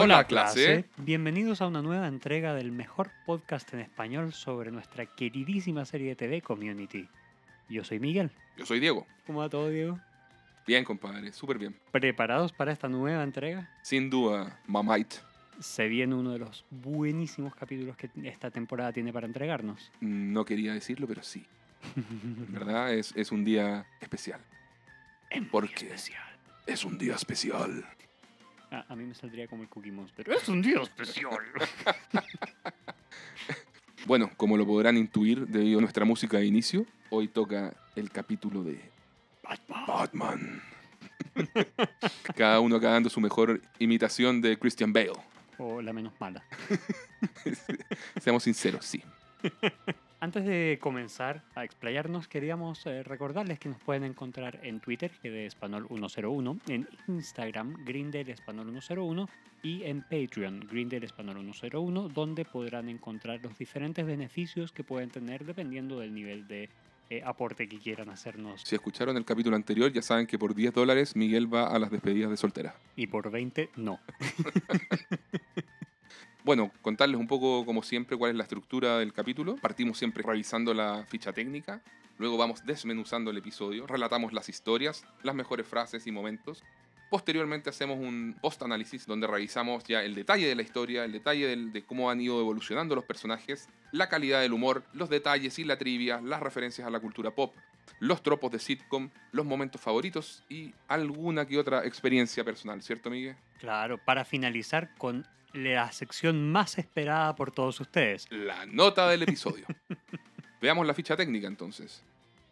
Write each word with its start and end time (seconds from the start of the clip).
Hola, 0.00 0.22
clase. 0.28 0.84
Bienvenidos 0.98 1.60
a 1.60 1.66
una 1.66 1.82
nueva 1.82 2.06
entrega 2.06 2.54
del 2.54 2.70
mejor 2.70 3.10
podcast 3.26 3.74
en 3.74 3.80
español 3.80 4.32
sobre 4.32 4.70
nuestra 4.70 5.06
queridísima 5.06 5.84
serie 5.84 6.10
de 6.10 6.14
TV 6.14 6.40
Community. 6.40 7.08
Yo 7.68 7.82
soy 7.82 7.98
Miguel. 7.98 8.30
Yo 8.56 8.64
soy 8.64 8.78
Diego. 8.78 9.08
¿Cómo 9.26 9.40
va 9.40 9.48
todo, 9.48 9.68
Diego? 9.68 9.98
Bien, 10.68 10.84
compadre, 10.84 11.32
súper 11.32 11.58
bien. 11.58 11.74
¿Preparados 11.90 12.52
para 12.52 12.70
esta 12.70 12.88
nueva 12.88 13.24
entrega? 13.24 13.68
Sin 13.82 14.08
duda, 14.08 14.60
mamite. 14.68 15.16
Se 15.58 15.88
viene 15.88 16.14
uno 16.14 16.30
de 16.30 16.38
los 16.38 16.64
buenísimos 16.70 17.56
capítulos 17.56 17.96
que 17.96 18.08
esta 18.22 18.52
temporada 18.52 18.92
tiene 18.92 19.12
para 19.12 19.26
entregarnos. 19.26 19.90
No 19.98 20.44
quería 20.44 20.74
decirlo, 20.74 21.08
pero 21.08 21.24
sí. 21.24 21.44
En 21.96 22.52
¿Verdad? 22.52 22.94
Es, 22.94 23.12
es 23.16 23.32
un 23.32 23.44
día 23.44 23.84
especial. 24.00 24.40
¿Por 25.50 25.68
qué? 25.68 25.86
especial. 25.86 26.22
Es 26.68 26.84
un 26.84 26.98
día 26.98 27.16
especial. 27.16 27.84
A 28.70 28.94
mí 28.94 29.04
me 29.04 29.14
saldría 29.14 29.48
como 29.48 29.62
el 29.62 29.68
Cookie 29.68 29.90
Monster. 29.90 30.28
Es 30.30 30.48
un 30.48 30.60
día 30.60 30.80
especial. 30.82 31.38
bueno, 34.06 34.30
como 34.36 34.56
lo 34.56 34.66
podrán 34.66 34.96
intuir 34.96 35.46
debido 35.46 35.78
a 35.78 35.80
nuestra 35.80 36.04
música 36.04 36.38
de 36.38 36.46
inicio, 36.46 36.84
hoy 37.10 37.28
toca 37.28 37.74
el 37.96 38.10
capítulo 38.10 38.62
de 38.62 38.80
Batman. 39.42 39.86
Batman. 39.86 40.62
Cada 42.36 42.60
uno 42.60 42.76
acá 42.76 42.90
dando 42.90 43.08
su 43.08 43.20
mejor 43.20 43.62
imitación 43.78 44.40
de 44.40 44.58
Christian 44.58 44.92
Bale. 44.92 45.12
O 45.56 45.80
la 45.80 45.92
menos 45.92 46.12
mala. 46.20 46.44
Seamos 48.20 48.42
sinceros, 48.42 48.84
sí. 48.84 49.02
Antes 50.20 50.44
de 50.44 50.78
comenzar 50.80 51.44
a 51.54 51.62
explayarnos, 51.62 52.26
queríamos 52.26 52.84
eh, 52.86 53.04
recordarles 53.04 53.60
que 53.60 53.68
nos 53.68 53.78
pueden 53.78 54.02
encontrar 54.02 54.58
en 54.64 54.80
Twitter, 54.80 55.12
que 55.22 55.30
de 55.30 55.46
Español 55.46 55.86
101, 55.88 56.58
en 56.66 56.88
Instagram, 57.06 57.84
Grindel 57.84 58.28
Español 58.30 58.68
101 58.72 59.28
y 59.62 59.84
en 59.84 60.02
Patreon, 60.02 60.66
Grindel 60.68 61.04
Español 61.04 61.36
101, 61.40 62.08
donde 62.08 62.44
podrán 62.44 62.88
encontrar 62.88 63.40
los 63.40 63.56
diferentes 63.56 64.04
beneficios 64.04 64.72
que 64.72 64.82
pueden 64.82 65.10
tener 65.10 65.44
dependiendo 65.44 66.00
del 66.00 66.12
nivel 66.12 66.48
de 66.48 66.68
eh, 67.10 67.22
aporte 67.24 67.68
que 67.68 67.78
quieran 67.78 68.08
hacernos. 68.08 68.62
Si 68.62 68.74
escucharon 68.74 69.16
el 69.16 69.24
capítulo 69.24 69.54
anterior, 69.54 69.92
ya 69.92 70.02
saben 70.02 70.26
que 70.26 70.36
por 70.36 70.52
10 70.52 70.74
dólares 70.74 71.14
Miguel 71.14 71.52
va 71.52 71.68
a 71.68 71.78
las 71.78 71.92
despedidas 71.92 72.28
de 72.30 72.36
soltera. 72.36 72.74
Y 72.96 73.06
por 73.06 73.30
20, 73.30 73.70
no. 73.76 74.00
Bueno, 76.48 76.70
contarles 76.80 77.20
un 77.20 77.26
poco, 77.26 77.66
como 77.66 77.82
siempre, 77.82 78.16
cuál 78.16 78.30
es 78.30 78.36
la 78.38 78.44
estructura 78.44 79.00
del 79.00 79.12
capítulo. 79.12 79.56
Partimos 79.56 79.98
siempre 79.98 80.22
revisando 80.22 80.72
la 80.72 81.04
ficha 81.06 81.30
técnica, 81.30 81.82
luego 82.16 82.38
vamos 82.38 82.64
desmenuzando 82.64 83.30
el 83.30 83.36
episodio, 83.36 83.86
relatamos 83.86 84.32
las 84.32 84.48
historias, 84.48 85.04
las 85.22 85.34
mejores 85.34 85.66
frases 85.66 86.06
y 86.06 86.10
momentos. 86.10 86.64
Posteriormente 87.10 87.70
hacemos 87.70 87.98
un 87.98 88.36
post-análisis 88.40 89.06
donde 89.06 89.26
revisamos 89.26 89.82
ya 89.84 90.02
el 90.02 90.14
detalle 90.14 90.46
de 90.46 90.54
la 90.54 90.62
historia, 90.62 91.04
el 91.04 91.12
detalle 91.12 91.56
de 91.56 91.82
cómo 91.84 92.10
han 92.10 92.20
ido 92.20 92.38
evolucionando 92.38 92.94
los 92.94 93.04
personajes, 93.04 93.68
la 93.92 94.08
calidad 94.08 94.42
del 94.42 94.52
humor, 94.52 94.84
los 94.92 95.08
detalles 95.08 95.58
y 95.58 95.64
la 95.64 95.78
trivia, 95.78 96.20
las 96.20 96.40
referencias 96.40 96.86
a 96.86 96.90
la 96.90 97.00
cultura 97.00 97.30
pop, 97.30 97.54
los 97.98 98.22
tropos 98.22 98.50
de 98.50 98.58
sitcom, 98.58 99.10
los 99.32 99.46
momentos 99.46 99.80
favoritos 99.80 100.44
y 100.50 100.74
alguna 100.86 101.46
que 101.46 101.58
otra 101.58 101.86
experiencia 101.86 102.44
personal, 102.44 102.82
¿cierto, 102.82 103.08
Miguel? 103.08 103.36
Claro, 103.58 103.98
para 104.04 104.24
finalizar 104.26 104.94
con 104.96 105.26
la 105.54 105.90
sección 105.92 106.52
más 106.52 106.78
esperada 106.78 107.34
por 107.34 107.52
todos 107.52 107.80
ustedes. 107.80 108.26
La 108.30 108.66
nota 108.66 109.08
del 109.08 109.22
episodio. 109.22 109.66
Veamos 110.60 110.86
la 110.86 110.94
ficha 110.94 111.16
técnica 111.16 111.46
entonces. 111.46 112.02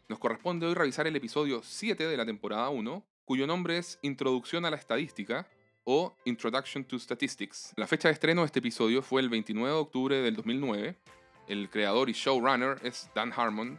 Nos 0.09 0.19
corresponde 0.19 0.67
hoy 0.67 0.75
revisar 0.75 1.07
el 1.07 1.17
episodio 1.17 1.63
7 1.63 2.07
de 2.07 2.17
la 2.17 2.25
temporada 2.25 2.69
1, 2.71 3.05
cuyo 3.27 3.47
nombre 3.47 3.77
es 3.77 3.99
Introducción 4.03 4.65
a 4.65 4.71
la 4.71 4.77
Estadística 4.77 5.47
o 5.85 6.15
Introduction 6.25 6.85
to 6.85 6.97
Statistics. 6.99 7.75
La 7.77 7.89
fecha 7.89 8.09
de 8.09 8.15
estreno 8.15 8.43
de 8.43 8.47
este 8.47 8.61
episodio 8.61 9.03
fue 9.03 9.21
el 9.21 9.29
29 9.29 9.69
de 9.69 9.79
octubre 9.79 10.17
del 10.23 10.37
2009. 10.37 10.97
El 11.49 11.69
creador 11.69 12.09
y 12.09 12.13
showrunner 12.13 12.79
es 12.85 13.11
Dan 13.15 13.33
Harmon. 13.37 13.79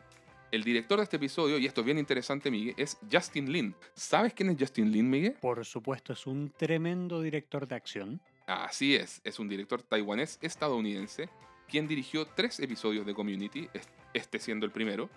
El 0.52 0.63
director 0.63 0.97
de 0.97 1.06
este 1.06 1.16
episodio, 1.16 1.58
y 1.58 1.66
esto 1.66 1.81
es 1.81 1.85
bien 1.85 1.97
interesante, 1.97 2.52
Miguel, 2.52 2.75
es 2.78 2.97
Justin 3.09 3.52
Lin. 3.52 3.75
¿Sabes 3.94 4.34
quién 4.34 4.50
es 4.50 4.58
Justin 4.59 4.91
Lin, 4.91 5.09
Miguel? 5.09 5.38
Por 5.40 5.66
supuesto, 5.66 6.12
es 6.12 6.28
un 6.28 6.52
tremendo 6.52 7.22
director 7.22 7.68
de 7.68 7.75
acción. 7.75 8.22
Así 8.47 8.96
es, 8.96 9.22
es 9.24 9.40
un 9.40 9.47
director 9.47 9.81
taiwanés 9.81 10.40
estadounidense 10.41 11.29
quien 11.69 11.88
dirigió 11.88 12.25
tres 12.25 12.59
episodios 12.59 13.06
de 13.06 13.14
Community, 13.14 13.69
este 14.14 14.40
siendo 14.40 14.66
el 14.66 14.72
primero. 14.72 15.09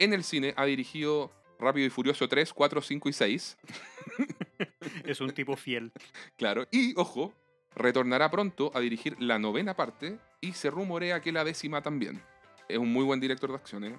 En 0.00 0.12
el 0.12 0.24
cine 0.24 0.54
ha 0.56 0.64
dirigido 0.64 1.30
Rápido 1.60 1.86
y 1.86 1.90
Furioso 1.90 2.28
3, 2.28 2.52
4, 2.52 2.82
5 2.82 3.08
y 3.08 3.12
6. 3.12 3.58
es 5.04 5.20
un 5.20 5.30
tipo 5.30 5.56
fiel. 5.56 5.92
Claro, 6.36 6.66
y 6.70 6.94
ojo, 6.96 7.34
retornará 7.74 8.30
pronto 8.30 8.70
a 8.74 8.80
dirigir 8.80 9.16
la 9.20 9.38
novena 9.38 9.74
parte 9.74 10.18
y 10.40 10.52
se 10.52 10.70
rumorea 10.70 11.20
que 11.20 11.32
la 11.32 11.44
décima 11.44 11.82
también. 11.82 12.22
Es 12.68 12.78
un 12.78 12.92
muy 12.92 13.04
buen 13.04 13.20
director 13.20 13.50
de 13.50 13.56
acción. 13.56 13.84
¿eh? 13.84 13.98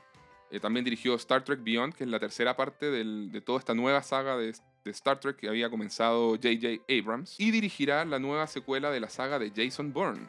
Eh, 0.49 0.59
también 0.59 0.83
dirigió 0.83 1.15
Star 1.15 1.43
Trek 1.43 1.63
Beyond, 1.63 1.93
que 1.93 2.03
es 2.03 2.09
la 2.09 2.19
tercera 2.19 2.55
parte 2.55 2.89
de 2.89 3.41
toda 3.41 3.59
esta 3.59 3.73
nueva 3.73 4.01
saga 4.01 4.37
de, 4.37 4.53
de 4.83 4.91
Star 4.91 5.19
Trek 5.19 5.37
que 5.37 5.47
había 5.47 5.69
comenzado 5.69 6.31
J.J. 6.31 6.83
Abrams, 6.89 7.39
y 7.39 7.51
dirigirá 7.51 8.05
la 8.05 8.19
nueva 8.19 8.47
secuela 8.47 8.91
de 8.91 8.99
la 8.99 9.09
saga 9.09 9.39
de 9.39 9.51
Jason 9.55 9.93
Bourne. 9.93 10.27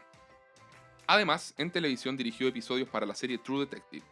Además, 1.06 1.54
en 1.58 1.70
televisión 1.70 2.16
dirigió 2.16 2.48
episodios 2.48 2.88
para 2.88 3.06
la 3.06 3.14
serie 3.14 3.38
True 3.38 3.60
Detective. 3.60 4.04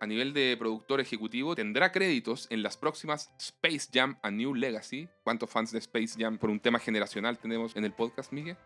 A 0.00 0.06
nivel 0.06 0.32
de 0.32 0.56
productor 0.56 1.00
ejecutivo, 1.00 1.56
tendrá 1.56 1.90
créditos 1.90 2.46
en 2.50 2.62
las 2.62 2.76
próximas 2.76 3.32
Space 3.38 3.88
Jam 3.92 4.16
A 4.22 4.30
New 4.30 4.54
Legacy. 4.54 5.08
¿Cuántos 5.24 5.50
fans 5.50 5.72
de 5.72 5.78
Space 5.80 6.14
Jam 6.16 6.38
por 6.38 6.50
un 6.50 6.60
tema 6.60 6.78
generacional 6.78 7.36
tenemos 7.38 7.74
en 7.74 7.84
el 7.84 7.92
podcast, 7.92 8.32
Miguel? 8.32 8.56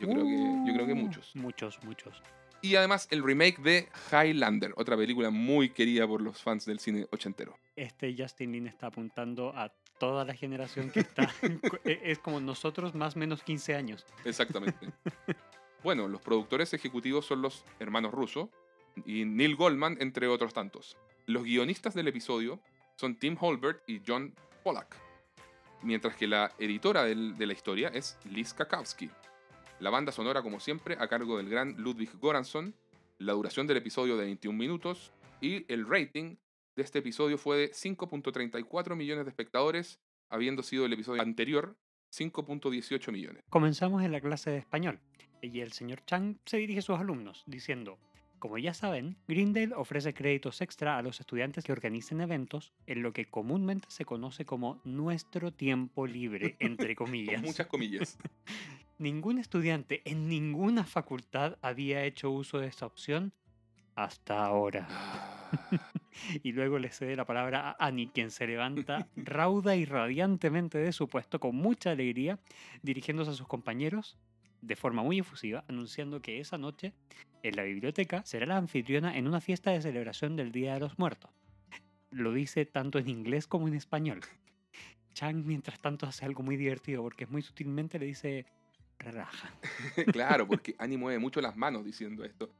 Yo, 0.00 0.08
creo, 0.08 0.24
que, 0.24 0.36
yo 0.66 0.74
creo 0.74 0.86
que 0.86 0.92
uh, 0.92 0.96
muchos. 0.96 1.36
Muchos, 1.36 1.78
muchos. 1.84 2.20
Y 2.62 2.74
además 2.74 3.06
el 3.10 3.22
remake 3.22 3.60
de 3.60 3.88
Highlander, 4.10 4.72
otra 4.76 4.96
película 4.96 5.30
muy 5.30 5.70
querida 5.70 6.06
por 6.06 6.20
los 6.20 6.42
fans 6.42 6.64
del 6.64 6.80
cine 6.80 7.06
ochentero. 7.12 7.56
Este 7.76 8.14
Justin 8.16 8.52
Lin 8.52 8.66
está 8.66 8.88
apuntando 8.88 9.52
a 9.56 9.72
toda 9.98 10.24
la 10.24 10.34
generación 10.34 10.90
que 10.90 11.00
está. 11.00 11.28
E, 11.84 12.00
es 12.04 12.18
como 12.18 12.40
nosotros 12.40 12.94
más 12.94 13.14
o 13.14 13.20
menos 13.20 13.42
15 13.44 13.76
años. 13.76 14.04
Exactamente. 14.24 14.92
bueno, 15.84 16.08
los 16.08 16.20
productores 16.20 16.74
ejecutivos 16.74 17.26
son 17.26 17.42
los 17.42 17.64
hermanos 17.78 18.12
Russo 18.12 18.50
y 19.06 19.24
Neil 19.24 19.56
Goldman, 19.56 19.96
entre 20.00 20.28
otros 20.28 20.52
tantos. 20.52 20.96
Los 21.26 21.44
guionistas 21.44 21.94
del 21.94 22.08
episodio 22.08 22.60
son 22.96 23.16
Tim 23.16 23.36
Holbert 23.40 23.82
y 23.86 24.00
John 24.06 24.34
Pollack, 24.62 24.96
mientras 25.82 26.16
que 26.16 26.26
la 26.26 26.52
editora 26.58 27.04
de 27.04 27.46
la 27.46 27.52
historia 27.52 27.88
es 27.88 28.18
Liz 28.24 28.54
Kakowski. 28.54 29.10
La 29.80 29.90
banda 29.90 30.12
sonora, 30.12 30.42
como 30.42 30.60
siempre, 30.60 30.96
a 30.98 31.08
cargo 31.08 31.36
del 31.36 31.48
gran 31.48 31.74
Ludwig 31.76 32.10
Goranson, 32.20 32.74
la 33.18 33.32
duración 33.32 33.66
del 33.66 33.78
episodio 33.78 34.16
de 34.16 34.24
21 34.24 34.56
minutos 34.56 35.12
y 35.40 35.64
el 35.72 35.88
rating 35.88 36.36
de 36.76 36.82
este 36.82 37.00
episodio 37.00 37.38
fue 37.38 37.56
de 37.56 37.70
5.34 37.72 38.96
millones 38.96 39.24
de 39.24 39.30
espectadores, 39.30 40.00
habiendo 40.28 40.62
sido 40.62 40.86
el 40.86 40.92
episodio 40.92 41.22
anterior 41.22 41.76
5.18 42.12 43.12
millones. 43.12 43.42
Comenzamos 43.50 44.02
en 44.02 44.12
la 44.12 44.20
clase 44.20 44.50
de 44.50 44.58
español 44.58 45.00
y 45.40 45.60
el 45.60 45.72
señor 45.72 46.04
Chang 46.04 46.36
se 46.46 46.58
dirige 46.58 46.80
a 46.80 46.82
sus 46.82 46.98
alumnos 46.98 47.42
diciendo, 47.46 47.98
como 48.42 48.58
ya 48.58 48.74
saben, 48.74 49.16
Grindel 49.28 49.72
ofrece 49.72 50.14
créditos 50.14 50.62
extra 50.62 50.98
a 50.98 51.02
los 51.02 51.20
estudiantes 51.20 51.62
que 51.62 51.70
organicen 51.70 52.20
eventos 52.20 52.72
en 52.88 53.00
lo 53.00 53.12
que 53.12 53.30
comúnmente 53.30 53.86
se 53.88 54.04
conoce 54.04 54.44
como 54.44 54.80
nuestro 54.82 55.52
tiempo 55.52 56.08
libre, 56.08 56.56
entre 56.58 56.96
comillas. 56.96 57.40
muchas 57.40 57.68
comillas. 57.68 58.18
Ningún 58.98 59.38
estudiante 59.38 60.02
en 60.04 60.28
ninguna 60.28 60.82
facultad 60.82 61.56
había 61.62 62.04
hecho 62.04 62.32
uso 62.32 62.58
de 62.58 62.66
esta 62.66 62.84
opción 62.84 63.32
hasta 63.94 64.44
ahora. 64.44 64.88
Ah. 64.90 65.48
y 66.42 66.50
luego 66.50 66.80
le 66.80 66.90
cede 66.90 67.14
la 67.14 67.24
palabra 67.24 67.70
a 67.70 67.86
Annie, 67.86 68.10
quien 68.12 68.32
se 68.32 68.48
levanta 68.48 69.06
rauda 69.14 69.76
y 69.76 69.84
radiantemente 69.84 70.78
de 70.78 70.90
su 70.90 71.06
puesto 71.06 71.38
con 71.38 71.54
mucha 71.54 71.92
alegría, 71.92 72.40
dirigiéndose 72.82 73.30
a 73.30 73.34
sus 73.34 73.46
compañeros 73.46 74.18
de 74.62 74.74
forma 74.74 75.04
muy 75.04 75.20
efusiva, 75.20 75.64
anunciando 75.68 76.20
que 76.20 76.40
esa 76.40 76.58
noche 76.58 76.92
en 77.42 77.56
la 77.56 77.62
biblioteca 77.64 78.22
será 78.24 78.46
la 78.46 78.56
anfitriona 78.56 79.16
en 79.16 79.26
una 79.26 79.40
fiesta 79.40 79.70
de 79.70 79.82
celebración 79.82 80.36
del 80.36 80.52
Día 80.52 80.74
de 80.74 80.80
los 80.80 80.98
Muertos. 80.98 81.30
Lo 82.10 82.32
dice 82.32 82.66
tanto 82.66 82.98
en 82.98 83.08
inglés 83.08 83.46
como 83.46 83.68
en 83.68 83.74
español. 83.74 84.20
Chang, 85.14 85.44
mientras 85.44 85.80
tanto, 85.80 86.06
hace 86.06 86.24
algo 86.24 86.42
muy 86.42 86.56
divertido 86.56 87.02
porque 87.02 87.26
muy 87.26 87.42
sutilmente 87.42 87.98
le 87.98 88.06
dice 88.06 88.46
relaja. 88.98 89.52
claro, 90.12 90.46
porque 90.46 90.74
Annie 90.78 90.96
mueve 90.96 91.18
mucho 91.18 91.40
las 91.40 91.56
manos 91.56 91.84
diciendo 91.84 92.24
esto. 92.24 92.54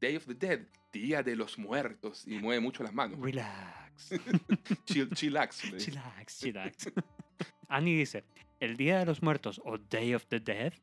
Day 0.00 0.16
of 0.16 0.26
the 0.26 0.34
Dead, 0.34 0.60
Día 0.92 1.22
de 1.22 1.36
los 1.36 1.58
Muertos, 1.58 2.26
y 2.26 2.38
mueve 2.38 2.60
mucho 2.60 2.82
las 2.82 2.92
manos. 2.92 3.18
Relax. 3.18 4.10
chillax. 4.84 5.62
Chillax, 5.76 6.38
chillax. 6.38 6.92
Annie 7.68 7.96
dice, 7.96 8.24
el 8.60 8.76
Día 8.76 8.98
de 8.98 9.06
los 9.06 9.22
Muertos 9.22 9.60
o 9.64 9.78
Day 9.78 10.14
of 10.14 10.26
the 10.26 10.40
Dead 10.40 10.74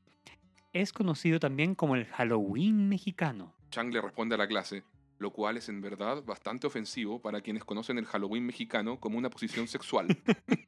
es 0.74 0.92
conocido 0.92 1.40
también 1.40 1.76
como 1.76 1.96
el 1.96 2.06
Halloween 2.06 2.90
mexicano. 2.90 3.56
Chang 3.70 3.94
le 3.94 4.02
responde 4.02 4.36
a 4.36 4.38
la 4.38 4.48
clase, 4.48 4.84
lo 5.20 5.32
cual 5.32 5.58
es 5.58 5.70
en 5.70 5.82
verdad 5.82 6.24
bastante 6.24 6.68
ofensivo 6.68 7.22
para 7.22 7.42
quienes 7.42 7.64
conocen 7.64 7.98
el 7.98 8.06
Halloween 8.06 8.46
mexicano 8.46 9.00
como 9.00 9.18
una 9.18 9.30
posición 9.30 9.68
sexual. 9.68 10.08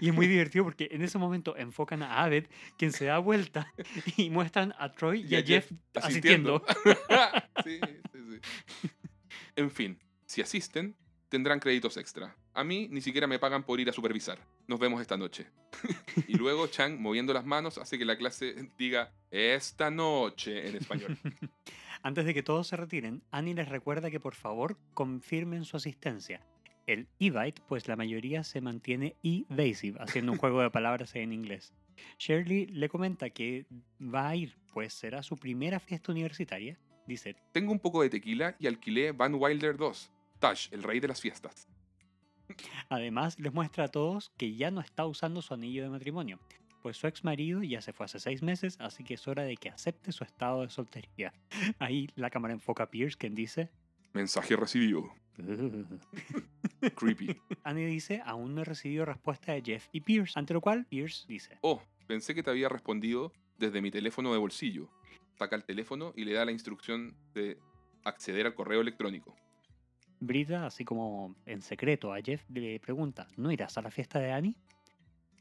Y 0.00 0.08
es 0.08 0.14
muy 0.14 0.26
divertido 0.26 0.64
porque 0.64 0.88
en 0.90 1.02
ese 1.02 1.18
momento 1.18 1.56
enfocan 1.56 2.02
a 2.02 2.24
Abed, 2.24 2.46
quien 2.78 2.90
se 2.90 3.04
da 3.04 3.18
vuelta, 3.18 3.72
y 4.16 4.30
muestran 4.30 4.74
a 4.78 4.90
Troy 4.90 5.24
y, 5.28 5.36
a 5.36 5.42
Jeff, 5.42 5.70
asistiendo. 5.94 6.64
sí, 7.64 7.78
sí, 8.12 8.18
sí. 8.30 8.90
En 9.54 9.70
fin, 9.70 9.98
si 10.26 10.40
asisten, 10.40 10.96
tendrán 11.32 11.60
créditos 11.60 11.96
extra. 11.96 12.36
A 12.52 12.62
mí 12.62 12.88
ni 12.90 13.00
siquiera 13.00 13.26
me 13.26 13.38
pagan 13.38 13.62
por 13.62 13.80
ir 13.80 13.88
a 13.88 13.92
supervisar. 13.94 14.38
Nos 14.68 14.78
vemos 14.78 15.00
esta 15.00 15.16
noche. 15.16 15.46
y 16.28 16.34
luego 16.34 16.66
Chang, 16.66 17.00
moviendo 17.00 17.32
las 17.32 17.46
manos, 17.46 17.78
hace 17.78 17.96
que 17.96 18.04
la 18.04 18.18
clase 18.18 18.68
diga 18.76 19.14
esta 19.30 19.90
noche 19.90 20.68
en 20.68 20.76
español. 20.76 21.18
Antes 22.02 22.26
de 22.26 22.34
que 22.34 22.42
todos 22.42 22.66
se 22.66 22.76
retiren, 22.76 23.22
Annie 23.30 23.54
les 23.54 23.70
recuerda 23.70 24.10
que 24.10 24.20
por 24.20 24.34
favor 24.34 24.76
confirmen 24.92 25.64
su 25.64 25.78
asistencia. 25.78 26.42
El 26.86 27.08
Evite, 27.18 27.62
pues 27.66 27.88
la 27.88 27.96
mayoría 27.96 28.44
se 28.44 28.60
mantiene 28.60 29.16
evasive, 29.22 29.98
haciendo 30.02 30.32
un 30.32 30.38
juego 30.38 30.60
de 30.60 30.70
palabras 30.70 31.14
en 31.14 31.32
inglés. 31.32 31.72
Shirley 32.18 32.66
le 32.66 32.90
comenta 32.90 33.30
que 33.30 33.64
va 34.02 34.28
a 34.28 34.36
ir, 34.36 34.58
pues 34.74 34.92
será 34.92 35.22
su 35.22 35.38
primera 35.38 35.80
fiesta 35.80 36.12
universitaria. 36.12 36.78
Dice, 37.06 37.36
Tengo 37.52 37.72
un 37.72 37.80
poco 37.80 38.02
de 38.02 38.10
tequila 38.10 38.54
y 38.58 38.66
alquilé 38.66 39.12
Van 39.12 39.34
Wilder 39.34 39.78
2. 39.78 40.12
Tash, 40.42 40.66
el 40.72 40.82
rey 40.82 40.98
de 40.98 41.06
las 41.06 41.20
fiestas. 41.20 41.68
Además, 42.88 43.38
les 43.38 43.54
muestra 43.54 43.84
a 43.84 43.88
todos 43.88 44.32
que 44.36 44.56
ya 44.56 44.72
no 44.72 44.80
está 44.80 45.06
usando 45.06 45.40
su 45.40 45.54
anillo 45.54 45.84
de 45.84 45.88
matrimonio, 45.88 46.40
pues 46.82 46.96
su 46.96 47.06
ex 47.06 47.22
marido 47.22 47.62
ya 47.62 47.80
se 47.80 47.92
fue 47.92 48.06
hace 48.06 48.18
seis 48.18 48.42
meses, 48.42 48.76
así 48.80 49.04
que 49.04 49.14
es 49.14 49.28
hora 49.28 49.44
de 49.44 49.56
que 49.56 49.68
acepte 49.68 50.10
su 50.10 50.24
estado 50.24 50.62
de 50.62 50.70
soltería. 50.70 51.32
Ahí 51.78 52.08
la 52.16 52.28
cámara 52.28 52.52
enfoca 52.52 52.82
a 52.82 52.90
Pierce, 52.90 53.16
quien 53.16 53.36
dice... 53.36 53.70
Mensaje 54.14 54.56
recibido. 54.56 55.14
Creepy. 56.96 57.40
Annie 57.62 57.86
dice, 57.86 58.20
aún 58.26 58.56
no 58.56 58.62
he 58.62 58.64
recibido 58.64 59.04
respuesta 59.04 59.52
de 59.52 59.62
Jeff 59.62 59.86
y 59.92 60.00
Pierce, 60.00 60.36
ante 60.36 60.54
lo 60.54 60.60
cual 60.60 60.86
Pierce 60.86 61.24
dice, 61.28 61.56
Oh, 61.60 61.80
pensé 62.08 62.34
que 62.34 62.42
te 62.42 62.50
había 62.50 62.68
respondido 62.68 63.32
desde 63.58 63.80
mi 63.80 63.92
teléfono 63.92 64.32
de 64.32 64.38
bolsillo. 64.38 64.90
Saca 65.38 65.54
el 65.54 65.62
teléfono 65.62 66.12
y 66.16 66.24
le 66.24 66.32
da 66.32 66.44
la 66.44 66.50
instrucción 66.50 67.16
de 67.32 67.58
acceder 68.02 68.46
al 68.46 68.54
correo 68.56 68.80
electrónico. 68.80 69.36
Brita, 70.22 70.66
así 70.66 70.84
como 70.84 71.34
en 71.46 71.62
secreto 71.62 72.12
a 72.12 72.20
Jeff, 72.22 72.48
le 72.48 72.78
pregunta, 72.78 73.26
¿no 73.36 73.50
irás 73.50 73.76
a 73.76 73.82
la 73.82 73.90
fiesta 73.90 74.20
de 74.20 74.30
Annie? 74.30 74.56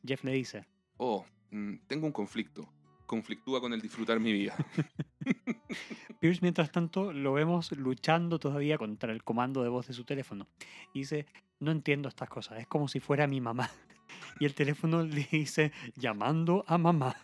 Jeff 0.03 0.23
le 0.23 0.31
dice, 0.31 0.65
Oh, 0.97 1.23
mm, 1.51 1.75
tengo 1.85 2.07
un 2.07 2.11
conflicto. 2.11 2.67
Conflictúa 3.05 3.61
con 3.61 3.73
el 3.73 3.81
disfrutar 3.81 4.19
mi 4.19 4.33
vida. 4.33 4.55
Pierce, 6.19 6.39
mientras 6.41 6.71
tanto, 6.71 7.13
lo 7.13 7.33
vemos 7.33 7.71
luchando 7.73 8.39
todavía 8.39 8.79
contra 8.79 9.11
el 9.11 9.23
comando 9.23 9.61
de 9.61 9.69
voz 9.69 9.85
de 9.87 9.93
su 9.93 10.03
teléfono. 10.03 10.47
Y 10.93 10.99
dice, 11.01 11.27
no 11.59 11.69
entiendo 11.69 12.09
estas 12.09 12.29
cosas, 12.29 12.59
es 12.59 12.65
como 12.65 12.87
si 12.87 12.99
fuera 12.99 13.27
mi 13.27 13.39
mamá. 13.39 13.69
Y 14.39 14.45
el 14.45 14.55
teléfono 14.55 15.03
le 15.05 15.27
dice, 15.31 15.71
llamando 15.95 16.65
a 16.67 16.79
mamá. 16.79 17.15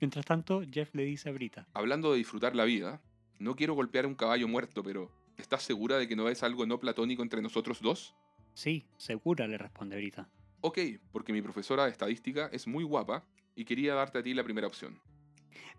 mientras 0.00 0.26
tanto, 0.26 0.62
Jeff 0.70 0.94
le 0.94 1.04
dice 1.04 1.30
a 1.30 1.32
Brita, 1.32 1.66
Hablando 1.72 2.12
de 2.12 2.18
disfrutar 2.18 2.54
la 2.54 2.64
vida, 2.64 3.00
no 3.38 3.56
quiero 3.56 3.74
golpear 3.74 4.06
un 4.06 4.14
caballo 4.14 4.48
muerto, 4.48 4.82
pero 4.82 5.10
¿estás 5.36 5.62
segura 5.62 5.98
de 5.98 6.08
que 6.08 6.16
no 6.16 6.28
es 6.28 6.42
algo 6.42 6.66
no 6.66 6.78
platónico 6.78 7.22
entre 7.22 7.42
nosotros 7.42 7.80
dos? 7.80 8.14
sí, 8.54 8.86
segura, 8.96 9.46
le 9.46 9.58
responde 9.58 9.96
Brita. 9.96 10.28
Ok, 10.62 10.78
porque 11.12 11.32
mi 11.32 11.42
profesora 11.42 11.84
de 11.84 11.90
estadística 11.90 12.48
es 12.52 12.66
muy 12.66 12.84
guapa 12.84 13.24
y 13.54 13.64
quería 13.64 13.94
darte 13.94 14.18
a 14.18 14.22
ti 14.22 14.34
la 14.34 14.44
primera 14.44 14.66
opción. 14.66 15.00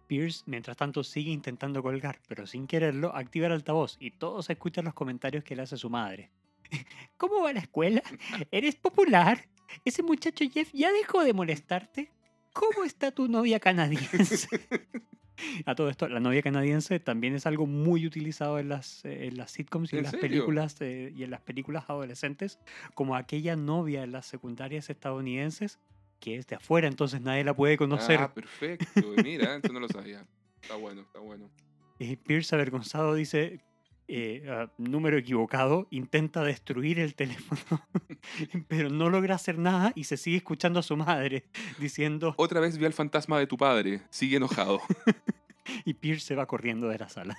Pierce, 0.08 0.44
mientras 0.46 0.78
tanto, 0.78 1.04
sigue 1.04 1.32
intentando 1.32 1.84
colgar, 1.84 2.22
pero 2.28 2.48
sin 2.48 2.68
quererlo, 2.68 3.14
activa 3.16 3.48
el 3.48 3.54
altavoz 3.54 3.98
y 4.00 4.12
todos 4.12 4.50
escuchan 4.50 4.86
los 4.86 4.94
comentarios 4.94 5.44
que 5.44 5.56
le 5.56 5.64
hace 5.64 5.78
su 5.78 5.90
madre. 5.90 6.32
¿Cómo 7.18 7.42
va 7.42 7.54
la 7.54 7.60
escuela? 7.60 8.02
¿Eres 8.52 8.76
popular? 8.76 9.48
¿Ese 9.84 10.04
muchacho 10.04 10.46
Jeff 10.50 10.72
ya 10.74 10.92
dejó 10.92 11.24
de 11.24 11.34
molestarte? 11.34 12.12
¿Cómo 12.54 12.86
está 12.86 13.12
tu 13.12 13.28
novia 13.28 13.60
canadiense? 13.60 14.48
A 15.66 15.76
todo 15.76 15.90
esto, 15.90 16.08
la 16.10 16.20
novia 16.20 16.42
canadiense 16.42 17.00
también 17.00 17.36
es 17.36 17.46
algo 17.46 17.68
muy 17.68 18.06
utilizado 18.06 18.60
en 18.60 18.70
las, 18.70 19.06
eh, 19.06 19.28
en 19.28 19.38
las 19.38 19.52
sitcoms 19.52 19.94
y 19.94 19.96
en, 19.96 20.00
¿En 20.00 20.04
las 20.04 20.12
serio? 20.12 20.30
películas 20.30 20.76
eh, 20.82 21.14
y 21.16 21.24
en 21.24 21.32
las 21.32 21.42
películas 21.42 21.86
adolescentes, 21.90 22.60
como 22.96 23.16
aquella 23.16 23.56
novia 23.56 24.04
en 24.04 24.12
las 24.12 24.26
secundarias 24.26 24.90
estadounidenses 24.90 25.80
que 26.20 26.36
es 26.38 26.48
de 26.48 26.56
afuera, 26.56 26.88
entonces 26.88 27.22
nadie 27.22 27.44
la 27.44 27.56
puede 27.56 27.78
conocer. 27.78 28.20
Ah, 28.20 28.34
perfecto. 28.34 29.14
Mira, 29.24 29.58
eso 29.58 29.72
no 29.72 29.80
lo 29.80 29.88
sabía. 29.88 30.26
Está 30.62 30.76
bueno, 30.76 31.02
está 31.02 31.20
bueno. 31.20 31.50
Eh, 32.00 32.16
Pierce 32.16 32.54
avergonzado 32.54 33.16
dice, 33.16 33.60
eh, 34.08 34.46
ah, 34.50 34.72
número 34.78 35.18
equivocado, 35.18 35.88
intenta 35.92 36.44
destruir 36.44 37.00
el 37.00 37.16
teléfono, 37.16 37.82
pero 38.68 38.90
no 38.90 39.10
logra 39.10 39.36
hacer 39.36 39.58
nada 39.58 39.92
y 39.96 40.06
se 40.06 40.18
sigue 40.18 40.38
escuchando 40.38 40.80
a 40.80 40.84
su 40.84 40.96
madre 40.96 41.46
diciendo, 41.80 42.34
Otra 42.38 42.60
vez 42.60 42.78
vi 42.78 42.86
al 42.86 42.94
fantasma 42.94 43.40
de 43.40 43.48
tu 43.48 43.58
padre. 43.58 44.02
Sigue 44.10 44.38
enojado. 44.38 44.82
y 45.86 45.94
Pierce 45.94 46.26
se 46.26 46.36
va 46.36 46.46
corriendo 46.46 46.88
de 46.88 46.98
la 46.98 47.10
sala. 47.10 47.38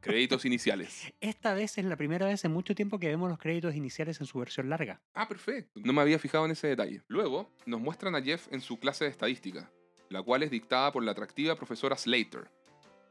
Créditos 0.00 0.44
iniciales. 0.44 1.14
Esta 1.22 1.54
vez 1.54 1.78
es 1.78 1.84
la 1.86 1.96
primera 1.96 2.26
vez 2.26 2.44
en 2.44 2.52
mucho 2.52 2.74
tiempo 2.74 2.98
que 2.98 3.08
vemos 3.08 3.30
los 3.30 3.38
créditos 3.38 3.74
iniciales 3.74 4.20
en 4.20 4.26
su 4.26 4.38
versión 4.38 4.68
larga. 4.68 5.00
Ah, 5.14 5.26
perfecto. 5.26 5.80
No 5.82 5.94
me 5.94 6.02
había 6.02 6.18
fijado 6.18 6.44
en 6.44 6.50
ese 6.50 6.66
detalle. 6.66 7.00
Luego, 7.08 7.50
nos 7.64 7.80
muestran 7.80 8.14
a 8.14 8.20
Jeff 8.20 8.46
en 8.52 8.60
su 8.60 8.78
clase 8.78 9.04
de 9.04 9.10
estadística, 9.10 9.70
la 10.10 10.22
cual 10.22 10.42
es 10.42 10.50
dictada 10.50 10.92
por 10.92 11.02
la 11.02 11.12
atractiva 11.12 11.56
profesora 11.56 11.96
Slater, 11.96 12.50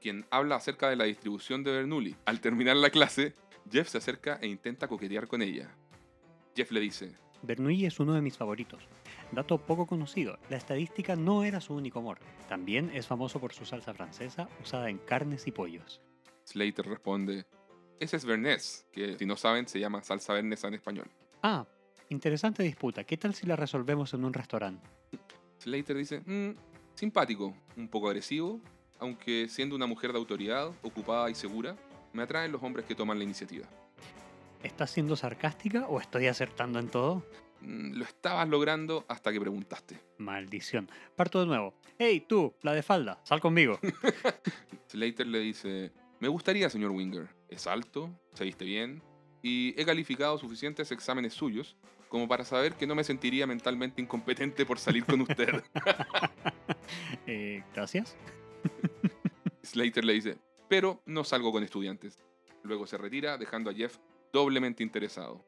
quien 0.03 0.25
habla 0.31 0.57
acerca 0.57 0.89
de 0.89 0.97
la 0.97 1.05
distribución 1.05 1.63
de 1.63 1.71
Bernoulli. 1.71 2.13
Al 2.25 2.41
terminar 2.41 2.75
la 2.75 2.89
clase, 2.89 3.35
Jeff 3.71 3.87
se 3.87 3.99
acerca 3.99 4.37
e 4.41 4.47
intenta 4.47 4.89
coquetear 4.89 5.29
con 5.29 5.41
ella. 5.41 5.71
Jeff 6.57 6.71
le 6.71 6.81
dice, 6.81 7.15
Bernoulli 7.41 7.85
es 7.85 8.01
uno 8.01 8.13
de 8.13 8.21
mis 8.21 8.37
favoritos. 8.37 8.83
Dato 9.31 9.57
poco 9.59 9.87
conocido, 9.87 10.37
la 10.49 10.57
estadística 10.57 11.15
no 11.15 11.45
era 11.45 11.61
su 11.61 11.73
único 11.73 11.99
amor. 11.99 12.19
También 12.49 12.91
es 12.93 13.07
famoso 13.07 13.39
por 13.39 13.53
su 13.53 13.65
salsa 13.65 13.93
francesa 13.93 14.49
usada 14.61 14.89
en 14.89 14.97
carnes 14.97 15.47
y 15.47 15.51
pollos. 15.53 16.01
Slater 16.43 16.85
responde, 16.85 17.45
ese 18.01 18.17
es 18.17 18.25
Bernés, 18.25 18.85
que 18.91 19.17
si 19.17 19.25
no 19.25 19.37
saben 19.37 19.69
se 19.69 19.79
llama 19.79 20.03
salsa 20.03 20.33
bernesa 20.33 20.67
en 20.67 20.73
español. 20.73 21.09
Ah, 21.41 21.65
interesante 22.09 22.61
disputa. 22.61 23.05
¿Qué 23.05 23.15
tal 23.15 23.33
si 23.33 23.47
la 23.47 23.55
resolvemos 23.55 24.13
en 24.13 24.25
un 24.25 24.33
restaurante? 24.33 24.85
Slater 25.59 25.95
dice, 25.95 26.21
"Mm, 26.25 26.55
simpático, 26.93 27.55
un 27.77 27.87
poco 27.87 28.09
agresivo, 28.09 28.59
aunque 28.99 29.47
siendo 29.49 29.75
una 29.75 29.85
mujer 29.87 30.11
de 30.11 30.17
autoridad, 30.19 30.71
ocupada 30.81 31.29
y 31.29 31.35
segura, 31.35 31.75
me 32.13 32.23
atraen 32.23 32.51
los 32.51 32.61
hombres 32.63 32.85
que 32.85 32.95
toman 32.95 33.17
la 33.17 33.23
iniciativa. 33.23 33.67
¿Estás 34.61 34.91
siendo 34.91 35.15
sarcástica 35.15 35.87
o 35.87 35.99
estoy 35.99 36.27
acertando 36.27 36.79
en 36.79 36.89
todo? 36.89 37.25
Mm, 37.61 37.93
Lo 37.95 38.05
estabas 38.05 38.47
logrando 38.47 39.05
hasta 39.07 39.31
que 39.31 39.39
preguntaste. 39.41 39.99
Maldición. 40.17 40.89
Parto 41.15 41.39
de 41.41 41.47
nuevo. 41.47 41.73
Hey, 41.97 42.25
tú, 42.27 42.53
la 42.61 42.73
de 42.73 42.81
falda, 42.83 43.19
sal 43.23 43.39
conmigo. 43.41 43.79
Slater 44.87 45.27
le 45.27 45.39
dice, 45.39 45.91
me 46.19 46.27
gustaría, 46.27 46.69
señor 46.69 46.91
Winger. 46.91 47.27
Es 47.49 47.67
alto, 47.67 48.09
se 48.33 48.43
viste 48.45 48.65
bien, 48.65 49.01
y 49.41 49.79
he 49.79 49.85
calificado 49.85 50.37
suficientes 50.37 50.91
exámenes 50.91 51.33
suyos 51.33 51.75
como 52.07 52.27
para 52.27 52.45
saber 52.45 52.75
que 52.75 52.85
no 52.87 52.93
me 52.95 53.03
sentiría 53.03 53.47
mentalmente 53.47 54.01
incompetente 54.01 54.65
por 54.65 54.79
salir 54.79 55.03
con 55.05 55.21
usted. 55.21 55.63
Eh, 57.25 57.63
Gracias. 57.73 58.15
Slater 59.63 60.03
le 60.03 60.13
dice, 60.13 60.37
pero 60.67 61.01
no 61.05 61.23
salgo 61.23 61.51
con 61.51 61.63
estudiantes. 61.63 62.19
Luego 62.63 62.87
se 62.87 62.97
retira, 62.97 63.37
dejando 63.37 63.69
a 63.69 63.73
Jeff 63.73 63.97
doblemente 64.31 64.83
interesado. 64.83 65.45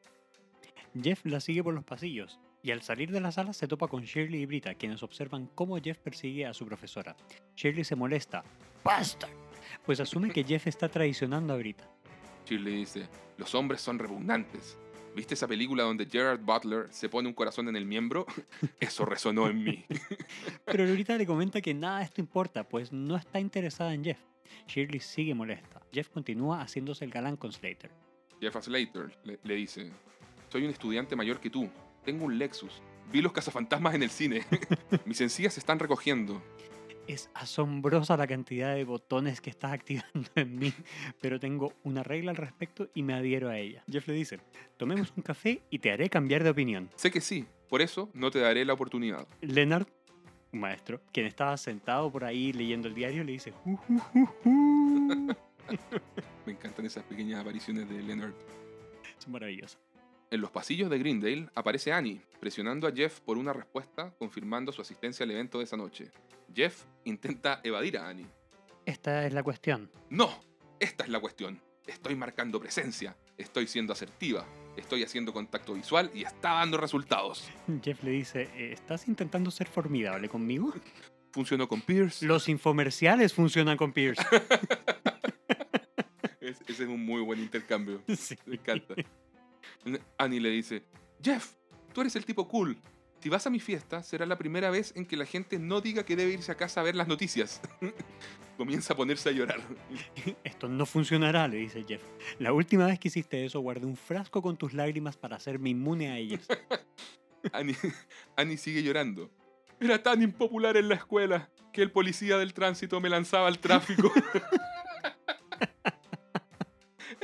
Jeff 1.00 1.24
la 1.24 1.40
sigue 1.40 1.62
por 1.62 1.74
los 1.74 1.84
pasillos 1.84 2.38
y 2.62 2.70
al 2.70 2.82
salir 2.82 3.10
de 3.10 3.20
la 3.20 3.32
sala 3.32 3.52
se 3.52 3.68
topa 3.68 3.88
con 3.88 4.02
Shirley 4.02 4.42
y 4.42 4.46
Brita, 4.46 4.74
quienes 4.74 5.02
observan 5.02 5.46
cómo 5.54 5.78
Jeff 5.78 5.98
persigue 5.98 6.46
a 6.46 6.54
su 6.54 6.66
profesora. 6.66 7.16
Shirley 7.54 7.84
se 7.84 7.96
molesta. 7.96 8.44
¡Basta! 8.82 9.28
Pues 9.84 10.00
asume 10.00 10.30
que 10.30 10.44
Jeff 10.44 10.66
está 10.66 10.88
traicionando 10.88 11.52
a 11.52 11.56
Brita. 11.56 11.88
Shirley 12.44 12.76
dice, 12.76 13.08
los 13.36 13.54
hombres 13.54 13.80
son 13.80 13.98
repugnantes. 13.98 14.78
¿Viste 15.16 15.32
esa 15.32 15.48
película 15.48 15.82
donde 15.82 16.04
Gerard 16.04 16.40
Butler 16.40 16.88
se 16.90 17.08
pone 17.08 17.26
un 17.26 17.32
corazón 17.32 17.68
en 17.68 17.76
el 17.76 17.86
miembro? 17.86 18.26
Eso 18.80 19.06
resonó 19.06 19.48
en 19.48 19.64
mí. 19.64 19.82
Pero 20.66 20.84
Brita 20.92 21.16
le 21.16 21.24
comenta 21.24 21.62
que 21.62 21.72
nada 21.72 22.00
de 22.00 22.04
esto 22.04 22.20
importa, 22.20 22.68
pues 22.68 22.92
no 22.92 23.16
está 23.16 23.40
interesada 23.40 23.94
en 23.94 24.04
Jeff. 24.04 24.18
Shirley 24.68 25.00
sigue 25.00 25.34
molesta. 25.34 25.80
Jeff 25.90 26.10
continúa 26.10 26.60
haciéndose 26.60 27.06
el 27.06 27.10
galán 27.10 27.38
con 27.38 27.50
Slater. 27.50 27.90
Jeff 28.42 28.62
Slater 28.62 29.18
le, 29.24 29.40
le 29.42 29.54
dice, 29.54 29.90
soy 30.50 30.64
un 30.64 30.70
estudiante 30.70 31.16
mayor 31.16 31.40
que 31.40 31.48
tú. 31.48 31.66
Tengo 32.04 32.26
un 32.26 32.38
Lexus. 32.38 32.82
Vi 33.10 33.22
los 33.22 33.32
cazafantasmas 33.32 33.94
en 33.94 34.02
el 34.02 34.10
cine. 34.10 34.44
Mis 35.06 35.22
encías 35.22 35.54
se 35.54 35.60
están 35.60 35.78
recogiendo. 35.78 36.42
Es 37.06 37.30
asombrosa 37.34 38.16
la 38.16 38.26
cantidad 38.26 38.74
de 38.74 38.84
botones 38.84 39.40
que 39.40 39.48
estás 39.50 39.72
activando 39.72 40.28
en 40.34 40.58
mí, 40.58 40.72
pero 41.20 41.38
tengo 41.38 41.72
una 41.84 42.02
regla 42.02 42.32
al 42.32 42.36
respecto 42.36 42.88
y 42.94 43.02
me 43.02 43.14
adhiero 43.14 43.48
a 43.48 43.58
ella. 43.58 43.84
Jeff 43.90 44.08
le 44.08 44.14
dice, 44.14 44.40
tomemos 44.76 45.12
un 45.16 45.22
café 45.22 45.62
y 45.70 45.78
te 45.78 45.92
haré 45.92 46.10
cambiar 46.10 46.42
de 46.42 46.50
opinión. 46.50 46.90
Sé 46.96 47.12
que 47.12 47.20
sí, 47.20 47.46
por 47.68 47.80
eso 47.80 48.10
no 48.12 48.30
te 48.32 48.40
daré 48.40 48.64
la 48.64 48.72
oportunidad. 48.72 49.26
Leonard, 49.40 49.86
un 50.52 50.60
maestro, 50.60 51.00
quien 51.12 51.26
estaba 51.26 51.56
sentado 51.56 52.10
por 52.10 52.24
ahí 52.24 52.52
leyendo 52.52 52.88
el 52.88 52.94
diario, 52.94 53.22
le 53.22 53.32
dice, 53.32 53.52
"Ju, 53.52 53.76
ju, 53.76 53.98
ju, 53.98 54.26
ju". 54.42 55.36
Me 56.46 56.52
encantan 56.52 56.86
esas 56.86 57.04
pequeñas 57.04 57.40
apariciones 57.40 57.88
de 57.88 58.02
Leonard. 58.02 58.34
Es 59.18 59.28
maravilloso. 59.28 59.78
En 60.30 60.40
los 60.40 60.50
pasillos 60.50 60.90
de 60.90 60.98
Greendale 60.98 61.48
aparece 61.54 61.92
Annie, 61.92 62.20
presionando 62.40 62.86
a 62.88 62.92
Jeff 62.92 63.20
por 63.20 63.38
una 63.38 63.52
respuesta, 63.52 64.12
confirmando 64.18 64.72
su 64.72 64.82
asistencia 64.82 65.24
al 65.24 65.30
evento 65.30 65.58
de 65.58 65.64
esa 65.64 65.76
noche. 65.76 66.10
Jeff 66.54 66.84
intenta 67.04 67.60
evadir 67.62 67.96
a 67.98 68.08
Annie. 68.08 68.26
Esta 68.84 69.24
es 69.26 69.32
la 69.32 69.42
cuestión. 69.42 69.90
No, 70.10 70.30
esta 70.80 71.04
es 71.04 71.10
la 71.10 71.20
cuestión. 71.20 71.60
Estoy 71.86 72.16
marcando 72.16 72.58
presencia, 72.60 73.16
estoy 73.38 73.68
siendo 73.68 73.92
asertiva, 73.92 74.44
estoy 74.76 75.04
haciendo 75.04 75.32
contacto 75.32 75.74
visual 75.74 76.10
y 76.12 76.24
está 76.24 76.54
dando 76.54 76.76
resultados. 76.76 77.48
Jeff 77.82 78.02
le 78.02 78.10
dice, 78.10 78.48
"Eh, 78.56 78.72
¿estás 78.72 79.06
intentando 79.06 79.52
ser 79.52 79.68
formidable 79.68 80.28
conmigo? 80.28 80.72
Funcionó 81.32 81.68
con 81.68 81.82
Pierce. 81.82 82.24
Los 82.26 82.48
infomerciales 82.48 83.32
funcionan 83.34 83.76
con 83.76 83.92
Pierce. 83.92 84.22
Es- 86.40 86.60
ese 86.68 86.84
es 86.84 86.88
un 86.88 87.04
muy 87.04 87.20
buen 87.22 87.40
intercambio. 87.40 88.00
Sí. 88.16 88.36
Me 88.46 88.54
encanta. 88.56 88.94
Annie 90.18 90.40
le 90.40 90.50
dice, 90.50 90.84
Jeff, 91.22 91.54
tú 91.92 92.00
eres 92.00 92.16
el 92.16 92.24
tipo 92.24 92.48
cool. 92.48 92.78
Si 93.20 93.28
vas 93.28 93.46
a 93.46 93.50
mi 93.50 93.60
fiesta, 93.60 94.02
será 94.02 94.26
la 94.26 94.38
primera 94.38 94.70
vez 94.70 94.92
en 94.94 95.06
que 95.06 95.16
la 95.16 95.26
gente 95.26 95.58
no 95.58 95.80
diga 95.80 96.04
que 96.04 96.16
debe 96.16 96.32
irse 96.32 96.52
a 96.52 96.56
casa 96.56 96.80
a 96.80 96.84
ver 96.84 96.94
las 96.94 97.08
noticias. 97.08 97.60
Comienza 98.56 98.94
a 98.94 98.96
ponerse 98.96 99.28
a 99.28 99.32
llorar. 99.32 99.60
Esto 100.44 100.68
no 100.68 100.86
funcionará, 100.86 101.48
le 101.48 101.56
dice 101.56 101.84
Jeff. 101.86 102.02
La 102.38 102.52
última 102.52 102.86
vez 102.86 102.98
que 102.98 103.08
hiciste 103.08 103.44
eso, 103.44 103.60
guardé 103.60 103.86
un 103.86 103.96
frasco 103.96 104.42
con 104.42 104.56
tus 104.56 104.74
lágrimas 104.74 105.16
para 105.16 105.36
hacerme 105.36 105.70
inmune 105.70 106.10
a 106.10 106.18
ellas. 106.18 106.46
Annie, 107.52 107.76
Annie 108.36 108.56
sigue 108.56 108.82
llorando. 108.82 109.30
Era 109.80 110.02
tan 110.02 110.22
impopular 110.22 110.76
en 110.76 110.88
la 110.88 110.94
escuela 110.94 111.50
que 111.72 111.82
el 111.82 111.90
policía 111.90 112.38
del 112.38 112.54
tránsito 112.54 113.00
me 113.00 113.10
lanzaba 113.10 113.48
al 113.48 113.58
tráfico. 113.58 114.10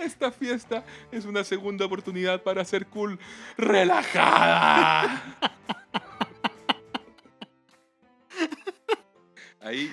Esta 0.02 0.32
fiesta 0.32 0.84
es 1.10 1.24
una 1.24 1.44
segunda 1.44 1.84
oportunidad 1.86 2.42
para 2.42 2.64
ser 2.64 2.86
cool 2.86 3.18
relajada. 3.56 5.38
Ahí 9.60 9.90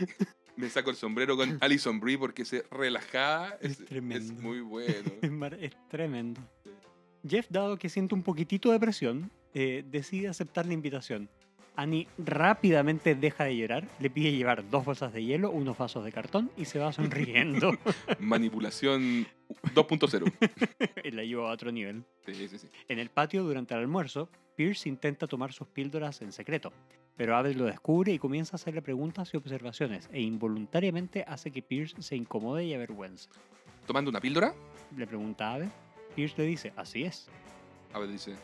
me 0.56 0.70
saco 0.70 0.90
el 0.90 0.96
sombrero 0.96 1.38
con 1.38 1.58
Alison 1.62 2.00
Brie 2.00 2.18
porque 2.18 2.42
ese 2.42 2.64
relajada 2.72 3.58
Es 3.62 3.72
es, 3.74 3.80
es 3.82 3.86
tremendo. 3.86 4.42
muy 4.42 4.62
bueno. 4.62 5.12
Es 5.60 5.72
tremendo. 5.90 6.42
Jeff, 7.28 7.48
dado 7.50 7.78
que 7.78 7.90
siente 7.90 8.16
un 8.16 8.24
poquitito 8.24 8.72
de 8.72 8.80
presión, 8.80 9.32
eh, 9.54 9.84
decide 9.86 10.28
aceptar 10.30 10.66
la 10.66 10.74
invitación. 10.74 11.30
Annie 11.80 12.10
rápidamente 12.18 13.16
deja 13.16 13.46
de 13.46 13.56
llorar, 13.56 13.88
le 14.00 14.10
pide 14.10 14.34
llevar 14.34 14.70
dos 14.70 14.84
bolsas 14.84 15.14
de 15.14 15.24
hielo, 15.24 15.50
unos 15.50 15.78
vasos 15.78 16.04
de 16.04 16.12
cartón 16.12 16.52
y 16.58 16.66
se 16.66 16.78
va 16.78 16.92
sonriendo. 16.92 17.72
Manipulación 18.20 19.26
2.0. 19.74 21.04
y 21.06 21.12
la 21.12 21.24
lleva 21.24 21.50
a 21.50 21.54
otro 21.54 21.72
nivel. 21.72 22.04
Sí, 22.26 22.36
sí, 22.36 22.58
sí. 22.58 22.68
En 22.90 23.00
el 23.00 23.10
patio, 23.10 23.44
durante 23.46 23.76
el 23.76 23.80
almuerzo, 23.80 24.30
Pierce 24.58 24.90
intenta 24.90 25.26
tomar 25.26 25.54
sus 25.54 25.68
píldoras 25.70 26.22
en 26.22 26.34
secreto, 26.34 26.74
pero 27.16 27.38
Abed 27.38 27.56
lo 27.56 27.64
descubre 27.64 28.12
y 28.12 28.20
comienza 28.20 28.56
a 28.56 28.58
hacerle 28.58 28.82
preguntas 28.82 29.34
y 29.34 29.38
observaciones, 29.38 30.10
e 30.12 30.20
involuntariamente 30.20 31.24
hace 31.26 31.50
que 31.50 31.62
Pierce 31.62 32.02
se 32.02 32.18
incomode 32.18 32.66
y 32.66 32.74
avergüence. 32.74 33.30
¿Tomando 33.88 34.10
una 34.10 34.20
píldora? 34.20 34.54
Le 34.98 35.08
pregunta 35.08 35.52
a 35.52 35.54
Abed, 35.54 35.70
Pierce 36.14 36.36
le 36.42 36.44
dice, 36.44 36.74
así 36.76 37.06
es. 37.06 37.30
A 37.94 38.00
ver, 38.00 38.10
dice. 38.10 38.36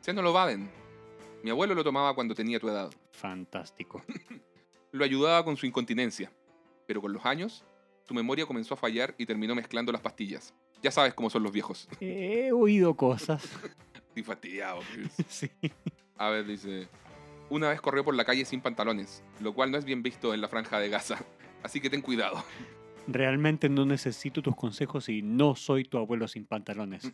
Se 0.00 0.12
no 0.12 0.20
lo 0.20 0.32
vaden. 0.32 0.81
Mi 1.42 1.50
abuelo 1.50 1.74
lo 1.74 1.82
tomaba 1.82 2.14
cuando 2.14 2.34
tenía 2.34 2.60
tu 2.60 2.68
edad. 2.68 2.90
Fantástico. 3.12 4.02
Lo 4.92 5.04
ayudaba 5.04 5.44
con 5.44 5.56
su 5.56 5.66
incontinencia. 5.66 6.30
Pero 6.86 7.00
con 7.00 7.12
los 7.12 7.24
años, 7.24 7.64
su 8.06 8.14
memoria 8.14 8.46
comenzó 8.46 8.74
a 8.74 8.76
fallar 8.76 9.14
y 9.16 9.26
terminó 9.26 9.54
mezclando 9.54 9.90
las 9.90 10.02
pastillas. 10.02 10.54
Ya 10.82 10.90
sabes 10.90 11.14
cómo 11.14 11.30
son 11.30 11.42
los 11.42 11.52
viejos. 11.52 11.88
He 12.00 12.52
oído 12.52 12.94
cosas. 12.94 13.42
Estoy 13.94 14.22
fastidiado. 14.22 14.80
Sí. 15.28 15.50
A 16.16 16.28
ver, 16.28 16.46
dice. 16.46 16.88
Una 17.48 17.70
vez 17.70 17.80
corrió 17.80 18.04
por 18.04 18.14
la 18.14 18.24
calle 18.24 18.44
sin 18.44 18.60
pantalones, 18.60 19.24
lo 19.40 19.54
cual 19.54 19.70
no 19.70 19.78
es 19.78 19.84
bien 19.84 20.02
visto 20.02 20.34
en 20.34 20.40
la 20.40 20.48
franja 20.48 20.78
de 20.78 20.90
Gaza. 20.90 21.24
Así 21.62 21.80
que 21.80 21.90
ten 21.90 22.02
cuidado. 22.02 22.44
Realmente 23.06 23.68
no 23.68 23.84
necesito 23.84 24.42
tus 24.42 24.54
consejos 24.54 25.08
y 25.08 25.22
no 25.22 25.56
soy 25.56 25.84
tu 25.84 25.98
abuelo 25.98 26.28
sin 26.28 26.46
pantalones. 26.46 27.12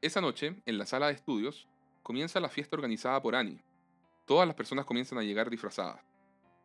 Esa 0.00 0.20
noche, 0.20 0.56
en 0.64 0.78
la 0.78 0.86
sala 0.86 1.08
de 1.08 1.14
estudios, 1.14 1.68
comienza 2.08 2.40
la 2.40 2.48
fiesta 2.48 2.74
organizada 2.74 3.20
por 3.20 3.36
Annie. 3.36 3.62
Todas 4.24 4.46
las 4.46 4.56
personas 4.56 4.86
comienzan 4.86 5.18
a 5.18 5.22
llegar 5.22 5.50
disfrazadas. 5.50 6.00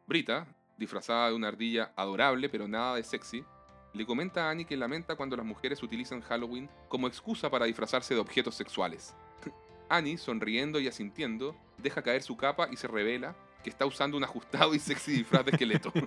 Brita, 0.08 0.48
disfrazada 0.78 1.28
de 1.28 1.36
una 1.36 1.50
ardilla 1.50 1.92
adorable 1.98 2.48
pero 2.48 2.66
nada 2.66 2.96
de 2.96 3.04
sexy, 3.04 3.44
le 3.92 4.06
comenta 4.06 4.48
a 4.48 4.52
Annie 4.52 4.64
que 4.64 4.78
lamenta 4.78 5.18
cuando 5.18 5.36
las 5.36 5.46
mujeres 5.46 5.84
utilizan 5.84 6.22
Halloween 6.22 6.70
como 6.88 7.10
excusa 7.10 7.50
para 7.50 7.66
disfrazarse 7.66 8.14
de 8.14 8.22
objetos 8.22 8.56
sexuales. 8.56 9.18
Annie, 9.90 10.18
sonriendo 10.18 10.80
y 10.80 10.88
asintiendo, 10.88 11.58
deja 11.78 12.02
caer 12.02 12.24
su 12.24 12.38
capa 12.38 12.70
y 12.72 12.78
se 12.78 12.88
revela 12.88 13.36
que 13.66 13.70
está 13.70 13.86
usando 13.86 14.16
un 14.16 14.24
ajustado 14.24 14.74
y 14.74 14.80
sexy 14.80 15.12
disfraz 15.12 15.44
de 15.44 15.52
esqueleto. 15.52 15.92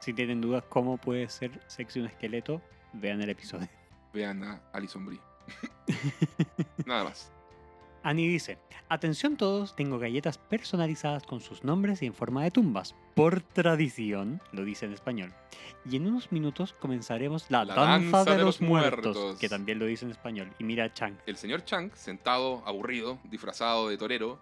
Si 0.00 0.12
tienen 0.12 0.40
dudas 0.40 0.64
cómo 0.68 0.96
puede 0.96 1.28
ser 1.28 1.60
sexy 1.66 2.00
un 2.00 2.06
esqueleto, 2.06 2.62
vean 2.92 3.20
el 3.20 3.30
episodio. 3.30 3.68
Vean 4.12 4.42
a 4.44 4.62
Alison 4.72 5.04
Brie. 5.04 5.20
Nada 6.86 7.04
más. 7.04 7.30
Annie 8.06 8.28
dice, 8.28 8.56
atención 8.88 9.36
todos, 9.36 9.74
tengo 9.74 9.98
galletas 9.98 10.38
personalizadas 10.38 11.24
con 11.24 11.40
sus 11.40 11.64
nombres 11.64 12.02
y 12.02 12.06
en 12.06 12.14
forma 12.14 12.44
de 12.44 12.52
tumbas. 12.52 12.94
Por 13.16 13.40
tradición, 13.40 14.40
lo 14.52 14.64
dice 14.64 14.86
en 14.86 14.92
español. 14.92 15.34
Y 15.84 15.96
en 15.96 16.06
unos 16.06 16.30
minutos 16.30 16.72
comenzaremos 16.72 17.50
la, 17.50 17.64
La 17.64 17.74
danza, 17.74 18.24
de, 18.24 18.38
los 18.44 18.60
muertos, 18.60 19.16
muertos. 19.16 19.40
que 19.40 19.48
también 19.48 19.80
lo 19.80 19.86
dice 19.86 20.04
en 20.04 20.12
español. 20.12 20.52
Y 20.60 20.62
mira 20.62 20.84
a 20.84 20.92
Chang. 20.92 21.16
El 21.26 21.36
señor 21.36 21.64
Chang, 21.64 21.90
sentado, 21.96 22.62
aburrido, 22.64 23.18
disfrazado 23.24 23.88
de 23.88 23.98
torero 23.98 24.38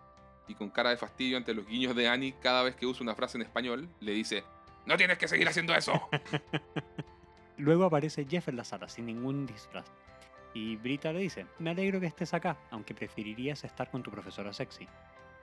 y 0.47 0.54
con 0.54 0.68
cara 0.68 0.90
de 0.90 0.99
fastidio 0.99 1.38
ante 1.38 1.54
los 1.54 1.66
guiños 1.66 1.97
de 1.97 2.06
Annie 2.06 2.35
cada 2.42 2.64
vez 2.64 2.76
que 2.76 2.85
usa 2.85 3.02
una 3.02 3.14
frase 3.14 3.38
en 3.38 3.42
español, 3.44 3.88
le 4.00 4.12
dice: 4.12 4.44
¡No 4.85 4.99
tienes 4.99 5.16
que 5.16 5.26
seguir 5.26 5.49
haciendo 5.49 5.75
eso! 5.75 5.92
Luego 7.56 7.85
aparece 7.85 8.26
Jeff 8.28 8.47
en 8.49 8.56
la 8.56 8.64
sala 8.64 8.90
sin 8.90 9.06
ningún 9.06 9.47
disfraz. 9.47 9.87
Y 10.54 10.76
Brita 10.76 11.12
le 11.12 11.18
dice, 11.18 11.46
me 11.58 11.70
alegro 11.70 12.00
que 12.00 12.06
estés 12.06 12.32
acá, 12.32 12.56
aunque 12.70 12.94
preferirías 12.94 13.64
estar 13.64 13.90
con 13.90 14.02
tu 14.02 14.11
profesora 14.11 14.52
sexy. 14.52 14.87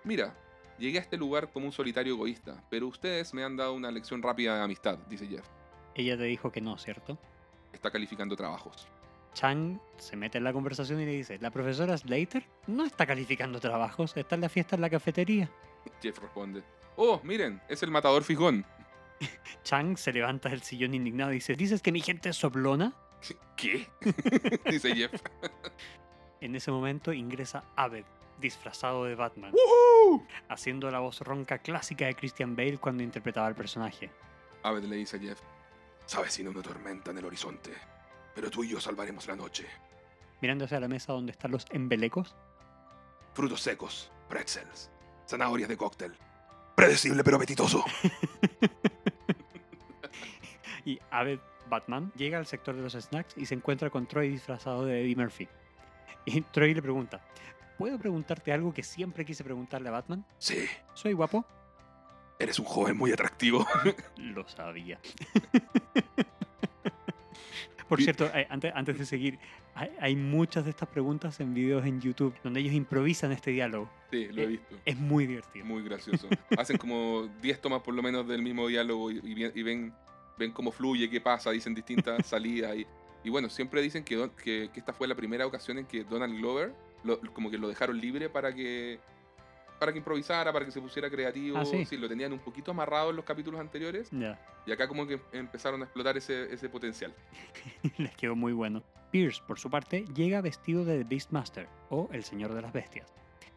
Mira, 0.06 0.34
llegué 0.80 0.98
a 0.98 1.02
este 1.02 1.18
lugar 1.18 1.52
como 1.52 1.66
un 1.66 1.72
solitario 1.72 2.14
egoísta, 2.14 2.64
pero 2.70 2.88
ustedes 2.88 3.34
me 3.34 3.44
han 3.44 3.58
dado 3.58 3.74
una 3.74 3.92
lección 3.92 4.22
rápida 4.22 4.56
de 4.56 4.64
amistad, 4.64 4.98
dice 5.10 5.28
Jeff. 5.28 5.46
Ella 5.96 6.18
te 6.18 6.24
dijo 6.24 6.52
que 6.52 6.62
no, 6.62 6.78
¿cierto? 6.78 7.20
Está 7.74 7.92
calificando 7.92 8.36
trabajos. 8.38 8.88
Chang 9.34 9.80
se 9.98 10.16
mete 10.16 10.38
en 10.38 10.46
la 10.46 10.54
conversación 10.54 11.00
y 11.02 11.06
le 11.06 11.12
dice, 11.12 11.38
la 11.40 11.52
profesora 11.52 11.98
Slater 11.98 12.46
no 12.68 12.86
está 12.86 13.06
calificando 13.06 13.60
trabajos, 13.60 14.16
está 14.16 14.36
en 14.36 14.42
la 14.42 14.50
fiesta 14.50 14.76
en 14.76 14.82
la 14.82 14.90
cafetería. 14.90 15.50
Jeff 16.02 16.20
responde: 16.20 16.64
Oh, 16.96 17.22
miren, 17.24 17.62
es 17.70 17.84
el 17.84 17.92
matador 17.92 18.24
fijón. 18.24 18.66
Chang 19.64 19.98
se 19.98 20.12
levanta 20.12 20.50
del 20.50 20.62
sillón 20.62 20.94
indignado 20.94 21.32
y 21.32 21.36
dice, 21.36 21.56
¿dices 21.56 21.82
que 21.82 21.92
mi 21.92 22.02
gente 22.02 22.30
es 22.30 22.38
soplona? 22.38 22.94
¿Qué? 23.56 23.88
dice 24.70 24.96
Jeff. 24.96 25.14
En 26.40 26.56
ese 26.56 26.72
momento 26.72 27.14
ingresa 27.14 27.64
Abed, 27.76 28.06
disfrazado 28.40 29.06
de 29.06 29.16
Batman, 29.16 29.54
¡Woohoo! 29.54 30.26
haciendo 30.50 30.90
la 30.90 31.00
voz 31.00 31.22
ronca 31.22 31.60
clásica 31.60 32.06
de 32.06 32.16
Christian 32.16 32.56
Bale 32.56 32.80
cuando 32.80 33.04
interpretaba 33.04 33.48
al 33.48 33.56
personaje. 33.56 34.10
Abed 34.64 34.84
le 34.84 34.96
dice 34.96 35.18
a 35.18 35.20
Jeff: 35.20 35.40
Se 36.06 36.18
avecina 36.18 36.50
una 36.50 36.62
tormenta 36.62 37.12
en 37.12 37.20
el 37.20 37.26
horizonte, 37.26 37.72
pero 38.34 38.50
tú 38.50 38.64
y 38.64 38.70
yo 38.70 38.80
salvaremos 38.80 39.28
la 39.28 39.36
noche. 39.36 39.68
Mirando 40.42 40.66
hacia 40.66 40.80
la 40.80 40.88
mesa 40.88 41.14
donde 41.14 41.32
están 41.32 41.52
los 41.52 41.66
embelecos, 41.70 42.36
Frutos 43.34 43.62
secos, 43.62 44.12
pretzels, 44.28 44.90
zanahorias 45.28 45.70
de 45.70 45.78
cóctel. 45.78 46.18
Predecible 46.76 47.24
pero 47.24 47.38
apetitoso. 47.38 47.86
y 50.86 51.00
Abed 51.12 51.40
Batman 51.72 52.12
llega 52.16 52.38
al 52.38 52.46
sector 52.46 52.76
de 52.76 52.84
los 52.84 52.94
snacks 52.94 53.36
y 53.38 53.48
se 53.48 53.56
encuentra 53.56 53.90
con 53.90 54.06
Troy 54.06 54.30
disfrazado 54.30 54.86
de 54.86 55.02
Eddie 55.02 55.16
Murphy. 55.16 55.48
Y 56.26 56.42
Troy 56.42 56.76
le 56.76 56.82
pregunta, 56.84 57.20
¿puedo 57.80 57.98
preguntarte 57.98 58.54
algo 58.54 58.72
que 58.74 58.84
siempre 58.84 59.26
quise 59.26 59.44
preguntarle 59.44 59.90
a 59.90 59.94
Batman? 59.94 60.24
Sí, 60.38 60.66
¿Soy 60.94 61.14
guapo? 61.14 61.44
eres 62.38 62.58
un 62.60 62.66
joven 62.66 62.98
muy 62.98 63.12
atractivo. 63.12 63.66
Lo 64.18 64.48
sabía. 64.48 65.00
Por 67.88 68.02
cierto, 68.02 68.26
eh, 68.34 68.48
antes, 68.50 68.72
antes 68.74 68.98
de 68.98 69.06
seguir, 69.06 69.38
hay, 69.76 69.92
hay 70.00 70.16
muchas 70.16 70.64
de 70.64 70.70
estas 70.72 70.88
preguntas 70.88 71.40
en 71.42 71.54
videos 71.54 71.86
en 71.86 72.00
YouTube 72.00 72.34
donde 72.42 72.62
ellos 72.62 72.74
improvisan 72.74 73.32
este 73.34 73.52
diálogo. 73.52 73.90
Sí, 74.12 74.28
lo 74.32 74.42
he 74.42 74.46
Eh, 74.46 74.48
visto. 74.48 74.76
Es 74.86 74.98
muy 74.98 75.28
divertido. 75.28 75.66
Muy 75.66 75.84
gracioso. 75.84 76.28
Hacen 76.58 76.78
como 76.78 77.28
10 77.42 77.60
tomas 77.62 77.82
por 77.82 77.94
lo 77.94 78.02
menos 78.02 78.26
del 78.28 78.42
mismo 78.44 78.68
diálogo 78.68 79.12
y 79.12 79.62
ven, 79.64 79.94
ven 80.42 80.52
cómo 80.52 80.72
fluye, 80.72 81.10
qué 81.10 81.22
pasa, 81.22 81.52
dicen 81.52 81.74
distintas 81.74 82.26
salidas. 82.28 82.76
Y, 82.76 82.86
y 83.24 83.30
bueno, 83.30 83.50
siempre 83.50 83.82
dicen 83.82 84.04
que, 84.04 84.16
Don- 84.16 84.32
que, 84.32 84.70
que 84.74 84.80
esta 84.80 84.94
fue 84.94 85.08
la 85.08 85.16
primera 85.16 85.46
ocasión 85.46 85.78
en 85.78 85.86
que 85.86 86.04
Donald 86.04 86.36
Glover 86.38 86.74
lo- 87.04 87.20
como 87.34 87.50
que 87.50 87.58
lo 87.58 87.68
dejaron 87.68 88.00
libre 88.00 88.30
para 88.30 88.54
que 88.54 89.00
para 89.80 89.92
que 89.92 89.98
improvisara, 89.98 90.54
para 90.54 90.64
que 90.64 90.70
se 90.72 90.80
pusiera 90.80 91.10
creativo. 91.10 91.58
Ah, 91.58 91.66
¿sí? 91.66 91.98
lo 91.98 92.08
tenían 92.08 92.32
un 92.32 92.38
poquito 92.38 92.70
amarrado 92.70 93.10
en 93.10 93.16
los 93.16 93.26
capítulos 93.26 93.60
anteriores. 93.60 94.10
Ya. 94.12 94.40
Y 94.68 94.72
acá 94.72 94.88
como 94.88 95.08
que 95.08 95.20
empezaron 95.32 95.82
a 95.82 95.86
explotar 95.86 96.16
ese, 96.18 96.54
ese 96.54 96.70
potencial. 96.70 97.12
Les 97.98 98.16
quedó 98.16 98.36
muy 98.36 98.54
bueno. 98.54 98.84
Pierce, 99.10 99.42
por 99.48 99.58
su 99.58 99.72
parte, 99.72 100.06
llega 100.14 100.40
vestido 100.42 100.86
de 100.86 101.00
The 101.00 101.04
Beastmaster, 101.06 101.68
o 101.90 102.08
el 102.14 102.24
Señor 102.24 102.54
de 102.54 102.62
las 102.62 102.72
Bestias. 102.72 103.12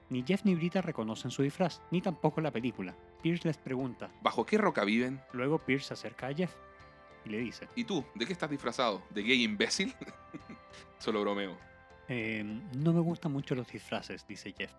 Ni 0.09 0.23
Jeff 0.27 0.45
ni 0.45 0.55
Brita 0.55 0.81
reconocen 0.81 1.31
su 1.31 1.43
disfraz, 1.43 1.83
ni 1.91 2.01
tampoco 2.01 2.41
la 2.41 2.51
película. 2.51 2.97
Pierce 3.23 3.47
les 3.47 3.59
pregunta. 3.59 4.11
¿Bajo 4.23 4.47
qué 4.47 4.57
roca 4.57 4.83
viven? 4.85 5.21
Luego 5.35 5.59
Pierce 5.59 5.89
se 5.89 5.93
acerca 5.95 6.29
a 6.29 6.35
Jeff 6.35 6.55
y 7.25 7.29
le 7.31 7.39
dice: 7.39 7.69
¿Y 7.75 7.85
tú? 7.85 8.05
¿De 8.15 8.27
qué 8.27 8.33
estás 8.33 8.51
disfrazado? 8.51 9.03
¿De 9.11 9.23
gay 9.23 9.43
imbécil? 9.43 9.95
Solo 10.99 11.21
bromeo. 11.23 11.57
"Em, 12.09 12.63
No 12.83 12.93
me 12.93 13.01
gustan 13.01 13.33
mucho 13.33 13.55
los 13.55 13.67
disfraces, 13.69 14.27
dice 14.27 14.55
Jeff. 14.57 14.73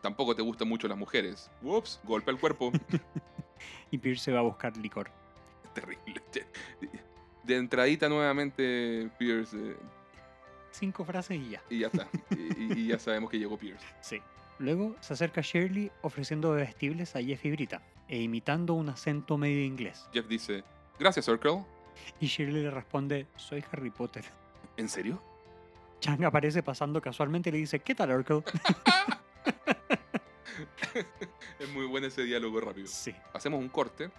Tampoco 0.00 0.34
te 0.34 0.42
gustan 0.42 0.68
mucho 0.68 0.88
las 0.88 0.98
mujeres. 0.98 1.50
Ups, 1.62 2.00
golpe 2.04 2.30
al 2.30 2.38
cuerpo. 2.40 2.72
Y 3.92 3.98
Pierce 3.98 4.24
se 4.24 4.32
va 4.32 4.40
a 4.40 4.42
buscar 4.42 4.76
licor. 4.76 5.08
Terrible. 5.72 6.20
De 7.44 7.56
entradita 7.56 8.08
nuevamente 8.08 9.08
Pierce 9.18 9.56
eh, 9.56 9.76
Cinco 10.72 11.04
frases 11.04 11.38
y 11.38 11.50
ya. 11.50 11.62
y 11.70 11.78
ya 11.80 11.86
está. 11.86 12.08
Y, 12.58 12.80
y 12.80 12.86
ya 12.88 12.98
sabemos 12.98 13.30
que 13.30 13.38
llegó 13.38 13.56
Pierce. 13.56 13.84
Sí. 14.00 14.20
Luego 14.58 14.96
se 15.00 15.12
acerca 15.12 15.40
Shirley 15.42 15.90
ofreciendo 16.02 16.50
vestibles 16.52 17.14
a 17.16 17.22
Jeff 17.22 17.44
y 17.44 17.50
Brita, 17.52 17.82
e 18.08 18.20
imitando 18.20 18.74
un 18.74 18.88
acento 18.88 19.38
medio 19.38 19.62
inglés. 19.64 20.08
Jeff 20.12 20.26
dice, 20.26 20.64
gracias 20.98 21.24
Circle. 21.26 21.64
Y 22.20 22.26
Shirley 22.26 22.62
le 22.62 22.70
responde: 22.70 23.26
Soy 23.36 23.64
Harry 23.72 23.90
Potter. 23.90 24.24
¿En 24.76 24.88
serio? 24.88 25.22
Chang 26.00 26.24
aparece 26.24 26.62
pasando 26.62 27.00
casualmente 27.00 27.48
y 27.50 27.52
le 27.52 27.58
dice: 27.58 27.80
¿Qué 27.80 27.94
tal, 27.94 28.10
Urkel? 28.12 28.42
Es 31.58 31.68
muy 31.72 31.86
bueno 31.86 32.06
ese 32.06 32.22
diálogo 32.24 32.60
rápido. 32.60 32.86
sí. 32.88 33.14
Hacemos 33.32 33.60
un 33.60 33.68
corte. 33.68 34.10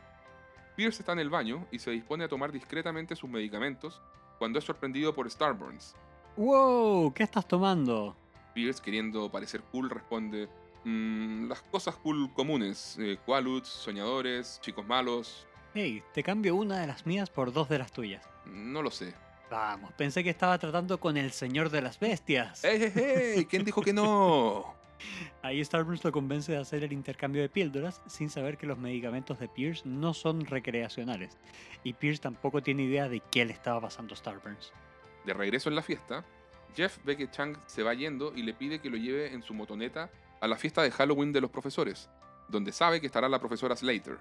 Pierce 0.76 1.02
está 1.02 1.12
en 1.12 1.20
el 1.20 1.30
baño 1.30 1.68
y 1.72 1.80
se 1.80 1.92
dispone 1.92 2.24
a 2.24 2.28
tomar 2.28 2.52
discretamente 2.52 3.16
sus 3.16 3.30
medicamentos 3.30 4.02
cuando 4.40 4.58
es 4.58 4.66
sorprendido 4.66 5.14
por 5.14 5.30
Starburns. 5.30 5.96
¡Wow! 6.36 7.14
¿Qué 7.14 7.22
estás 7.24 7.48
tomando? 7.48 8.16
Pierce, 8.56 8.82
queriendo 8.82 9.30
parecer 9.32 9.62
cool, 9.72 9.90
responde: 9.90 10.50
"Mm, 10.84 11.48
Las 11.48 11.62
cosas 11.64 11.96
cool 11.98 12.32
comunes: 12.34 12.98
eh, 13.00 13.18
Qualudes, 13.26 13.68
soñadores, 13.68 14.60
chicos 14.62 14.86
malos. 14.86 15.46
Hey, 15.76 16.04
te 16.14 16.22
cambio 16.22 16.56
una 16.56 16.80
de 16.80 16.86
las 16.86 17.08
mías 17.08 17.32
por 17.32 17.52
dos 17.52 17.68
de 17.68 17.80
las 17.80 17.92
tuyas. 17.92 18.24
No 18.46 18.84
lo 18.84 18.92
sé. 18.92 19.16
Vamos, 19.50 19.92
pensé 19.94 20.24
que 20.24 20.30
estaba 20.30 20.60
tratando 20.60 21.00
con 21.00 21.18
el 21.18 21.32
señor 21.32 21.72
de 21.72 21.82
las 21.82 22.00
bestias. 22.00 22.64
¡Ey, 22.64 22.84
ey, 22.84 22.94
ey! 22.96 23.46
¿Quién 23.46 23.64
dijo 23.64 23.82
que 23.82 23.92
no? 23.92 24.76
Ahí 25.42 25.66
Starburns 25.66 26.04
lo 26.04 26.12
convence 26.12 26.52
de 26.52 26.60
hacer 26.60 26.84
el 26.84 26.94
intercambio 26.94 27.42
de 27.42 27.50
píldoras 27.50 28.02
sin 28.06 28.30
saber 28.30 28.60
que 28.60 28.68
los 28.68 28.78
medicamentos 28.78 29.40
de 29.40 29.48
Pierce 29.48 29.82
no 29.86 30.14
son 30.14 30.46
recreacionales. 30.46 31.38
Y 31.84 31.94
Pierce 31.94 32.22
tampoco 32.22 32.62
tiene 32.62 32.84
idea 32.84 33.10
de 33.10 33.22
qué 33.32 33.44
le 33.44 33.54
estaba 33.54 33.82
pasando 33.82 34.14
a 34.14 34.18
Starburns. 34.18 34.72
De 35.26 35.34
regreso 35.34 35.70
en 35.70 35.76
la 35.76 35.82
fiesta, 35.82 36.24
Jeff 36.76 37.00
ve 37.04 37.18
que 37.18 37.32
Chang 37.32 37.58
se 37.66 37.82
va 37.82 37.96
yendo 37.96 38.32
y 38.36 38.44
le 38.44 38.54
pide 38.54 38.80
que 38.80 38.92
lo 38.92 38.98
lleve 38.98 39.34
en 39.34 39.42
su 39.42 39.56
motoneta 39.56 40.12
a 40.40 40.48
la 40.48 40.56
fiesta 40.56 40.84
de 40.84 40.92
Halloween 40.92 41.32
de 41.32 41.42
los 41.42 41.50
profesores, 41.50 42.12
donde 42.48 42.72
sabe 42.72 43.02
que 43.02 43.08
estará 43.08 43.28
la 43.28 43.40
profesora 43.40 43.76
Slater. 43.76 44.20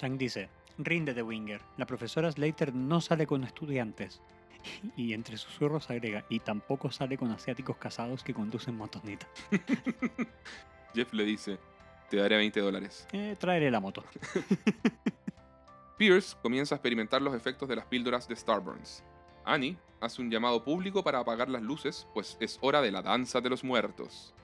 Chang 0.00 0.16
dice, 0.16 0.48
ríndete 0.78 1.22
Winger, 1.22 1.60
la 1.76 1.84
profesora 1.84 2.32
Slater 2.32 2.74
no 2.74 3.02
sale 3.02 3.26
con 3.26 3.44
estudiantes. 3.44 4.22
Y 4.96 5.12
entre 5.12 5.36
susurros 5.36 5.90
agrega, 5.90 6.24
y 6.30 6.40
tampoco 6.40 6.90
sale 6.90 7.18
con 7.18 7.30
asiáticos 7.30 7.76
casados 7.76 8.24
que 8.24 8.32
conducen 8.32 8.76
motoneta. 8.76 9.28
Jeff 10.94 11.12
le 11.12 11.24
dice, 11.24 11.58
te 12.08 12.16
daré 12.16 12.36
20 12.38 12.60
dólares. 12.60 13.06
Eh, 13.12 13.36
traeré 13.38 13.70
la 13.70 13.80
moto. 13.80 14.02
Pierce 15.98 16.34
comienza 16.42 16.74
a 16.74 16.76
experimentar 16.76 17.20
los 17.20 17.34
efectos 17.34 17.68
de 17.68 17.76
las 17.76 17.84
píldoras 17.84 18.26
de 18.26 18.36
Starburns. 18.36 19.04
Annie 19.44 19.76
hace 20.00 20.22
un 20.22 20.30
llamado 20.30 20.64
público 20.64 21.04
para 21.04 21.18
apagar 21.18 21.50
las 21.50 21.62
luces, 21.62 22.06
pues 22.14 22.38
es 22.40 22.58
hora 22.62 22.80
de 22.80 22.90
la 22.90 23.02
danza 23.02 23.42
de 23.42 23.50
los 23.50 23.64
muertos. 23.64 24.34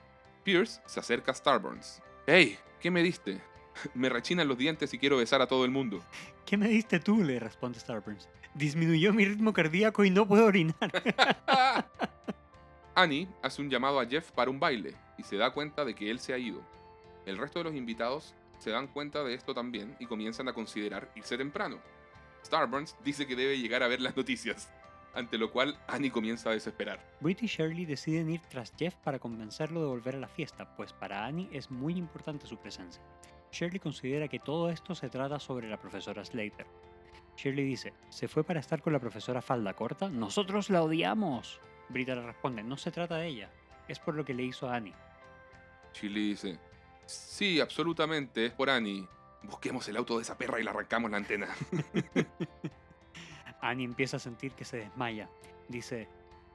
Pierce 0.43 0.81
se 0.85 0.99
acerca 0.99 1.31
a 1.31 1.35
Starburns. 1.35 2.01
¡Hey! 2.27 2.59
¿Qué 2.79 2.91
me 2.91 3.01
diste? 3.01 3.41
Me 3.93 4.09
rechinan 4.09 4.47
los 4.47 4.57
dientes 4.57 4.93
y 4.93 4.99
quiero 4.99 5.17
besar 5.17 5.41
a 5.41 5.47
todo 5.47 5.65
el 5.65 5.71
mundo. 5.71 6.01
¿Qué 6.45 6.57
me 6.57 6.67
diste 6.67 6.99
tú? 6.99 7.23
le 7.23 7.39
responde 7.39 7.79
Starburns. 7.79 8.29
Disminuyó 8.53 9.13
mi 9.13 9.25
ritmo 9.25 9.53
cardíaco 9.53 10.03
y 10.03 10.09
no 10.09 10.27
puedo 10.27 10.45
orinar. 10.45 10.75
Annie 12.95 13.27
hace 13.43 13.61
un 13.61 13.69
llamado 13.69 13.99
a 13.99 14.05
Jeff 14.05 14.31
para 14.31 14.49
un 14.49 14.59
baile 14.59 14.95
y 15.17 15.23
se 15.23 15.37
da 15.37 15.51
cuenta 15.51 15.85
de 15.85 15.93
que 15.93 16.09
él 16.09 16.19
se 16.19 16.33
ha 16.33 16.37
ido. 16.37 16.61
El 17.25 17.37
resto 17.37 17.59
de 17.59 17.65
los 17.65 17.75
invitados 17.75 18.33
se 18.59 18.71
dan 18.71 18.87
cuenta 18.87 19.23
de 19.23 19.33
esto 19.33 19.53
también 19.53 19.95
y 19.99 20.05
comienzan 20.05 20.47
a 20.47 20.53
considerar 20.53 21.11
irse 21.15 21.37
temprano. 21.37 21.77
Starburns 22.43 22.95
dice 23.03 23.27
que 23.27 23.35
debe 23.35 23.59
llegar 23.59 23.83
a 23.83 23.87
ver 23.87 24.01
las 24.01 24.15
noticias, 24.15 24.69
ante 25.13 25.37
lo 25.37 25.51
cual 25.51 25.77
Annie 25.87 26.11
comienza 26.11 26.49
a 26.49 26.53
desesperar. 26.53 26.99
Britt 27.19 27.43
y 27.43 27.47
Shirley 27.47 27.85
deciden 27.85 28.29
ir 28.29 28.41
tras 28.49 28.73
Jeff 28.77 28.95
para 28.95 29.19
convencerlo 29.19 29.81
de 29.81 29.87
volver 29.87 30.15
a 30.15 30.19
la 30.19 30.27
fiesta, 30.27 30.75
pues 30.75 30.93
para 30.93 31.25
Annie 31.25 31.49
es 31.51 31.69
muy 31.69 31.97
importante 31.97 32.47
su 32.47 32.57
presencia. 32.57 33.01
Shirley 33.57 33.79
considera 33.79 34.27
que 34.27 34.37
todo 34.37 34.69
esto 34.69 34.93
se 34.93 35.09
trata 35.09 35.39
sobre 35.39 35.67
la 35.67 35.77
profesora 35.77 36.23
Slater. 36.23 36.67
Shirley 37.35 37.65
dice, 37.65 37.91
¿se 38.09 38.27
fue 38.27 38.43
para 38.43 38.59
estar 38.59 38.83
con 38.83 38.93
la 38.93 38.99
profesora 38.99 39.41
falda 39.41 39.73
corta? 39.73 40.09
Nosotros 40.09 40.69
la 40.69 40.83
odiamos. 40.83 41.59
Brita 41.89 42.13
le 42.13 42.21
responde, 42.21 42.61
no 42.61 42.77
se 42.77 42.91
trata 42.91 43.15
de 43.15 43.27
ella, 43.27 43.49
es 43.87 43.97
por 43.97 44.13
lo 44.13 44.23
que 44.23 44.35
le 44.35 44.43
hizo 44.43 44.69
a 44.69 44.75
Annie. 44.75 44.93
Shirley 45.91 46.29
dice, 46.29 46.59
sí, 47.07 47.59
absolutamente, 47.59 48.45
es 48.45 48.51
por 48.51 48.69
Annie. 48.69 49.07
Busquemos 49.41 49.87
el 49.87 49.97
auto 49.97 50.17
de 50.17 50.21
esa 50.21 50.37
perra 50.37 50.59
y 50.59 50.63
le 50.63 50.69
arrancamos 50.69 51.09
la 51.09 51.17
antena. 51.17 51.47
Annie 53.61 53.85
empieza 53.85 54.17
a 54.17 54.19
sentir 54.19 54.51
que 54.51 54.65
se 54.65 54.77
desmaya. 54.77 55.29
Dice, 55.67 56.07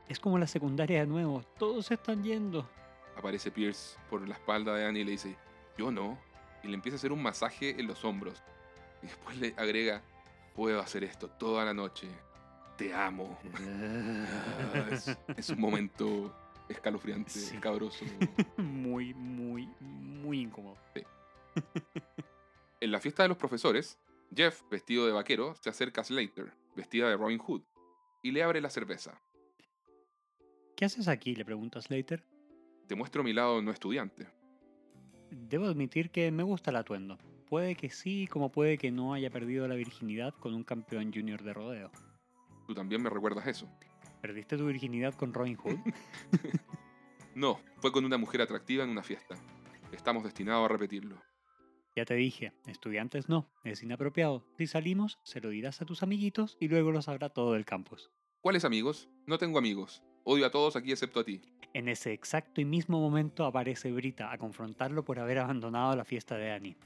es 0.08 0.20
como 0.20 0.38
la 0.38 0.46
secundaria 0.46 1.00
de 1.00 1.06
nuevo, 1.06 1.42
todos 1.58 1.86
se 1.86 1.94
están 1.94 2.22
yendo. 2.22 2.68
Aparece 3.16 3.50
Pierce 3.50 3.98
por 4.08 4.26
la 4.26 4.34
espalda 4.34 4.74
de 4.74 4.86
Annie 4.86 5.00
y 5.00 5.04
le 5.04 5.10
dice, 5.12 5.36
yo 5.76 5.90
no. 5.90 6.16
Y 6.62 6.68
le 6.68 6.74
empieza 6.74 6.96
a 6.96 6.98
hacer 6.98 7.12
un 7.12 7.22
masaje 7.22 7.70
en 7.80 7.86
los 7.86 8.04
hombros. 8.04 8.42
Y 9.02 9.06
después 9.06 9.36
le 9.38 9.54
agrega, 9.56 10.02
puedo 10.54 10.80
hacer 10.80 11.04
esto 11.04 11.28
toda 11.28 11.64
la 11.64 11.74
noche. 11.74 12.08
Te 12.76 12.92
amo. 12.94 13.38
Es, 14.90 15.16
es 15.36 15.48
un 15.50 15.60
momento 15.60 16.34
escalofriante, 16.68 17.30
Sí. 17.30 17.56
cabroso. 17.58 18.04
muy, 18.56 19.12
muy, 19.14 19.66
muy 19.80 20.40
incómodo. 20.42 20.76
En 22.80 22.90
la 22.90 23.00
fiesta 23.00 23.22
de 23.22 23.28
los 23.28 23.38
profesores, 23.38 23.98
Jeff, 24.34 24.62
vestido 24.70 25.06
de 25.06 25.12
vaquero, 25.12 25.54
se 25.60 25.68
acerca 25.70 26.00
a 26.00 26.04
Slater, 26.04 26.52
vestida 26.74 27.08
de 27.08 27.16
Robin 27.16 27.38
Hood, 27.38 27.62
y 28.22 28.30
le 28.30 28.42
abre 28.42 28.60
la 28.60 28.70
cerveza. 28.70 29.20
¿Qué 30.76 30.84
haces 30.86 31.08
aquí? 31.08 31.34
le 31.34 31.44
pregunta 31.44 31.80
Slater. 31.80 32.24
Te 32.88 32.94
muestro 32.94 33.22
mi 33.22 33.32
lado 33.32 33.60
no 33.62 33.70
estudiante. 33.70 34.26
Debo 35.34 35.66
admitir 35.66 36.10
que 36.10 36.30
me 36.30 36.42
gusta 36.42 36.70
el 36.70 36.76
atuendo. 36.76 37.16
Puede 37.48 37.74
que 37.74 37.88
sí, 37.88 38.26
como 38.26 38.52
puede 38.52 38.76
que 38.76 38.90
no 38.90 39.14
haya 39.14 39.30
perdido 39.30 39.66
la 39.66 39.74
virginidad 39.74 40.34
con 40.34 40.52
un 40.54 40.62
campeón 40.62 41.10
junior 41.12 41.42
de 41.42 41.54
rodeo. 41.54 41.90
Tú 42.66 42.74
también 42.74 43.02
me 43.02 43.08
recuerdas 43.08 43.46
eso. 43.46 43.66
¿Perdiste 44.20 44.56
tu 44.58 44.66
virginidad 44.66 45.14
con 45.14 45.32
Robin 45.34 45.56
Hood? 45.56 45.78
No, 47.34 47.60
fue 47.78 47.92
con 47.92 48.04
una 48.04 48.18
mujer 48.18 48.42
atractiva 48.42 48.84
en 48.84 48.90
una 48.90 49.02
fiesta. 49.02 49.36
Estamos 49.90 50.22
destinados 50.22 50.66
a 50.66 50.68
repetirlo. 50.68 51.16
ya 51.96 52.04
te 52.04 52.12
dije, 52.12 52.52
estudiantes 52.66 53.30
no, 53.30 53.50
es 53.64 53.82
inapropiado. 53.82 54.44
Si 54.58 54.66
salimos, 54.66 55.18
se 55.24 55.40
lo 55.40 55.48
dirás 55.48 55.80
a 55.80 55.86
tus 55.86 56.02
amiguitos 56.02 56.58
y 56.60 56.68
luego 56.68 56.92
lo 56.92 57.00
sabrá 57.00 57.30
todo 57.30 57.56
el 57.56 57.64
campus. 57.64 58.10
¿Cuáles 58.42 58.66
amigos? 58.66 59.08
No 59.26 59.38
tengo 59.38 59.58
amigos. 59.58 60.02
Odio 60.24 60.44
a 60.44 60.50
todos 60.50 60.76
aquí 60.76 60.92
excepto 60.92 61.20
a 61.20 61.24
ti. 61.24 61.40
En 61.74 61.88
ese 61.88 62.12
exacto 62.12 62.60
y 62.60 62.66
mismo 62.66 63.00
momento 63.00 63.46
aparece 63.46 63.90
Brita 63.92 64.30
a 64.30 64.36
confrontarlo 64.36 65.04
por 65.04 65.18
haber 65.18 65.38
abandonado 65.38 65.96
la 65.96 66.04
fiesta 66.04 66.36
de 66.36 66.50
Annie. 66.50 66.76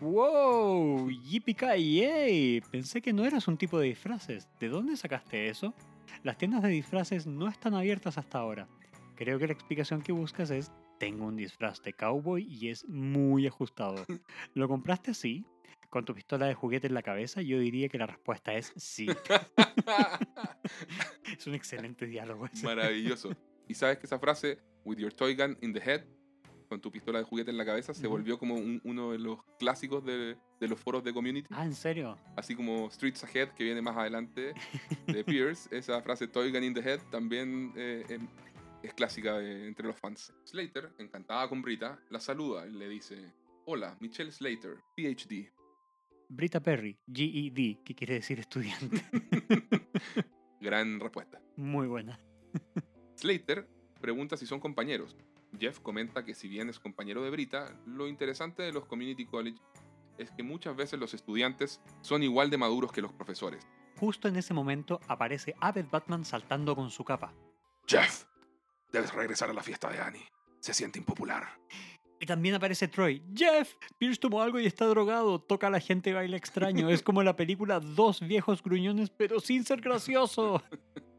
¡Wow! 0.00 1.10
¡Yippee 1.10 2.60
Pensé 2.70 3.00
que 3.00 3.14
no 3.14 3.24
eras 3.24 3.48
un 3.48 3.56
tipo 3.56 3.78
de 3.78 3.88
disfraces. 3.88 4.46
¿De 4.60 4.68
dónde 4.68 4.96
sacaste 4.96 5.48
eso? 5.48 5.74
Las 6.22 6.36
tiendas 6.36 6.62
de 6.62 6.68
disfraces 6.68 7.26
no 7.26 7.48
están 7.48 7.74
abiertas 7.74 8.18
hasta 8.18 8.38
ahora. 8.38 8.68
Creo 9.14 9.38
que 9.38 9.46
la 9.46 9.54
explicación 9.54 10.02
que 10.02 10.12
buscas 10.12 10.50
es: 10.50 10.70
tengo 10.98 11.24
un 11.24 11.36
disfraz 11.36 11.82
de 11.82 11.94
cowboy 11.94 12.46
y 12.46 12.68
es 12.68 12.86
muy 12.86 13.46
ajustado. 13.46 14.04
¿Lo 14.52 14.68
compraste 14.68 15.12
así? 15.12 15.46
¿Con 15.88 16.04
tu 16.04 16.14
pistola 16.14 16.46
de 16.46 16.52
juguete 16.52 16.88
en 16.88 16.94
la 16.94 17.02
cabeza? 17.02 17.40
Yo 17.40 17.58
diría 17.58 17.88
que 17.88 17.96
la 17.96 18.06
respuesta 18.06 18.52
es 18.52 18.74
sí. 18.76 19.06
es 21.38 21.46
un 21.46 21.54
excelente 21.54 22.06
diálogo. 22.06 22.46
ese. 22.46 22.66
Maravilloso. 22.66 23.34
¿Y 23.68 23.74
sabes 23.74 23.98
que 23.98 24.06
esa 24.06 24.18
frase, 24.18 24.58
with 24.84 24.96
your 24.98 25.12
toy 25.12 25.34
gun 25.34 25.56
in 25.60 25.72
the 25.72 25.80
head, 25.80 26.04
con 26.68 26.80
tu 26.80 26.90
pistola 26.90 27.20
de 27.20 27.24
juguete 27.24 27.50
en 27.50 27.56
la 27.58 27.64
cabeza, 27.64 27.94
se 27.94 28.06
volvió 28.08 28.38
como 28.38 28.54
un- 28.56 28.80
uno 28.84 29.12
de 29.12 29.18
los 29.18 29.38
clásicos 29.58 30.04
de, 30.04 30.36
de 30.58 30.68
los 30.68 30.80
foros 30.80 31.04
de 31.04 31.12
community? 31.12 31.46
Ah, 31.52 31.64
¿en 31.64 31.74
serio? 31.74 32.18
Así 32.36 32.54
como 32.56 32.90
Streets 32.90 33.22
Ahead, 33.24 33.50
que 33.50 33.64
viene 33.64 33.80
más 33.82 33.96
adelante, 33.96 34.52
de 35.06 35.24
Pierce. 35.24 35.68
Esa 35.76 36.00
frase 36.02 36.26
toy 36.26 36.50
gun 36.50 36.64
in 36.64 36.74
the 36.74 36.80
head 36.80 37.00
también 37.10 37.72
eh, 37.76 38.04
em, 38.08 38.26
es 38.82 38.92
clásica 38.94 39.40
entre 39.40 39.86
los 39.86 39.96
fans. 39.96 40.32
Slater, 40.44 40.92
encantada 40.98 41.48
con 41.48 41.62
Brita, 41.62 42.00
la 42.10 42.18
saluda 42.20 42.66
y 42.66 42.72
le 42.72 42.88
dice: 42.88 43.32
Hola, 43.64 43.96
Michelle 44.00 44.32
Slater, 44.32 44.76
PhD. 44.96 45.52
Brita 46.28 46.60
Perry, 46.60 46.98
GED, 47.06 47.82
que 47.84 47.94
quiere 47.94 48.14
decir 48.14 48.40
estudiante. 48.40 49.00
Gran 50.60 50.98
respuesta. 50.98 51.40
Muy 51.56 51.86
buena. 51.86 52.18
Slater 53.16 53.66
pregunta 54.00 54.36
si 54.36 54.46
son 54.46 54.60
compañeros. 54.60 55.16
Jeff 55.58 55.80
comenta 55.80 56.24
que 56.24 56.34
si 56.34 56.48
bien 56.48 56.68
es 56.68 56.78
compañero 56.78 57.22
de 57.22 57.30
Brita, 57.30 57.74
lo 57.86 58.08
interesante 58.08 58.62
de 58.62 58.72
los 58.72 58.84
community 58.84 59.24
college 59.24 59.58
es 60.18 60.30
que 60.30 60.42
muchas 60.42 60.76
veces 60.76 60.98
los 60.98 61.14
estudiantes 61.14 61.80
son 62.02 62.22
igual 62.22 62.50
de 62.50 62.58
maduros 62.58 62.92
que 62.92 63.02
los 63.02 63.12
profesores. 63.12 63.66
Justo 63.98 64.28
en 64.28 64.36
ese 64.36 64.52
momento 64.52 65.00
aparece 65.08 65.54
Abed 65.60 65.86
Batman 65.90 66.24
saltando 66.24 66.74
con 66.76 66.90
su 66.90 67.04
capa. 67.04 67.32
Jeff, 67.86 68.24
debes 68.92 69.12
regresar 69.14 69.48
a 69.48 69.54
la 69.54 69.62
fiesta 69.62 69.90
de 69.90 69.98
Annie. 69.98 70.28
Se 70.60 70.74
siente 70.74 70.98
impopular. 70.98 71.58
Y 72.18 72.26
también 72.26 72.54
aparece 72.54 72.88
Troy. 72.88 73.22
Jeff, 73.34 73.74
Pierce 73.98 74.18
tomó 74.18 74.42
algo 74.42 74.58
y 74.58 74.66
está 74.66 74.86
drogado. 74.86 75.40
Toca 75.40 75.66
a 75.66 75.70
la 75.70 75.80
gente 75.80 76.12
baila 76.12 76.36
extraño. 76.36 76.88
Es 76.88 77.02
como 77.02 77.22
la 77.22 77.36
película 77.36 77.78
Dos 77.80 78.20
viejos 78.20 78.62
gruñones, 78.62 79.10
pero 79.10 79.40
sin 79.40 79.64
ser 79.64 79.80
gracioso. 79.80 80.62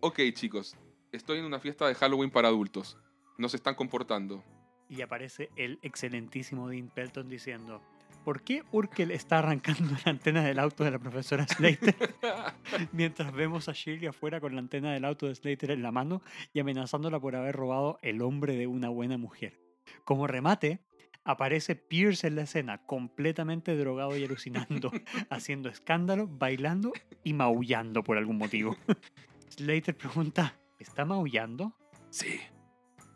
Ok, 0.00 0.20
chicos, 0.34 0.76
estoy 1.16 1.38
en 1.38 1.44
una 1.44 1.60
fiesta 1.60 1.86
de 1.86 1.94
Halloween 1.94 2.30
para 2.30 2.48
adultos. 2.48 2.98
No 3.38 3.48
se 3.48 3.56
están 3.56 3.74
comportando. 3.74 4.44
Y 4.88 5.02
aparece 5.02 5.50
el 5.56 5.78
excelentísimo 5.82 6.68
Dean 6.68 6.88
Pelton 6.88 7.28
diciendo: 7.28 7.82
¿Por 8.24 8.42
qué 8.42 8.64
Urkel 8.72 9.10
está 9.10 9.38
arrancando 9.38 9.96
la 10.04 10.10
antena 10.10 10.42
del 10.42 10.58
auto 10.58 10.84
de 10.84 10.90
la 10.90 10.98
profesora 10.98 11.46
Slater? 11.46 11.94
Mientras 12.92 13.32
vemos 13.32 13.68
a 13.68 13.72
Shirley 13.72 14.06
afuera 14.06 14.40
con 14.40 14.54
la 14.54 14.60
antena 14.60 14.92
del 14.92 15.04
auto 15.04 15.26
de 15.26 15.34
Slater 15.34 15.70
en 15.70 15.82
la 15.82 15.92
mano 15.92 16.22
y 16.52 16.60
amenazándola 16.60 17.20
por 17.20 17.36
haber 17.36 17.54
robado 17.54 17.98
el 18.02 18.22
hombre 18.22 18.56
de 18.56 18.66
una 18.66 18.88
buena 18.88 19.16
mujer. 19.16 19.60
Como 20.04 20.26
remate, 20.26 20.80
aparece 21.24 21.76
Pierce 21.76 22.26
en 22.26 22.36
la 22.36 22.42
escena, 22.42 22.84
completamente 22.86 23.76
drogado 23.76 24.16
y 24.16 24.24
alucinando, 24.24 24.90
haciendo 25.30 25.68
escándalo, 25.68 26.26
bailando 26.26 26.92
y 27.22 27.32
maullando 27.32 28.02
por 28.02 28.16
algún 28.16 28.38
motivo. 28.38 28.76
Slater 29.50 29.96
pregunta, 29.96 30.58
¿está 30.78 31.04
maullando? 31.04 31.72
Sí. 32.10 32.40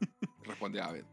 Responde 0.45 0.81
Abed. 0.81 1.05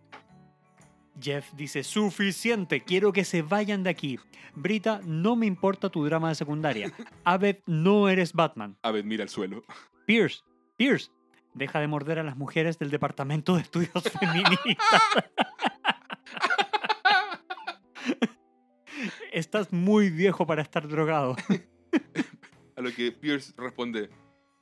Jeff 1.20 1.52
dice, 1.54 1.84
suficiente, 1.84 2.84
quiero 2.84 3.12
que 3.12 3.26
se 3.26 3.42
vayan 3.42 3.84
de 3.84 3.90
aquí. 3.90 4.20
Brita, 4.56 5.02
no 5.04 5.36
me 5.36 5.46
importa 5.46 5.90
tu 5.90 6.06
drama 6.06 6.30
de 6.30 6.36
secundaria. 6.36 6.92
Abed, 7.24 7.58
no 7.66 8.10
eres 8.10 8.34
Batman. 8.34 8.78
Abed 8.84 9.04
mira 9.04 9.24
al 9.24 9.30
suelo. 9.30 9.64
Pierce, 10.06 10.44
Pierce, 10.78 11.12
deja 11.54 11.80
de 11.80 11.88
morder 11.88 12.20
a 12.20 12.24
las 12.24 12.38
mujeres 12.38 12.78
del 12.80 12.92
Departamento 12.92 13.56
de 13.56 13.62
Estudios 13.62 14.04
Feministas. 14.20 15.02
Estás 19.32 19.72
muy 19.74 20.10
viejo 20.10 20.48
para 20.48 20.62
estar 20.62 20.88
drogado. 20.88 21.36
A 22.76 22.82
lo 22.82 22.92
que 22.92 23.12
Pierce 23.12 23.54
responde: 23.58 24.10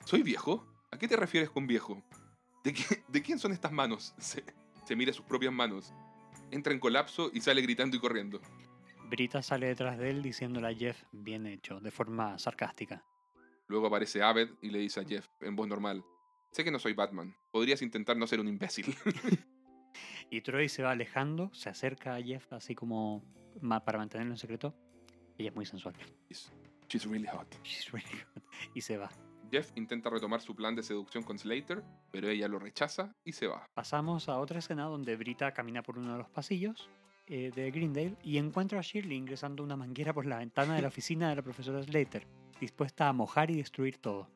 ¿Soy 0.05 0.23
viejo? 0.23 0.65
¿A 0.95 0.97
qué 0.97 1.09
te 1.09 1.17
refieres 1.17 1.49
con 1.49 1.67
viejo? 1.67 2.01
¿De, 2.63 2.73
qué- 2.73 3.03
de 3.09 3.21
quién 3.21 3.37
son 3.37 3.51
estas 3.51 3.73
manos? 3.73 4.15
Se, 4.17 4.43
se 4.85 4.95
mira 4.95 5.11
sus 5.11 5.25
propias 5.25 5.51
manos. 5.51 5.93
Entra 6.51 6.71
en 6.71 6.79
colapso 6.79 7.29
y 7.33 7.41
sale 7.41 7.61
gritando 7.61 7.97
y 7.97 7.99
corriendo. 7.99 8.39
Brita 9.09 9.41
sale 9.41 9.67
detrás 9.67 9.97
de 9.97 10.09
él 10.09 10.21
diciéndole 10.21 10.67
a 10.69 10.73
Jeff, 10.73 11.03
bien 11.11 11.47
hecho, 11.47 11.81
de 11.81 11.91
forma 11.91 12.39
sarcástica. 12.39 13.03
Luego 13.67 13.87
aparece 13.87 14.23
Abed 14.23 14.51
y 14.61 14.69
le 14.69 14.79
dice 14.79 15.01
a 15.01 15.03
Jeff, 15.03 15.27
en 15.41 15.55
voz 15.57 15.67
normal: 15.67 16.03
Sé 16.51 16.63
que 16.63 16.71
no 16.71 16.79
soy 16.79 16.93
Batman. 16.93 17.35
Podrías 17.51 17.81
intentar 17.81 18.15
no 18.15 18.25
ser 18.25 18.39
un 18.39 18.47
imbécil. 18.47 18.95
Y 20.29 20.41
Troy 20.41 20.67
se 20.69 20.81
va 20.81 20.91
alejando, 20.91 21.53
se 21.53 21.69
acerca 21.69 22.15
a 22.15 22.21
Jeff 22.21 22.51
así 22.51 22.73
como 22.73 23.23
para 23.85 23.97
mantenerlo 23.99 24.33
en 24.33 24.37
secreto. 24.37 24.75
Ella 25.37 25.49
es 25.49 25.55
muy 25.55 25.65
sensual. 25.65 25.95
She's 26.89 27.05
really 27.05 27.27
hot. 27.27 27.47
She's 27.63 27.91
really 27.91 28.07
hot. 28.33 28.43
Y 28.73 28.81
se 28.81 28.97
va. 28.97 29.09
Jeff 29.55 29.71
intenta 29.75 30.09
retomar 30.09 30.41
su 30.41 30.53
plan 30.53 30.75
de 30.75 30.83
seducción 30.83 31.23
con 31.23 31.39
Slater, 31.39 31.81
pero 32.11 32.27
ella 32.27 32.49
lo 32.49 32.59
rechaza 32.59 33.15
y 33.23 33.31
se 33.31 33.47
va. 33.47 33.65
Pasamos 33.73 34.27
a 34.27 34.37
otra 34.37 34.59
escena 34.59 34.83
donde 34.83 35.15
Brita 35.15 35.53
camina 35.53 35.81
por 35.81 35.97
uno 35.97 36.11
de 36.11 36.17
los 36.17 36.27
pasillos 36.27 36.89
eh, 37.27 37.53
de 37.55 37.71
Greendale 37.71 38.17
y 38.21 38.37
encuentra 38.37 38.79
a 38.79 38.81
Shirley 38.81 39.15
ingresando 39.15 39.63
una 39.63 39.77
manguera 39.77 40.13
por 40.13 40.25
la 40.25 40.39
ventana 40.39 40.75
de 40.75 40.81
la 40.81 40.89
oficina 40.89 41.29
de 41.29 41.37
la 41.37 41.41
profesora 41.41 41.81
Slater, 41.81 42.27
dispuesta 42.59 43.07
a 43.07 43.13
mojar 43.13 43.49
y 43.49 43.55
destruir 43.55 43.97
todo. 43.97 44.27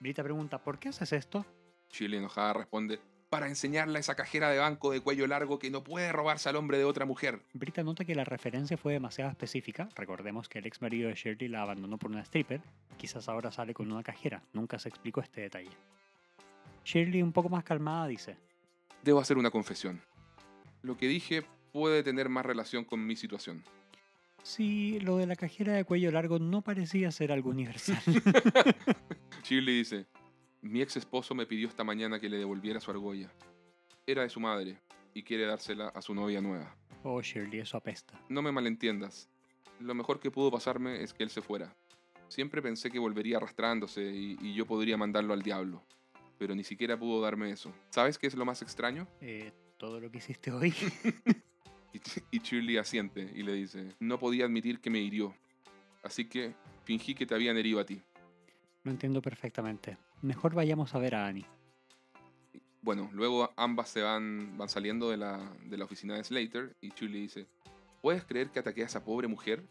Brita 0.00 0.24
pregunta, 0.24 0.58
¿por 0.58 0.80
qué 0.80 0.88
haces 0.88 1.12
esto? 1.12 1.46
Shirley 1.92 2.18
enojada 2.18 2.54
responde, 2.54 2.98
para 3.32 3.48
enseñarle 3.48 3.96
a 3.96 4.00
esa 4.00 4.14
cajera 4.14 4.50
de 4.50 4.58
banco 4.58 4.92
de 4.92 5.00
cuello 5.00 5.26
largo 5.26 5.58
que 5.58 5.70
no 5.70 5.82
puede 5.82 6.12
robarse 6.12 6.50
al 6.50 6.56
hombre 6.56 6.76
de 6.76 6.84
otra 6.84 7.06
mujer. 7.06 7.40
Brita 7.54 7.82
nota 7.82 8.04
que 8.04 8.14
la 8.14 8.24
referencia 8.24 8.76
fue 8.76 8.92
demasiado 8.92 9.30
específica. 9.30 9.88
Recordemos 9.96 10.50
que 10.50 10.58
el 10.58 10.66
ex 10.66 10.82
marido 10.82 11.08
de 11.08 11.14
Shirley 11.14 11.48
la 11.48 11.62
abandonó 11.62 11.96
por 11.96 12.10
una 12.10 12.20
stripper. 12.20 12.60
Quizás 12.98 13.30
ahora 13.30 13.50
sale 13.50 13.72
con 13.72 13.90
una 13.90 14.02
cajera. 14.02 14.42
Nunca 14.52 14.78
se 14.78 14.90
explicó 14.90 15.22
este 15.22 15.40
detalle. 15.40 15.70
Shirley, 16.84 17.22
un 17.22 17.32
poco 17.32 17.48
más 17.48 17.64
calmada, 17.64 18.06
dice: 18.06 18.36
Debo 19.02 19.18
hacer 19.18 19.38
una 19.38 19.50
confesión. 19.50 20.02
Lo 20.82 20.98
que 20.98 21.08
dije 21.08 21.42
puede 21.72 22.02
tener 22.02 22.28
más 22.28 22.44
relación 22.44 22.84
con 22.84 23.06
mi 23.06 23.16
situación. 23.16 23.64
Sí, 24.42 25.00
lo 25.00 25.16
de 25.16 25.26
la 25.26 25.36
cajera 25.36 25.72
de 25.72 25.84
cuello 25.84 26.10
largo 26.10 26.38
no 26.38 26.60
parecía 26.60 27.10
ser 27.10 27.32
algo 27.32 27.48
universal. 27.48 27.96
Shirley 29.42 29.78
dice, 29.78 30.04
mi 30.62 30.80
ex 30.80 30.96
esposo 30.96 31.34
me 31.34 31.46
pidió 31.46 31.68
esta 31.68 31.84
mañana 31.84 32.18
que 32.20 32.28
le 32.28 32.38
devolviera 32.38 32.80
su 32.80 32.90
argolla. 32.90 33.30
Era 34.06 34.22
de 34.22 34.28
su 34.28 34.40
madre 34.40 34.80
y 35.14 35.22
quiere 35.22 35.44
dársela 35.46 35.88
a 35.88 36.00
su 36.02 36.14
novia 36.14 36.40
nueva. 36.40 36.76
oh, 37.04 37.20
Shirley, 37.20 37.60
eso 37.60 37.76
apesta. 37.76 38.18
No 38.28 38.42
me 38.42 38.50
malentiendas. 38.52 39.28
Lo 39.80 39.94
mejor 39.94 40.20
que 40.20 40.30
pudo 40.30 40.50
pasarme 40.50 41.02
es 41.02 41.12
que 41.12 41.22
él 41.24 41.30
se 41.30 41.42
fuera. 41.42 41.74
Siempre 42.28 42.62
pensé 42.62 42.90
que 42.90 42.98
volvería 42.98 43.36
arrastrándose 43.36 44.02
y, 44.02 44.38
y 44.40 44.54
yo 44.54 44.64
podría 44.66 44.96
mandarlo 44.96 45.34
al 45.34 45.42
diablo. 45.42 45.84
Pero 46.38 46.54
ni 46.54 46.64
siquiera 46.64 46.98
pudo 46.98 47.20
darme 47.20 47.50
eso. 47.50 47.72
¿Sabes 47.90 48.16
qué 48.18 48.26
es 48.26 48.34
lo 48.34 48.44
más 48.44 48.62
extraño? 48.62 49.06
Eh, 49.20 49.52
Todo 49.76 50.00
lo 50.00 50.10
que 50.10 50.18
hiciste 50.18 50.50
hoy. 50.50 50.72
Y, 51.94 52.00
y 52.36 52.38
Shirley 52.40 52.78
asiente 52.78 53.30
y 53.34 53.42
le 53.42 53.52
dice, 53.52 53.94
no 54.00 54.18
podía 54.18 54.46
admitir 54.46 54.80
que 54.80 54.88
me 54.88 54.98
hirió. 54.98 55.34
Así 56.02 56.24
que 56.24 56.54
fingí 56.84 57.14
que 57.14 57.26
te 57.26 57.34
habían 57.34 57.58
herido 57.58 57.80
a 57.80 57.84
ti. 57.84 58.00
Lo 58.82 58.90
entiendo 58.90 59.20
perfectamente. 59.20 59.98
Mejor 60.22 60.54
vayamos 60.54 60.94
a 60.94 60.98
ver 60.98 61.16
a 61.16 61.26
Annie. 61.26 61.46
Bueno, 62.80 63.10
luego 63.12 63.52
ambas 63.56 63.88
se 63.88 64.02
van, 64.02 64.56
van 64.56 64.68
saliendo 64.68 65.10
de 65.10 65.16
la, 65.16 65.52
de 65.64 65.76
la 65.76 65.84
oficina 65.84 66.14
de 66.14 66.24
Slater 66.24 66.76
y 66.80 66.90
Shirley 66.90 67.22
dice, 67.22 67.46
¿puedes 68.00 68.24
creer 68.24 68.50
que 68.50 68.60
ataqué 68.60 68.82
a 68.82 68.86
esa 68.86 69.04
pobre 69.04 69.28
mujer? 69.28 69.64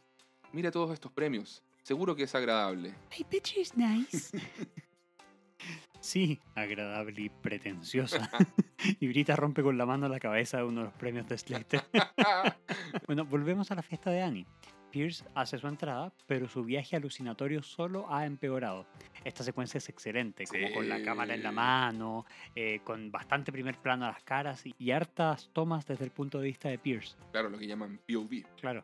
Mira 0.52 0.72
todos 0.72 0.92
estos 0.92 1.12
premios. 1.12 1.64
Seguro 1.84 2.16
que 2.16 2.24
es 2.24 2.36
agradable. 2.36 2.94
My 3.18 3.24
picture 3.24 3.62
is 3.62 3.76
nice. 3.76 4.38
sí, 6.02 6.40
agradable 6.56 7.22
y 7.22 7.30
pretenciosa. 7.30 8.30
y 9.00 9.08
Brita 9.08 9.38
rompe 9.38 9.64
con 9.64 9.78
la 9.78 9.86
mano 9.86 10.10
la 10.10 10.20
cabeza 10.20 10.58
de 10.58 10.64
uno 10.64 10.82
de 10.82 10.86
los 10.88 10.94
premios 10.96 11.28
de 11.28 11.38
Slater. 11.38 11.84
bueno, 13.08 13.26
volvemos 13.26 13.72
a 13.72 13.76
la 13.76 13.82
fiesta 13.82 14.10
de 14.10 14.22
Annie. 14.22 14.48
Pierce 14.92 15.24
hace 15.34 15.58
su 15.58 15.68
entrada, 15.68 16.14
pero 16.28 16.48
su 16.48 16.64
viaje 16.64 16.96
alucinatorio 16.96 17.64
solo 17.64 18.06
ha 18.14 18.26
empeorado. 18.26 18.86
Esta 19.24 19.44
secuencia 19.44 19.78
es 19.78 19.90
excelente, 19.90 20.46
como 20.46 20.72
con 20.74 20.90
la 20.90 21.02
cámara 21.02 21.34
en 21.34 21.44
la 21.44 21.52
mano, 21.52 22.26
eh, 22.56 22.82
con 22.84 23.12
bastante 23.12 23.52
primer 23.52 23.78
plano 23.78 24.06
a 24.06 24.10
las 24.10 24.24
caras 24.24 24.66
y, 24.66 24.76
y 24.78 24.92
hartas 24.92 25.50
tomas 25.54 25.86
desde 25.86 26.06
el 26.06 26.12
punto 26.12 26.40
de 26.40 26.48
vista 26.48 26.70
de 26.70 26.78
Pierce. 26.78 27.16
claro, 27.32 27.50
lo 27.50 27.58
que 27.58 27.68
llaman 27.68 28.00
POV. 28.08 28.44
Claro. 28.60 28.84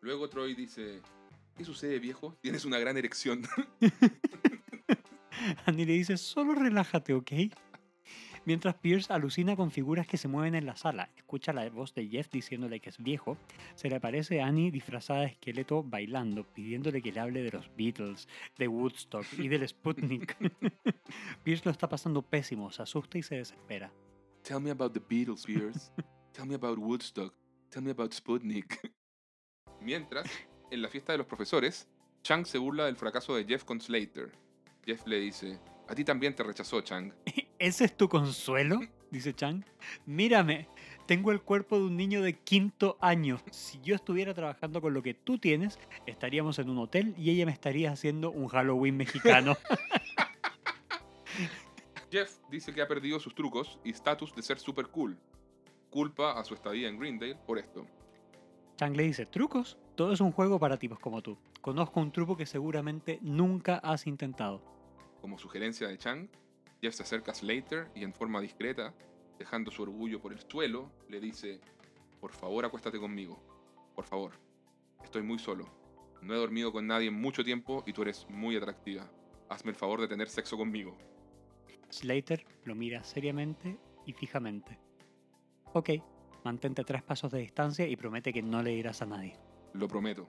Luego 0.00 0.28
Troy 0.28 0.54
dice, 0.54 1.00
¿qué 1.56 1.64
sucede 1.64 1.98
viejo? 1.98 2.36
Tienes 2.40 2.64
una 2.64 2.78
gran 2.78 2.96
erección. 2.96 3.42
Annie 5.66 5.86
le 5.86 5.92
dice, 5.92 6.16
solo 6.16 6.54
relájate, 6.54 7.14
¿ok? 7.14 7.32
Mientras 8.48 8.76
Pierce 8.76 9.12
alucina 9.12 9.56
con 9.56 9.70
figuras 9.70 10.06
que 10.06 10.16
se 10.16 10.26
mueven 10.26 10.54
en 10.54 10.64
la 10.64 10.74
sala, 10.74 11.10
escucha 11.18 11.52
la 11.52 11.68
voz 11.68 11.92
de 11.92 12.08
Jeff 12.08 12.30
diciéndole 12.30 12.80
que 12.80 12.88
es 12.88 12.96
viejo, 12.96 13.36
se 13.74 13.90
le 13.90 13.96
aparece 13.96 14.40
a 14.40 14.46
Annie 14.46 14.70
disfrazada 14.70 15.20
de 15.20 15.26
esqueleto 15.26 15.82
bailando, 15.82 16.44
pidiéndole 16.44 17.02
que 17.02 17.12
le 17.12 17.20
hable 17.20 17.42
de 17.42 17.50
los 17.50 17.70
Beatles, 17.76 18.26
de 18.56 18.66
Woodstock 18.66 19.26
y 19.36 19.48
del 19.48 19.68
Sputnik. 19.68 20.34
Pierce 21.44 21.66
lo 21.66 21.70
está 21.70 21.90
pasando 21.90 22.22
pésimo, 22.22 22.70
se 22.70 22.80
asusta 22.80 23.18
y 23.18 23.22
se 23.22 23.34
desespera. 23.34 23.92
Tell 24.44 24.60
me 24.60 24.70
about 24.70 24.94
the 24.94 25.02
Beatles, 25.06 25.44
Pierce. 25.44 25.92
Tell 26.32 26.46
me 26.46 26.54
about 26.54 26.78
Woodstock. 26.78 27.34
Tell 27.68 27.82
me 27.82 27.90
about 27.90 28.14
Sputnik. 28.14 28.80
Mientras, 29.82 30.26
en 30.70 30.80
la 30.80 30.88
fiesta 30.88 31.12
de 31.12 31.18
los 31.18 31.26
profesores, 31.26 31.86
Chang 32.22 32.46
se 32.46 32.56
burla 32.56 32.86
del 32.86 32.96
fracaso 32.96 33.36
de 33.36 33.44
Jeff 33.44 33.64
con 33.64 33.78
Slater. 33.78 34.32
Jeff 34.86 35.06
le 35.06 35.20
dice, 35.20 35.60
a 35.86 35.94
ti 35.94 36.02
también 36.02 36.34
te 36.34 36.42
rechazó, 36.42 36.80
Chang. 36.80 37.12
¿Ese 37.58 37.86
es 37.86 37.96
tu 37.96 38.08
consuelo? 38.08 38.80
Dice 39.10 39.34
Chang. 39.34 39.64
Mírame, 40.06 40.68
tengo 41.06 41.32
el 41.32 41.40
cuerpo 41.40 41.76
de 41.76 41.86
un 41.86 41.96
niño 41.96 42.22
de 42.22 42.38
quinto 42.38 42.96
año. 43.00 43.40
Si 43.50 43.80
yo 43.80 43.96
estuviera 43.96 44.32
trabajando 44.32 44.80
con 44.80 44.94
lo 44.94 45.02
que 45.02 45.14
tú 45.14 45.38
tienes, 45.38 45.80
estaríamos 46.06 46.60
en 46.60 46.70
un 46.70 46.78
hotel 46.78 47.14
y 47.18 47.30
ella 47.30 47.46
me 47.46 47.52
estaría 47.52 47.90
haciendo 47.90 48.30
un 48.30 48.46
Halloween 48.46 48.96
mexicano. 48.96 49.56
Jeff 52.12 52.38
dice 52.48 52.72
que 52.72 52.80
ha 52.80 52.86
perdido 52.86 53.18
sus 53.18 53.34
trucos 53.34 53.80
y 53.84 53.90
status 53.90 54.32
de 54.36 54.42
ser 54.42 54.60
super 54.60 54.86
cool. 54.86 55.18
Culpa 55.90 56.38
a 56.38 56.44
su 56.44 56.54
estadía 56.54 56.88
en 56.88 56.98
Greendale 56.98 57.34
por 57.34 57.58
esto. 57.58 57.86
Chang 58.76 58.96
le 58.96 59.02
dice, 59.02 59.26
¿trucos? 59.26 59.78
Todo 59.96 60.12
es 60.12 60.20
un 60.20 60.30
juego 60.30 60.60
para 60.60 60.78
tipos 60.78 61.00
como 61.00 61.22
tú. 61.22 61.36
Conozco 61.60 61.98
un 61.98 62.12
truco 62.12 62.36
que 62.36 62.46
seguramente 62.46 63.18
nunca 63.20 63.78
has 63.78 64.06
intentado. 64.06 64.62
Como 65.20 65.38
sugerencia 65.38 65.88
de 65.88 65.98
Chang, 65.98 66.28
Jeff 66.80 66.94
se 66.94 67.02
acerca 67.02 67.32
a 67.32 67.34
Slater 67.34 67.90
y 67.94 68.04
en 68.04 68.12
forma 68.12 68.40
discreta, 68.40 68.94
dejando 69.38 69.70
su 69.70 69.82
orgullo 69.82 70.20
por 70.20 70.32
el 70.32 70.40
suelo, 70.40 70.92
le 71.08 71.20
dice, 71.20 71.60
por 72.20 72.32
favor 72.32 72.64
acuéstate 72.64 72.98
conmigo. 72.98 73.42
Por 73.94 74.04
favor. 74.04 74.32
Estoy 75.02 75.22
muy 75.22 75.38
solo. 75.38 75.68
No 76.22 76.34
he 76.34 76.38
dormido 76.38 76.72
con 76.72 76.86
nadie 76.86 77.08
en 77.08 77.14
mucho 77.14 77.44
tiempo 77.44 77.84
y 77.86 77.92
tú 77.92 78.02
eres 78.02 78.26
muy 78.28 78.56
atractiva. 78.56 79.10
Hazme 79.48 79.70
el 79.70 79.76
favor 79.76 80.00
de 80.00 80.08
tener 80.08 80.28
sexo 80.28 80.56
conmigo. 80.56 80.96
Slater 81.90 82.44
lo 82.64 82.74
mira 82.74 83.02
seriamente 83.02 83.78
y 84.04 84.12
fijamente. 84.12 84.78
Ok, 85.72 85.90
mantente 86.44 86.84
tres 86.84 87.02
pasos 87.02 87.30
de 87.30 87.40
distancia 87.40 87.86
y 87.86 87.96
promete 87.96 88.32
que 88.32 88.42
no 88.42 88.62
le 88.62 88.70
dirás 88.70 89.02
a 89.02 89.06
nadie. 89.06 89.36
Lo 89.72 89.88
prometo. 89.88 90.28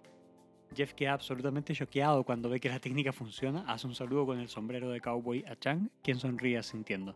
Jeff 0.75 0.93
queda 0.93 1.13
absolutamente 1.13 1.73
choqueado 1.73 2.23
cuando 2.23 2.49
ve 2.49 2.59
que 2.59 2.69
la 2.69 2.79
técnica 2.79 3.11
funciona, 3.11 3.65
hace 3.67 3.87
un 3.87 3.95
saludo 3.95 4.25
con 4.25 4.39
el 4.39 4.49
sombrero 4.49 4.89
de 4.89 5.01
cowboy 5.01 5.43
a 5.47 5.55
Chang, 5.55 5.89
quien 6.03 6.19
sonríe 6.19 6.61
sintiendo. 6.63 7.15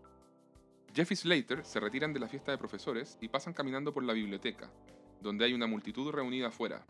Jeff 0.93 1.11
y 1.11 1.15
Slater 1.15 1.65
se 1.65 1.79
retiran 1.79 2.13
de 2.13 2.19
la 2.19 2.27
fiesta 2.27 2.51
de 2.51 2.57
profesores 2.57 3.17
y 3.21 3.27
pasan 3.27 3.53
caminando 3.53 3.93
por 3.93 4.03
la 4.03 4.13
biblioteca, 4.13 4.71
donde 5.21 5.45
hay 5.45 5.53
una 5.53 5.67
multitud 5.67 6.11
reunida 6.11 6.47
afuera. 6.47 6.85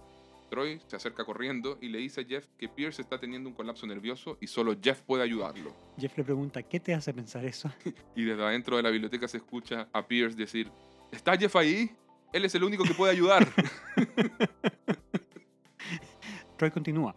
Troy 0.49 0.79
se 0.87 0.95
acerca 0.95 1.25
corriendo 1.25 1.77
y 1.81 1.89
le 1.89 1.99
dice 1.99 2.21
a 2.21 2.25
Jeff 2.25 2.47
que 2.57 2.69
Pierce 2.69 3.01
está 3.01 3.17
teniendo 3.17 3.49
un 3.49 3.55
colapso 3.55 3.87
nervioso 3.87 4.37
y 4.39 4.47
solo 4.47 4.75
Jeff 4.81 5.01
puede 5.01 5.23
ayudarlo. 5.23 5.73
Jeff 5.97 6.17
le 6.17 6.23
pregunta, 6.23 6.61
¿qué 6.63 6.79
te 6.79 6.93
hace 6.93 7.13
pensar 7.13 7.45
eso? 7.45 7.71
Y 8.15 8.23
desde 8.23 8.43
adentro 8.43 8.77
de 8.77 8.83
la 8.83 8.89
biblioteca 8.89 9.27
se 9.27 9.37
escucha 9.37 9.87
a 9.91 10.05
Pierce 10.05 10.37
decir, 10.37 10.71
¿está 11.11 11.37
Jeff 11.37 11.55
ahí? 11.55 11.91
Él 12.31 12.45
es 12.45 12.55
el 12.55 12.63
único 12.63 12.83
que 12.83 12.93
puede 12.93 13.11
ayudar. 13.13 13.47
Troy 16.63 16.71
continúa. 16.71 17.13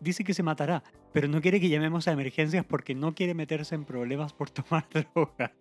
Dice 0.00 0.22
que 0.22 0.34
se 0.34 0.42
matará, 0.42 0.82
pero 1.14 1.26
no 1.26 1.40
quiere 1.40 1.58
que 1.58 1.70
llamemos 1.70 2.08
a 2.08 2.12
emergencias 2.12 2.62
porque 2.66 2.94
no 2.94 3.14
quiere 3.14 3.32
meterse 3.32 3.74
en 3.74 3.86
problemas 3.86 4.34
por 4.34 4.50
tomar 4.50 4.86
drogas. 5.14 5.52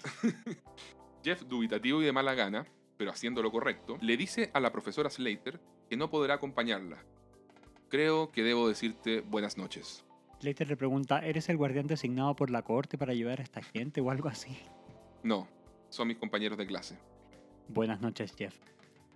Jeff, 1.23 1.43
dubitativo 1.43 2.01
y 2.01 2.05
de 2.05 2.11
mala 2.11 2.33
gana, 2.33 2.65
pero 2.97 3.11
haciendo 3.11 3.41
lo 3.41 3.49
correcto, 3.49 3.97
le 4.01 4.17
dice 4.17 4.51
a 4.53 4.59
la 4.59 4.73
profesora 4.73 5.09
Slater 5.09 5.61
que 5.89 5.95
no 5.95 6.09
podrá 6.09 6.33
acompañarla. 6.33 7.05
Creo 7.87 8.33
que 8.33 8.43
debo 8.43 8.67
decirte 8.67 9.21
buenas 9.21 9.57
noches. 9.57 10.03
Slater 10.41 10.67
le 10.67 10.75
pregunta, 10.75 11.25
¿eres 11.25 11.47
el 11.47 11.55
guardián 11.55 11.87
designado 11.87 12.35
por 12.35 12.49
la 12.49 12.63
corte 12.63 12.97
para 12.97 13.13
ayudar 13.13 13.39
a 13.39 13.43
esta 13.43 13.61
gente 13.61 14.01
o 14.01 14.11
algo 14.11 14.27
así? 14.27 14.57
No, 15.23 15.47
son 15.87 16.09
mis 16.09 16.17
compañeros 16.17 16.57
de 16.57 16.67
clase. 16.67 16.97
Buenas 17.69 18.01
noches, 18.01 18.35
Jeff. 18.37 18.57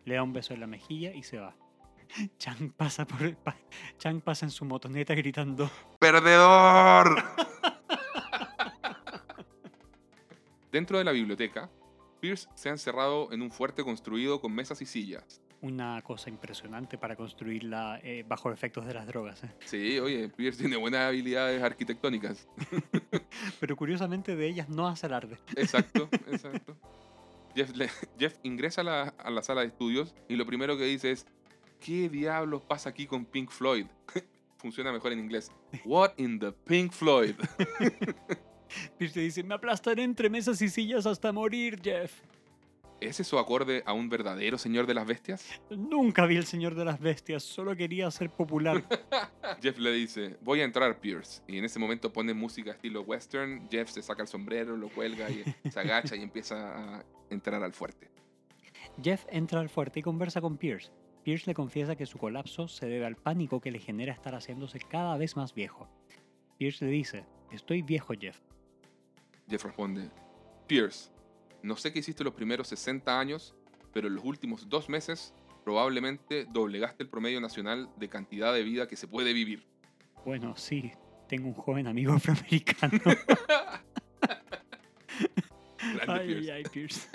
Le 0.05 0.15
da 0.15 0.23
un 0.23 0.31
beso 0.31 0.53
en 0.53 0.61
la 0.61 0.67
mejilla 0.67 1.13
y 1.13 1.23
se 1.23 1.37
va. 1.37 1.57
Chang 2.37 2.71
pasa 2.71 3.05
por 3.05 3.35
pa- 3.37 3.57
Chang 3.97 4.21
pasa 4.21 4.45
en 4.45 4.51
su 4.51 4.65
motoneta 4.65 5.13
gritando 5.15 5.69
¡Perdedor! 5.99 7.23
Dentro 10.71 10.97
de 10.97 11.03
la 11.05 11.11
biblioteca, 11.11 11.69
Pierce 12.19 12.49
se 12.55 12.69
ha 12.69 12.71
encerrado 12.73 13.31
en 13.31 13.41
un 13.41 13.51
fuerte 13.51 13.83
construido 13.83 14.41
con 14.41 14.53
mesas 14.53 14.81
y 14.81 14.85
sillas. 14.85 15.41
una 15.61 16.01
cosa 16.03 16.29
impresionante 16.29 16.97
para 16.97 17.15
construirla 17.15 17.99
eh, 18.03 18.23
bajo 18.27 18.51
efectos 18.51 18.85
de 18.85 18.93
las 18.93 19.07
drogas. 19.07 19.43
¿eh? 19.43 19.49
Sí, 19.65 19.97
oye, 19.99 20.29
Pierce 20.29 20.59
tiene 20.59 20.75
buenas 20.77 21.07
habilidades 21.07 21.63
arquitectónicas. 21.63 22.47
Pero 23.59 23.75
curiosamente 23.75 24.35
de 24.35 24.47
ellas 24.47 24.69
no 24.69 24.87
hace 24.87 25.05
alarde. 25.07 25.37
Exacto, 25.55 26.09
exacto. 26.29 26.75
Jeff, 27.55 27.73
le- 27.75 27.89
Jeff 28.19 28.35
ingresa 28.43 28.81
a 28.81 28.83
la, 28.83 29.01
a 29.17 29.29
la 29.31 29.41
sala 29.41 29.61
de 29.61 29.67
estudios 29.67 30.13
y 30.27 30.35
lo 30.35 30.45
primero 30.45 30.77
que 30.77 30.83
dice 30.83 31.11
es, 31.11 31.25
¿qué 31.85 32.09
diablos 32.09 32.63
pasa 32.63 32.89
aquí 32.89 33.05
con 33.05 33.25
Pink 33.25 33.51
Floyd? 33.51 33.85
Funciona 34.57 34.91
mejor 34.91 35.11
en 35.11 35.19
inglés. 35.19 35.51
What 35.85 36.13
in 36.17 36.39
the 36.39 36.51
Pink 36.51 36.91
Floyd? 36.91 37.35
Pierce 38.97 39.19
dice, 39.19 39.43
me 39.43 39.53
aplastaré 39.53 40.03
entre 40.03 40.27
mesas 40.27 40.59
y 40.63 40.69
sillas 40.69 41.05
hasta 41.05 41.31
morir, 41.31 41.79
Jeff. 41.83 42.11
¿Es 42.99 43.19
eso 43.19 43.37
acorde 43.37 43.83
a 43.85 43.93
un 43.93 44.09
verdadero 44.09 44.57
señor 44.57 44.87
de 44.87 44.95
las 44.95 45.05
bestias? 45.05 45.47
Nunca 45.69 46.25
vi 46.25 46.37
el 46.37 46.45
Señor 46.45 46.75
de 46.75 46.85
las 46.85 46.99
Bestias, 46.99 47.43
solo 47.43 47.75
quería 47.75 48.09
ser 48.09 48.31
popular. 48.31 48.83
Jeff 49.61 49.77
le 49.77 49.91
dice, 49.91 50.37
voy 50.41 50.61
a 50.61 50.63
entrar, 50.63 50.99
Pierce. 50.99 51.43
Y 51.45 51.57
en 51.57 51.65
ese 51.65 51.77
momento 51.77 52.11
pone 52.11 52.33
música 52.33 52.71
estilo 52.71 53.01
western. 53.01 53.67
Jeff 53.69 53.91
se 53.91 54.01
saca 54.01 54.23
el 54.23 54.27
sombrero, 54.27 54.75
lo 54.77 54.89
cuelga 54.89 55.29
y 55.29 55.43
se 55.69 55.79
agacha 55.79 56.15
y 56.15 56.23
empieza 56.23 56.97
a 56.97 57.05
entrar 57.29 57.61
al 57.61 57.73
fuerte. 57.73 58.09
Jeff 59.03 59.25
entra 59.29 59.59
al 59.59 59.69
fuerte 59.69 59.99
y 59.99 60.03
conversa 60.03 60.41
con 60.41 60.57
Pierce. 60.57 60.89
Pierce 61.25 61.47
le 61.47 61.55
confiesa 61.55 61.95
que 61.95 62.05
su 62.05 62.19
colapso 62.19 62.67
se 62.67 62.85
debe 62.85 63.07
al 63.07 63.15
pánico 63.15 63.59
que 63.59 63.71
le 63.71 63.79
genera 63.79 64.13
estar 64.13 64.35
haciéndose 64.35 64.77
cada 64.77 65.17
vez 65.17 65.35
más 65.35 65.55
viejo. 65.55 65.89
Pierce 66.59 66.85
le 66.85 66.91
dice, 66.91 67.25
estoy 67.51 67.81
viejo, 67.81 68.13
Jeff. 68.13 68.39
Jeff 69.49 69.65
responde, 69.65 70.11
Pierce, 70.67 71.11
no 71.63 71.77
sé 71.77 71.91
qué 71.91 71.97
hiciste 71.97 72.23
los 72.23 72.35
primeros 72.35 72.67
60 72.67 73.19
años, 73.19 73.55
pero 73.91 74.07
en 74.07 74.13
los 74.13 74.23
últimos 74.23 74.69
dos 74.69 74.87
meses 74.87 75.33
probablemente 75.63 76.45
doblegaste 76.45 77.01
el 77.01 77.09
promedio 77.09 77.41
nacional 77.41 77.89
de 77.97 78.07
cantidad 78.07 78.53
de 78.53 78.61
vida 78.61 78.87
que 78.87 78.95
se 78.95 79.07
puede 79.07 79.33
vivir. 79.33 79.65
Bueno, 80.25 80.55
sí, 80.55 80.91
tengo 81.27 81.47
un 81.47 81.55
joven 81.55 81.87
amigo 81.87 82.13
afroamericano. 82.17 82.99
Grande 85.95 86.05
ay, 86.07 86.27
Pierce. 86.27 86.51
ay, 86.51 86.63
Pierce. 86.71 87.09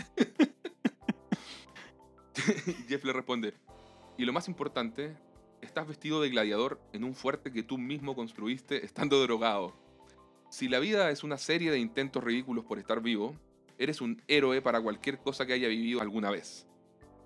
Jeff 2.89 3.05
le 3.05 3.13
responde, 3.13 3.55
y 4.17 4.25
lo 4.25 4.33
más 4.33 4.49
importante, 4.49 5.17
estás 5.63 5.87
vestido 5.87 6.21
de 6.21 6.31
gladiador 6.31 6.81
en 6.93 7.05
un 7.05 7.15
fuerte 7.15 7.53
que 7.53 7.63
tú 7.63 7.79
mismo 7.79 8.15
construiste 8.15 8.85
estando 8.85 9.23
drogado. 9.23 9.75
Si 10.51 10.69
la 10.69 10.79
vida 10.79 11.11
es 11.11 11.23
una 11.23 11.39
serie 11.39 11.71
de 11.71 11.79
intentos 11.79 12.25
ridículos 12.25 12.65
por 12.65 12.79
estar 12.79 13.01
vivo, 13.01 13.37
eres 13.79 14.01
un 14.01 14.23
héroe 14.29 14.61
para 14.61 14.81
cualquier 14.81 15.19
cosa 15.19 15.47
que 15.47 15.53
haya 15.53 15.69
vivido 15.69 16.01
alguna 16.01 16.31
vez. 16.31 16.67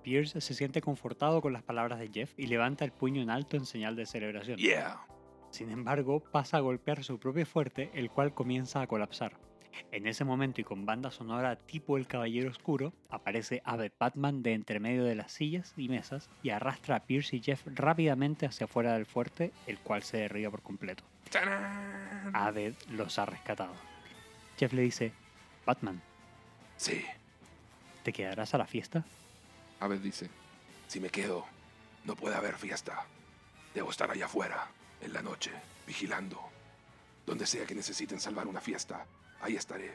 Pierce 0.03 0.41
se 0.41 0.55
siente 0.55 0.83
confortado 0.83 1.41
con 1.41 1.53
las 1.53 1.63
palabras 1.63 1.99
de 1.99 2.11
Jeff 2.13 2.35
y 2.37 2.47
levanta 2.47 2.85
el 2.85 2.93
puño 2.93 3.23
en 3.23 3.31
alto 3.31 3.57
en 3.57 3.65
señal 3.65 3.97
de 3.97 4.05
celebración. 4.05 4.59
Yeah. 4.59 5.07
Sin 5.51 5.71
embargo, 5.71 6.21
pasa 6.21 6.59
a 6.59 6.61
golpear 6.61 7.03
su 7.03 7.19
propio 7.19 7.47
fuerte, 7.47 7.91
el 7.95 8.11
cual 8.11 8.35
comienza 8.35 8.83
a 8.83 8.87
colapsar. 8.87 9.39
En 9.93 10.07
ese 10.07 10.25
momento 10.25 10.61
y 10.61 10.65
con 10.65 10.87
banda 10.87 11.11
sonora 11.11 11.57
tipo 11.57 11.97
El 11.97 12.07
Caballero 12.07 12.51
Oscuro, 12.51 12.93
aparece 13.11 13.63
Abed 13.65 13.93
Batman 13.99 14.43
de 14.43 14.53
entre 14.55 14.81
medio 14.81 15.05
de 15.05 15.15
las 15.15 15.33
sillas 15.33 15.73
y 15.77 15.89
mesas 15.89 16.29
y 16.43 16.51
arrastra 16.51 16.97
a 16.97 17.01
Pierce 17.07 17.37
y 17.37 17.43
Jeff 17.43 17.63
rápidamente 17.67 18.47
hacia 18.47 18.65
afuera 18.65 18.95
del 18.95 19.07
fuerte, 19.07 19.53
el 19.67 19.79
cual 19.79 20.03
se 20.03 20.19
derriba 20.19 20.51
por 20.51 20.63
completo. 20.63 21.05
¡Tarán! 21.31 22.31
Abed 22.35 22.75
los 22.91 23.19
ha 23.19 23.27
rescatado. 23.27 23.75
Jeff 24.59 24.73
le 24.73 24.83
dice, 24.83 25.13
Batman, 25.67 26.01
Sí. 26.77 27.05
¿te 28.03 28.13
quedarás 28.13 28.53
a 28.55 28.59
la 28.59 28.67
fiesta? 28.67 29.05
Abed 29.81 30.01
dice, 30.01 30.29
si 30.89 31.01
me 31.01 31.09
quedo, 31.11 31.47
no 32.05 32.17
puede 32.17 32.37
haber 32.37 32.57
fiesta. 32.57 33.07
Debo 33.75 33.91
estar 33.91 34.11
allá 34.11 34.27
afuera, 34.27 34.69
en 35.01 35.13
la 35.13 35.23
noche, 35.23 35.51
vigilando. 35.87 36.41
Donde 37.27 37.47
sea 37.47 37.65
que 37.67 37.75
necesiten 37.75 38.21
salvar 38.21 38.47
una 38.47 38.61
fiesta, 38.61 39.07
ahí 39.45 39.57
estaré. 39.57 39.93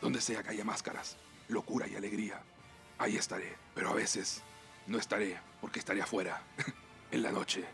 Donde 0.00 0.20
sea 0.20 0.42
que 0.42 0.50
haya 0.50 0.64
máscaras, 0.64 1.16
locura 1.48 1.88
y 1.88 1.96
alegría, 1.96 2.40
ahí 2.98 3.16
estaré. 3.16 3.56
Pero 3.74 3.90
a 3.90 3.94
veces 3.94 4.42
no 4.86 4.98
estaré 4.98 5.38
porque 5.60 5.80
estaré 5.80 6.00
afuera, 6.00 6.42
en 7.10 7.22
la 7.22 7.32
noche, 7.32 7.64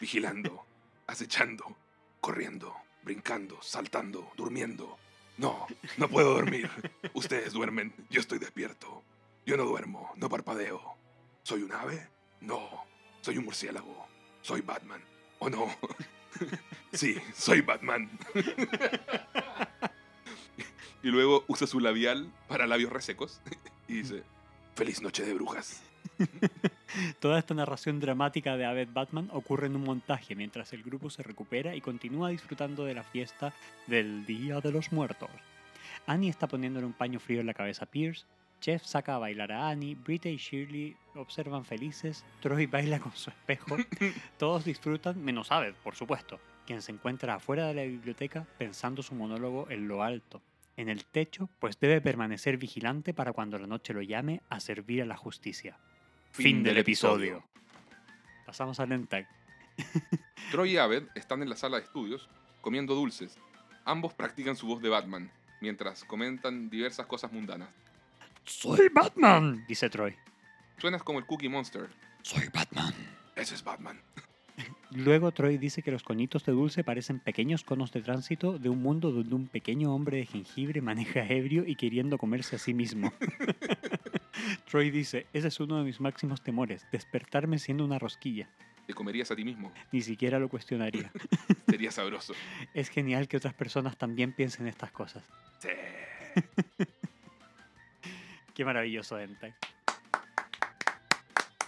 vigilando, 0.00 0.64
acechando, 1.06 1.76
corriendo, 2.20 2.74
brincando, 3.02 3.60
saltando, 3.60 4.32
durmiendo. 4.36 4.98
No, 5.36 5.66
no 5.98 6.08
puedo 6.08 6.34
dormir. 6.34 6.70
Ustedes 7.14 7.52
duermen, 7.52 7.94
yo 8.08 8.20
estoy 8.20 8.38
despierto. 8.38 9.02
Yo 9.44 9.56
no 9.56 9.64
duermo, 9.64 10.12
no 10.16 10.28
parpadeo. 10.28 10.94
¿Soy 11.42 11.62
un 11.62 11.72
ave? 11.72 12.08
No. 12.40 12.84
Soy 13.20 13.38
un 13.38 13.44
murciélago. 13.44 14.06
Soy 14.40 14.60
Batman. 14.60 15.02
¿O 15.40 15.50
no? 15.50 15.66
sí, 16.92 17.16
soy 17.34 17.60
Batman. 17.60 18.10
y 21.02 21.08
luego 21.08 21.44
usa 21.48 21.66
su 21.66 21.80
labial 21.80 22.30
para 22.48 22.66
labios 22.66 22.92
resecos 22.92 23.40
y 23.88 23.94
dice, 23.94 24.22
feliz 24.74 25.02
noche 25.02 25.24
de 25.24 25.34
brujas. 25.34 25.82
Toda 27.20 27.38
esta 27.38 27.54
narración 27.54 28.00
dramática 28.00 28.56
de 28.56 28.64
Abed 28.64 28.88
Batman 28.92 29.28
ocurre 29.32 29.66
en 29.66 29.76
un 29.76 29.84
montaje 29.84 30.34
mientras 30.34 30.72
el 30.72 30.82
grupo 30.82 31.10
se 31.10 31.22
recupera 31.22 31.74
y 31.74 31.80
continúa 31.80 32.28
disfrutando 32.28 32.84
de 32.84 32.94
la 32.94 33.02
fiesta 33.02 33.52
del 33.86 34.26
Día 34.26 34.60
de 34.60 34.72
los 34.72 34.92
Muertos. 34.92 35.30
Annie 36.06 36.28
está 36.28 36.48
poniéndole 36.48 36.86
un 36.86 36.92
paño 36.92 37.20
frío 37.20 37.40
en 37.40 37.46
la 37.46 37.54
cabeza 37.54 37.84
a 37.84 37.90
Pierce, 37.90 38.26
Jeff 38.62 38.84
saca 38.84 39.16
a 39.16 39.18
bailar 39.18 39.50
a 39.50 39.70
Annie, 39.70 39.96
Brita 39.96 40.28
y 40.28 40.36
Shirley 40.36 40.96
observan 41.16 41.64
felices, 41.64 42.24
Troy 42.40 42.66
baila 42.66 43.00
con 43.00 43.12
su 43.12 43.30
espejo, 43.30 43.76
todos 44.38 44.64
disfrutan, 44.64 45.22
menos 45.22 45.50
Abed, 45.50 45.74
por 45.82 45.96
supuesto, 45.96 46.38
quien 46.64 46.80
se 46.80 46.92
encuentra 46.92 47.34
afuera 47.34 47.66
de 47.66 47.74
la 47.74 47.82
biblioteca 47.82 48.46
pensando 48.58 49.02
su 49.02 49.16
monólogo 49.16 49.68
en 49.68 49.88
lo 49.88 50.02
alto. 50.02 50.40
en 50.76 50.88
el 50.88 51.04
techo, 51.04 51.50
pues 51.58 51.78
debe 51.80 52.00
permanecer 52.00 52.56
vigilante 52.56 53.12
para 53.12 53.32
cuando 53.32 53.58
la 53.58 53.66
noche 53.66 53.92
lo 53.92 54.00
llame 54.00 54.40
a 54.48 54.58
servir 54.58 55.02
a 55.02 55.06
la 55.06 55.16
justicia. 55.16 55.76
Fin, 56.30 56.62
del, 56.62 56.78
episodio. 56.78 57.44
Pasamos 58.46 58.80
al 58.80 58.92
Entag. 58.92 59.28
Troy 60.50 60.72
y 60.72 60.76
Abed 60.78 61.08
están 61.14 61.42
en 61.42 61.50
la 61.50 61.56
sala 61.56 61.76
de 61.76 61.84
estudios 61.84 62.28
comiendo 62.62 62.94
dulces. 62.94 63.36
Ambos 63.84 64.14
practican 64.14 64.56
su 64.56 64.66
voz 64.66 64.80
de 64.80 64.88
Batman, 64.88 65.30
mientras 65.60 66.04
comentan 66.04 66.70
diversas 66.70 67.06
cosas 67.06 67.32
mundanas. 67.32 67.81
Soy 68.44 68.88
Batman, 68.92 69.64
dice 69.68 69.88
Troy. 69.88 70.14
Suenas 70.78 71.02
como 71.02 71.18
el 71.18 71.26
Cookie 71.26 71.48
Monster. 71.48 71.88
Soy 72.22 72.48
Batman. 72.52 72.92
Ese 73.36 73.54
es 73.54 73.64
Batman. 73.64 74.00
Luego 74.90 75.32
Troy 75.32 75.58
dice 75.58 75.82
que 75.82 75.90
los 75.90 76.02
coñitos 76.02 76.44
de 76.44 76.52
dulce 76.52 76.84
parecen 76.84 77.20
pequeños 77.20 77.64
conos 77.64 77.92
de 77.92 78.02
tránsito 78.02 78.58
de 78.58 78.68
un 78.68 78.82
mundo 78.82 79.10
donde 79.10 79.34
un 79.34 79.46
pequeño 79.46 79.94
hombre 79.94 80.18
de 80.18 80.26
jengibre 80.26 80.80
maneja 80.82 81.24
ebrio 81.24 81.64
y 81.66 81.76
queriendo 81.76 82.18
comerse 82.18 82.56
a 82.56 82.58
sí 82.58 82.74
mismo. 82.74 83.12
Troy 84.70 84.90
dice, 84.90 85.26
ese 85.32 85.48
es 85.48 85.60
uno 85.60 85.78
de 85.78 85.84
mis 85.84 86.00
máximos 86.00 86.42
temores, 86.42 86.86
despertarme 86.92 87.58
siendo 87.58 87.84
una 87.84 87.98
rosquilla. 87.98 88.48
Te 88.86 88.94
comerías 88.94 89.30
a 89.30 89.36
ti 89.36 89.44
mismo. 89.44 89.72
Ni 89.92 90.02
siquiera 90.02 90.38
lo 90.38 90.48
cuestionaría. 90.48 91.12
Sería 91.68 91.90
sabroso. 91.90 92.34
es 92.74 92.88
genial 92.88 93.28
que 93.28 93.36
otras 93.36 93.54
personas 93.54 93.96
también 93.96 94.32
piensen 94.32 94.66
estas 94.66 94.90
cosas. 94.90 95.22
Sí. 95.60 95.68
Qué 98.54 98.64
maravilloso, 98.64 99.18
Entei. 99.18 99.54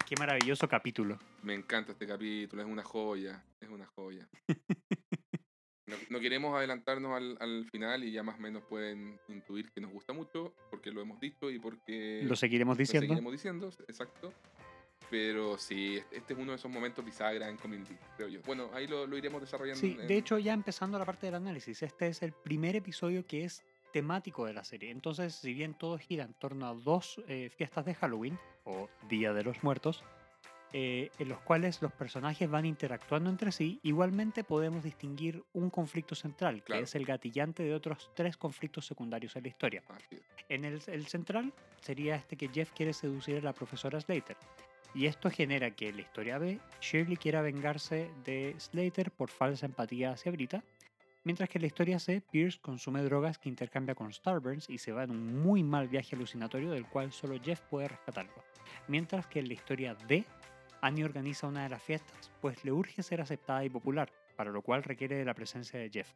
Qué 0.07 0.17
maravilloso 0.19 0.69
capítulo. 0.69 1.19
Me 1.43 1.55
encanta 1.55 1.93
este 1.93 2.07
capítulo, 2.07 2.63
es 2.63 2.69
una 2.69 2.83
joya, 2.85 3.43
es 3.61 3.69
una 3.69 3.87
joya. 3.87 4.29
No, 5.87 5.97
no 6.09 6.19
queremos 6.19 6.57
adelantarnos 6.57 7.15
al, 7.15 7.37
al 7.41 7.69
final 7.71 8.05
y 8.05 8.11
ya 8.11 8.23
más 8.23 8.39
o 8.39 8.41
menos 8.41 8.63
pueden 8.65 9.21
intuir 9.29 9.71
que 9.71 9.83
nos 9.83 9.93
gusta 9.93 10.15
mucho, 10.15 10.55
porque 10.71 10.91
lo 10.91 11.03
hemos 11.03 11.21
dicho 11.21 11.51
y 11.51 11.59
porque 11.59 12.23
Lo 12.25 12.37
seguiremos 12.37 12.77
lo 12.77 12.79
diciendo. 12.79 13.03
seguiremos 13.07 13.33
diciendo, 13.33 13.71
exacto. 13.87 14.33
Pero 15.11 15.59
sí, 15.59 16.01
este 16.11 16.33
es 16.33 16.39
uno 16.39 16.53
de 16.53 16.57
esos 16.57 16.71
momentos 16.71 17.05
bisagra 17.05 17.51
en 17.51 17.59
Community, 17.59 17.95
creo 18.17 18.29
yo. 18.29 18.41
Bueno, 18.47 18.71
ahí 18.73 18.87
lo, 18.87 19.07
lo 19.07 19.19
iremos 19.19 19.43
desarrollando. 19.43 19.79
Sí, 19.79 19.95
en- 20.01 20.09
de 20.09 20.17
hecho 20.17 20.39
ya 20.39 20.55
empezando 20.55 20.99
la 20.99 21.05
parte 21.05 21.27
del 21.27 21.35
análisis, 21.35 21.83
este 21.83 22.09
es 22.09 22.23
el 22.23 22.33
primer 22.33 22.77
episodio 22.77 23.27
que 23.27 23.45
es 23.45 23.63
temático 23.95 24.45
de 24.45 24.53
la 24.53 24.65
serie. 24.65 24.91
Entonces, 24.91 25.37
si 25.37 25.55
bien 25.55 25.73
todo 25.75 25.97
gira 25.99 26.25
en 26.25 26.35
torno 26.35 26.67
a 26.67 26.75
dos 26.75 27.23
eh, 27.29 27.49
fiestas 27.57 27.85
de 27.85 27.95
Halloween 27.95 28.37
o 28.65 28.89
Día 29.09 29.33
de 29.33 29.45
los 29.45 29.63
Muertos, 29.63 30.03
eh, 30.73 31.11
en 31.21 31.29
los 31.29 31.39
cuales 31.43 31.81
los 31.81 31.93
personajes 31.93 32.51
van 32.51 32.67
interactuando 32.67 33.31
entre 33.31 33.53
sí, 33.53 33.79
igualmente 33.85 34.43
podemos 34.43 34.83
distinguir 34.83 35.45
un 35.53 35.71
conflicto 35.71 36.17
central, 36.17 36.57
que 36.57 36.73
Claro. 36.73 36.83
es 36.83 36.97
el 36.97 37.05
gatillante 37.05 37.63
de 37.63 37.73
otros 37.73 38.11
tres 38.15 38.37
conflictos 38.37 38.85
secundarios 38.85 39.37
en 39.37 39.45
la 39.45 39.49
historia. 39.51 39.83
En 40.49 40.65
el, 40.65 40.83
el 40.89 41.07
central 41.07 41.53
sería 41.81 42.17
este 42.17 42.37
que 42.37 42.49
Jeff 42.49 42.73
quiere 42.73 42.93
seducir 42.93 43.37
a 43.37 43.43
la 43.43 43.53
profesora 43.53 44.01
Slater. 44.01 44.37
Y 44.93 45.07
esto 45.07 45.31
genera 45.31 45.71
que 45.71 45.91
en 45.91 45.97
la 45.97 46.03
historia 46.03 46.39
B, 46.39 46.59
Shirley 46.81 47.17
quiera 47.17 47.43
vengarse 47.43 48.11
de 48.25 48.57
Slater 48.59 49.13
por 49.13 49.31
falsa 49.31 49.67
empatía 49.67 50.11
hacia 50.11 50.33
Brita, 50.33 50.65
mientras 51.25 51.49
que 51.49 51.59
en 51.59 51.63
la 51.63 51.67
historia 51.67 51.99
C, 51.99 52.21
Pierce 52.21 52.61
consume 52.61 53.03
drogas 53.03 53.39
que 53.39 53.49
intercambia 53.49 53.95
con 53.95 54.13
Starburns 54.13 54.71
y 54.71 54.79
se 54.79 54.93
va 54.93 55.05
en 55.05 55.11
un 55.11 55.43
muy 55.43 55.63
mal 55.63 55.89
viaje 55.89 56.15
alucinatorio 56.15 56.71
del 56.71 56.87
cual 56.87 57.13
solo 57.13 57.41
Jeff 57.43 57.61
puede 57.63 57.89
rescatarlo. 57.89 58.45
Mientras 58.89 59.27
que 59.27 59.41
en 59.41 59.49
la 59.49 59.55
historia 59.55 59.95
D, 59.95 60.25
Annie 60.81 61.05
organiza 61.05 61.47
una 61.47 61.65
de 61.65 61.71
las 61.71 61.83
fiestas, 61.83 62.31
pues 62.41 62.65
le 62.65 62.73
urge 62.73 63.03
ser 63.03 63.21
aceptada 63.21 63.65
y 63.65 63.71
popular, 63.71 64.13
para 64.37 64.51
lo 64.51 64.63
cual 64.63 64.83
requiere 64.83 65.17
de 65.17 65.25
la 65.25 65.35
presencia 65.35 65.81
de 65.81 65.91
Jeff. 65.91 66.13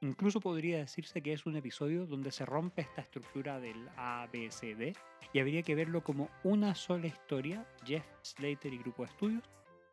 Incluso 0.00 0.40
podría 0.40 0.78
decirse 0.78 1.22
que 1.22 1.32
es 1.32 1.46
un 1.46 1.56
episodio 1.56 2.06
donde 2.06 2.32
se 2.32 2.44
rompe 2.44 2.82
esta 2.82 3.02
estructura 3.02 3.60
del 3.60 3.88
A, 3.96 4.28
B, 4.32 4.50
C, 4.50 4.74
D 4.74 4.96
y 5.32 5.38
habría 5.38 5.62
que 5.62 5.76
verlo 5.76 6.02
como 6.02 6.28
una 6.42 6.74
sola 6.74 7.06
historia, 7.06 7.64
Jeff, 7.84 8.04
Slater 8.22 8.72
y 8.74 8.78
grupo 8.78 9.04
de 9.04 9.10
estudios, 9.10 9.44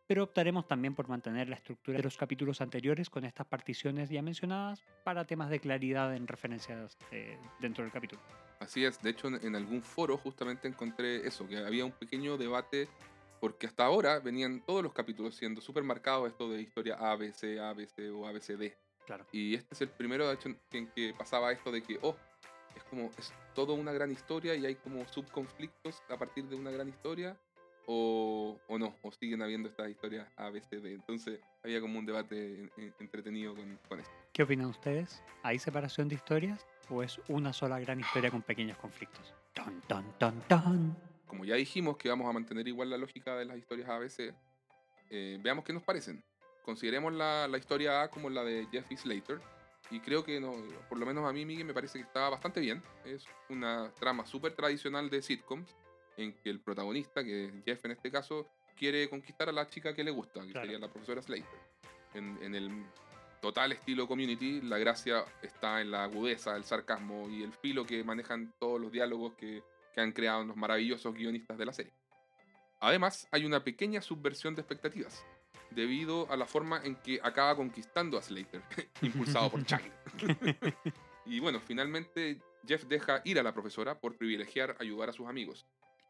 pero 0.10 0.24
optaremos 0.24 0.68
también 0.68 0.96
por 0.96 1.08
mantener 1.08 1.50
la 1.50 1.56
estructura 1.56 1.98
de 1.98 2.04
los 2.04 2.18
capítulos 2.18 2.62
anteriores 2.62 3.12
con 3.12 3.26
estas 3.26 3.46
particiones 3.46 4.10
ya 4.10 4.24
mencionadas 4.24 4.84
para 5.04 5.24
temas 5.24 5.52
de 5.52 5.60
claridad 5.60 6.16
en 6.16 6.28
referencias 6.28 6.98
eh, 7.12 7.38
dentro 7.60 7.84
del 7.84 7.94
capítulo. 7.94 8.20
Así 8.60 8.84
es, 8.84 9.00
de 9.04 9.12
hecho 9.12 9.28
en, 9.28 9.56
algún 9.56 9.84
foro 9.84 10.18
justamente 10.18 10.68
encontré 10.68 11.28
eso, 11.28 11.48
que 11.48 11.58
había 11.58 11.86
un 11.86 11.92
pequeño 11.92 12.40
debate, 12.40 12.88
porque 13.40 13.68
hasta 13.68 13.86
ahora 13.86 14.20
venían 14.20 14.62
todos 14.66 14.82
los 14.82 14.94
capítulos 14.94 15.36
siendo 15.36 15.62
súper 15.62 15.84
marcados 15.84 16.28
esto 16.28 16.50
de 16.50 16.60
historia 16.60 16.96
ABC, 16.96 17.60
ABC 17.60 18.12
o 18.12 18.26
ABCD. 18.26 18.74
Claro. 19.06 19.28
Y 19.32 19.54
este 19.54 19.76
es 19.76 19.82
el 19.82 19.90
primero, 19.90 20.28
de 20.28 20.34
hecho, 20.34 20.50
en 20.72 20.88
que 20.88 21.14
pasaba 21.16 21.52
esto 21.52 21.72
de 21.72 21.84
que, 21.84 22.00
oh, 22.02 22.16
es 22.76 22.84
como, 22.86 23.12
es 23.16 23.32
todo 23.54 23.76
una 23.76 23.92
gran 23.92 24.10
historia 24.10 24.56
y 24.56 24.66
hay 24.66 24.74
como 24.74 25.08
subconflictos 25.08 26.02
a 26.10 26.18
partir 26.18 26.46
de 26.46 26.56
una 26.56 26.72
gran 26.72 26.90
historia, 26.90 27.38
o, 27.92 28.60
o 28.68 28.78
no, 28.78 28.96
o 29.02 29.12
siguen 29.12 29.42
habiendo 29.42 29.68
estas 29.68 29.90
historias 29.90 30.28
ABCD. 30.38 30.94
Entonces 30.94 31.40
había 31.64 31.82
como 31.82 31.98
un 31.98 32.06
debate 32.06 32.60
en- 32.60 32.72
en- 32.78 32.94
entretenido 33.00 33.56
con, 33.56 33.80
con 33.90 34.00
esto. 34.00 34.14
¿Qué 34.32 34.44
opinan 34.44 34.68
ustedes? 34.68 35.24
¿Hay 35.42 35.58
separación 35.58 36.08
de 36.08 36.14
historias 36.14 36.68
o 36.90 37.02
es 37.02 37.20
una 37.30 37.52
sola 37.52 37.80
gran 37.80 38.00
historia 38.00 38.30
con 38.30 38.44
pequeños 38.44 38.78
conflictos? 38.78 39.34
Ton, 39.56 39.82
ton, 39.88 40.06
ton, 40.20 40.40
ton. 40.48 40.96
como 41.26 41.46
ya 41.46 41.56
dijimos 41.56 41.98
que 41.98 42.10
vamos 42.10 42.30
a 42.30 42.32
mantener 42.32 42.68
igual 42.68 42.92
la 42.92 42.98
lógica 42.98 43.36
de 43.36 43.46
las 43.46 43.58
historias 43.58 43.90
ABC, 43.90 44.36
eh, 45.10 45.40
veamos 45.42 45.64
qué 45.66 45.74
nos 45.74 45.82
parecen. 45.82 46.24
Consideremos 46.64 47.12
la, 47.14 47.48
la 47.48 47.58
historia 47.58 48.04
A 48.04 48.12
como 48.12 48.30
la 48.30 48.44
de 48.44 48.68
Jeff 48.72 48.92
y 48.92 48.98
Slater. 48.98 49.42
Y 49.90 50.00
creo 50.02 50.24
que, 50.24 50.40
no, 50.40 50.54
por 50.88 51.00
lo 51.00 51.06
menos 51.08 51.28
a 51.28 51.34
mí, 51.34 51.44
Miguel, 51.44 51.66
me 51.66 51.74
parece 51.74 51.98
que 51.98 52.04
está 52.06 52.30
bastante 52.30 52.60
bien. 52.60 52.84
Es 53.04 53.26
una 53.50 53.92
trama 54.00 54.24
súper 54.28 54.54
tradicional 54.54 55.10
de 55.10 55.24
sitcoms, 55.24 55.76
en 56.22 56.34
que 56.34 56.50
el 56.50 56.60
protagonista, 56.60 57.24
que 57.24 57.46
es 57.46 57.52
Jeff 57.66 57.86
en 57.86 57.92
este 57.92 58.12
caso, 58.12 58.48
quiere 58.76 59.10
conquistar 59.10 59.50
a 59.50 59.52
la 59.52 59.68
chica 59.68 59.94
que 59.94 60.04
le 60.04 60.12
gusta, 60.12 60.42
que 60.42 60.52
Claro. 60.52 60.66
sería 60.68 60.80
la 60.80 60.92
profesora 60.92 61.22
Slater. 61.22 61.60
En, 62.14 62.38
en 62.42 62.56
el 62.56 62.86
total 63.42 63.72
estilo 63.72 64.08
community, 64.08 64.62
la 64.62 64.78
gracia 64.78 65.24
está 65.42 65.82
en 65.82 65.92
la 65.92 66.04
agudeza, 66.04 66.56
el 66.56 66.64
sarcasmo 66.64 67.30
y 67.30 67.44
el 67.44 67.54
filo 67.54 67.86
que 67.86 68.04
manejan 68.04 68.54
todos 68.60 68.80
los 68.82 68.92
diálogos 68.92 69.34
que, 69.36 69.64
que 69.94 70.02
han 70.02 70.12
creado 70.12 70.44
los 70.44 70.56
maravillosos 70.58 71.14
guionistas 71.14 71.58
de 71.58 71.66
la 71.66 71.74
serie. 71.74 71.94
Además, 72.82 73.28
hay 73.32 73.46
una 73.46 73.64
pequeña 73.64 74.02
subversión 74.02 74.56
de 74.56 74.62
expectativas, 74.62 75.26
debido 75.72 76.32
a 76.32 76.38
la 76.38 76.46
forma 76.46 76.82
en 76.84 76.96
que 76.96 77.20
acaba 77.22 77.56
conquistando 77.56 78.18
a 78.18 78.22
Slater, 78.22 78.62
impulsado 79.02 79.50
por 79.52 79.64
Chang. 79.66 79.84
y 81.26 81.40
bueno, 81.40 81.60
finalmente 81.60 82.40
Jeff 82.68 82.86
deja 82.86 83.22
ir 83.26 83.40
a 83.40 83.44
la 83.44 83.54
profesora 83.54 84.00
por 84.00 84.18
privilegiar 84.18 84.76
ayudar 84.80 85.10
a 85.10 85.14
sus 85.14 85.28
amigos. 85.28 85.66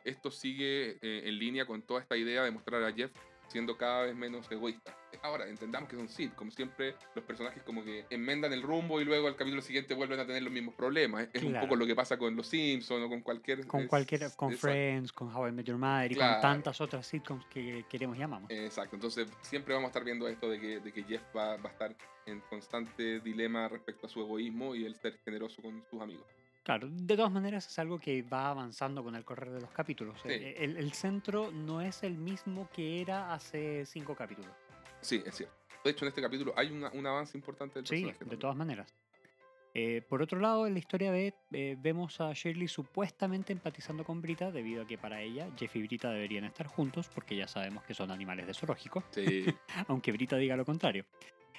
Esto 0.09 0.31
sigue 0.31 0.97
eh, 1.01 1.23
en 1.25 1.37
línea 1.37 1.65
con 1.65 1.81
toda 1.83 2.01
esta 2.01 2.17
idea 2.17 2.43
de 2.43 2.51
mostrar 2.51 2.83
a 2.83 2.91
Jeff 2.91 3.11
siendo 3.47 3.77
cada 3.77 4.03
vez 4.03 4.15
menos 4.15 4.49
egoísta. 4.51 4.95
Ahora, 5.23 5.47
entendamos 5.47 5.89
que 5.89 5.95
son 5.95 6.07
sitcoms, 6.07 6.53
siempre 6.53 6.95
los 7.15 7.25
personajes 7.25 7.61
como 7.63 7.83
que 7.83 8.05
enmendan 8.09 8.53
el 8.53 8.61
rumbo 8.61 9.01
y 9.01 9.05
luego 9.05 9.27
al 9.27 9.35
capítulo 9.35 9.61
siguiente 9.61 9.93
vuelven 9.95 10.19
a 10.19 10.25
tener 10.25 10.43
los 10.43 10.53
mismos 10.53 10.75
problemas. 10.75 11.27
Es 11.33 11.43
un 11.43 11.59
poco 11.59 11.75
lo 11.75 11.85
que 11.85 11.95
pasa 11.95 12.17
con 12.17 12.35
Los 12.35 12.47
Simpsons 12.47 13.03
o 13.05 13.09
con 13.09 13.21
cualquier... 13.21 13.65
Con 13.67 13.81
es- 13.81 14.11
exacto. 14.11 14.51
Friends, 14.51 15.11
con 15.11 15.35
How 15.35 15.47
I 15.47 15.51
Met 15.51 15.65
Your 15.65 15.77
Mother 15.77 16.11
y 16.11 16.15
Claro. 16.15 16.33
con 16.33 16.41
tantas 16.41 16.79
otras 16.79 17.05
sitcoms 17.07 17.43
que 17.47 17.85
queremos 17.89 18.17
y 18.17 18.21
amamos. 18.21 18.49
Exacto, 18.51 18.95
entonces 18.95 19.27
siempre 19.41 19.73
vamos 19.73 19.87
a 19.87 19.89
estar 19.89 20.03
viendo 20.03 20.27
esto 20.27 20.49
de 20.49 20.59
que, 20.59 20.79
de 20.79 20.91
que 20.91 21.03
Jeff 21.03 21.23
va, 21.35 21.57
va 21.57 21.69
a 21.69 21.73
estar 21.73 21.95
en 22.27 22.39
constante 22.41 23.19
dilema 23.19 23.67
respecto 23.67 24.05
a 24.05 24.09
su 24.09 24.21
egoísmo 24.21 24.75
y 24.75 24.85
el 24.85 24.95
ser 24.95 25.17
generoso 25.25 25.61
con 25.61 25.83
sus 25.89 25.99
amigos. 26.01 26.25
Claro, 26.69 26.87
de 26.87 27.15
todas 27.15 27.31
maneras 27.31 27.65
es 27.67 27.79
algo 27.79 27.97
que 27.97 28.21
va 28.21 28.51
avanzando 28.51 29.03
con 29.03 29.15
el 29.15 29.25
correr 29.25 29.49
de 29.49 29.59
los 29.59 29.71
capítulos. 29.71 30.19
Sí. 30.21 30.29
Eh, 30.29 30.53
El, 30.59 30.77
el 30.77 30.93
centro 30.93 31.49
no 31.51 31.81
es 31.81 32.03
el 32.03 32.15
mismo 32.15 32.69
que 32.71 33.01
era 33.01 33.33
hace 33.33 33.87
cinco 33.87 34.13
capítulos. 34.13 34.51
Sí, 35.01 35.23
es 35.25 35.33
cierto. 35.35 35.55
De 35.83 35.89
hecho, 35.89 36.05
en 36.05 36.09
este 36.09 36.21
capítulo 36.21 36.53
hay 36.55 36.69
una- 36.71 36.91
un 36.91 37.07
avance 37.07 37.35
importante 37.35 37.79
del 37.79 37.87
Sí, 37.87 37.93
personaje. 37.95 38.13
de 38.13 38.19
también. 38.19 38.39
todas 38.39 38.55
maneras. 38.55 38.93
Eh, 39.73 40.03
por 40.07 40.21
otro 40.21 40.39
lado, 40.39 40.67
en 40.67 40.73
la 40.73 40.79
historia 40.79 41.09
B 41.09 41.33
eh, 41.53 41.75
vemos 41.79 42.21
a 42.21 42.33
Shirley 42.33 42.67
supuestamente 42.67 43.51
empatizando 43.51 44.03
con 44.03 44.21
Brita 44.21 44.51
debido 44.51 44.83
a 44.83 44.85
que 44.85 44.99
para 44.99 45.23
ella 45.23 45.49
Jeff 45.57 45.75
y 45.75 45.81
Brita 45.81 46.11
deberían 46.11 46.43
estar 46.45 46.67
juntos 46.67 47.09
porque 47.09 47.35
ya 47.35 47.47
sabemos 47.47 47.83
que 47.83 47.95
son 47.95 48.11
animales 48.11 48.45
de 48.45 48.53
zoológico, 48.53 49.03
Sí, 49.09 49.43
aunque 49.87 50.11
Brita 50.11 50.37
diga 50.37 50.55
lo 50.55 50.65
contrario. 50.65 51.05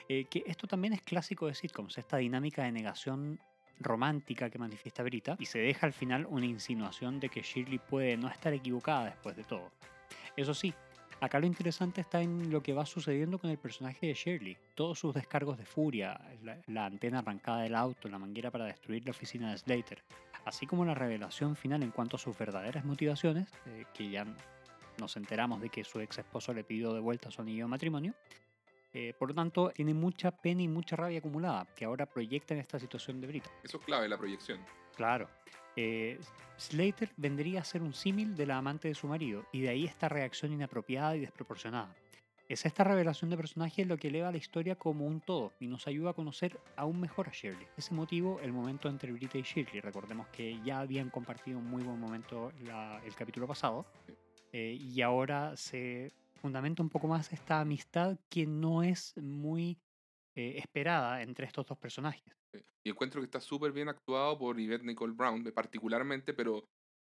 Eh, 0.09 0.27
que 0.27 0.44
esto 0.46 0.68
también 0.68 0.92
es 0.92 1.03
clásico 1.03 1.49
de 1.49 1.55
sitcoms, 1.55 1.99
esta 1.99 2.16
dinámica 2.18 2.63
de 2.63 2.71
negación 2.73 3.40
romántica 3.81 4.50
que 4.50 4.58
manifiesta 4.58 5.02
Brita 5.02 5.37
y 5.38 5.46
se 5.46 5.58
deja 5.58 5.87
al 5.87 5.92
final 5.92 6.26
una 6.28 6.46
insinuación 6.46 7.18
de 7.18 7.28
que 7.28 7.42
Shirley 7.42 7.78
puede 7.78 8.16
no 8.16 8.28
estar 8.28 8.52
equivocada 8.52 9.06
después 9.06 9.37
de 9.37 9.44
todo. 9.44 9.70
Eso 10.37 10.54
sí, 10.54 10.72
acá 11.20 11.40
lo 11.40 11.46
interesante 11.46 12.00
está 12.00 12.20
en 12.20 12.50
lo 12.50 12.62
que 12.62 12.72
va 12.72 12.87
sucediendo 12.87 13.38
con 13.38 13.50
el 13.50 13.58
personaje 13.58 14.06
de 14.06 14.14
Shirley. 14.14 14.56
Todos 14.74 14.98
sus 14.98 15.14
descargos 15.14 15.58
de 15.58 15.64
furia, 15.64 16.20
la, 16.66 16.87
antena 16.87 17.18
arrancada 17.20 17.62
del 17.62 17.74
auto, 17.74 18.08
la 18.08 18.18
manguera 18.18 18.50
para 18.50 18.66
destruir 18.66 19.04
la 19.04 19.10
oficina 19.10 19.50
de 19.50 19.58
Slater, 19.58 20.02
así 20.44 20.66
como 20.66 20.85
la 20.85 20.94
revelación 20.94 21.56
final 21.56 21.83
en 21.83 21.90
cuanto 21.90 22.16
a 22.16 22.18
sus 22.18 22.37
verdaderas 22.37 22.85
motivaciones, 22.85 23.48
eh, 23.66 23.85
que 23.94 24.10
ya 24.10 24.26
nos 24.98 25.16
enteramos 25.16 25.60
de 25.60 25.70
que 25.70 25.85
su 25.85 26.00
ex 26.00 26.18
esposo 26.18 26.52
le 26.52 26.64
pidió 26.64 26.92
de 26.92 27.00
vuelta 27.00 27.31
su 27.31 27.40
anillo 27.40 27.64
de 27.64 27.70
matrimonio. 27.70 28.14
Eh, 28.93 29.15
por 29.19 29.29
lo 29.29 29.35
tanto, 29.35 29.71
tiene 29.71 29.95
mucha 29.95 30.31
pena 30.31 30.63
y 30.63 30.69
mucha 30.69 30.97
rabia 30.97 31.19
acumulada, 31.21 31.67
que 31.77 31.85
ahora 31.85 32.07
proyecta 32.07 32.55
en 32.55 32.61
esta 32.61 32.79
situación 32.79 33.21
de 33.21 33.27
Brita. 33.29 33.51
eso 33.63 33.79
es 33.79 33.85
clave, 33.85 34.09
la 34.09 34.19
proyección. 34.19 34.61
Claro. 34.97 35.29
Eh, 35.77 36.19
Slater 36.59 37.11
vendría 37.17 37.61
a 37.61 37.65
ser 37.65 37.83
un 37.83 37.95
símil 37.95 38.35
de 38.35 38.47
la 38.47 38.59
amante 38.59 38.88
de 38.88 38.95
su 38.95 39.07
marido, 39.07 39.45
y 39.53 39.61
de 39.61 39.69
ahí 39.69 39.85
esta 39.85 40.09
reacción 40.09 40.53
inapropiada 40.53 41.15
y 41.17 41.21
desproporcionada. 41.21 41.95
Es 42.49 42.67
esta 42.67 42.83
revelación 42.83 43.31
de 43.31 43.37
personaje 43.37 43.85
lo 43.85 43.97
que 43.97 44.09
eleva 44.09 44.33
la 44.33 44.37
historia 44.37 44.75
como 44.75 45.07
un 45.07 45.21
todo 45.21 45.53
y 45.61 45.69
nos 45.69 45.87
ayuda 45.87 46.11
a 46.11 46.15
conocer 46.15 46.59
aún 46.75 46.99
mejor 46.99 47.29
a 47.29 47.31
Shirley. 47.33 47.69
Ese 47.77 47.95
motivo, 47.95 48.41
el 48.43 48.53
momento 48.53 48.88
entre 48.88 49.13
Brita 49.13 49.38
y 49.38 49.43
Shirley. 49.43 49.81
Recordemos 49.81 50.27
que 50.29 50.61
ya 50.65 50.81
habían 50.81 51.11
compartido 51.11 51.59
un 51.61 51.67
muy 51.71 51.85
buen 51.85 52.01
momento 52.01 52.51
la- 52.63 53.01
el 53.05 53.15
capítulo 53.15 53.47
pasado 53.47 53.87
eh, 54.53 54.77
y 54.81 55.01
ahora 55.01 55.57
se 55.57 56.11
fundamenta 56.41 56.83
un 56.83 56.88
poco 56.88 57.07
más 57.07 57.33
esta 57.33 57.61
amistad 57.61 58.19
que 58.29 58.47
no 58.47 58.83
es 58.83 59.17
muy 59.17 59.79
eh, 60.35 60.59
esperada 60.59 61.23
entre 61.23 61.47
estos 61.47 61.67
dos 61.67 61.79
personajes. 61.79 62.23
Eh, 62.55 62.63
Y 62.85 62.91
encuentro 62.91 63.21
que 63.21 63.27
está 63.27 63.41
súper 63.41 63.73
bien 63.73 63.88
actuado 63.88 64.38
por 64.38 64.59
Yvette 64.59 64.83
Nicole 64.85 65.13
Brown, 65.13 65.47
eh, 65.47 65.53
particularmente, 65.53 66.33
pero, 66.35 66.65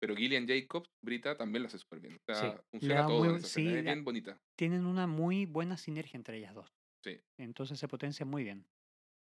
pero 0.01 0.14
Gillian 0.14 0.47
Jacobs, 0.47 0.89
Brita, 1.05 1.37
también 1.37 1.62
lo 1.62 1.68
hace 1.68 1.79
súper 1.79 2.01
bien. 2.01 2.14
O 2.14 2.33
sea, 2.33 2.53
Sí, 2.53 2.59
funciona 2.70 3.07
todo 3.07 3.24
muy- 3.24 3.41
sí, 3.43 3.66
es 3.68 3.74
la- 3.77 3.93
bien 3.93 4.05
bonita. 4.05 4.39
Tienen 4.57 4.87
una 4.87 5.07
muy 5.07 5.45
buena 5.47 5.77
sinergia 5.77 6.16
entre 6.16 6.39
ellas 6.39 6.55
dos. 6.55 6.68
Sí. 7.05 7.20
Entonces 7.39 7.79
se 7.79 7.89
potencia 7.89 8.24
muy 8.24 8.45
bien. 8.45 8.64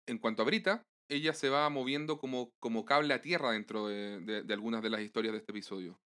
En 0.07 0.17
cuanto 0.19 0.41
a 0.41 0.45
Brita, 0.45 0.83
ella 1.09 1.33
se 1.33 1.49
va 1.49 1.69
moviendo 1.69 2.17
como, 2.17 2.49
como 2.59 2.85
cable 2.85 3.13
a 3.13 3.21
tierra 3.21 3.51
dentro 3.51 3.87
de, 3.87 4.19
de- 4.21 4.43
de 4.43 4.53
algunas 4.53 4.81
de 4.81 4.89
las 4.89 5.01
historias 5.01 5.33
de 5.33 5.39
este 5.39 5.51
episodio. 5.51 5.99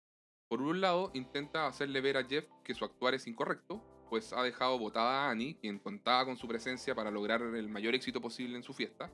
Por 0.48 0.62
un 0.62 0.80
lado, 0.80 1.10
intenta 1.14 1.66
hacerle 1.66 2.00
ver 2.00 2.16
a 2.16 2.24
Jeff 2.24 2.46
que 2.62 2.74
su 2.74 2.84
actuar 2.84 3.14
es 3.14 3.26
incorrecto, 3.26 3.82
pues 4.08 4.32
ha 4.32 4.42
dejado 4.42 4.78
botada 4.78 5.26
a 5.26 5.30
Annie, 5.30 5.56
quien 5.60 5.80
contaba 5.80 6.24
con 6.24 6.36
su 6.36 6.46
presencia 6.46 6.94
para 6.94 7.10
lograr 7.10 7.42
el 7.42 7.68
mayor 7.68 7.94
éxito 7.94 8.20
posible 8.20 8.56
en 8.56 8.62
su 8.62 8.72
fiesta. 8.72 9.10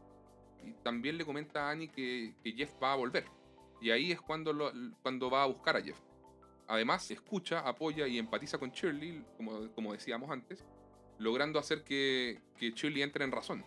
Y 0.63 0.73
también 0.83 1.17
le 1.17 1.25
comenta 1.25 1.67
a 1.67 1.71
Annie 1.71 1.89
que, 1.89 2.35
que 2.43 2.53
Jeff 2.53 2.73
va 2.83 2.93
a 2.93 2.97
volver. 2.97 3.25
Y 3.81 3.91
ahí 3.91 4.13
es 4.13 4.21
cuando, 4.21 4.73
cuando 5.03 5.31
va 5.31 5.43
a 5.43 5.47
buscar 5.47 5.77
a 5.77 5.83
Jeff. 5.83 5.99
Además, 6.69 7.11
escucha, 7.11 7.61
apoya 7.61 8.07
y 8.07 8.19
empatiza 8.19 8.59
con 8.59 8.71
Shirley, 8.71 9.25
como, 9.37 9.71
como 9.73 9.93
decíamos 9.93 10.31
antes, 10.31 10.65
logrando 11.19 11.59
hacer 11.59 11.83
que, 11.83 12.41
que 12.57 12.71
Shirley 12.71 13.03
entre 13.03 13.25
en 13.25 13.33
razón. 13.33 13.65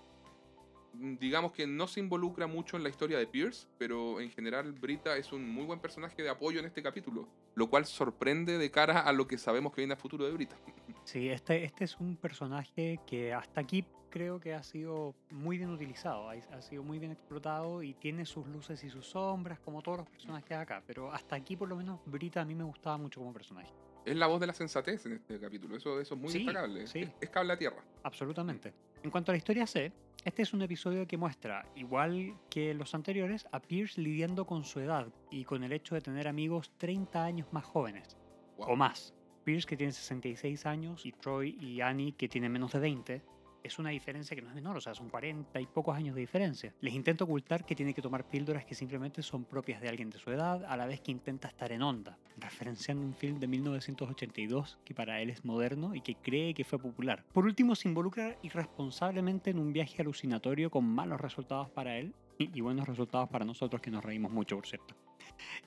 Mm, 0.93 1.17
Digamos 1.17 1.51
que 1.51 1.67
no 1.67 1.87
se 1.87 1.99
involucra 1.99 2.47
mucho 2.47 2.77
en 2.77 2.83
la 2.83 2.89
historia 2.89 3.17
de 3.17 3.27
Pierce, 3.27 3.67
pero 3.77 4.21
en 4.21 4.29
general 4.29 4.71
Brita 4.71 5.17
es 5.17 5.33
un 5.33 5.49
muy 5.49 5.65
buen 5.65 5.79
personaje 5.79 6.21
de 6.21 6.29
apoyo 6.29 6.59
en 6.59 6.65
este 6.65 6.81
capítulo, 6.81 7.27
lo 7.55 7.69
cual 7.69 7.85
sorprende 7.85 8.57
de 8.57 8.71
cara 8.71 8.99
a 8.99 9.11
lo 9.13 9.27
que 9.27 9.37
sabemos 9.37 9.73
que 9.73 9.81
viene 9.81 9.93
a 9.93 9.97
futuro 9.97 10.25
de 10.25 10.31
Brita. 10.31 10.55
Sí, 11.03 11.29
este, 11.29 11.63
este 11.63 11.85
es 11.85 11.99
un 11.99 12.17
personaje 12.17 12.99
que 13.07 13.33
hasta 13.33 13.61
aquí 13.61 13.85
creo 14.09 14.39
que 14.39 14.53
ha 14.53 14.63
sido 14.63 15.13
muy 15.31 15.57
bien 15.57 15.69
utilizado, 15.71 16.29
ha, 16.29 16.33
ha 16.33 16.61
sido 16.61 16.83
muy 16.83 16.99
bien 16.99 17.11
explotado 17.11 17.83
y 17.83 17.93
tiene 17.95 18.25
sus 18.25 18.47
luces 18.47 18.83
y 18.83 18.89
sus 18.89 19.07
sombras 19.07 19.59
como 19.59 19.81
todos 19.81 19.99
los 19.99 20.09
personajes 20.09 20.57
acá, 20.57 20.81
pero 20.87 21.11
hasta 21.11 21.35
aquí 21.35 21.57
por 21.57 21.67
lo 21.67 21.75
menos 21.75 21.99
Brita 22.05 22.41
a 22.41 22.45
mí 22.45 22.55
me 22.55 22.63
gustaba 22.63 22.97
mucho 22.97 23.19
como 23.19 23.33
personaje, 23.33 23.73
Es 24.05 24.15
la 24.15 24.27
voz 24.27 24.39
de 24.39 24.47
la 24.47 24.53
sensatez 24.53 25.05
en 25.07 25.13
este 25.13 25.39
capítulo, 25.39 25.75
eso, 25.77 25.99
eso 25.99 26.13
es 26.15 26.21
muy 26.21 26.29
Sí, 26.29 26.39
destacable. 26.39 26.87
sí. 26.87 26.99
Es, 26.99 27.09
es 27.21 27.29
cable 27.29 27.53
a 27.53 27.57
tierra. 27.57 27.83
absolutamente. 28.03 28.73
En 29.03 29.11
cuanto 29.11 29.31
a 29.31 29.33
la 29.33 29.37
historia 29.37 29.65
C, 29.67 29.91
este 30.23 30.41
es 30.43 30.53
un 30.53 30.61
episodio 30.61 31.07
que 31.07 31.17
muestra, 31.17 31.67
igual 31.75 32.35
que 32.49 32.73
los 32.73 32.93
anteriores, 32.95 33.47
a 33.51 33.59
Pierce 33.61 33.99
lidiando 34.01 34.45
con 34.45 34.63
su 34.63 34.79
edad 34.79 35.07
y 35.31 35.43
con 35.45 35.63
el 35.63 35.71
hecho 35.73 35.95
de 35.95 36.01
tener 36.01 36.27
amigos 36.27 36.71
30 36.77 37.23
años 37.23 37.47
más 37.51 37.65
jóvenes 37.65 38.15
Wow. 38.57 38.69
o 38.69 38.75
más. 38.75 39.13
Pierce 39.43 39.67
que 39.67 39.77
tiene 39.77 39.91
66 39.91 40.65
años 40.65 41.05
y 41.05 41.11
Troy 41.11 41.55
y 41.59 41.81
Annie 41.81 42.13
que 42.13 42.27
tienen 42.27 42.51
menos 42.51 42.71
de 42.73 42.79
20. 42.79 43.21
Es 43.65 43.79
una 43.79 43.89
diferencia 43.89 44.35
que 44.35 44.43
no 44.43 44.49
es 44.49 44.53
menor, 44.53 44.77
o 44.77 44.79
sea, 44.79 44.93
son 44.93 45.09
40 45.09 45.59
y 45.59 45.65
pocos 45.65 45.95
años 45.97 46.13
de 46.13 46.21
diferencia. 46.21 46.75
Les 46.81 46.93
intenta 46.93 47.23
ocultar 47.23 47.65
que 47.65 47.75
tiene 47.75 47.95
que 47.95 48.01
tomar 48.03 48.23
píldoras 48.23 48.63
que 48.63 48.75
simplemente 48.75 49.23
son 49.23 49.43
propias 49.43 49.81
de 49.81 49.89
alguien 49.89 50.11
de 50.11 50.19
su 50.19 50.29
edad, 50.29 50.63
a 50.65 50.77
la 50.77 50.85
vez 50.85 51.01
que 51.01 51.09
intenta 51.09 51.47
estar 51.47 51.71
en 51.71 51.81
onda, 51.81 52.19
referenciando 52.37 53.03
un 53.03 53.15
film 53.15 53.39
de 53.39 53.47
1982 53.47 54.77
que 54.85 54.93
para 54.93 55.19
él 55.19 55.31
es 55.31 55.43
moderno 55.43 55.95
y 55.95 56.01
que 56.01 56.13
cree 56.13 56.53
que 56.53 56.63
fue 56.63 56.77
popular. 56.77 57.25
Por 57.33 57.45
último, 57.45 57.73
se 57.73 57.87
involucra 57.87 58.37
irresponsablemente 58.43 59.49
en 59.49 59.57
un 59.57 59.73
viaje 59.73 59.99
alucinatorio 59.99 60.69
con 60.69 60.85
malos 60.85 61.19
resultados 61.19 61.67
para 61.71 61.97
él 61.97 62.13
y 62.37 62.61
buenos 62.61 62.87
resultados 62.87 63.29
para 63.29 63.45
nosotros 63.45 63.81
que 63.81 63.89
nos 63.89 64.05
reímos 64.05 64.31
mucho, 64.31 64.57
por 64.57 64.67
cierto. 64.67 64.93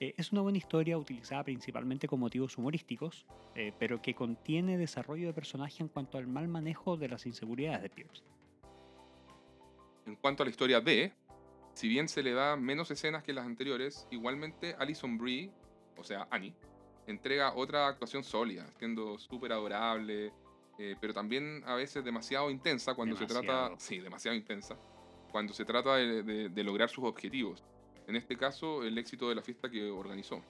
Eh, 0.00 0.14
es 0.16 0.32
una 0.32 0.40
buena 0.42 0.58
historia 0.58 0.96
utilizada 0.98 1.44
principalmente 1.44 2.08
con 2.08 2.20
motivos 2.20 2.56
humorísticos, 2.58 3.26
eh, 3.54 3.72
pero 3.78 4.00
que 4.00 4.14
contiene 4.14 4.76
desarrollo 4.78 5.26
de 5.28 5.34
personaje 5.34 5.82
en 5.82 5.88
cuanto 5.88 6.18
al 6.18 6.26
mal 6.26 6.48
manejo 6.48 6.96
de 6.96 7.08
las 7.08 7.26
inseguridades 7.26 7.82
de 7.82 7.90
Pierce. 7.90 8.22
En 10.06 10.16
cuanto 10.16 10.42
a 10.42 10.46
la 10.46 10.50
historia 10.50 10.80
D, 10.80 11.12
si 11.74 11.88
bien 11.88 12.08
se 12.08 12.22
le 12.22 12.32
da 12.32 12.56
menos 12.56 12.90
escenas 12.90 13.22
que 13.22 13.32
las 13.32 13.46
anteriores, 13.46 14.06
igualmente 14.10 14.74
Alison 14.78 15.18
Brie, 15.18 15.50
o 15.96 16.04
sea, 16.04 16.26
Annie, 16.30 16.54
entrega 17.06 17.54
otra 17.54 17.88
actuación 17.88 18.24
sólida, 18.24 18.66
siendo 18.78 19.18
súper 19.18 19.52
adorable, 19.52 20.32
eh, 20.78 20.96
pero 21.00 21.12
también 21.12 21.62
a 21.66 21.74
veces 21.74 22.04
demasiado 22.04 22.50
intensa 22.50 22.94
cuando 22.94 23.16
se 23.16 23.26
trata. 23.26 23.74
Sí, 23.78 23.98
demasiado 23.98 24.36
intensa. 24.36 24.78
Cuando 25.30 25.52
se 25.52 25.64
trata 25.64 25.96
de, 25.96 26.22
de- 26.22 26.48
de 26.48 26.64
lograr 26.64 26.88
sus 26.88 27.04
objetivos. 27.04 27.64
En 28.08 28.16
este 28.16 28.36
caso, 28.36 28.82
el 28.82 28.96
éxito 28.96 29.28
de 29.28 29.34
la 29.34 29.42
fiesta 29.42 29.70
que 29.70 29.90
organizó. 29.90 30.42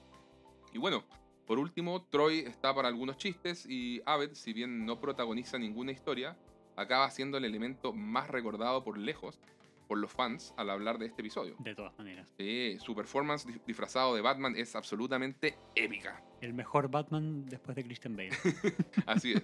Y 0.73 0.77
bueno, 0.77 1.03
por 1.45 1.59
último, 1.59 2.05
Troy 2.05 2.39
está 2.39 2.73
para 2.73 2.87
algunos 2.87 3.17
chistes 3.17 3.65
y 3.67 4.01
Abed, 4.05 4.33
si 4.33 4.53
bien 4.53 4.85
no 4.85 5.01
protagoniza 5.01 5.59
ninguna 5.59 5.91
historia, 5.91 6.37
acaba 6.77 7.11
siendo 7.11 7.37
el 7.37 7.43
elemento 7.43 7.91
más 7.91 8.29
recordado 8.29 8.81
por 8.83 8.97
lejos 8.97 9.39
por 9.89 9.97
los 9.97 10.11
fans 10.11 10.53
al 10.55 10.69
hablar 10.69 10.99
de 10.99 11.07
este 11.07 11.21
episodio. 11.21 11.55
De 11.59 11.75
todas 11.75 11.97
maneras. 11.97 12.31
Sí, 12.37 12.77
su 12.79 12.95
performance 12.95 13.45
disfrazado 13.65 14.15
de 14.15 14.21
Batman 14.21 14.55
es 14.55 14.75
absolutamente 14.75 15.57
épica. 15.75 16.23
El 16.39 16.53
mejor 16.53 16.89
Batman 16.89 17.45
después 17.47 17.75
de 17.75 17.83
Christian 17.83 18.15
Bale. 18.15 18.29
Así 19.05 19.33
es. 19.33 19.43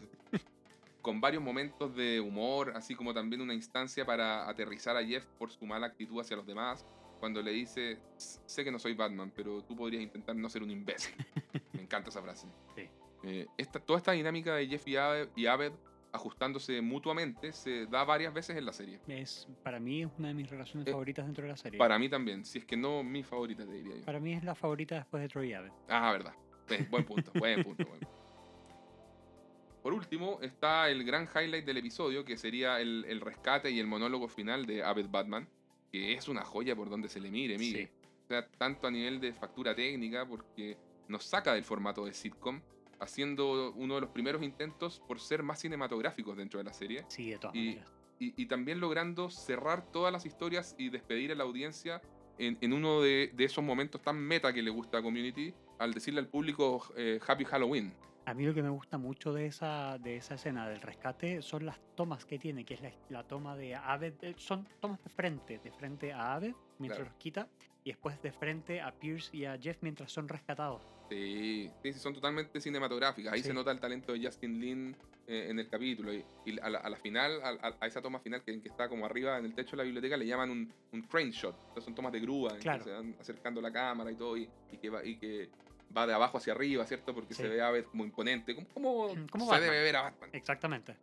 Con 1.01 1.19
varios 1.19 1.43
momentos 1.43 1.95
de 1.95 2.19
humor, 2.19 2.71
así 2.75 2.95
como 2.95 3.13
también 3.13 3.39
una 3.39 3.53
instancia 3.53 4.05
para 4.05 4.49
aterrizar 4.49 4.97
a 4.97 5.03
Jeff 5.03 5.25
por 5.37 5.51
su 5.51 5.65
mala 5.65 5.87
actitud 5.87 6.19
hacia 6.19 6.35
los 6.35 6.47
demás. 6.47 6.85
Cuando 7.19 7.41
le 7.41 7.51
dice, 7.51 7.99
sé 8.17 8.63
que 8.63 8.71
no 8.71 8.79
soy 8.79 8.93
Batman, 8.93 9.31
pero 9.35 9.63
tú 9.63 9.75
podrías 9.75 10.03
intentar 10.03 10.35
no 10.35 10.49
ser 10.49 10.63
un 10.63 10.71
imbécil. 10.71 11.15
Me 11.73 11.81
encanta 11.81 12.09
esa 12.09 12.21
frase. 12.21 12.47
Sí. 12.75 12.89
Eh, 13.23 13.47
esta, 13.57 13.79
toda 13.79 13.97
esta 13.97 14.11
dinámica 14.11 14.55
de 14.55 14.67
Jeff 14.67 14.87
y 14.87 14.95
Abed, 14.97 15.29
y 15.35 15.45
Abed 15.47 15.71
ajustándose 16.11 16.79
mutuamente 16.81 17.51
se 17.51 17.87
da 17.87 18.03
varias 18.05 18.33
veces 18.33 18.55
en 18.55 18.65
la 18.65 18.71
serie. 18.71 18.99
Es, 19.07 19.47
para 19.63 19.79
mí 19.79 20.03
es 20.03 20.09
una 20.17 20.29
de 20.29 20.33
mis 20.33 20.49
relaciones 20.49 20.87
Eh, 20.87 20.91
favoritas 20.91 21.25
dentro 21.25 21.43
de 21.43 21.49
la 21.49 21.57
serie. 21.57 21.77
Para 21.77 21.99
mí 21.99 22.07
también, 22.07 22.45
si 22.45 22.59
es 22.59 22.65
que 22.65 22.77
no 22.77 23.03
mi 23.03 23.23
favorita, 23.23 23.65
te 23.65 23.73
diría 23.73 23.97
yo. 23.97 24.05
Para 24.05 24.19
mí 24.19 24.33
es 24.33 24.43
la 24.43 24.55
favorita 24.55 24.95
después 24.95 25.21
de 25.23 25.27
Troy 25.29 25.53
Abbott. 25.53 25.73
Ah, 25.89 26.11
verdad. 26.11 26.33
Sí, 26.69 26.77
buen 26.89 27.03
punto, 27.05 27.31
buen 27.37 27.63
punto. 27.63 27.85
buen 27.85 27.99
punto. 27.99 28.25
Por 29.83 29.93
último, 29.93 30.39
está 30.41 30.89
el 30.89 31.03
gran 31.03 31.27
highlight 31.35 31.65
del 31.65 31.77
episodio, 31.77 32.25
que 32.25 32.37
sería 32.37 32.79
el, 32.79 33.05
el 33.07 33.21
rescate 33.21 33.69
y 33.69 33.79
el 33.79 33.85
monólogo 33.85 34.27
final 34.27 34.65
de 34.65 34.83
Abed 34.83 35.07
Batman, 35.09 35.47
que 35.95 36.13
es 36.13 36.27
una 36.27 36.43
joya 36.43 36.75
por 36.75 36.89
donde 36.89 37.07
se 37.07 37.21
le 37.21 37.31
mire, 37.31 37.57
mire. 37.57 37.85
Sí. 37.85 38.07
O 38.25 38.27
sea, 38.27 38.45
tanto 38.57 38.85
a 38.87 38.91
nivel 38.91 39.21
de 39.21 39.31
factura 39.31 39.73
técnica, 39.73 40.27
porque 40.27 40.77
nos 41.07 41.23
saca 41.23 41.53
del 41.53 41.63
formato 41.63 42.05
de 42.05 42.13
sitcom, 42.13 42.59
haciendo 42.99 43.71
uno 43.73 43.95
de 43.95 44.01
los 44.01 44.09
primeros 44.09 44.41
intentos 44.43 44.99
por 45.07 45.19
ser 45.21 45.41
más 45.43 45.59
cinematográficos 45.61 46.35
dentro 46.35 46.57
de 46.57 46.63
la 46.65 46.73
serie, 46.73 47.05
Sí, 47.07 47.29
de 47.31 47.37
todas 47.37 47.55
Y- 47.55 47.67
maneras. 47.69 47.93
y, 48.19 48.33
y 48.41 48.45
también 48.47 48.79
logrando 48.81 49.29
cerrar 49.29 49.89
todas 49.91 50.11
las 50.11 50.25
historias 50.25 50.75
y 50.77 50.89
despedir 50.89 51.31
a 51.31 51.35
la 51.35 51.43
audiencia 51.43 52.01
en, 52.37 52.57
en 52.61 52.73
uno 52.73 53.01
de, 53.01 53.31
de 53.33 53.43
esos 53.45 53.63
momentos 53.63 54.01
tan 54.01 54.17
meta 54.17 54.51
que 54.51 54.61
le 54.61 54.69
gusta 54.71 54.97
a 54.97 55.01
Community, 55.01 55.53
al 55.79 55.93
decirle 55.93 56.19
al 56.19 56.27
público 56.27 56.83
eh, 56.97 57.19
Happy 57.25 57.45
Halloween. 57.45 57.93
A 58.27 58.33
mí 58.33 58.43
lo 58.43 58.53
que 58.55 58.63
me 58.63 58.69
gusta 58.69 58.97
mucho 58.97 59.33
de 59.33 59.45
esa, 59.45 59.97
de 59.99 60.17
esa 60.17 60.33
escena 60.33 60.67
del 60.67 60.81
rescate 60.81 61.43
son 61.43 61.65
las 61.65 61.79
tomas 61.95 62.25
que 62.25 62.39
tiene, 62.39 62.65
que 62.65 62.73
es 62.73 62.81
la, 62.81 62.91
la 63.09 63.23
toma 63.23 63.55
de 63.55 63.75
Aved. 63.75 64.13
eh, 64.21 64.33
Son 64.37 64.67
tomas 64.79 65.01
de 65.03 65.09
frente, 65.11 65.59
de 65.59 65.71
frente 65.71 66.11
a 66.11 66.33
Aved 66.33 66.53
mientras 66.79 66.97
Claro. 67.01 67.11
los 67.11 67.17
quita, 67.19 67.47
y 67.83 67.91
después 67.91 68.19
de 68.23 68.31
frente 68.31 68.81
a 68.81 68.91
Pierce 68.91 69.35
y 69.37 69.45
a 69.45 69.57
Jeff 69.59 69.77
mientras 69.81 70.11
son 70.11 70.27
rescatados. 70.27 70.81
Sí, 71.09 71.69
sí, 71.83 71.93
son 71.93 72.15
totalmente 72.15 72.59
cinematográficas. 72.59 73.31
Ahí 73.31 73.41
Sí. 73.41 73.47
se 73.49 73.53
nota 73.53 73.69
el 73.71 73.79
talento 73.79 74.11
de 74.11 74.25
Justin 74.25 74.59
Lin 74.59 74.95
eh, 75.27 75.47
en 75.51 75.59
el 75.59 75.69
capítulo. 75.69 76.11
Y, 76.11 76.25
y 76.45 76.59
a, 76.59 76.67
la, 76.69 76.79
a 76.79 76.89
la 76.89 76.97
final, 76.97 77.39
a, 77.43 77.85
esa 77.85 78.01
toma 78.01 78.19
final 78.19 78.41
que, 78.43 78.59
que 78.59 78.69
está 78.69 78.89
como 78.89 79.05
arriba 79.05 79.37
en 79.37 79.45
el 79.45 79.53
techo 79.53 79.71
de 79.71 79.77
la 79.77 79.83
biblioteca, 79.83 80.17
le 80.17 80.25
llaman 80.25 80.49
un, 80.49 80.73
un 80.93 81.01
crane 81.03 81.29
shot. 81.31 81.55
Entonces 81.55 81.83
son 81.85 81.93
tomas 81.93 82.11
de 82.11 82.21
grúa, 82.21 82.53
en 82.53 82.57
que 82.57 82.61
Claro. 82.63 82.83
se 82.83 82.91
van 82.91 83.15
acercando 83.19 83.61
la 83.61 83.71
cámara 83.71 84.11
y 84.11 84.15
todo, 84.15 84.35
y, 84.35 84.49
y 84.71 84.77
que, 84.77 84.89
va, 84.89 85.05
y 85.05 85.15
que 85.17 85.49
va 85.95 86.05
de 86.07 86.13
abajo 86.13 86.37
hacia 86.37 86.53
arriba, 86.53 86.85
¿cierto? 86.85 87.13
Porque 87.13 87.33
Sí. 87.33 87.43
se 87.43 87.49
ve 87.49 87.61
a 87.61 87.71
ver 87.71 87.85
como 87.85 88.03
imponente, 88.03 88.55
como, 88.55 88.67
como 88.73 89.07
Como 89.29 89.45
se 89.45 89.51
Batman. 89.51 89.61
debe 89.61 89.83
ver 89.83 89.95
a 89.95 90.01
Batman. 90.03 90.29
Exactamente. 90.33 90.95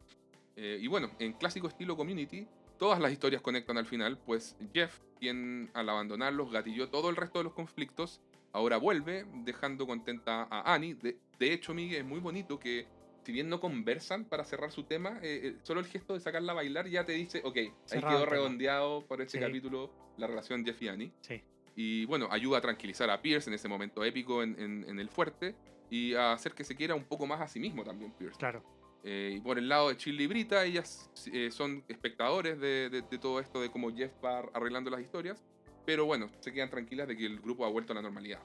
Eh, 0.56 0.78
y 0.80 0.86
bueno, 0.86 1.10
en 1.18 1.32
clásico 1.32 1.68
estilo 1.68 1.96
community, 1.96 2.46
todas 2.78 3.00
las 3.00 3.10
historias 3.12 3.40
conectan 3.42 3.78
al 3.78 3.86
final, 3.86 4.18
pues 4.18 4.56
Jeff, 4.74 4.98
quien 5.18 5.70
al 5.74 5.88
abandonarlos 5.88 6.50
gatilló 6.50 6.88
todo 6.90 7.08
el 7.10 7.16
resto 7.16 7.38
de 7.38 7.44
los 7.44 7.54
conflictos, 7.54 8.20
ahora 8.52 8.76
vuelve, 8.76 9.24
dejando 9.44 9.86
contenta 9.86 10.46
a 10.50 10.74
Annie. 10.74 10.94
De, 10.94 11.16
de 11.38 11.52
hecho, 11.52 11.72
Miguel, 11.72 12.00
es 12.00 12.04
muy 12.04 12.20
bonito 12.20 12.58
que, 12.58 12.86
si 13.24 13.32
bien 13.32 13.48
no 13.48 13.60
conversan 13.60 14.24
para 14.26 14.44
cerrar 14.44 14.72
su 14.72 14.82
tema, 14.84 15.20
eh, 15.22 15.40
eh, 15.44 15.56
solo 15.62 15.80
el 15.80 15.86
gesto 15.86 16.12
de 16.12 16.20
sacarla 16.20 16.52
a 16.52 16.56
bailar 16.56 16.86
ya 16.88 17.04
te 17.04 17.12
dice, 17.12 17.40
ok, 17.44 17.56
ahí 17.56 17.72
Cerrado 17.86 18.16
quedó 18.18 18.26
redondeado 18.26 19.06
por 19.06 19.22
este 19.22 19.38
Sí. 19.38 19.44
capítulo 19.44 19.90
la 20.18 20.26
relación 20.26 20.64
Jeff 20.66 20.82
y 20.82 20.88
Annie. 20.88 21.12
Sí. 21.22 21.40
Y 21.74 22.04
bueno, 22.06 22.28
ayuda 22.30 22.58
a 22.58 22.60
tranquilizar 22.60 23.08
a 23.10 23.20
Pierce 23.22 23.48
en 23.48 23.54
ese 23.54 23.68
momento 23.68 24.04
épico 24.04 24.42
en, 24.42 24.58
en- 24.60 24.84
en 24.88 24.98
el 25.00 25.08
fuerte 25.08 25.54
y 25.90 26.14
a 26.14 26.32
hacer 26.32 26.52
que 26.54 26.64
se 26.64 26.74
quiera 26.76 26.94
un 26.94 27.04
poco 27.04 27.26
más 27.26 27.40
a 27.40 27.48
sí 27.48 27.58
mismo 27.60 27.82
también 27.84 28.12
Pierce. 28.12 28.38
Claro. 28.38 28.62
Eh, 29.04 29.34
y 29.36 29.40
por 29.40 29.58
el 29.58 29.68
lado 29.68 29.88
de 29.88 29.96
Shirley 29.96 30.24
y 30.24 30.28
Brita, 30.28 30.64
ellas 30.64 31.10
eh, 31.32 31.50
son 31.50 31.82
espectadores 31.88 32.60
de, 32.60 32.88
de- 32.90 33.02
de 33.02 33.18
todo 33.18 33.40
esto, 33.40 33.60
de 33.60 33.70
cómo 33.70 33.90
Jeff 33.94 34.12
va 34.24 34.40
arreglando 34.54 34.90
las 34.90 35.00
historias. 35.00 35.42
Pero 35.84 36.04
bueno, 36.06 36.30
se 36.40 36.52
quedan 36.52 36.70
tranquilas 36.70 37.08
de 37.08 37.16
que 37.16 37.26
el 37.26 37.40
grupo 37.40 37.64
ha 37.64 37.68
vuelto 37.68 37.92
a 37.92 37.96
la 37.96 38.02
normalidad. 38.02 38.40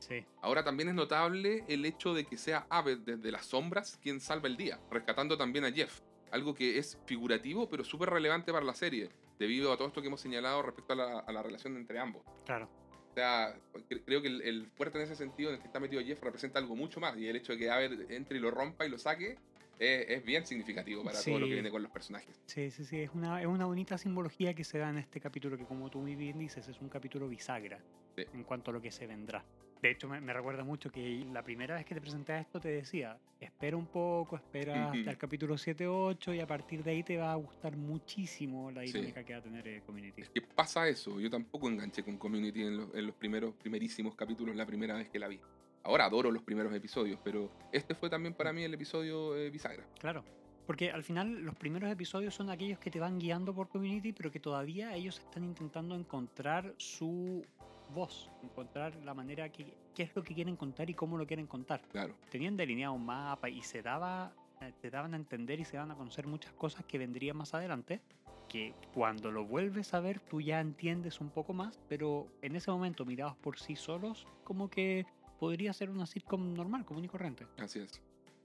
Sí. 0.00 0.24
Ahora 0.40 0.64
también 0.64 0.88
es 0.88 0.94
notable 0.96 1.64
el 1.68 1.84
hecho 1.84 2.12
de 2.12 2.24
que 2.24 2.36
sea 2.36 2.66
Abed 2.70 2.98
desde 2.98 3.30
las 3.30 3.46
sombras 3.46 3.98
quien 4.02 4.18
salva 4.20 4.48
el 4.48 4.56
día, 4.56 4.80
rescatando 4.90 5.38
también 5.38 5.64
a 5.64 5.70
Jeff. 5.70 6.00
Algo 6.32 6.54
que 6.54 6.78
es 6.78 6.98
figurativo 7.06 7.68
pero 7.68 7.84
súper 7.84 8.10
relevante 8.10 8.52
para 8.52 8.64
la 8.64 8.74
serie, 8.74 9.10
debido 9.38 9.72
a 9.72 9.76
todo 9.76 9.88
esto 9.88 10.00
que 10.00 10.08
hemos 10.08 10.20
señalado 10.20 10.62
respecto 10.62 10.92
a 10.92 10.96
la, 10.96 11.18
a 11.20 11.32
la 11.32 11.42
relación 11.42 11.76
entre 11.76 11.98
ambos. 11.98 12.22
Claro. 12.44 12.68
O 13.10 13.14
sea, 13.14 13.54
cre- 13.88 14.02
creo 14.04 14.22
que 14.22 14.28
el, 14.28 14.40
el 14.42 14.66
fuerte 14.70 14.98
en 14.98 15.04
ese 15.04 15.16
sentido 15.16 15.50
en 15.50 15.56
el 15.56 15.60
que 15.60 15.66
está 15.66 15.80
metido 15.80 16.02
Jeff 16.02 16.22
representa 16.22 16.58
algo 16.58 16.74
mucho 16.76 16.98
más. 17.00 17.16
Y 17.18 17.28
el 17.28 17.36
hecho 17.36 17.52
de 17.52 17.58
que 17.58 17.70
Abed 17.70 18.10
entre 18.10 18.38
y 18.38 18.40
lo 18.40 18.50
rompa 18.50 18.86
y 18.86 18.88
lo 18.88 18.96
saque 18.98 19.36
es, 19.78 20.06
es 20.08 20.24
bien 20.24 20.46
significativo 20.46 21.02
para 21.04 21.20
todo 21.20 21.38
lo 21.38 21.44
que 21.46 21.50
Sí. 21.50 21.54
viene 21.54 21.70
con 21.70 21.82
los 21.82 21.92
personajes. 21.92 22.40
Sí, 22.46 22.70
sí, 22.70 22.84
sí. 22.84 23.00
Es 23.00 23.10
una, 23.12 23.40
es 23.40 23.46
una 23.46 23.66
bonita 23.66 23.98
simbología 23.98 24.54
que 24.54 24.64
se 24.64 24.78
da 24.78 24.88
en 24.90 24.98
este 24.98 25.20
capítulo, 25.20 25.58
que 25.58 25.64
como 25.66 25.90
tú 25.90 26.00
muy 26.00 26.14
bien 26.16 26.38
dices, 26.38 26.66
es 26.68 26.80
un 26.80 26.88
capítulo 26.88 27.28
bisagra 27.28 27.80
Sí. 28.16 28.24
en 28.32 28.44
cuanto 28.44 28.70
a 28.70 28.74
lo 28.74 28.80
que 28.80 28.90
se 28.92 29.06
vendrá. 29.06 29.44
De 29.82 29.90
hecho, 29.90 30.08
me, 30.08 30.20
me 30.20 30.32
recuerda 30.32 30.62
mucho 30.62 30.90
que 30.90 31.26
la 31.32 31.42
primera 31.42 31.74
vez 31.74 31.84
que 31.84 31.94
te 31.94 32.00
presenté 32.00 32.38
esto 32.38 32.60
te 32.60 32.68
decía, 32.68 33.18
espera 33.40 33.76
un 33.76 33.86
poco, 33.86 34.36
espera 34.36 34.92
hasta 34.92 35.10
el 35.10 35.18
capítulo 35.18 35.56
7-8 35.56 36.36
y 36.36 36.40
a 36.40 36.46
partir 36.46 36.84
de 36.84 36.92
ahí 36.92 37.02
te 37.02 37.16
va 37.16 37.32
a 37.32 37.34
gustar 37.34 37.76
muchísimo 37.76 38.70
la 38.70 38.82
Sí. 38.86 38.92
dinámica 38.92 39.24
que 39.24 39.32
va 39.32 39.40
a 39.40 39.42
tener 39.42 39.66
eh, 39.66 39.82
Community. 39.84 40.22
Es 40.22 40.30
que 40.30 40.40
pasa 40.40 40.86
eso. 40.88 41.18
Yo 41.18 41.28
tampoco 41.28 41.68
enganché 41.68 42.04
con 42.04 42.16
Community 42.16 42.62
en 42.62 42.76
los, 42.76 42.94
en 42.94 43.06
los 43.06 43.16
primeros, 43.16 43.54
primerísimos 43.54 44.14
capítulos 44.14 44.54
la 44.54 44.64
primera 44.66 44.94
vez 44.94 45.08
que 45.10 45.18
la 45.18 45.26
vi. 45.26 45.40
Ahora 45.82 46.04
adoro 46.04 46.30
los 46.30 46.44
primeros 46.44 46.72
episodios, 46.72 47.18
pero 47.24 47.50
este 47.72 47.96
fue 47.96 48.08
también 48.08 48.34
para 48.34 48.52
mí 48.52 48.62
el 48.62 48.72
episodio 48.74 49.36
eh, 49.36 49.50
bisagra. 49.50 49.84
Claro. 49.98 50.24
Porque 50.64 50.92
al 50.92 51.02
final 51.02 51.42
los 51.42 51.56
primeros 51.56 51.90
episodios 51.90 52.36
son 52.36 52.50
aquellos 52.50 52.78
que 52.78 52.88
te 52.88 53.00
van 53.00 53.18
guiando 53.18 53.52
por 53.52 53.68
Community, 53.68 54.12
pero 54.12 54.30
que 54.30 54.38
todavía 54.38 54.94
ellos 54.94 55.18
están 55.18 55.42
intentando 55.42 55.96
encontrar 55.96 56.72
su 56.76 57.44
voz, 57.92 58.30
encontrar 58.42 58.94
la 59.04 59.14
manera 59.14 59.50
que 59.50 59.74
qué 59.94 60.04
es 60.04 60.16
lo 60.16 60.22
que 60.22 60.34
quieren 60.34 60.56
contar 60.56 60.88
y 60.90 60.94
cómo 60.94 61.18
lo 61.18 61.26
quieren 61.26 61.46
contar. 61.46 61.82
Claro. 61.90 62.14
Tenían 62.30 62.56
delineado 62.56 62.94
un 62.94 63.04
mapa 63.04 63.48
y 63.48 63.60
se 63.62 63.82
daba 63.82 64.32
eh, 64.62 64.72
te 64.80 64.90
daban 64.90 65.14
a 65.14 65.16
entender 65.16 65.58
y 65.60 65.64
se 65.64 65.76
daban 65.76 65.90
a 65.90 65.96
conocer 65.96 66.26
muchas 66.26 66.52
cosas 66.52 66.84
que 66.84 66.98
vendrían 66.98 67.36
más 67.36 67.52
adelante, 67.54 68.00
que 68.48 68.74
cuando 68.94 69.32
lo 69.32 69.44
vuelves 69.44 69.92
a 69.94 70.00
ver 70.00 70.20
tú 70.20 70.40
ya 70.40 70.60
entiendes 70.60 71.20
un 71.20 71.30
poco 71.30 71.52
más, 71.52 71.80
pero 71.88 72.28
en 72.42 72.54
ese 72.54 72.70
momento 72.70 73.04
mirados 73.04 73.36
por 73.36 73.58
sí 73.58 73.76
solos, 73.76 74.26
como 74.44 74.70
que 74.70 75.06
podría 75.38 75.72
ser 75.72 75.90
una 75.90 76.06
sitcom 76.06 76.54
normal, 76.54 76.84
común 76.84 77.04
y 77.04 77.08
corriente. 77.08 77.46
Así 77.58 77.80
es. 77.80 78.00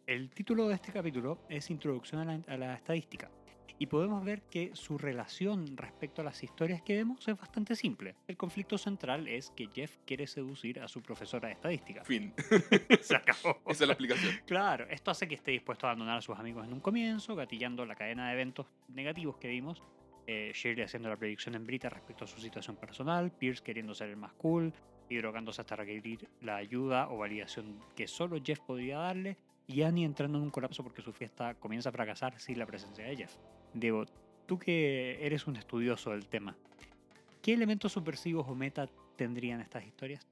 El 0.07 0.29
título 0.31 0.67
de 0.67 0.75
este 0.75 0.91
capítulo 0.91 1.39
es 1.49 1.69
Introducción 1.69 2.21
a 2.21 2.25
la, 2.25 2.41
a 2.47 2.57
la 2.57 2.73
estadística. 2.75 3.29
Y 3.79 3.87
podemos 3.87 4.23
ver 4.23 4.41
que 4.43 4.71
su 4.73 4.97
relación 4.97 5.77
respecto 5.77 6.21
a 6.21 6.25
las 6.25 6.43
historias 6.43 6.81
que 6.81 6.95
vemos 6.95 7.27
es 7.27 7.37
bastante 7.37 7.75
simple. 7.75 8.15
El 8.27 8.35
conflicto 8.35 8.77
central 8.77 9.27
es 9.27 9.51
que 9.51 9.69
Jeff 9.73 9.97
quiere 10.05 10.25
seducir 10.25 10.79
a 10.79 10.87
su 10.87 11.01
profesora 11.01 11.47
de 11.47 11.53
estadística. 11.53 12.03
Fin. 12.03 12.33
Se 13.01 13.15
acabó. 13.15 13.59
Esa 13.67 13.83
es 13.83 13.87
la 13.87 13.93
explicación. 13.93 14.33
Claro, 14.45 14.87
esto 14.89 15.11
hace 15.11 15.27
que 15.27 15.35
esté 15.35 15.51
dispuesto 15.51 15.85
a 15.85 15.91
abandonar 15.91 16.17
a 16.17 16.21
sus 16.21 16.37
amigos 16.37 16.65
en 16.65 16.73
un 16.73 16.79
comienzo, 16.79 17.35
gatillando 17.35 17.85
la 17.85 17.95
cadena 17.95 18.27
de 18.27 18.33
eventos 18.33 18.65
negativos 18.87 19.37
que 19.37 19.47
vimos. 19.47 19.83
Eh, 20.25 20.51
Shirley 20.53 20.83
haciendo 20.83 21.07
la 21.07 21.15
predicción 21.15 21.55
en 21.55 21.65
Brita 21.65 21.89
respecto 21.89 22.25
a 22.25 22.27
su 22.27 22.41
situación 22.41 22.75
personal, 22.75 23.31
Pierce 23.31 23.63
queriendo 23.63 23.93
ser 23.93 24.09
el 24.09 24.17
más 24.17 24.33
cool 24.33 24.73
y 25.07 25.17
drogándose 25.17 25.61
hasta 25.61 25.77
requerir 25.77 26.27
la 26.41 26.57
ayuda 26.57 27.09
o 27.09 27.17
validación 27.17 27.79
que 27.95 28.07
solo 28.07 28.37
Jeff 28.43 28.59
podría 28.59 28.97
darle, 28.97 29.37
y 29.67 29.81
Annie 29.83 30.05
entrando 30.05 30.37
en 30.37 30.45
un 30.45 30.49
colapso 30.49 30.83
porque 30.83 31.01
su 31.01 31.13
fiesta 31.13 31.55
comienza 31.55 31.89
a 31.89 31.91
fracasar 31.91 32.39
sin 32.39 32.57
la 32.57 32.65
presencia 32.65 33.05
de 33.05 33.15
Jeff. 33.17 33.35
Diego, 33.79 34.05
tú 34.45 34.57
que 34.59 35.25
eres 35.25 35.47
un 35.47 35.55
estudioso 35.55 36.11
del 36.11 36.27
tema, 36.27 36.55
¿qué 37.41 37.53
elementos 37.53 37.93
subversivos 37.93 38.47
o 38.47 38.55
meta 38.55 38.89
tendrían 39.15 39.61
estas 39.61 39.85
historias? 39.85 40.27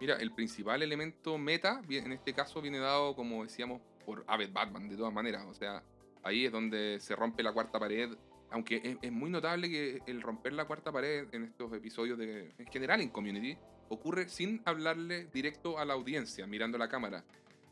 Mira, 0.00 0.16
el 0.16 0.32
principal 0.32 0.82
elemento 0.82 1.38
meta, 1.38 1.80
en 1.88 2.12
este 2.12 2.34
caso, 2.34 2.60
viene 2.60 2.78
dado, 2.78 3.14
como 3.14 3.44
decíamos, 3.44 3.80
por 4.04 4.24
Abed 4.26 4.52
Batman, 4.52 4.88
de 4.88 4.96
todas 4.96 5.12
maneras. 5.12 5.44
O 5.46 5.54
sea, 5.54 5.82
ahí 6.24 6.44
es 6.44 6.50
donde 6.50 6.98
se 7.00 7.14
rompe 7.14 7.42
la 7.42 7.52
cuarta 7.52 7.78
pared. 7.78 8.10
Aunque 8.50 8.80
es, 8.82 8.96
es 9.00 9.12
muy 9.12 9.30
notable 9.30 9.70
que 9.70 10.02
el 10.06 10.20
romper 10.20 10.54
la 10.54 10.64
cuarta 10.64 10.90
pared 10.90 11.28
en 11.32 11.44
estos 11.44 11.72
episodios, 11.72 12.18
de, 12.18 12.52
en 12.58 12.66
general 12.66 13.00
en 13.00 13.10
Community, 13.10 13.56
ocurre 13.88 14.28
sin 14.28 14.60
hablarle 14.64 15.26
directo 15.32 15.78
a 15.78 15.84
la 15.84 15.94
audiencia, 15.94 16.46
mirando 16.46 16.78
la 16.78 16.88
cámara. 16.88 17.24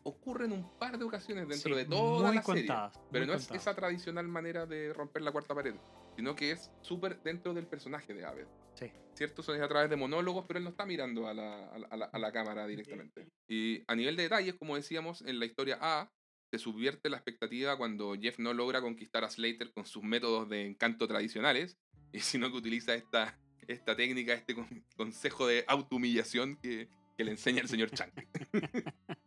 Ocurre 0.03 0.47
en 0.47 0.53
un 0.53 0.79
par 0.79 0.99
de 0.99 1.05
ocasiones 1.05 1.47
dentro 1.49 1.73
Sí, 1.75 1.79
de 1.79 1.85
toda 1.85 2.27
muy 2.29 2.37
la 2.37 2.43
serie. 2.43 2.67
contadas, 2.67 2.99
Pero 3.11 3.25
muy 3.25 3.33
no 3.33 3.35
es 3.39 3.43
contadas. 3.47 3.63
esa 3.63 3.75
tradicional 3.77 4.29
manera 4.29 4.67
de 4.67 4.93
romper 4.95 5.23
la 5.23 5.31
cuarta 5.33 5.55
pared, 5.55 5.75
sino 6.17 6.35
que 6.35 6.53
es 6.53 6.71
súper 6.81 7.23
dentro 7.23 7.53
del 7.53 7.67
personaje 7.67 8.15
de 8.15 8.25
Abed. 8.25 8.47
Sí. 8.75 8.87
¿Cierto? 9.15 9.43
Son 9.43 9.61
a 9.61 9.69
través 9.69 9.91
de 9.91 9.97
monólogos, 9.97 10.47
pero 10.49 10.59
él 10.59 10.65
no 10.65 10.71
está 10.71 10.87
mirando 10.87 11.29
a 11.29 11.35
la, 11.35 11.67
a 11.69 11.79
la- 11.97 12.07
a 12.07 12.19
la- 12.19 12.33
cámara 12.33 12.67
directamente. 12.67 13.29
Y 13.49 13.83
a 13.87 13.95
nivel 13.95 14.17
de 14.17 14.23
detalles, 14.23 14.55
como 14.55 14.77
decíamos, 14.77 15.21
en 15.23 15.39
la 15.39 15.45
historia 15.45 15.77
A, 15.81 16.11
se 16.51 16.59
subvierte 16.59 17.11
la 17.11 17.19
expectativa 17.19 17.77
cuando 17.77 18.15
Jeff 18.19 18.39
no 18.39 18.55
logra 18.55 18.81
conquistar 18.81 19.23
a 19.25 19.31
Slater 19.31 19.71
con 19.73 19.85
sus 19.85 20.03
métodos 20.03 20.49
de 20.49 20.65
encanto 20.67 21.07
tradicionales, 21.07 21.77
y 22.13 22.21
sino 22.21 22.51
que 22.51 22.57
utiliza 22.57 22.95
esta, 22.95 23.39
esta 23.69 23.95
técnica, 23.95 24.33
este 24.33 24.55
con- 24.55 24.85
consejo 24.97 25.47
de 25.47 25.65
autohumillación 25.69 26.57
que, 26.57 26.89
que 27.19 27.25
le 27.25 27.33
enseña 27.33 27.61
el 27.61 27.69
señor 27.69 27.91
Chang. 27.91 28.11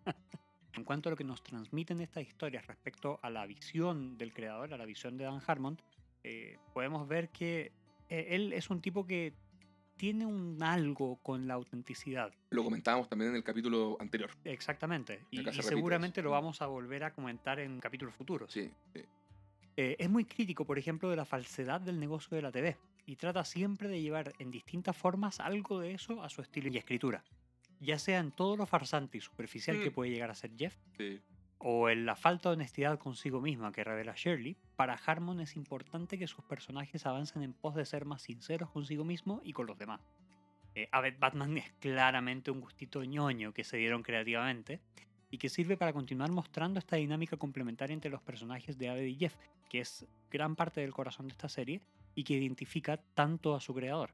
En 0.73 0.83
cuanto 0.83 1.09
a 1.09 1.11
lo 1.11 1.15
que 1.15 1.23
nos 1.23 1.43
transmiten 1.43 2.01
estas 2.01 2.23
historias 2.23 2.65
respecto 2.67 3.19
a 3.21 3.29
la 3.29 3.45
visión 3.45 4.17
del 4.17 4.33
creador, 4.33 4.73
a 4.73 4.77
la 4.77 4.85
visión 4.85 5.17
de 5.17 5.25
Dan 5.25 5.41
Harmon, 5.45 5.79
eh, 6.23 6.57
podemos 6.73 7.07
ver 7.07 7.29
que 7.29 7.71
eh, 8.09 8.27
él 8.29 8.53
es 8.53 8.69
un 8.69 8.81
tipo 8.81 9.05
que 9.05 9.33
tiene 9.95 10.25
un 10.25 10.61
algo 10.63 11.17
con 11.17 11.47
la 11.47 11.53
autenticidad. 11.53 12.33
Lo 12.49 12.63
comentábamos 12.63 13.07
también 13.07 13.31
en 13.31 13.37
el 13.37 13.43
capítulo 13.43 13.97
anterior. 13.99 14.31
Exactamente. 14.43 15.25
Y, 15.29 15.47
y 15.47 15.61
seguramente 15.61 16.21
lo 16.21 16.31
vamos 16.31 16.61
a 16.61 16.65
volver 16.65 17.03
a 17.03 17.13
comentar 17.13 17.59
en 17.59 17.79
capítulos 17.79 18.15
futuros. 18.15 18.51
Sí, 18.51 18.71
sí. 18.93 19.03
Eh, 19.75 19.95
es 19.97 20.09
muy 20.09 20.25
crítico, 20.25 20.65
por 20.65 20.77
ejemplo, 20.77 21.09
de 21.09 21.15
la 21.15 21.25
falsedad 21.25 21.81
del 21.81 21.99
negocio 21.99 22.35
de 22.35 22.41
la 22.41 22.51
TV 22.51 22.77
y 23.05 23.15
trata 23.15 23.43
siempre 23.43 23.89
de 23.89 24.01
llevar 24.01 24.33
en 24.39 24.51
distintas 24.51 24.95
formas 24.95 25.39
algo 25.39 25.79
de 25.79 25.93
eso 25.93 26.21
a 26.23 26.29
su 26.29 26.41
estilo 26.41 26.69
y 26.69 26.77
escritura. 26.77 27.23
Ya 27.83 27.99
sea 27.99 28.19
en 28.19 28.31
todo 28.31 28.55
lo 28.57 28.65
farsante 28.65 29.17
y 29.17 29.21
superficial 29.21 29.79
que 29.81 29.89
Mm. 29.89 29.93
puede 29.93 30.11
llegar 30.11 30.31
a 30.31 30.35
ser 30.35 30.51
Jeff, 30.57 30.75
sí. 30.97 31.19
o 31.59 31.89
en 31.89 32.05
la 32.05 32.15
falta 32.15 32.49
de 32.49 32.53
honestidad 32.55 32.97
consigo 32.99 33.39
misma 33.41 33.71
que 33.71 33.83
revela 33.83 34.13
Shirley, 34.15 34.57
para 34.75 34.93
Harmon 34.95 35.39
es 35.39 35.55
importante 35.55 36.17
que 36.17 36.27
sus 36.27 36.43
personajes 36.43 37.05
avancen 37.05 37.43
en 37.43 37.53
pos 37.53 37.75
de 37.75 37.85
ser 37.85 38.05
más 38.05 38.21
sinceros 38.23 38.69
consigo 38.71 39.03
mismo 39.05 39.39
y 39.43 39.53
con 39.53 39.67
los 39.67 39.77
demás. 39.77 40.01
Eh, 40.75 40.89
Batman 41.19 41.57
es 41.57 41.71
claramente 41.79 42.49
un 42.51 42.59
gustito 42.59 43.03
ñoño 43.03 43.53
que 43.53 43.63
se 43.63 43.77
dieron 43.77 44.01
creativamente 44.03 44.81
y 45.29 45.37
que 45.37 45.49
sirve 45.49 45.77
para 45.77 45.93
continuar 45.93 46.31
mostrando 46.31 46.79
esta 46.79 46.95
dinámica 46.95 47.37
complementaria 47.37 47.93
entre 47.93 48.11
los 48.11 48.21
personajes 48.21 48.77
de 48.77 48.89
Abed 48.89 49.05
y 49.05 49.15
Jeff, 49.15 49.35
que 49.69 49.79
es 49.81 50.05
gran 50.31 50.55
parte 50.55 50.81
del 50.81 50.93
corazón 50.93 51.27
de 51.27 51.31
esta 51.31 51.47
serie 51.49 51.81
y 52.15 52.23
que 52.23 52.33
identifica 52.33 52.97
tanto 53.13 53.55
a 53.55 53.61
su 53.61 53.73
creador. 53.73 54.13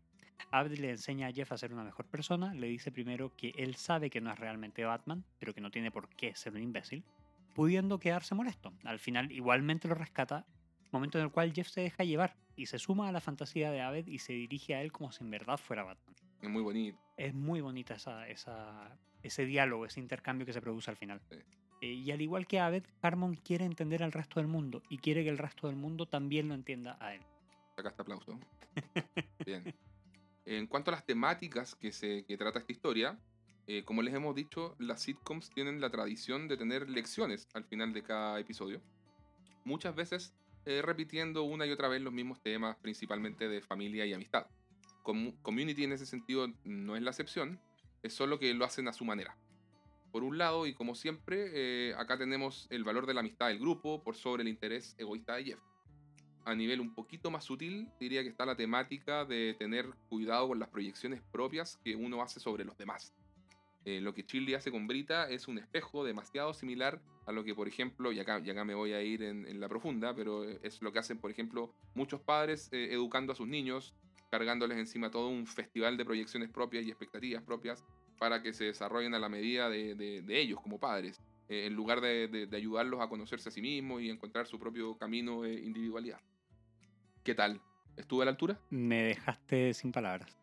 Abed 0.51 0.77
le 0.79 0.89
enseña 0.91 1.27
a 1.27 1.31
Jeff 1.31 1.51
a 1.51 1.57
ser 1.57 1.73
una 1.73 1.83
mejor 1.83 2.05
persona, 2.07 2.53
le 2.53 2.67
dice 2.67 2.91
primero 2.91 3.35
que 3.35 3.49
él 3.57 3.75
sabe 3.75 4.09
que 4.09 4.21
no 4.21 4.31
es 4.31 4.39
realmente 4.39 4.83
Batman, 4.83 5.23
pero 5.39 5.53
que 5.53 5.61
no 5.61 5.71
tiene 5.71 5.91
por 5.91 6.09
qué 6.09 6.35
ser 6.35 6.53
un 6.53 6.63
imbécil, 6.63 7.03
pudiendo 7.53 7.99
quedarse 7.99 8.35
molesto. 8.35 8.73
Al 8.83 8.99
final 8.99 9.31
igualmente 9.31 9.87
lo 9.87 9.95
rescata, 9.95 10.45
momento 10.91 11.17
en 11.19 11.25
el 11.25 11.31
cual 11.31 11.53
Jeff 11.53 11.67
se 11.69 11.81
deja 11.81 12.03
llevar 12.03 12.35
y 12.55 12.65
se 12.65 12.79
suma 12.79 13.07
a 13.07 13.11
la 13.11 13.21
fantasía 13.21 13.71
de 13.71 13.81
Abed 13.81 14.07
y 14.07 14.19
se 14.19 14.33
dirige 14.33 14.75
a 14.75 14.81
él 14.81 14.91
como 14.91 15.11
si 15.11 15.23
en 15.23 15.29
verdad 15.31 15.57
fuera 15.57 15.83
Batman. 15.83 16.15
Es 16.41 16.49
muy 16.49 16.61
bonito. 16.63 16.97
Es 17.17 17.33
muy 17.33 17.61
bonita 17.61 17.95
esa, 17.95 18.27
esa- 18.27 18.97
ese 19.21 19.45
diálogo, 19.45 19.85
ese 19.85 19.99
intercambio 19.99 20.45
que 20.45 20.53
se 20.53 20.61
produce 20.61 20.89
al 20.89 20.97
final. 20.97 21.21
Sí. 21.29 21.37
Eh, 21.81 21.93
y 21.93 22.11
al 22.11 22.21
igual 22.21 22.47
que 22.47 22.59
Abed, 22.59 22.83
Harmon 23.01 23.35
quiere 23.35 23.65
entender 23.65 24.03
al 24.03 24.11
resto 24.13 24.39
del 24.39 24.47
mundo 24.47 24.81
y 24.89 24.97
quiere 24.97 25.23
que 25.23 25.29
el 25.29 25.37
resto 25.37 25.67
del 25.67 25.75
mundo 25.75 26.05
también 26.07 26.47
lo 26.47 26.53
entienda 26.53 26.97
a 26.99 27.13
él. 27.15 27.21
Acá 27.77 27.89
está 27.89 28.01
aplauso. 28.03 28.37
Bien. 29.45 29.73
En 30.49 30.65
cuanto 30.65 30.89
a 30.89 30.95
las 30.95 31.05
temáticas 31.05 31.75
que, 31.75 31.91
se, 31.91 32.25
que 32.25 32.35
trata 32.35 32.57
esta 32.57 32.71
historia, 32.71 33.19
eh, 33.67 33.83
como 33.83 34.01
les 34.01 34.15
hemos 34.15 34.33
dicho, 34.33 34.75
las 34.79 34.99
sitcoms 34.99 35.51
tienen 35.51 35.79
la 35.79 35.91
tradición 35.91 36.47
de 36.47 36.57
tener 36.57 36.89
lecciones 36.89 37.47
al 37.53 37.65
final 37.65 37.93
de 37.93 38.01
cada 38.01 38.39
episodio. 38.39 38.81
Muchas 39.63 39.93
veces 39.93 40.33
eh, 40.65 40.81
repitiendo 40.81 41.43
una 41.43 41.67
y 41.67 41.71
otra 41.71 41.87
vez 41.87 42.01
los 42.01 42.11
mismos 42.11 42.41
temas, 42.41 42.77
principalmente 42.77 43.47
de 43.47 43.61
familia 43.61 44.07
y 44.07 44.13
amistad. 44.13 44.47
Com- 45.03 45.33
Community 45.43 45.83
en 45.83 45.91
ese 45.91 46.07
sentido 46.07 46.47
no 46.63 46.95
es 46.95 47.03
la 47.03 47.11
excepción, 47.11 47.59
es 48.01 48.13
solo 48.15 48.39
que 48.39 48.51
lo 48.55 48.65
hacen 48.65 48.87
a 48.87 48.93
su 48.93 49.05
manera. 49.05 49.37
Por 50.11 50.23
un 50.23 50.39
lado, 50.39 50.65
y 50.65 50.73
como 50.73 50.95
siempre, 50.95 51.51
eh, 51.53 51.93
acá 51.95 52.17
tenemos 52.17 52.65
el 52.71 52.83
valor 52.83 53.05
de 53.05 53.13
la 53.13 53.19
amistad 53.19 53.49
del 53.49 53.59
grupo 53.59 54.01
por 54.03 54.15
sobre 54.15 54.41
el 54.41 54.49
interés 54.49 54.95
egoísta 54.97 55.35
de 55.35 55.43
Jeff. 55.43 55.59
A 56.49 56.55
nivel 56.55 56.81
un 56.81 56.93
poquito 56.93 57.31
más 57.31 57.43
sutil, 57.43 57.87
diría 57.99 58.23
que 58.23 58.29
está 58.29 58.45
la 58.45 58.55
temática 58.55 59.25
de 59.25 59.55
tener 59.57 59.85
cuidado 60.09 60.47
con 60.47 60.59
las 60.59 60.69
proyecciones 60.69 61.21
propias 61.31 61.77
que 61.83 61.95
uno 61.95 62.21
hace 62.21 62.39
sobre 62.39 62.65
los 62.65 62.77
demás. 62.77 63.13
Eh, 63.85 64.01
lo 64.01 64.13
que 64.13 64.25
Chili 64.25 64.53
hace 64.53 64.71
con 64.71 64.87
Brita 64.87 65.29
es 65.29 65.47
un 65.47 65.57
espejo 65.57 66.03
demasiado 66.03 66.53
similar 66.53 67.01
a 67.25 67.31
lo 67.31 67.43
que, 67.43 67.55
por 67.55 67.67
ejemplo, 67.67 68.11
y 68.11 68.19
acá, 68.19 68.41
y 68.43 68.49
acá 68.49 68.65
me 68.65 68.73
voy 68.73 68.93
a 68.93 69.01
ir 69.01 69.23
en, 69.23 69.59
la 69.59 69.69
profunda, 69.69 70.13
pero 70.13 70.43
es 70.43 70.81
lo 70.81 70.91
que 70.91 70.99
hacen, 70.99 71.19
por 71.19 71.31
ejemplo, 71.31 71.73
muchos 71.93 72.19
padres 72.21 72.69
eh, 72.71 72.89
educando 72.91 73.33
a 73.33 73.35
sus 73.35 73.47
niños, 73.47 73.93
cargándoles 74.29 74.77
encima 74.77 75.11
todo 75.11 75.29
un 75.29 75.47
festival 75.47 75.97
de 75.97 76.05
proyecciones 76.05 76.49
propias 76.49 76.85
y 76.85 76.89
expectativas 76.89 77.43
propias 77.43 77.83
para 78.17 78.41
que 78.41 78.53
se 78.53 78.65
desarrollen 78.65 79.13
a 79.13 79.19
la 79.19 79.29
medida 79.29 79.69
de, 79.69 80.23
ellos 80.27 80.59
como 80.61 80.79
padres, 80.79 81.21
eh, 81.47 81.65
en 81.65 81.73
lugar 81.73 82.01
de, 82.01 82.49
ayudarlos 82.51 83.01
a 83.01 83.07
conocerse 83.07 83.49
a 83.49 83.51
sí 83.51 83.61
mismos 83.61 84.01
y 84.01 84.09
encontrar 84.09 84.45
su 84.45 84.59
propio 84.59 84.97
camino 84.97 85.43
de 85.43 85.53
individualidad. 85.53 86.19
¿Qué 87.23 87.35
tal? 87.35 87.61
¿Estuve 87.97 88.23
a 88.23 88.25
la 88.25 88.31
altura? 88.31 88.59
Me 88.69 89.03
dejaste 89.03 89.73
sin 89.73 89.91
palabras. 89.91 90.37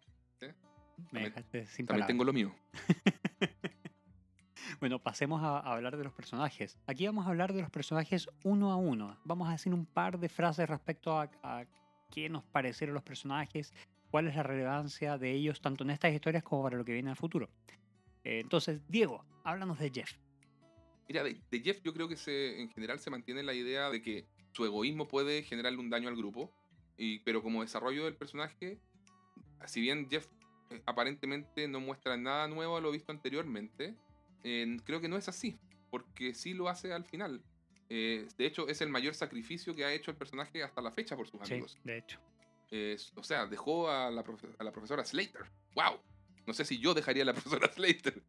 Me 1.10 1.24
dejaste 1.24 1.66
sin 1.66 1.86
palabras. 1.86 2.06
También 2.06 2.08
tengo 2.08 2.24
lo 2.24 2.32
mío. 2.32 2.54
bueno, 4.80 4.98
pasemos 4.98 5.42
a, 5.42 5.58
hablar 5.58 5.96
de 5.96 6.04
los 6.04 6.12
personajes. 6.12 6.78
Aquí 6.86 7.06
vamos 7.06 7.26
a 7.26 7.30
hablar 7.30 7.52
de 7.52 7.62
los 7.62 7.70
personajes 7.70 8.28
uno 8.44 8.72
a 8.72 8.76
uno. 8.76 9.18
Vamos 9.24 9.48
a 9.48 9.52
decir 9.52 9.72
un 9.72 9.86
par 9.86 10.18
de 10.18 10.28
frases 10.28 10.68
respecto 10.68 11.18
a, 11.18 11.66
qué 12.10 12.28
nos 12.28 12.44
parecieron 12.44 12.94
los 12.94 13.02
personajes, 13.02 13.72
cuál 14.10 14.28
es 14.28 14.36
la 14.36 14.42
relevancia 14.42 15.18
de 15.18 15.32
ellos 15.32 15.60
tanto 15.60 15.84
en 15.84 15.90
estas 15.90 16.12
historias 16.12 16.42
como 16.42 16.62
para 16.62 16.76
lo 16.76 16.84
que 16.84 16.92
viene 16.92 17.10
al 17.10 17.16
futuro. 17.16 17.48
Eh, 18.22 18.40
entonces, 18.40 18.80
Diego, 18.88 19.24
háblanos 19.44 19.78
de 19.78 19.90
Jeff. 19.90 20.12
Mira, 21.08 21.22
de, 21.22 21.40
Jeff 21.62 21.80
yo 21.82 21.92
creo 21.92 22.08
que 22.08 22.16
se, 22.16 22.60
en 22.60 22.70
general 22.70 22.98
se 22.98 23.10
mantiene 23.10 23.42
la 23.42 23.54
idea 23.54 23.90
de 23.90 24.02
que 24.02 24.26
su 24.52 24.64
egoísmo 24.64 25.06
puede 25.06 25.42
generarle 25.42 25.78
un 25.78 25.90
daño 25.90 26.08
al 26.08 26.16
grupo, 26.16 26.52
y, 26.96 27.20
pero 27.20 27.42
como 27.42 27.62
desarrollo 27.62 28.04
del 28.04 28.14
personaje, 28.14 28.78
si 29.66 29.80
bien 29.80 30.08
Jeff 30.10 30.26
eh, 30.70 30.82
aparentemente 30.86 31.68
no 31.68 31.80
muestra 31.80 32.16
nada 32.16 32.48
nuevo 32.48 32.76
a 32.76 32.80
lo 32.80 32.90
visto 32.90 33.12
anteriormente, 33.12 33.94
creo 34.84 35.00
que 35.00 35.08
no 35.08 35.16
es 35.16 35.28
así, 35.28 35.58
porque 35.90 36.32
sí 36.32 36.54
lo 36.54 36.68
hace 36.68 36.92
al 36.92 37.04
final. 37.04 37.42
Eh, 37.88 38.26
de 38.36 38.46
hecho, 38.46 38.68
es 38.68 38.80
el 38.80 38.88
mayor 38.88 39.14
sacrificio 39.14 39.74
que 39.74 39.84
ha 39.84 39.92
hecho 39.92 40.10
el 40.10 40.16
personaje 40.16 40.62
hasta 40.62 40.80
la 40.80 40.90
fecha 40.90 41.16
por 41.16 41.28
sus 41.28 41.40
amigos. 41.40 41.78
de 41.84 41.98
hecho. 41.98 42.20
o 43.14 43.22
sea, 43.22 43.46
dejó 43.46 43.90
a 43.90 44.10
la, 44.10 44.24
a 44.58 44.64
la, 44.64 44.72
profesora 44.72 45.04
Slater. 45.04 45.46
¡Wow! 45.74 46.00
No 46.46 46.54
sé 46.54 46.64
si 46.64 46.78
yo 46.78 46.94
dejaría 46.94 47.22
a 47.22 47.26
la 47.26 47.32
profesora 47.34 47.72
Slater. 47.72 48.22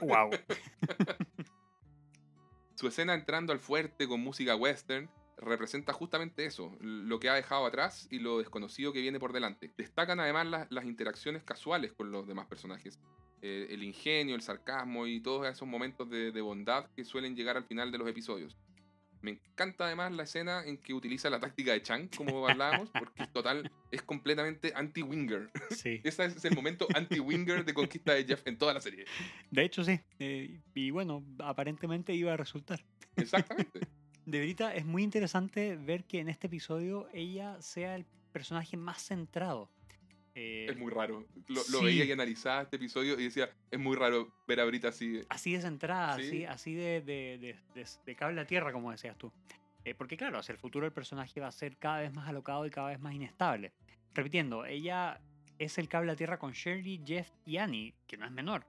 ¡Wow! 0.00 0.30
Su 2.74 2.88
escena 2.88 3.14
entrando 3.14 3.52
al 3.52 3.60
fuerte 3.60 4.08
con 4.08 4.20
música 4.20 4.56
western 4.56 5.08
representa 5.42 5.92
justamente 5.92 6.46
eso, 6.46 6.76
lo 6.80 7.20
que 7.20 7.28
ha 7.28 7.34
dejado 7.34 7.66
atrás 7.66 8.08
y 8.10 8.18
lo 8.18 8.38
desconocido 8.38 8.92
que 8.92 9.00
viene 9.00 9.18
por 9.18 9.32
delante. 9.32 9.72
Destacan 9.76 10.20
además 10.20 10.68
las 10.70 10.84
interacciones 10.84 11.42
casuales 11.42 11.92
con 11.92 12.10
los 12.10 12.26
demás 12.26 12.46
personajes. 12.46 12.98
Eh, 13.42 13.66
el 13.70 13.82
ingenio, 13.82 14.36
el 14.36 14.42
sarcasmo 14.42 15.06
y 15.06 15.20
todos 15.20 15.46
esos 15.48 15.66
momentos 15.66 16.08
de, 16.08 16.40
bondad 16.40 16.86
que 16.94 17.04
suelen 17.04 17.34
llegar 17.34 17.56
al 17.56 17.64
final 17.64 17.90
de 17.90 17.98
los 17.98 18.08
episodios. 18.08 18.56
Me 19.20 19.32
encanta 19.32 19.86
además 19.86 20.12
la 20.12 20.24
escena 20.24 20.64
en 20.64 20.78
que 20.78 20.94
utiliza 20.94 21.30
la 21.30 21.38
táctica 21.38 21.72
de 21.72 21.82
Chang, 21.82 22.08
como 22.16 22.48
hablábamos, 22.48 22.90
porque 22.90 23.26
total 23.32 23.70
es 23.90 24.02
completamente 24.02 24.72
anti-Winger. 24.74 25.50
Sí. 25.70 26.00
Ese 26.04 26.26
es 26.26 26.44
el 26.44 26.54
momento 26.54 26.86
anti-Winger 26.94 27.64
de 27.64 27.74
conquista 27.74 28.14
de 28.14 28.24
Jeff 28.24 28.46
en 28.46 28.58
toda 28.58 28.74
la 28.74 28.80
serie. 28.80 29.06
De 29.50 29.64
hecho, 29.64 29.82
sí. 29.82 30.00
Eh, 30.18 30.60
y 30.74 30.90
bueno, 30.90 31.24
aparentemente 31.38 32.14
iba 32.14 32.32
a 32.32 32.36
resultar. 32.36 32.84
Exactamente. 33.16 33.80
De 34.26 34.40
Brita 34.40 34.74
es 34.74 34.84
muy 34.84 35.02
interesante 35.02 35.76
ver 35.76 36.04
que 36.04 36.20
en 36.20 36.28
este 36.28 36.46
episodio 36.46 37.08
ella 37.12 37.60
sea 37.60 37.96
el 37.96 38.04
personaje 38.32 38.76
más 38.76 39.02
centrado. 39.02 39.68
Eh, 40.34 40.66
es 40.70 40.78
muy 40.78 40.90
raro. 40.90 41.26
Lo, 41.48 41.82
veía 41.82 42.04
y 42.04 42.12
analizaba 42.12 42.62
este 42.62 42.76
episodio 42.76 43.18
y 43.20 43.24
decía, 43.24 43.50
es 43.70 43.78
muy 43.78 43.96
raro 43.96 44.32
ver 44.46 44.60
a 44.60 44.64
Brita 44.64 44.88
así. 44.88 45.20
Así 45.28 45.52
de 45.52 45.60
centrada, 45.60 46.14
así, 46.14 46.44
así 46.44 46.74
de, 46.74 47.02
de, 47.02 47.56
de, 47.74 48.16
cable 48.16 48.40
a 48.40 48.46
tierra, 48.46 48.72
como 48.72 48.90
decías 48.90 49.16
tú. 49.18 49.30
Eh, 49.84 49.94
porque 49.94 50.16
claro, 50.16 50.38
hacia 50.38 50.52
el 50.52 50.58
futuro 50.58 50.86
el 50.86 50.92
personaje 50.92 51.40
va 51.40 51.48
a 51.48 51.52
ser 51.52 51.76
cada 51.76 52.00
vez 52.00 52.14
más 52.14 52.28
alocado 52.28 52.64
y 52.64 52.70
cada 52.70 52.88
vez 52.88 53.00
más 53.00 53.12
inestable. 53.12 53.72
Repitiendo, 54.14 54.64
ella 54.64 55.20
es 55.58 55.76
el 55.78 55.88
cable 55.88 56.12
a 56.12 56.16
tierra 56.16 56.38
con 56.38 56.52
Shirley, 56.52 57.02
Jeff 57.04 57.28
y 57.44 57.58
Annie, 57.58 57.94
que 58.06 58.16
no 58.16 58.24
es 58.24 58.32
menor. 58.32 58.64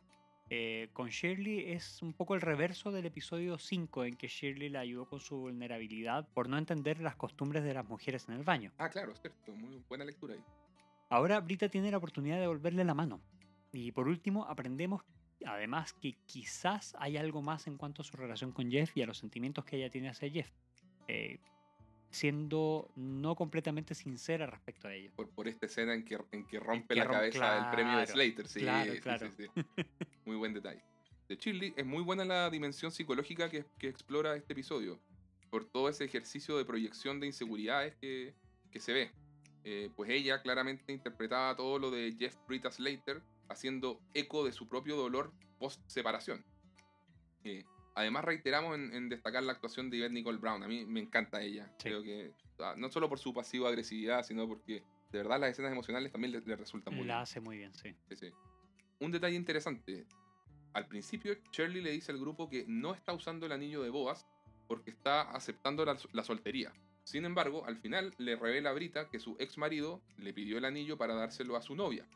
Eh, 0.55 0.89
con 0.93 1.09
Shirley 1.09 1.71
es 1.71 2.03
un 2.03 2.13
poco 2.13 2.35
el 2.35 2.41
reverso 2.41 2.91
del 2.91 3.07
episodio 3.07 3.57
5 3.57 4.05
en 4.05 4.15
que 4.15 4.27
Shirley 4.27 4.69
la 4.69 4.81
ayudó 4.81 5.07
con 5.07 5.19
su 5.19 5.35
vulnerabilidad 5.35 6.27
por 6.31 6.47
no 6.47 6.59
entender 6.59 6.99
las 6.99 7.15
costumbres 7.15 7.63
de 7.63 7.73
las 7.73 7.89
mujeres 7.89 8.29
en 8.29 8.35
el 8.35 8.43
baño. 8.43 8.71
Ah, 8.77 8.87
claro, 8.87 9.15
cierto, 9.15 9.51
muy 9.51 9.81
buena 9.89 10.05
lectura 10.05 10.35
ahí. 10.35 10.43
Ahora 11.09 11.39
Brita 11.39 11.69
tiene 11.69 11.89
la 11.89 11.97
oportunidad 11.97 12.35
de 12.35 12.41
devolverle 12.41 12.83
la 12.83 12.93
mano. 12.93 13.19
Y 13.71 13.93
por 13.93 14.07
último, 14.07 14.45
aprendemos 14.45 15.01
además 15.43 15.91
que 15.93 16.17
quizás 16.27 16.95
hay 16.99 17.17
algo 17.17 17.41
más 17.41 17.65
en 17.65 17.75
cuanto 17.75 18.03
a 18.03 18.05
su 18.05 18.15
relación 18.15 18.51
con 18.51 18.69
Jeff 18.69 18.95
y 18.95 19.01
a 19.01 19.07
los 19.07 19.17
sentimientos 19.17 19.65
que 19.65 19.77
ella 19.77 19.89
tiene 19.89 20.09
hacia 20.09 20.29
Jeff. 20.29 20.51
Eh, 21.07 21.39
siendo 22.13 22.91
no 22.95 23.35
completamente 23.35 23.95
sincera 23.95 24.45
respecto 24.45 24.87
a 24.87 24.93
ello. 24.93 25.11
Por, 25.15 25.47
esta 25.47 25.65
escena 25.65 25.95
en 25.95 26.05
que, 26.05 26.17
en 26.31 26.45
que 26.45 26.59
rompe 26.59 26.95
la 26.95 27.07
cabeza 27.07 27.55
del 27.55 27.71
premio 27.71 27.97
de 27.97 28.05
Slater, 28.05 28.47
sí, 28.47 28.59
claro, 28.61 29.31
sí, 29.35 29.47
Muy 30.25 30.35
buen 30.35 30.53
detalle. 30.53 30.81
De 31.27 31.35
Shirley 31.35 31.73
es 31.75 31.85
muy 31.85 32.03
buena 32.03 32.23
la 32.23 32.49
dimensión 32.51 32.91
psicológica 32.91 33.49
que, 33.49 33.65
que, 33.79 33.87
explora 33.87 34.35
este 34.35 34.53
episodio, 34.53 34.99
por 35.49 35.65
todo 35.65 35.89
ese 35.89 36.05
ejercicio 36.05 36.55
de 36.57 36.65
proyección 36.65 37.19
de 37.19 37.27
inseguridades 37.27 37.95
que, 37.95 38.35
que 38.71 38.79
se 38.79 38.93
ve. 38.93 39.11
Eh, 39.63 39.89
pues 39.95 40.11
ella 40.11 40.41
claramente 40.41 40.93
interpretaba 40.93 41.55
todo 41.55 41.79
lo 41.79 41.89
de 41.89 42.15
Jeff 42.19 42.35
Brita 42.47 42.71
Slater, 42.71 43.23
haciendo 43.49 43.99
eco 44.13 44.45
de 44.45 44.51
su 44.51 44.67
propio 44.67 44.95
dolor 44.95 45.33
post-separación. 45.57 46.45
Eh, 47.43 47.63
Además, 47.95 48.25
reiteramos 48.25 48.75
en, 48.75 49.09
destacar 49.09 49.43
la 49.43 49.53
actuación 49.53 49.89
de 49.89 49.97
Yvette 49.97 50.13
Nicole 50.13 50.39
Brown. 50.39 50.63
A 50.63 50.67
mí 50.67 50.85
me 50.85 50.99
encanta 50.99 51.41
ella. 51.41 51.71
Creo 51.77 52.01
que, 52.01 52.33
no 52.77 52.89
solo 52.89 53.07
por 53.07 53.19
su 53.19 53.33
pasiva 53.33 53.69
agresividad, 53.69 54.23
sino 54.23 54.47
porque 54.47 54.83
de 55.11 55.17
verdad 55.19 55.39
las 55.39 55.51
escenas 55.51 55.71
emocionales 55.71 56.11
también 56.11 56.43
le, 56.45 56.55
resultan 56.55 56.95
muy 56.95 57.05
la 57.05 57.21
hace 57.21 57.39
muy 57.39 57.57
bien, 57.57 57.71
sí. 57.73 57.95
Un 58.99 59.11
detalle 59.11 59.35
interesante. 59.35 60.07
Al 60.73 60.87
principio, 60.87 61.35
Shirley 61.51 61.81
le 61.81 61.91
dice 61.91 62.11
al 62.11 62.19
grupo 62.19 62.49
que 62.49 62.65
no 62.67 62.95
está 62.95 63.13
usando 63.13 63.45
el 63.45 63.51
anillo 63.51 63.83
de 63.83 63.91
boas 63.91 64.25
porque 64.67 64.89
está 64.89 65.21
aceptando 65.21 65.85
la, 65.85 65.95
la 66.13 66.23
soltería. 66.23 66.73
Sin 67.03 67.25
embargo, 67.25 67.65
al 67.65 67.77
final 67.77 68.15
le 68.17 68.35
revela 68.35 68.71
a 68.71 68.73
Brita 68.73 69.09
que 69.09 69.19
su 69.19 69.35
ex 69.39 69.57
marido 69.57 70.01
le 70.17 70.33
pidió 70.33 70.57
el 70.57 70.65
anillo 70.65 70.97
para 70.97 71.13
dárselo 71.13 71.57
a 71.57 71.61
su 71.61 71.75
novia. 71.75 72.07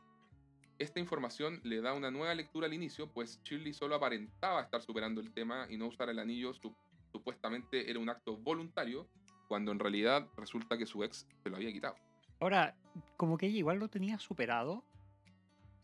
Esta 0.80 1.00
información 1.00 1.60
le 1.64 1.82
da 1.82 1.94
una 1.94 2.12
nueva 2.12 2.36
lectura 2.36 2.68
al 2.68 2.74
inicio, 2.74 3.12
pues 3.12 3.42
Shirley 3.44 3.74
solo 3.74 3.96
aparentaba 3.96 4.62
estar 4.62 4.82
superando 4.82 5.22
el 5.22 5.34
tema 5.34 5.66
y 5.70 5.78
no 5.78 5.88
usar 5.88 6.10
el 6.10 6.20
anillo 6.20 6.52
supuestamente 7.12 7.90
era 7.90 8.00
un 8.00 8.10
acto 8.10 8.38
voluntario, 8.38 9.08
cuando 9.48 9.72
en 9.72 9.80
realidad 9.80 10.28
resulta 10.38 10.78
que 10.78 10.86
su 10.86 11.04
ex 11.04 11.28
se 11.42 11.50
lo 11.50 11.56
había 11.56 11.72
quitado. 11.72 11.96
Ahora, 12.40 12.76
como 13.16 13.38
que 13.38 13.48
ella 13.48 13.58
igual 13.58 13.80
lo 13.80 13.88
tenía 13.88 14.20
superado, 14.20 14.84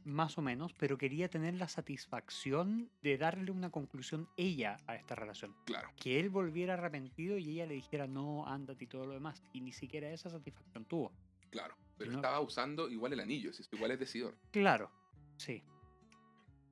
más 0.06 0.38
o 0.38 0.42
menos, 0.42 0.74
pero 0.74 0.98
quería 0.98 1.30
tener 1.30 1.56
la 1.56 1.68
satisfacción 1.68 2.92
de 3.02 3.18
darle 3.18 3.52
una 3.52 3.72
conclusión 3.72 4.28
ella 4.38 4.80
a 4.86 4.96
esta 4.96 5.16
relación. 5.16 5.56
Claro. 5.66 5.90
Que 5.96 6.20
él 6.20 6.30
volviera 6.30 6.74
arrepentido 6.74 7.38
y 7.38 7.50
ella 7.50 7.66
le 7.66 7.76
dijera 7.76 8.06
no, 8.06 8.46
ándate 8.46 8.84
y 8.84 8.88
todo 8.88 9.06
lo 9.06 9.14
demás. 9.14 9.42
Y 9.54 9.62
ni 9.62 9.72
siquiera 9.72 10.12
esa 10.12 10.30
satisfacción 10.30 10.86
tuvo. 10.86 11.12
Claro. 11.50 11.76
Pero 12.06 12.16
estaba 12.16 12.40
usando 12.40 12.90
igual 12.90 13.14
el 13.14 13.20
anillo, 13.20 13.54
si 13.54 13.64
igual 13.72 13.92
es 13.92 14.00
decidor. 14.00 14.38
Claro, 14.52 14.92
sí. 15.38 15.64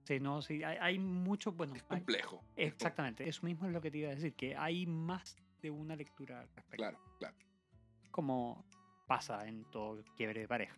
Sí, 0.04 0.20
no, 0.20 0.42
sí, 0.42 0.64
hay, 0.64 0.98
mucho, 1.00 1.52
bueno... 1.52 1.76
Es 1.76 1.84
complejo. 1.84 2.44
exactamente, 2.56 3.28
eso 3.28 3.46
mismo 3.46 3.68
es 3.68 3.74
lo 3.74 3.82
que 3.82 3.92
te 3.92 4.00
iba 4.00 4.10
a 4.10 4.16
decir, 4.16 4.34
que 4.34 4.56
hay 4.56 4.86
más 4.86 5.38
de 5.62 5.70
una 5.70 5.96
lectura 5.96 6.42
al 6.42 6.48
respecto. 6.48 6.78
Claro, 6.78 7.00
claro. 7.20 7.36
Como 8.10 8.66
pasa 9.08 9.48
en 9.48 9.64
todo 9.66 10.04
quiebre 10.18 10.42
de 10.42 10.48
pareja. 10.48 10.76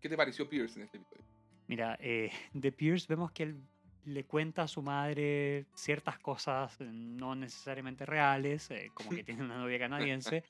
¿Qué 0.00 0.08
te 0.08 0.16
pareció 0.16 0.48
Pierce 0.48 0.78
en 0.78 0.84
este 0.84 0.98
episodio? 0.98 1.24
Mira, 1.66 1.96
eh, 2.00 2.30
de 2.52 2.72
Pierce 2.72 3.06
vemos 3.08 3.32
que 3.32 3.44
él 3.44 3.62
le 4.04 4.24
cuenta 4.24 4.62
a 4.62 4.68
su 4.68 4.82
madre 4.82 5.66
ciertas 5.74 6.18
cosas 6.18 6.78
no 6.80 7.34
necesariamente 7.34 8.04
reales, 8.04 8.70
eh, 8.70 8.90
como 8.94 9.10
que 9.10 9.24
tiene 9.24 9.42
una 9.42 9.58
novia 9.58 9.78
canadiense, 9.78 10.44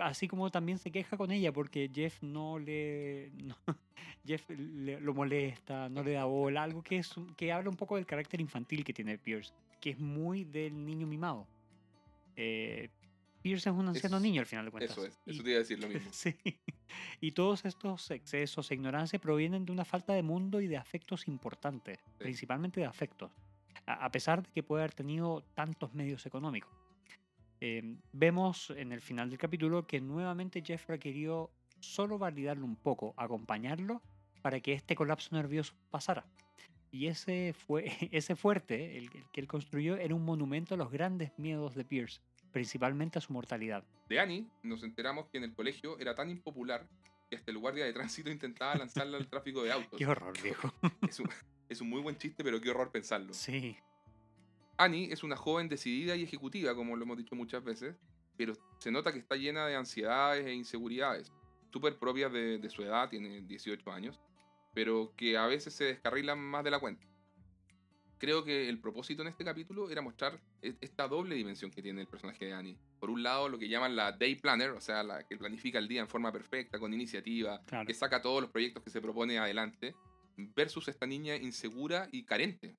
así 0.00 0.28
como 0.28 0.50
también 0.50 0.78
se 0.78 0.90
queja 0.90 1.16
con 1.16 1.30
ella 1.30 1.52
porque 1.52 1.90
Jeff 1.92 2.22
no 2.22 2.58
le. 2.58 3.30
Jeff 4.26 4.44
lo 4.50 5.14
molesta, 5.14 5.88
no 5.88 6.02
le 6.02 6.12
da 6.12 6.24
bola, 6.24 6.62
algo 6.62 6.82
que, 6.82 6.98
es, 6.98 7.14
que 7.36 7.52
habla 7.52 7.70
un 7.70 7.76
poco 7.76 7.96
del 7.96 8.06
carácter 8.06 8.40
infantil 8.40 8.84
que 8.84 8.92
tiene 8.92 9.16
Pierce, 9.18 9.52
que 9.80 9.90
es 9.90 9.98
muy 9.98 10.44
del 10.44 10.84
niño 10.84 11.06
mimado. 11.06 11.46
Eh, 12.36 12.90
Pierce 13.42 13.70
es 13.70 13.74
un 13.74 13.88
anciano 13.88 14.20
niño 14.20 14.40
al 14.40 14.46
final 14.46 14.66
de 14.66 14.70
cuentas. 14.70 14.92
Eso 14.92 15.06
es, 15.06 15.18
eso 15.24 15.42
te 15.42 15.50
iba 15.50 15.56
a 15.56 15.60
decir 15.60 15.78
lo 15.78 15.88
mismo. 15.88 16.10
sí. 16.12 16.36
Y 17.20 17.32
todos 17.32 17.64
estos 17.64 18.10
excesos 18.10 18.70
e 18.70 18.74
ignorancia 18.74 19.18
provienen 19.18 19.64
de 19.64 19.72
una 19.72 19.84
falta 19.84 20.12
de 20.12 20.22
mundo 20.22 20.60
y 20.60 20.66
de 20.66 20.76
afectos 20.76 21.28
importantes, 21.28 21.98
principalmente 22.18 22.80
de 22.80 22.86
afectos, 22.86 23.30
a 23.86 24.10
pesar 24.10 24.42
de 24.42 24.50
que 24.52 24.62
puede 24.62 24.82
haber 24.82 24.94
tenido 24.94 25.42
tantos 25.54 25.94
medios 25.94 26.26
económicos. 26.26 26.79
Eh, 27.60 27.96
vemos 28.12 28.70
en 28.70 28.92
el 28.92 29.00
final 29.00 29.28
del 29.28 29.38
capítulo 29.38 29.86
que 29.86 30.00
nuevamente 30.00 30.62
Jeff 30.64 30.88
requirió 30.88 31.50
solo 31.78 32.18
validarlo 32.18 32.64
un 32.64 32.76
poco, 32.76 33.14
acompañarlo 33.16 34.02
para 34.42 34.60
que 34.60 34.72
este 34.72 34.94
colapso 34.94 35.34
nervioso 35.36 35.74
pasara. 35.90 36.26
Y 36.90 37.06
ese, 37.06 37.52
fue, 37.52 37.84
ese 38.12 38.34
fuerte, 38.36 38.98
el, 38.98 39.04
el 39.14 39.28
que 39.30 39.40
él 39.40 39.46
construyó, 39.46 39.96
era 39.96 40.14
un 40.14 40.24
monumento 40.24 40.74
a 40.74 40.78
los 40.78 40.90
grandes 40.90 41.32
miedos 41.38 41.74
de 41.74 41.84
Pierce, 41.84 42.20
principalmente 42.52 43.18
a 43.18 43.22
su 43.22 43.32
mortalidad. 43.32 43.84
De 44.08 44.18
Annie 44.18 44.46
nos 44.62 44.82
enteramos 44.82 45.28
que 45.28 45.38
en 45.38 45.44
el 45.44 45.54
colegio 45.54 45.98
era 45.98 46.14
tan 46.14 46.30
impopular 46.30 46.88
que 47.28 47.36
hasta 47.36 47.50
el 47.52 47.58
guardia 47.58 47.84
de 47.84 47.92
tránsito 47.92 48.30
intentaba 48.30 48.74
lanzarla 48.74 49.18
al 49.18 49.28
tráfico 49.28 49.62
de 49.62 49.72
autos. 49.72 49.98
Qué 49.98 50.06
horror, 50.06 50.34
viejo. 50.42 50.72
Es 51.08 51.20
un, 51.20 51.28
es 51.68 51.80
un 51.80 51.88
muy 51.88 52.00
buen 52.00 52.16
chiste, 52.16 52.42
pero 52.42 52.60
qué 52.60 52.70
horror 52.70 52.90
pensarlo. 52.90 53.32
Sí, 53.32 53.76
Annie 54.80 55.12
es 55.12 55.22
una 55.22 55.36
joven 55.36 55.68
decidida 55.68 56.16
y 56.16 56.22
ejecutiva, 56.22 56.74
como 56.74 56.96
lo 56.96 57.04
hemos 57.04 57.18
dicho 57.18 57.34
muchas 57.36 57.62
veces, 57.62 57.96
pero 58.38 58.54
se 58.78 58.90
nota 58.90 59.12
que 59.12 59.18
está 59.18 59.36
llena 59.36 59.66
de 59.66 59.76
ansiedades 59.76 60.46
e 60.46 60.54
inseguridades, 60.54 61.30
súper 61.70 61.98
propias 61.98 62.32
de, 62.32 62.58
de 62.58 62.70
su 62.70 62.82
edad, 62.82 63.10
tiene 63.10 63.42
18 63.42 63.92
años, 63.92 64.18
pero 64.72 65.12
que 65.18 65.36
a 65.36 65.46
veces 65.46 65.74
se 65.74 65.84
descarrilan 65.84 66.38
más 66.38 66.64
de 66.64 66.70
la 66.70 66.78
cuenta. 66.78 67.06
Creo 68.16 68.42
que 68.42 68.70
el 68.70 68.80
propósito 68.80 69.20
en 69.20 69.28
este 69.28 69.44
capítulo 69.44 69.90
era 69.90 70.00
mostrar 70.00 70.40
e- 70.62 70.76
esta 70.80 71.06
doble 71.08 71.34
dimensión 71.34 71.70
que 71.70 71.82
tiene 71.82 72.00
el 72.00 72.06
personaje 72.06 72.46
de 72.46 72.54
Annie. 72.54 72.78
Por 72.98 73.10
un 73.10 73.22
lado, 73.22 73.50
lo 73.50 73.58
que 73.58 73.68
llaman 73.68 73.96
la 73.96 74.12
day 74.12 74.36
planner, 74.36 74.70
o 74.70 74.80
sea, 74.80 75.02
la 75.02 75.26
que 75.26 75.36
planifica 75.36 75.78
el 75.78 75.88
día 75.88 76.00
en 76.00 76.08
forma 76.08 76.32
perfecta, 76.32 76.78
con 76.78 76.94
iniciativa, 76.94 77.62
claro. 77.66 77.86
que 77.86 77.92
saca 77.92 78.22
todos 78.22 78.40
los 78.40 78.50
proyectos 78.50 78.82
que 78.82 78.90
se 78.90 79.02
propone 79.02 79.38
adelante, 79.38 79.94
versus 80.54 80.88
esta 80.88 81.06
niña 81.06 81.36
insegura 81.36 82.08
y 82.12 82.24
carente. 82.24 82.76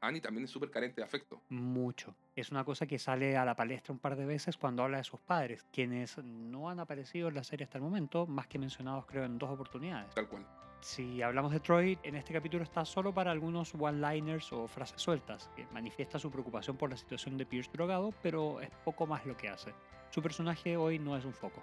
Annie 0.00 0.20
también 0.20 0.44
es 0.44 0.50
súper 0.50 0.70
carente 0.70 1.00
de 1.00 1.04
afecto. 1.04 1.40
Mucho. 1.48 2.14
Es 2.36 2.50
una 2.50 2.64
cosa 2.64 2.86
que 2.86 2.98
sale 2.98 3.36
a 3.36 3.44
la 3.44 3.54
palestra 3.54 3.92
un 3.92 3.98
par 3.98 4.16
de 4.16 4.26
veces 4.26 4.56
cuando 4.56 4.82
habla 4.82 4.98
de 4.98 5.04
sus 5.04 5.20
padres, 5.20 5.64
quienes 5.72 6.18
no 6.18 6.68
han 6.68 6.80
aparecido 6.80 7.28
en 7.28 7.34
la 7.34 7.44
serie 7.44 7.64
hasta 7.64 7.78
el 7.78 7.84
momento, 7.84 8.26
más 8.26 8.46
que 8.46 8.58
mencionados 8.58 9.06
creo 9.06 9.24
en 9.24 9.38
dos 9.38 9.50
oportunidades. 9.50 10.14
Tal 10.14 10.28
cual. 10.28 10.46
Si 10.80 11.20
hablamos 11.20 11.52
de 11.52 11.60
Troy, 11.60 11.98
en 12.02 12.16
este 12.16 12.32
capítulo 12.32 12.64
está 12.64 12.86
solo 12.86 13.12
para 13.12 13.30
algunos 13.30 13.74
one-liners 13.74 14.50
o 14.52 14.66
frases 14.66 15.00
sueltas, 15.00 15.50
que 15.54 15.66
manifiesta 15.72 16.18
su 16.18 16.30
preocupación 16.30 16.76
por 16.76 16.88
la 16.88 16.96
situación 16.96 17.36
de 17.36 17.44
Pierce 17.44 17.70
drogado, 17.72 18.14
pero 18.22 18.60
es 18.60 18.70
poco 18.84 19.06
más 19.06 19.26
lo 19.26 19.36
que 19.36 19.48
hace. 19.48 19.74
Su 20.10 20.22
personaje 20.22 20.76
hoy 20.78 20.98
no 20.98 21.16
es 21.16 21.24
un 21.24 21.34
foco. 21.34 21.62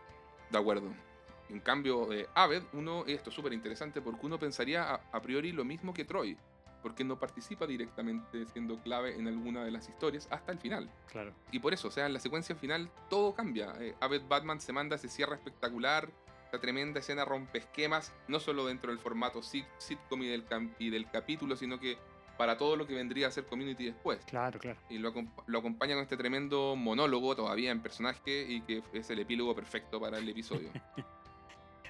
De 0.51 0.57
acuerdo. 0.57 0.93
En 1.49 1.59
cambio, 1.61 2.11
eh, 2.13 2.28
Aved, 2.36 2.63
uno, 2.74 3.05
esto 3.07 3.30
es 3.30 3.36
súper 3.36 3.53
interesante 3.53 4.01
porque 4.01 4.26
uno 4.26 4.38
pensaría 4.38 4.84
a, 4.84 5.01
a 5.11 5.22
priori 5.22 5.51
lo 5.51 5.65
mismo 5.65 5.93
que 5.93 6.05
Troy, 6.05 6.38
porque 6.82 7.03
no 7.03 7.19
participa 7.19 7.65
directamente 7.67 8.45
siendo 8.47 8.80
clave 8.82 9.15
en 9.15 9.28
alguna 9.28 9.63
de 9.63 9.71
las 9.71 9.89
historias 9.89 10.28
hasta 10.32 10.51
el 10.51 10.59
final. 10.59 10.89
Claro. 11.11 11.34
Y 11.51 11.59
por 11.59 11.73
eso, 11.73 11.88
o 11.88 11.91
sea, 11.91 12.05
en 12.05 12.13
la 12.13 12.19
secuencia 12.19 12.55
final 12.55 12.89
todo 13.09 13.34
cambia. 13.34 13.73
Eh, 13.80 13.95
Aved 13.99 14.23
Batman 14.28 14.59
se 14.61 14.73
manda 14.73 14.95
ese 14.95 15.07
cierre 15.09 15.36
espectacular, 15.36 16.09
esta 16.45 16.59
tremenda 16.61 16.99
escena 16.99 17.25
rompe 17.25 17.57
esquemas, 17.59 18.13
no 18.28 18.39
solo 18.39 18.65
dentro 18.67 18.91
del 18.91 18.99
formato 18.99 19.41
sit- 19.41 19.67
sitcom 19.80 20.21
y 20.23 20.28
del, 20.28 20.45
y 20.80 20.89
del 20.89 21.09
capítulo, 21.09 21.55
sino 21.57 21.80
que 21.80 21.97
para 22.38 22.55
todo 22.57 22.75
lo 22.75 22.86
que 22.86 22.93
vendría 22.93 23.28
a 23.28 23.32
ser 23.32 23.45
Community 23.47 23.86
después. 23.86 24.23
Claro, 24.25 24.59
claro. 24.59 24.80
Y 24.89 24.99
lo, 24.99 25.11
lo 25.47 25.59
acompaña 25.59 25.95
con 25.95 26.03
este 26.03 26.15
tremendo 26.17 26.75
monólogo 26.75 27.36
todavía 27.36 27.71
en 27.71 27.82
personaje 27.82 28.45
y 28.47 28.61
que 28.61 28.84
es 28.93 29.09
el 29.09 29.19
epílogo 29.19 29.55
perfecto 29.55 29.99
para 29.99 30.19
el 30.19 30.30
episodio. 30.30 30.69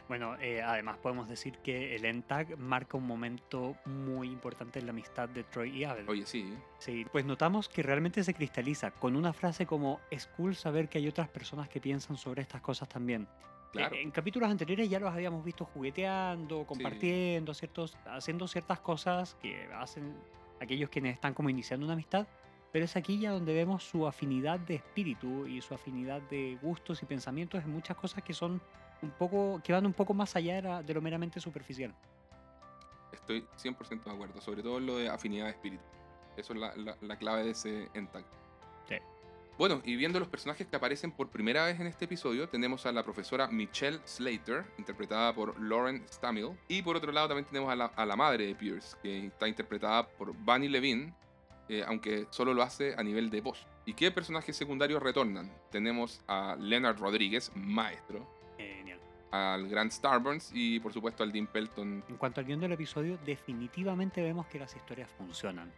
Bueno, 0.08 0.38
eh, 0.40 0.62
además 0.62 0.98
podemos 0.98 1.28
decir 1.28 1.58
que 1.60 1.96
el 1.96 2.06
ENTAG 2.06 2.58
marca 2.58 2.98
un 2.98 3.06
momento 3.06 3.76
muy 3.86 4.28
importante 4.30 4.80
en 4.80 4.86
la 4.86 4.92
amistad 4.92 5.28
de 5.28 5.44
Troy 5.44 5.78
y 5.78 5.84
Abel. 5.84 6.08
Oye, 6.08 6.26
sí. 6.26 6.50
¿eh? 6.54 6.58
Sí, 6.80 7.06
pues 7.12 7.26
notamos 7.26 7.68
que 7.68 7.84
realmente 7.84 8.24
se 8.24 8.34
cristaliza 8.34 8.92
con 8.92 9.16
una 9.16 9.34
frase 9.34 9.66
como 9.66 10.00
es 10.10 10.28
cool 10.28 10.56
saber 10.56 10.88
que 10.88 11.00
hay 11.00 11.08
otras 11.08 11.28
personas 11.28 11.68
que 11.68 11.82
piensan 11.82 12.18
sobre 12.18 12.42
estas 12.42 12.62
cosas 12.62 12.88
también. 12.88 13.28
Claro. 13.74 13.96
Eh, 13.96 14.02
En 14.02 14.12
capítulos 14.12 14.50
anteriores 14.50 14.90
ya 14.90 15.00
los 15.00 15.14
habíamos 15.14 15.44
visto 15.44 15.66
jugueteando, 15.66 16.66
compartiendo, 16.66 17.54
ciertos, 17.54 17.98
haciendo 18.06 18.48
ciertas 18.48 18.80
cosas 18.80 19.36
que 19.42 19.68
hacen 19.74 20.16
aquellos 20.62 20.90
quienes 20.90 21.16
están 21.16 21.34
como 21.34 21.50
iniciando 21.50 21.86
una 21.86 21.94
amistad, 21.94 22.28
pero 22.72 22.86
es 22.86 22.96
aquí 22.96 23.20
ya 23.20 23.32
donde 23.32 23.54
vemos 23.54 23.84
su 23.84 24.08
afinidad 24.08 24.60
de 24.60 24.76
espíritu 24.76 25.46
y 25.48 25.62
su 25.62 25.74
afinidad 25.74 26.22
de 26.30 26.58
gustos 26.62 27.04
y 27.04 27.06
pensamientos 27.06 27.64
en 27.64 27.72
muchas 27.72 27.98
cosas 27.98 28.24
que 28.24 28.34
son 28.34 28.62
un 29.02 29.12
poco, 29.12 29.62
que 29.64 29.74
van 29.74 29.86
un 29.86 29.94
poco 29.94 30.14
más 30.14 30.36
allá 30.36 30.56
de, 30.56 30.62
la- 30.64 30.84
de 30.84 30.94
lo 30.94 31.02
meramente 31.02 31.40
superficial. 31.40 31.94
Estoy 33.12 33.46
100% 33.62 34.04
de 34.04 34.12
acuerdo, 34.12 34.42
sobre 34.42 34.62
todo 34.64 34.78
en 34.78 34.86
lo 34.86 34.98
de 34.98 35.10
afinidad 35.10 35.46
de 35.46 35.52
espíritu. 35.52 35.84
Eso 36.36 36.54
es 36.54 36.60
la, 36.60 36.76
la- 36.76 36.98
la 37.02 37.16
clave 37.18 37.44
de 37.44 37.52
ese 37.52 37.90
ENTAG. 37.94 38.24
Sí. 38.88 38.96
Bueno, 39.58 39.82
y 39.84 39.96
viendo 39.96 40.20
los 40.20 40.28
personajes 40.28 40.68
que 40.68 40.76
aparecen 40.76 41.12
por 41.12 41.30
primera 41.30 41.66
vez 41.66 41.80
en 41.80 41.88
este 41.88 42.06
episodio, 42.06 42.48
tenemos 42.48 42.86
a 42.86 42.92
la 42.92 43.04
profesora 43.04 43.48
Michelle 43.48 44.00
Slater, 44.06 44.66
interpretada 44.78 45.34
por 45.34 45.60
Lauren 45.60 46.06
Stamil, 46.08 46.52
y 46.68 46.82
por 46.84 46.96
otro 46.96 47.12
lado 47.12 47.30
también 47.30 47.46
tenemos 47.46 47.72
a 47.72 47.76
la, 47.76 47.86
a 47.86 48.06
la 48.06 48.16
madre 48.16 48.46
de 48.46 48.56
Pierce, 48.56 48.96
que 49.02 49.26
está 49.26 49.48
interpretada 49.48 50.08
por 50.08 50.34
Bunny 50.34 50.68
Levine, 50.70 51.12
eh, 51.70 51.84
aunque 51.88 52.28
solo 52.30 52.54
lo 52.54 52.62
hace 52.62 52.94
a 52.98 53.04
nivel 53.04 53.30
de 53.32 53.42
voz. 53.42 53.66
¿Y 53.86 53.94
qué 53.94 54.12
personajes 54.12 54.56
secundarios 54.56 55.02
retornan? 55.02 55.52
Tenemos 55.72 56.22
a 56.28 56.56
Leonard 56.60 57.00
Rodríguez, 57.00 57.52
maestro. 57.56 58.28
Al 59.32 59.68
Grant 59.68 59.92
Starburns 59.92 60.52
y 60.54 60.80
por 60.80 60.94
supuesto 60.94 61.24
al 61.24 61.32
Dean 61.32 61.48
Pelton 61.48 62.04
En 62.08 62.18
cuanto 62.18 62.40
al 62.40 62.46
guion 62.46 62.60
del 62.60 62.72
episodio, 62.72 63.18
definitivamente 63.26 64.22
vemos 64.22 64.48
que 64.48 64.60
las 64.60 64.76
historias 64.76 65.10
funcionan. 65.18 65.72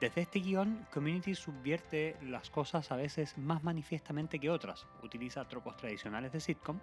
Desde 0.00 0.22
este 0.22 0.40
guion, 0.40 0.86
Community 0.92 1.34
subvierte 1.34 2.16
las 2.22 2.48
cosas 2.48 2.90
a 2.90 2.96
veces 2.96 3.36
más 3.36 3.62
manifiestamente 3.62 4.38
que 4.38 4.48
otras, 4.48 4.86
utiliza 5.02 5.46
tropos 5.46 5.76
tradicionales 5.76 6.32
de 6.32 6.40
sitcom, 6.40 6.78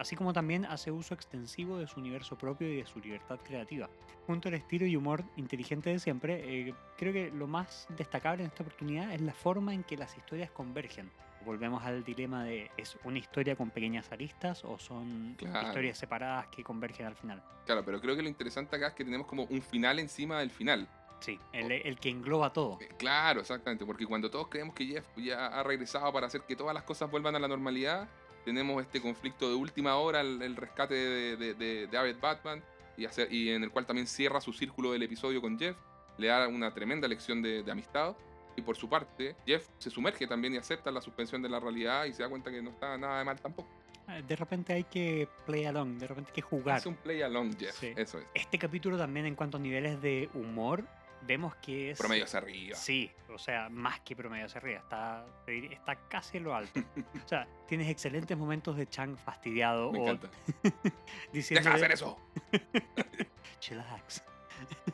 así 0.00 0.16
como 0.16 0.32
también 0.32 0.64
hace 0.64 0.90
uso 0.90 1.14
extensivo 1.14 1.78
de 1.78 1.86
su 1.86 2.00
universo 2.00 2.36
propio 2.36 2.68
y 2.68 2.78
de 2.78 2.86
su 2.86 2.98
libertad 2.98 3.38
creativa. 3.44 3.88
Junto 4.26 4.48
al 4.48 4.54
estilo 4.54 4.86
y 4.86 4.96
humor 4.96 5.24
inteligente 5.36 5.90
de 5.90 6.00
siempre, 6.00 6.68
eh, 6.68 6.74
creo 6.96 7.12
que 7.12 7.30
lo 7.30 7.46
más 7.46 7.86
destacable 7.96 8.42
en 8.42 8.48
esta 8.48 8.64
oportunidad 8.64 9.12
es 9.12 9.20
la 9.20 9.34
forma 9.34 9.72
en 9.72 9.84
que 9.84 9.96
las 9.96 10.16
historias 10.16 10.50
convergen. 10.50 11.10
Volvemos 11.44 11.82
al 11.84 12.04
dilema 12.04 12.44
de 12.44 12.70
¿es 12.76 12.98
una 13.04 13.18
historia 13.18 13.56
con 13.56 13.70
pequeñas 13.70 14.10
aristas 14.12 14.64
o 14.64 14.78
son 14.78 15.34
Claro. 15.38 15.66
historias 15.68 15.96
separadas 15.98 16.46
que 16.48 16.62
convergen 16.64 17.06
al 17.06 17.16
final? 17.16 17.42
Claro, 17.64 17.84
pero 17.84 18.00
creo 18.00 18.16
que 18.16 18.22
lo 18.22 18.28
interesante 18.28 18.76
acá 18.76 18.88
es 18.88 18.94
que 18.94 19.04
tenemos 19.04 19.26
como 19.26 19.44
un 19.44 19.62
final 19.62 19.98
encima 19.98 20.38
del 20.40 20.50
final. 20.50 20.88
Sí, 21.20 21.38
el, 21.52 21.72
el 21.72 21.98
que 21.98 22.10
engloba 22.10 22.52
todo. 22.52 22.78
Eh, 22.80 22.88
Claro, 22.98 23.40
exactamente, 23.40 23.84
porque 23.84 24.06
cuando 24.06 24.30
todos 24.30 24.48
creemos 24.48 24.74
que 24.74 24.86
Jeff 24.86 25.04
ya 25.16 25.46
ha 25.48 25.62
regresado 25.62 26.12
para 26.12 26.26
hacer 26.28 26.42
que 26.42 26.54
todas 26.54 26.74
las 26.74 26.84
cosas 26.84 27.10
vuelvan 27.10 27.34
a 27.34 27.38
la 27.40 27.48
normalidad, 27.48 28.08
tenemos 28.44 28.80
este 28.82 29.00
conflicto 29.02 29.48
de 29.48 29.54
última 29.56 29.96
hora, 29.96 30.20
el, 30.20 30.40
el 30.42 30.54
rescate 30.56 30.94
de, 30.94 31.36
de, 31.36 31.54
de, 31.54 31.86
de 31.88 31.98
Abed 31.98 32.18
Batman, 32.20 32.62
y, 32.96 33.04
hacer, 33.04 33.32
y 33.32 33.50
en 33.50 33.62
el 33.64 33.70
cual 33.70 33.84
también 33.86 34.06
cierra 34.06 34.40
su 34.40 34.52
círculo 34.52 34.92
del 34.92 35.02
episodio 35.02 35.40
con 35.40 35.58
Jeff, 35.58 35.76
le 36.18 36.28
da 36.28 36.48
una 36.48 36.72
tremenda 36.74 37.06
lección 37.08 37.42
de, 37.42 37.62
de 37.62 37.70
amistad. 37.72 38.16
Y 38.58 38.60
por 38.60 38.76
su 38.76 38.88
parte, 38.88 39.36
Jeff 39.46 39.68
se 39.78 39.88
sumerge 39.88 40.26
también 40.26 40.52
y 40.54 40.56
acepta 40.56 40.90
la 40.90 41.00
suspensión 41.00 41.40
de 41.40 41.48
la 41.48 41.60
realidad 41.60 42.06
y 42.06 42.12
se 42.12 42.24
da 42.24 42.28
cuenta 42.28 42.50
que 42.50 42.60
no 42.60 42.70
está 42.70 42.98
nada 42.98 43.20
de 43.20 43.24
mal 43.24 43.40
tampoco. 43.40 43.68
Eh, 44.08 44.24
De 44.26 44.34
repente 44.34 44.72
hay 44.72 44.82
que 44.82 45.28
play 45.46 45.64
along, 45.64 45.96
de 45.98 46.08
repente 46.08 46.30
hay 46.30 46.34
que 46.34 46.42
jugar. 46.42 46.78
Hace 46.78 46.88
un 46.88 46.96
play 46.96 47.22
along, 47.22 47.56
Jeff. 47.56 47.78
Sí. 47.78 47.92
Eso 47.96 48.18
es. 48.18 48.26
Este 48.34 48.58
capítulo 48.58 48.98
también 48.98 49.26
en 49.26 49.36
cuanto 49.36 49.58
a 49.58 49.60
niveles 49.60 50.02
de 50.02 50.28
humor, 50.34 50.84
vemos 51.22 51.54
que 51.56 51.92
es... 51.92 51.98
Promedio 51.98 52.24
hacia 52.24 52.38
arriba. 52.40 52.76
Sí, 52.76 53.08
o 53.28 53.38
sea, 53.38 53.68
más 53.68 54.00
que 54.00 54.16
promedio 54.16 54.46
hacia 54.46 54.58
arriba, 54.58 54.80
está, 54.80 55.24
está 55.46 55.94
casi 56.08 56.38
en 56.38 56.42
lo 56.44 56.56
alto. 56.56 56.80
o 57.24 57.28
sea, 57.28 57.46
tienes 57.68 57.88
excelentes 57.88 58.36
momentos 58.36 58.76
de 58.76 58.88
Chang 58.88 59.16
fastidiado 59.18 59.92
Me 59.92 60.00
o 60.00 60.02
encanta. 60.02 60.30
diciendo 61.32 61.70
¡Deja 61.70 61.78
de 61.78 61.84
hacer 61.84 61.92
eso! 61.92 62.18
Chillax. 63.60 64.24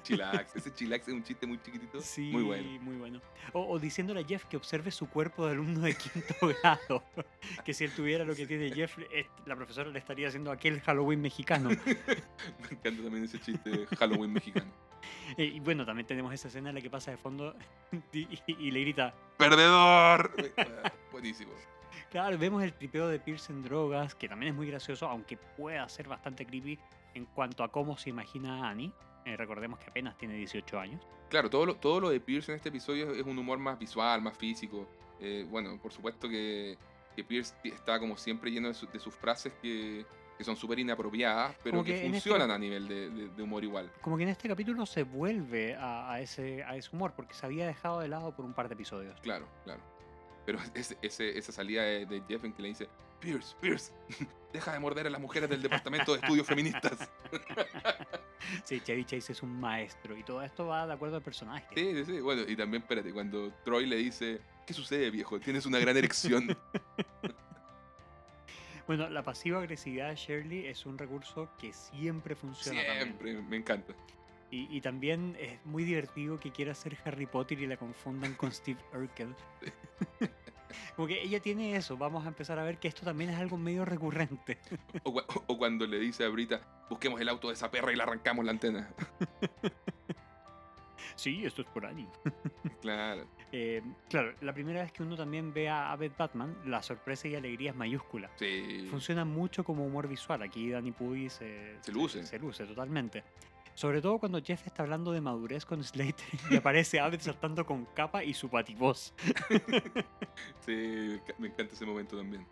Chillax. 0.03 0.57
Ese 0.57 0.73
chillax 0.75 1.09
es 1.09 1.15
un 1.15 1.23
chiste 1.23 1.47
muy 1.47 1.61
chiquitito. 1.63 2.01
Sí, 2.01 2.31
Muy 2.31 2.43
bueno. 2.43 2.69
muy 2.83 2.97
bueno. 2.97 3.21
O, 3.53 3.61
o 3.73 3.79
diciéndole 3.79 4.21
a 4.21 4.25
Jeff 4.25 4.45
que 4.45 4.57
observe 4.57 4.91
su 4.91 5.09
cuerpo 5.09 5.47
de 5.47 5.53
alumno 5.53 5.81
de 5.81 5.95
quinto 5.95 6.35
grado. 6.63 7.03
que 7.65 7.73
si 7.75 7.85
él 7.85 7.93
tuviera 7.93 8.25
lo 8.25 8.35
que 8.35 8.47
tiene 8.47 8.71
Jeff, 8.71 8.97
la 9.47 9.57
profesora 9.57 9.91
le 9.91 9.99
estaría 9.99 10.29
haciendo 10.29 10.51
aquel 10.51 10.81
Halloween 10.83 11.21
mexicano. 11.23 11.69
Me 12.61 12.69
encanta 12.71 13.03
también 13.03 13.25
ese 13.25 13.41
chiste 13.41 13.71
de 13.71 13.87
Halloween 13.97 14.33
mexicano. 14.33 14.71
Eh, 15.37 15.45
y 15.45 15.61
bueno, 15.61 15.85
también 15.85 16.07
tenemos 16.07 16.33
esa 16.33 16.49
escena 16.49 16.71
en 16.71 16.77
la 16.77 16.81
que 16.81 16.89
pasa 16.89 17.11
de 17.11 17.19
fondo 17.19 17.55
y, 18.13 18.21
y- 18.21 18.41
y 18.59 18.71
le 18.71 18.81
grita. 18.81 19.15
¡Perdedor! 19.37 20.35
Buenísimo. 21.13 21.53
Claro, 22.11 22.39
vemos 22.39 22.63
el 22.63 22.73
tripeo 22.73 23.09
de 23.09 23.19
Pierce 23.19 23.53
en 23.53 23.63
drogas, 23.63 24.15
que 24.15 24.29
también 24.29 24.53
es 24.53 24.57
muy 24.57 24.67
gracioso, 24.69 25.07
aunque 25.09 25.37
pueda 25.37 25.87
ser 25.91 26.09
bastante 26.09 26.47
creepy 26.47 26.79
en 27.15 27.27
cuanto 27.27 27.65
a 27.65 27.71
cómo 27.71 27.99
se 27.99 28.11
imagina 28.11 28.65
a 28.67 28.71
Annie. 28.71 28.93
Eh, 29.25 29.37
recordemos 29.37 29.79
que 29.79 29.87
apenas 29.91 30.17
tiene 30.19 30.35
18 30.35 30.79
años. 30.79 31.03
Claro, 31.31 31.49
todo 31.51 31.67
lo, 31.67 31.77
todo 31.77 32.01
lo 32.01 32.11
de 32.11 32.21
Pierce 32.21 32.53
en 32.53 32.57
este 32.57 32.69
episodio 32.69 33.13
es 33.13 33.23
un 33.23 33.39
humor 33.39 33.59
más 33.59 33.79
visual, 33.79 34.21
más 34.23 34.37
físico. 34.37 34.87
Eh, 35.21 35.47
bueno, 35.49 35.79
por 35.81 35.93
supuesto 35.93 36.29
que, 36.29 36.77
que 37.17 37.25
Pierce 37.25 37.55
está 37.65 37.99
como 37.99 38.17
siempre 38.17 38.51
lleno 38.51 38.69
de, 38.69 38.75
su- 38.75 38.87
de 38.87 38.99
sus 38.99 39.15
frases 39.15 39.53
que, 39.63 40.05
que 40.37 40.45
son 40.45 40.57
súper 40.57 40.79
inapropiadas, 40.79 41.57
pero 41.63 41.73
Como 41.77 41.85
que, 41.85 41.93
que 41.95 42.07
en 42.07 42.15
este 42.15 42.29
funcionan 42.29 42.51
a 42.51 42.59
nivel 42.59 42.87
de, 42.87 43.09
de- 43.11 43.29
de 43.31 43.43
humor 43.43 43.65
igual. 43.65 43.91
Como 44.03 44.17
que 44.17 44.25
en 44.25 44.29
este 44.29 44.49
capítulo 44.49 44.85
se 44.85 45.03
vuelve 45.05 45.75
a, 45.77 46.13
a 46.13 46.21
ese, 46.21 46.63
a 46.65 46.77
ese 46.77 46.91
humor, 46.95 47.15
porque 47.17 47.33
se 47.35 47.47
había 47.47 47.67
dejado 47.67 48.01
de 48.01 48.09
lado 48.09 48.35
por 48.37 48.45
un 48.45 48.53
par 48.53 48.69
de 48.69 48.75
episodios. 48.75 49.19
Claro, 49.23 49.47
claro. 49.65 49.81
Pero 50.45 50.59
ese- 50.75 50.99
ese- 51.01 51.39
esa 51.39 51.53
salida 51.53 51.83
de, 51.83 52.05
de 52.07 52.23
Jeff 52.29 52.45
en 52.45 52.53
que 52.53 52.63
le 52.63 52.69
dice, 52.69 52.89
Pierce, 53.21 53.57
Pierce, 53.61 53.93
deja 54.53 54.73
de 54.73 54.79
morder 54.79 55.07
a 55.07 55.11
las 55.11 55.21
mujeres 55.21 55.49
del 55.49 55.63
departamento 55.63 56.13
de 56.13 56.19
estudios 56.21 56.47
feministas. 56.47 57.11
Sí, 58.65 58.81
Chevy 58.81 59.05
Chase 59.05 59.33
es 59.33 59.43
un 59.43 59.59
maestro 59.61 60.17
y 60.17 60.23
todo 60.23 60.43
esto 60.43 60.67
va 60.67 60.87
de 60.87 60.93
acuerdo 60.93 61.17
al 61.17 61.23
personaje. 61.23 61.67
Sí, 61.75 61.93
sí, 61.95 62.05
sí. 62.05 62.21
Bueno, 62.21 62.43
y 62.47 62.57
también, 62.57 62.83
espérate, 62.83 63.13
cuando 63.13 63.53
Troy 63.65 63.87
le 63.87 63.97
dice, 63.97 64.41
¿qué 64.67 64.75
sucede, 64.75 65.11
viejo? 65.11 65.39
Tienes 65.41 65.67
una 65.67 65.79
gran 65.79 65.97
erección. 65.97 66.57
Bueno, 68.87 69.09
la 69.09 69.23
pasiva 69.23 69.61
agresividad 69.61 70.11
de 70.11 70.17
Shirley 70.17 70.67
es 70.67 70.85
un 70.85 70.99
recurso 70.99 71.49
que 71.59 71.73
siempre 71.73 72.35
funciona. 72.35 72.81
también. 72.85 73.05
Siempre, 73.05 73.41
me 73.41 73.57
encanta. 73.57 73.95
Y, 74.51 74.77
y 74.77 74.81
también 74.83 75.37
es 75.41 75.65
muy 75.65 75.85
divertido 75.85 76.39
que 76.39 76.53
quiera 76.53 76.75
ser 76.75 76.99
Harry 77.05 77.25
Potter 77.25 77.59
y 77.61 77.67
la 77.67 77.79
confundan 77.79 78.35
con 78.35 78.53
Steve 78.53 78.79
Urkel. 78.93 79.35
Como 80.97 81.09
que 81.09 81.23
ella 81.23 81.41
tiene 81.41 81.77
eso, 81.77 81.97
vamos 81.97 82.25
a 82.25 82.29
empezar 82.29 82.59
a 82.59 82.65
ver 82.65 82.79
que 82.79 82.89
esto 82.89 83.05
también 83.05 83.31
es 83.31 83.37
algo 83.39 83.57
medio 83.57 83.85
recurrente. 83.85 84.59
O, 85.03 85.13
cua- 85.13 85.25
o 85.47 85.59
cuando 85.59 85.87
le 85.87 85.99
dice 85.99 86.25
a 86.25 86.29
Brita, 86.29 86.61
busquemos 86.91 87.21
el 87.21 87.29
auto 87.29 87.49
de 87.49 87.55
esa 87.55 87.71
perra 87.71 87.93
y 87.93 87.97
le 87.97 88.03
arrancamos 88.03 88.45
la 88.45 88.51
antena. 88.53 88.89
Sí, 91.17 91.45
esto 91.45 91.63
es 91.63 91.69
por 91.69 91.87
ahí. 91.87 92.07
Claro. 92.81 93.27
Eh, 93.53 93.81
claro, 94.11 94.35
la 94.43 94.53
primera 94.53 94.83
vez 94.83 94.91
que 94.93 95.03
uno 95.03 95.17
también 95.17 95.55
ve 95.55 95.69
a 95.71 95.93
Abed 95.93 96.13
Batman, 96.19 96.55
la 96.67 96.83
sorpresa 96.83 97.29
y 97.29 97.35
alegría 97.37 97.71
es 97.71 97.77
mayúscula. 97.77 98.29
Sí. 98.37 98.87
Funciona 98.91 99.25
mucho 99.25 99.63
como 99.65 99.87
humor 99.87 100.07
visual. 100.09 100.43
Aquí 100.43 100.69
Danny 100.71 100.91
Pudi 100.93 101.31
se, 101.31 101.77
Se 101.83 101.93
luce. 101.93 102.27
Se, 102.27 102.39
luce 102.39 102.67
totalmente. 102.67 103.23
Sobre 103.75 104.01
todo 104.01 104.19
cuando 104.19 104.41
Jeff 104.43 104.67
está 104.67 104.85
hablando 104.85 105.13
de 105.13 105.21
madurez 105.21 105.65
con 105.65 105.83
Slater 105.83 106.27
y 106.51 106.57
aparece 106.57 107.01
Abed 107.01 107.21
saltando 107.21 107.67
con 107.67 107.87
capa 107.87 108.23
y 108.23 108.33
su 108.33 108.49
pativoz. 108.49 109.13
Sí, 110.61 111.19
me 111.39 111.49
encanta 111.49 111.75
ese 111.75 111.85
momento 111.85 112.17
también. 112.17 112.47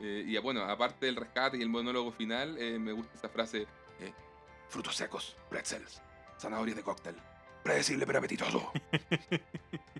Eh, 0.00 0.24
y 0.26 0.36
bueno, 0.38 0.62
aparte 0.62 1.06
del 1.06 1.16
rescate 1.16 1.56
y 1.56 1.62
el 1.62 1.70
monólogo 1.70 2.12
final, 2.12 2.58
eh, 2.58 2.78
me 2.78 2.92
gusta 2.92 3.14
esa 3.14 3.28
frase: 3.30 3.62
eh, 4.00 4.12
frutos 4.68 4.94
secos, 4.94 5.36
pretzels, 5.48 6.02
zanahorias 6.38 6.76
de 6.76 6.82
cóctel, 6.82 7.16
predecible 7.62 8.06
pero 8.06 8.18
apetitoso. 8.18 8.70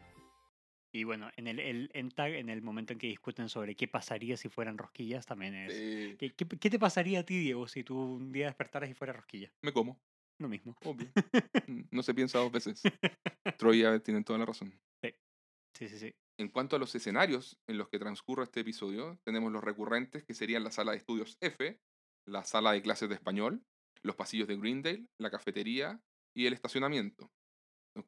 Y 0.92 1.04
bueno, 1.04 1.30
en 1.36 1.46
el, 1.46 1.60
el 1.60 1.90
en 1.92 2.10
tag, 2.10 2.32
en 2.32 2.48
el 2.48 2.62
momento 2.62 2.94
en 2.94 2.98
que 2.98 3.08
discuten 3.08 3.50
sobre 3.50 3.74
qué 3.76 3.86
pasaría 3.86 4.38
si 4.38 4.48
fueran 4.48 4.78
rosquillas, 4.78 5.26
también 5.26 5.54
es. 5.54 5.74
Eh, 5.76 6.16
¿Qué, 6.18 6.32
qué, 6.32 6.46
qué 6.48 6.70
te 6.70 6.78
pasaría 6.78 7.20
a 7.20 7.22
ti, 7.22 7.38
Diego, 7.38 7.68
si 7.68 7.84
tú 7.84 8.00
un 8.00 8.32
día 8.32 8.46
despertaras 8.46 8.88
y 8.88 8.94
fuera 8.94 9.12
rosquilla? 9.12 9.52
me 9.60 9.74
como, 9.74 10.00
Lo 10.38 10.48
mismo. 10.48 10.74
obvio. 10.84 11.08
Mm, 11.68 11.82
no 11.90 12.02
se 12.04 12.14
piensa 12.14 12.38
dos 12.38 12.52
veces. 12.52 12.80
Troy 13.58 13.80
y 13.80 13.84
Abed 13.84 14.02
tienen 14.02 14.22
toda 14.22 14.38
la 14.38 14.46
razón. 14.46 14.72
Sí, 15.76 15.88
sí, 15.88 15.98
sí. 15.98 16.14
En 16.38 16.48
cuanto 16.48 16.76
a 16.76 16.78
los 16.78 16.94
escenarios 16.94 17.58
en 17.66 17.76
los 17.76 17.88
que 17.88 17.98
transcurre 17.98 18.44
este 18.44 18.60
episodio, 18.60 19.18
tenemos 19.24 19.52
los 19.52 19.64
recurrentes 19.64 20.24
que 20.24 20.32
serían 20.32 20.64
la 20.64 20.70
sala 20.70 20.92
de 20.92 20.98
estudios 20.98 21.36
F, 21.40 21.78
la 22.26 22.44
sala 22.44 22.72
de 22.72 22.82
clases 22.82 23.08
de 23.08 23.14
español, 23.14 23.62
los 24.02 24.16
pasillos 24.16 24.48
de 24.48 24.56
Greendale, 24.56 25.06
la 25.18 25.30
cafetería 25.30 26.00
y 26.34 26.46
el 26.46 26.52
estacionamiento. 26.52 27.30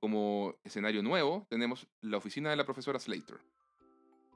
Como 0.01 0.55
escenario 0.65 1.03
nuevo 1.03 1.47
tenemos 1.51 1.89
la 2.03 2.19
oficina 2.19 2.51
de 2.51 2.57
la 2.57 2.65
profesora 2.65 2.99
Slater. 2.99 3.39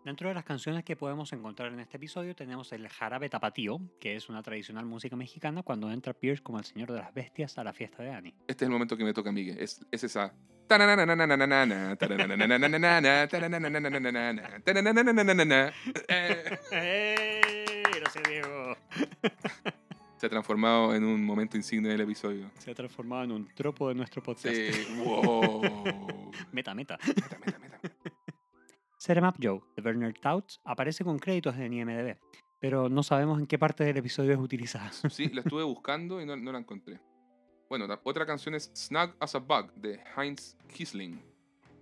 Dentro 0.05 0.29
de 0.29 0.35
las 0.35 0.45
canciones 0.45 0.83
que 0.83 0.97
podemos 0.97 1.33
encontrar 1.33 1.73
en 1.73 1.79
este 1.79 1.97
episodio 1.97 2.35
tenemos 2.35 2.73
el 2.73 2.89
jarabe 2.89 3.29
tapatío, 3.29 3.81
que 4.01 4.17
es 4.17 4.29
una 4.29 4.43
tradicional 4.43 4.85
música 4.85 5.15
mexicana 5.15 5.63
cuando 5.63 5.93
entra 5.93 6.13
Pierce 6.13 6.43
como 6.43 6.59
el 6.59 6.65
señor 6.65 6.91
de 6.91 6.99
las 6.99 7.15
bestias 7.15 7.57
a 7.57 7.63
la 7.63 7.73
fiesta 7.73 8.03
de 8.03 8.11
Annie. 8.11 8.35
Este 8.49 8.65
es 8.65 8.67
el 8.67 8.73
momento 8.73 8.97
que 8.97 9.05
me 9.05 9.13
toca 9.13 9.31
a 9.31 9.33
mí, 9.33 9.49
es, 9.49 9.81
es 9.93 10.03
esa... 10.03 10.35
Gracias, 17.95 18.25
Diego. 18.29 18.77
Se 20.17 20.27
ha 20.27 20.31
transformado 20.31 20.95
en 20.95 21.05
un 21.05 21.25
momento 21.25 21.57
insigne 21.57 21.89
del 21.89 22.01
episodio. 22.03 22.51
Se 22.59 22.71
ha 22.71 22.75
transformado 22.75 23.25
en 23.25 23.33
un 23.33 23.49
tropo 23.55 23.89
de 23.89 23.97
nuestro 23.97 24.23
podcast. 24.23 24.55
Sí, 24.55 24.71
wow. 25.05 26.31
Meta, 26.53 26.75
meta. 26.75 26.99
Meta, 27.07 27.39
meta, 27.45 27.59
meta. 27.59 28.12
Set 29.03 29.19
'em 29.19 29.25
Up 29.25 29.35
Joe, 29.43 29.61
de 29.75 29.83
Bernard 29.83 30.15
Tautz, 30.21 30.61
aparece 30.63 31.03
con 31.03 31.19
créditos 31.19 31.57
en 31.57 31.73
IMDb, 31.73 32.17
pero 32.61 32.89
no 32.89 33.03
sabemos 33.03 33.41
en 33.41 33.49
qué 33.49 33.59
parte 33.59 33.83
del 33.83 33.97
episodio 33.97 34.31
es 34.31 34.39
utilizada. 34.39 34.93
Sí, 34.93 35.29
la 35.31 35.41
estuve 35.41 35.65
buscando 35.65 36.21
y 36.21 36.25
no, 36.25 36.37
no 36.37 36.53
la 36.53 36.61
encontré. 36.61 37.01
Bueno, 37.69 37.89
la 37.89 38.01
otra 38.05 38.25
canción 38.25 38.55
es 38.55 38.71
Snug 38.77 39.17
as 39.19 39.35
a 39.35 39.41
Bug 39.41 39.73
de 39.75 39.99
Heinz 40.17 40.57
Kisling. 40.69 41.21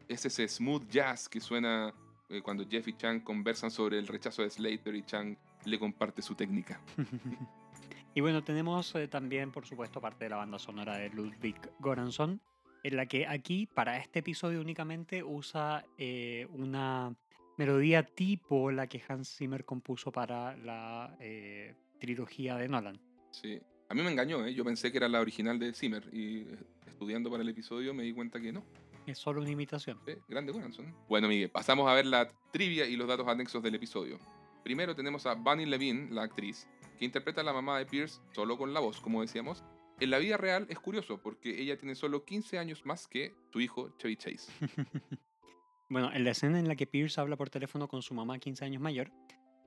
Es 0.09 0.25
ese 0.25 0.49
smooth 0.49 0.89
jazz 0.89 1.29
que 1.29 1.41
suena 1.41 1.93
eh, 2.31 2.41
cuando 2.41 2.67
Jeff 2.67 2.89
y 2.89 2.97
Chang 2.97 3.21
conversan 3.23 3.71
sobre 3.71 3.99
el 3.99 4.07
rechazo 4.07 4.41
de 4.41 4.49
Slater 4.49 4.95
y 4.95 5.03
Chang 5.03 5.37
le 5.67 5.79
comparte 5.79 6.23
su 6.23 6.35
técnica. 6.35 6.81
y 8.15 8.23
bueno, 8.23 8.43
tenemos 8.43 8.95
eh, 8.95 9.09
también, 9.09 9.53
por 9.53 9.67
supuesto, 9.67 10.01
parte 10.01 10.25
de 10.25 10.31
la 10.31 10.37
banda 10.37 10.59
sonora 10.59 10.97
de 10.97 11.11
Ludwig 11.11 11.61
Göransson, 11.81 12.41
en 12.83 12.97
la 12.97 13.07
que 13.07 13.27
aquí, 13.27 13.67
para 13.67 13.99
este 13.99 14.21
episodio 14.21 14.61
únicamente, 14.61 15.23
usa 15.23 15.85
eh, 15.99 16.47
una 16.51 17.15
melodía 17.57 18.03
tipo 18.03 18.71
la 18.71 18.87
que 18.87 19.03
Hans 19.07 19.37
Zimmer 19.37 19.65
compuso 19.65 20.11
para 20.11 20.57
la 20.57 21.15
eh, 21.21 21.75
trilogía 21.99 22.57
de 22.57 22.69
Nolan. 22.69 22.99
Sí. 23.31 23.61
A 23.91 23.95
mí 23.95 24.03
me 24.03 24.11
engañó, 24.11 24.47
¿eh? 24.47 24.55
yo 24.55 24.65
pensé 24.65 24.91
que 24.91 24.99
era 24.99 25.09
la 25.09 25.21
original 25.21 25.59
de 25.59 25.75
Zimmer 25.75 26.09
y 26.13 26.43
eh, 26.43 26.59
estudiando 26.87 27.31
para 27.31 27.43
el 27.43 27.49
episodio 27.49 27.93
me 27.93 28.05
di 28.05 28.13
cuenta 28.13 28.41
que 28.41 28.53
no. 28.53 28.65
Es 29.07 29.19
solo 29.19 29.41
una 29.41 29.51
imitación. 29.51 29.99
Sí, 30.07 30.13
grande 30.29 30.53
Goranson. 30.53 30.95
Bueno, 31.09 31.29
Miguel, 31.29 31.51
pasamos 31.51 31.89
a 31.89 31.95
ver 31.95 32.07
la 32.07 32.31
trivia 32.53 32.87
y 32.87 32.97
los 32.97 33.09
datos 33.09 33.27
anexos 33.27 33.63
del 33.63 33.75
episodio. 33.75 34.19
Primero 34.63 34.95
tenemos 34.95 35.27
a 35.27 35.35
Bunny 35.35 35.67
Levine, 35.67 36.09
la 36.11 36.23
actriz, 36.23 36.69
que 36.99 37.05
interpreta 37.05 37.41
a 37.41 37.45
la 37.45 37.53
mamá 37.53 37.79
de 37.79 37.87
Pierce 37.87 38.21
solo 38.33 38.57
con 38.57 38.73
la 38.73 38.81
voz, 38.81 39.01
como 39.01 39.23
decíamos. 39.23 39.65
En 40.01 40.11
la 40.11 40.19
vida 40.19 40.39
real 40.39 40.67
es 40.71 40.79
curioso 40.79 41.19
porque 41.19 41.61
ella 41.61 41.77
tiene 41.77 41.95
solo 41.95 42.25
15 42.25 42.59
años 42.59 42.87
más 42.87 43.07
que 43.07 43.35
su 43.53 43.61
hijo 43.61 43.95
Chevy 43.99 44.17
Chase. 44.17 44.51
Bueno, 45.93 46.13
en 46.13 46.23
la 46.23 46.31
escena 46.31 46.61
en 46.61 46.69
la 46.69 46.77
que 46.77 46.87
Pierce 46.87 47.21
habla 47.21 47.37
por 47.37 47.51
teléfono 47.51 47.89
con 47.89 48.01
su 48.01 48.15
mamá 48.15 48.39
15 48.39 48.65
años 48.65 48.81
mayor, 48.81 49.11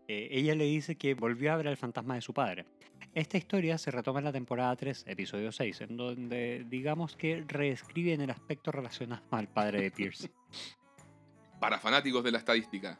eh, 0.08 0.30
ella 0.32 0.56
le 0.56 0.64
dice 0.64 0.96
que 0.96 1.16
volvió 1.16 1.52
a 1.52 1.58
ver 1.58 1.68
al 1.68 1.76
fantasma 1.76 2.16
de 2.16 2.22
su 2.22 2.34
padre. 2.34 2.66
Esta 3.14 3.38
historia 3.38 3.78
se 3.78 3.92
retoma 3.92 4.20
en 4.20 4.26
la 4.26 4.32
temporada 4.32 4.74
3, 4.74 5.04
episodio 5.06 5.52
6, 5.52 5.82
en 5.82 5.98
donde 5.98 6.66
digamos 6.70 7.18
que 7.18 7.44
reescriben 7.46 8.22
el 8.22 8.30
aspecto 8.30 8.72
relacionado 8.72 9.22
al 9.32 9.50
padre 9.50 9.82
de 9.82 9.92
Pierce. 9.92 10.32
Para 11.60 11.78
fanáticos 11.78 12.24
de 12.24 12.32
la 12.32 12.38
estadística, 12.38 12.98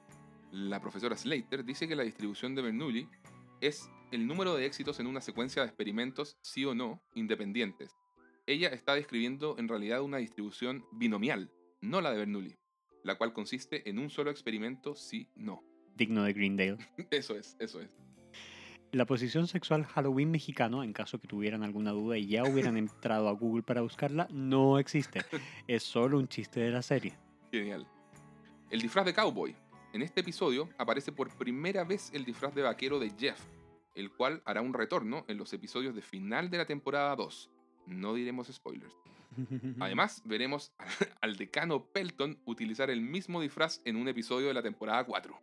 la 0.52 0.82
profesora 0.82 1.16
Slater 1.16 1.64
dice 1.64 1.88
que 1.88 1.96
la 1.96 2.04
distribución 2.04 2.54
de 2.56 2.62
Bernoulli 2.62 3.08
es 3.62 3.90
el 4.14 4.28
número 4.28 4.56
de 4.56 4.68
éxitos 4.68 5.00
en 5.00 5.08
una 5.08 5.22
secuencia 5.22 5.64
de 5.64 5.68
experimentos 5.68 6.38
sí 6.44 6.66
o 6.66 6.76
no 6.76 7.02
independientes. 7.16 7.98
Ella 8.46 8.68
está 8.70 8.94
describiendo 8.94 9.56
en 9.58 9.68
realidad 9.68 10.04
una 10.04 10.18
distribución 10.18 10.86
binomial, 10.92 11.52
no 11.82 12.00
la 12.00 12.12
de 12.12 12.18
Bernoulli, 12.18 12.56
la 13.04 13.16
cual 13.16 13.34
consiste 13.34 13.90
en 13.90 13.98
un 13.98 14.12
solo 14.12 14.30
experimento 14.30 14.96
sí-no. 14.96 15.64
Digno 15.96 16.24
de 16.24 16.34
Greendale. 16.34 16.78
Eso 17.12 17.36
es, 17.36 17.56
eso 17.60 17.82
es. 17.82 17.90
La 18.92 19.06
posición 19.06 19.48
sexual 19.48 19.86
Halloween 19.86 20.30
mexicano, 20.30 20.84
en 20.84 20.94
caso 20.94 21.20
que 21.20 21.28
tuvieran 21.28 21.64
alguna 21.64 21.92
duda 21.92 22.16
y 22.18 22.28
ya 22.28 22.44
hubieran 22.44 22.78
entrado 22.78 23.28
a 23.30 23.32
Google 23.32 23.64
para 23.64 23.82
buscarla, 23.82 24.28
no 24.32 24.78
existe. 24.78 25.22
Es 25.68 25.82
solo 25.82 26.20
un 26.20 26.28
chiste 26.28 26.60
de 26.60 26.70
la 26.70 26.84
serie. 26.84 27.18
Genial. 27.52 27.88
El 28.70 28.80
disfraz 28.82 29.06
de 29.06 29.14
cowboy. 29.14 29.56
En 29.92 30.04
este 30.04 30.22
episodio 30.22 30.70
aparece 30.78 31.12
por 31.12 31.36
primera 31.36 31.84
vez 31.84 32.12
el 32.14 32.26
disfraz 32.26 32.54
de 32.56 32.64
vaquero 32.64 33.00
de 33.00 33.12
Jeff, 33.12 33.40
el 33.96 34.12
cual 34.12 34.42
hará 34.46 34.62
un 34.62 34.74
retorno 34.74 35.26
en 35.28 35.38
los 35.38 35.54
episodios 35.54 35.96
de 35.96 36.02
final 36.02 36.50
de 36.50 36.58
la 36.58 36.66
temporada 36.66 37.16
2. 37.16 37.52
No 37.88 38.14
diremos 38.14 38.48
spoilers. 38.48 38.96
Además, 39.80 40.22
veremos 40.26 40.74
al 41.22 41.36
decano 41.38 41.86
Pelton 41.86 42.40
utilizar 42.46 42.90
el 42.90 43.02
mismo 43.02 43.42
disfraz 43.42 43.82
en 43.86 43.96
un 43.96 44.08
episodio 44.08 44.48
de 44.48 44.54
la 44.54 44.62
temporada 44.62 45.04
4. 45.04 45.40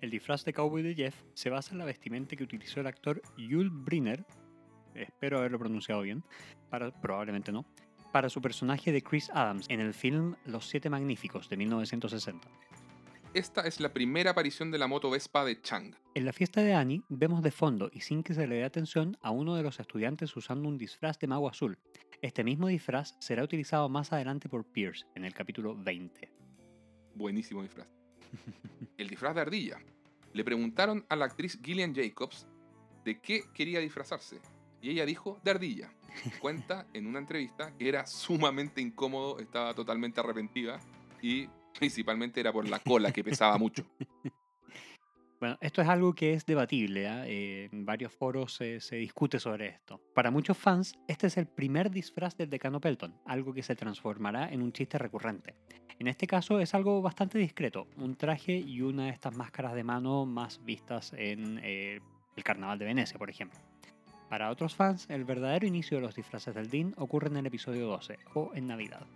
El 0.00 0.10
disfraz 0.10 0.44
de 0.44 0.52
cowboy 0.52 0.82
de 0.82 0.94
Jeff 0.94 1.14
se 1.34 1.48
basa 1.48 1.72
en 1.72 1.78
la 1.78 1.86
vestimenta 1.86 2.36
que 2.36 2.44
utilizó 2.44 2.80
el 2.80 2.86
actor 2.86 3.22
Yul 3.38 3.70
Brynner, 3.70 4.26
espero 4.94 5.38
haberlo 5.38 5.58
pronunciado 5.58 6.02
bien, 6.02 6.22
para, 6.68 6.90
probablemente 7.00 7.50
no, 7.50 7.64
para 8.12 8.28
su 8.28 8.42
personaje 8.42 8.92
de 8.92 9.02
Chris 9.02 9.30
Adams 9.32 9.66
en 9.70 9.80
el 9.80 9.94
film 9.94 10.36
Los 10.44 10.68
Siete 10.68 10.90
Magníficos 10.90 11.48
de 11.48 11.56
1960. 11.56 12.48
Esta 13.36 13.66
es 13.66 13.80
la 13.80 13.92
primera 13.92 14.30
aparición 14.30 14.70
de 14.70 14.78
la 14.78 14.86
moto 14.86 15.10
Vespa 15.10 15.44
de 15.44 15.60
Chang. 15.60 15.94
En 16.14 16.24
la 16.24 16.32
fiesta 16.32 16.62
de 16.62 16.72
Annie 16.72 17.02
vemos 17.10 17.42
de 17.42 17.50
fondo 17.50 17.90
y 17.92 18.00
sin 18.00 18.22
que 18.22 18.32
se 18.32 18.46
le 18.46 18.54
dé 18.54 18.64
atención 18.64 19.18
a 19.20 19.30
uno 19.30 19.56
de 19.56 19.62
los 19.62 19.78
estudiantes 19.78 20.34
usando 20.36 20.70
un 20.70 20.78
disfraz 20.78 21.18
de 21.18 21.26
mago 21.26 21.46
azul. 21.46 21.78
Este 22.22 22.42
mismo 22.44 22.66
disfraz 22.68 23.14
será 23.20 23.44
utilizado 23.44 23.90
más 23.90 24.10
adelante 24.10 24.48
por 24.48 24.64
Pierce 24.64 25.04
en 25.14 25.26
el 25.26 25.34
capítulo 25.34 25.76
20. 25.76 26.32
Buenísimo 27.14 27.62
disfraz. 27.62 27.88
El 28.96 29.08
disfraz 29.08 29.34
de 29.34 29.42
ardilla. 29.42 29.80
Le 30.32 30.42
preguntaron 30.42 31.04
a 31.10 31.14
la 31.14 31.26
actriz 31.26 31.60
Gillian 31.62 31.94
Jacobs 31.94 32.46
de 33.04 33.20
qué 33.20 33.42
quería 33.52 33.80
disfrazarse. 33.80 34.40
Y 34.80 34.88
ella 34.88 35.04
dijo 35.04 35.42
de 35.44 35.50
ardilla. 35.50 35.92
Cuenta 36.40 36.86
en 36.94 37.06
una 37.06 37.18
entrevista 37.18 37.76
que 37.76 37.86
era 37.86 38.06
sumamente 38.06 38.80
incómodo, 38.80 39.38
estaba 39.40 39.74
totalmente 39.74 40.20
arrepentida 40.20 40.80
y 41.20 41.50
Principalmente 41.78 42.40
era 42.40 42.52
por 42.52 42.68
la 42.68 42.78
cola, 42.78 43.12
que 43.12 43.24
pesaba 43.24 43.58
mucho. 43.58 43.84
Bueno, 45.38 45.58
esto 45.60 45.82
es 45.82 45.88
algo 45.88 46.14
que 46.14 46.32
es 46.32 46.46
debatible, 46.46 47.06
¿ah? 47.06 47.24
Eh, 47.26 47.68
en 47.70 47.84
varios 47.84 48.10
foros 48.10 48.54
se, 48.54 48.80
se 48.80 48.96
discute 48.96 49.38
sobre 49.38 49.66
esto. 49.66 50.00
Para 50.14 50.30
muchos 50.30 50.56
fans, 50.56 50.94
este 51.08 51.26
es 51.26 51.36
el 51.36 51.46
primer 51.46 51.90
disfraz 51.90 52.38
del 52.38 52.48
decano 52.48 52.80
Pelton, 52.80 53.14
algo 53.26 53.52
que 53.52 53.62
se 53.62 53.76
transformará 53.76 54.50
en 54.50 54.62
un 54.62 54.72
chiste 54.72 54.96
recurrente. 54.96 55.54
En 55.98 56.08
este 56.08 56.26
caso 56.26 56.58
es 56.60 56.74
algo 56.74 57.02
bastante 57.02 57.38
discreto, 57.38 57.86
un 57.96 58.16
traje 58.16 58.56
y 58.56 58.80
una 58.80 59.04
de 59.04 59.10
estas 59.10 59.36
máscaras 59.36 59.74
de 59.74 59.84
mano 59.84 60.24
más 60.24 60.64
vistas 60.64 61.12
en 61.14 61.60
eh, 61.62 62.00
el 62.34 62.42
Carnaval 62.42 62.78
de 62.78 62.86
Venecia, 62.86 63.18
por 63.18 63.28
ejemplo. 63.28 63.60
Para 64.30 64.50
otros 64.50 64.74
fans, 64.74 65.06
el 65.10 65.24
verdadero 65.24 65.66
inicio 65.66 65.98
de 65.98 66.02
los 66.02 66.14
disfraces 66.14 66.54
del 66.54 66.70
Dean 66.70 66.94
ocurre 66.96 67.28
en 67.28 67.36
el 67.36 67.46
episodio 67.46 67.86
12, 67.86 68.18
o 68.34 68.52
en 68.54 68.66
Navidad. 68.66 69.06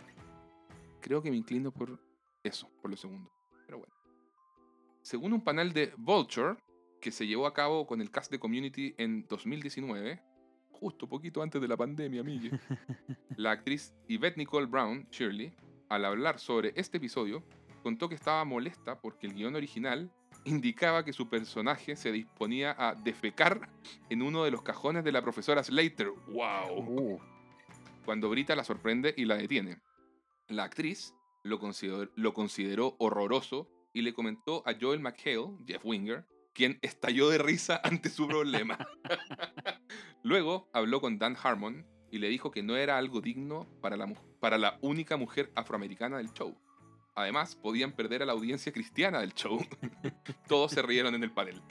Creo 1.01 1.21
que 1.21 1.31
me 1.31 1.37
inclino 1.37 1.71
por 1.71 1.99
eso, 2.43 2.69
por 2.81 2.91
lo 2.91 2.97
segundo. 2.97 3.31
Pero 3.65 3.79
bueno. 3.79 3.93
Según 5.01 5.33
un 5.33 5.43
panel 5.43 5.73
de 5.73 5.93
Vulture, 5.97 6.57
que 6.99 7.11
se 7.11 7.25
llevó 7.25 7.47
a 7.47 7.53
cabo 7.53 7.87
con 7.87 8.01
el 8.01 8.11
cast 8.11 8.31
de 8.31 8.39
Community 8.39 8.93
en 8.97 9.25
2019, 9.27 10.21
justo 10.71 11.07
poquito 11.07 11.41
antes 11.41 11.61
de 11.61 11.67
la 11.67 11.77
pandemia, 11.77 12.23
Miguel, 12.23 12.59
la 13.37 13.51
actriz 13.51 13.93
Yvette 14.07 14.37
Nicole 14.37 14.67
Brown, 14.67 15.07
Shirley, 15.11 15.53
al 15.89 16.05
hablar 16.05 16.39
sobre 16.39 16.73
este 16.75 16.97
episodio, 16.97 17.43
contó 17.83 18.07
que 18.07 18.15
estaba 18.15 18.45
molesta 18.45 19.01
porque 19.01 19.27
el 19.27 19.33
guion 19.33 19.55
original 19.55 20.11
indicaba 20.45 21.03
que 21.03 21.13
su 21.13 21.29
personaje 21.29 21.95
se 21.95 22.11
disponía 22.11 22.75
a 22.77 22.95
defecar 22.95 23.69
en 24.09 24.21
uno 24.21 24.43
de 24.43 24.51
los 24.51 24.61
cajones 24.61 25.03
de 25.03 25.11
la 25.11 25.21
profesora 25.21 25.63
Slater. 25.63 26.09
¡Wow! 26.27 26.79
Uh, 26.79 27.19
Cuando 28.05 28.29
Brita 28.29 28.55
la 28.55 28.63
sorprende 28.63 29.13
y 29.17 29.25
la 29.25 29.35
detiene. 29.35 29.81
La 30.47 30.63
actriz 30.63 31.13
lo 31.43 31.59
consideró, 31.59 32.09
lo 32.15 32.33
consideró 32.33 32.95
horroroso 32.99 33.69
y 33.93 34.01
le 34.01 34.13
comentó 34.13 34.63
a 34.65 34.73
Joel 34.79 34.99
McHale, 34.99 35.57
Jeff 35.67 35.83
Winger, 35.83 36.25
quien 36.53 36.79
estalló 36.81 37.29
de 37.29 37.37
risa 37.37 37.79
ante 37.83 38.09
su 38.09 38.27
problema. 38.27 38.77
Luego 40.23 40.69
habló 40.73 41.01
con 41.01 41.17
Dan 41.17 41.35
Harmon 41.41 41.85
y 42.11 42.19
le 42.19 42.27
dijo 42.29 42.51
que 42.51 42.63
no 42.63 42.75
era 42.75 42.97
algo 42.97 43.21
digno 43.21 43.67
para 43.81 43.97
la, 43.97 44.05
mu- 44.05 44.15
para 44.39 44.57
la 44.57 44.77
única 44.81 45.17
mujer 45.17 45.51
afroamericana 45.55 46.17
del 46.17 46.31
show. 46.33 46.57
Además, 47.15 47.55
podían 47.55 47.91
perder 47.93 48.23
a 48.23 48.25
la 48.25 48.31
audiencia 48.33 48.71
cristiana 48.71 49.19
del 49.19 49.33
show. 49.33 49.59
Todos 50.47 50.71
se 50.71 50.81
rieron 50.81 51.13
en 51.15 51.23
el 51.23 51.31
panel. 51.31 51.61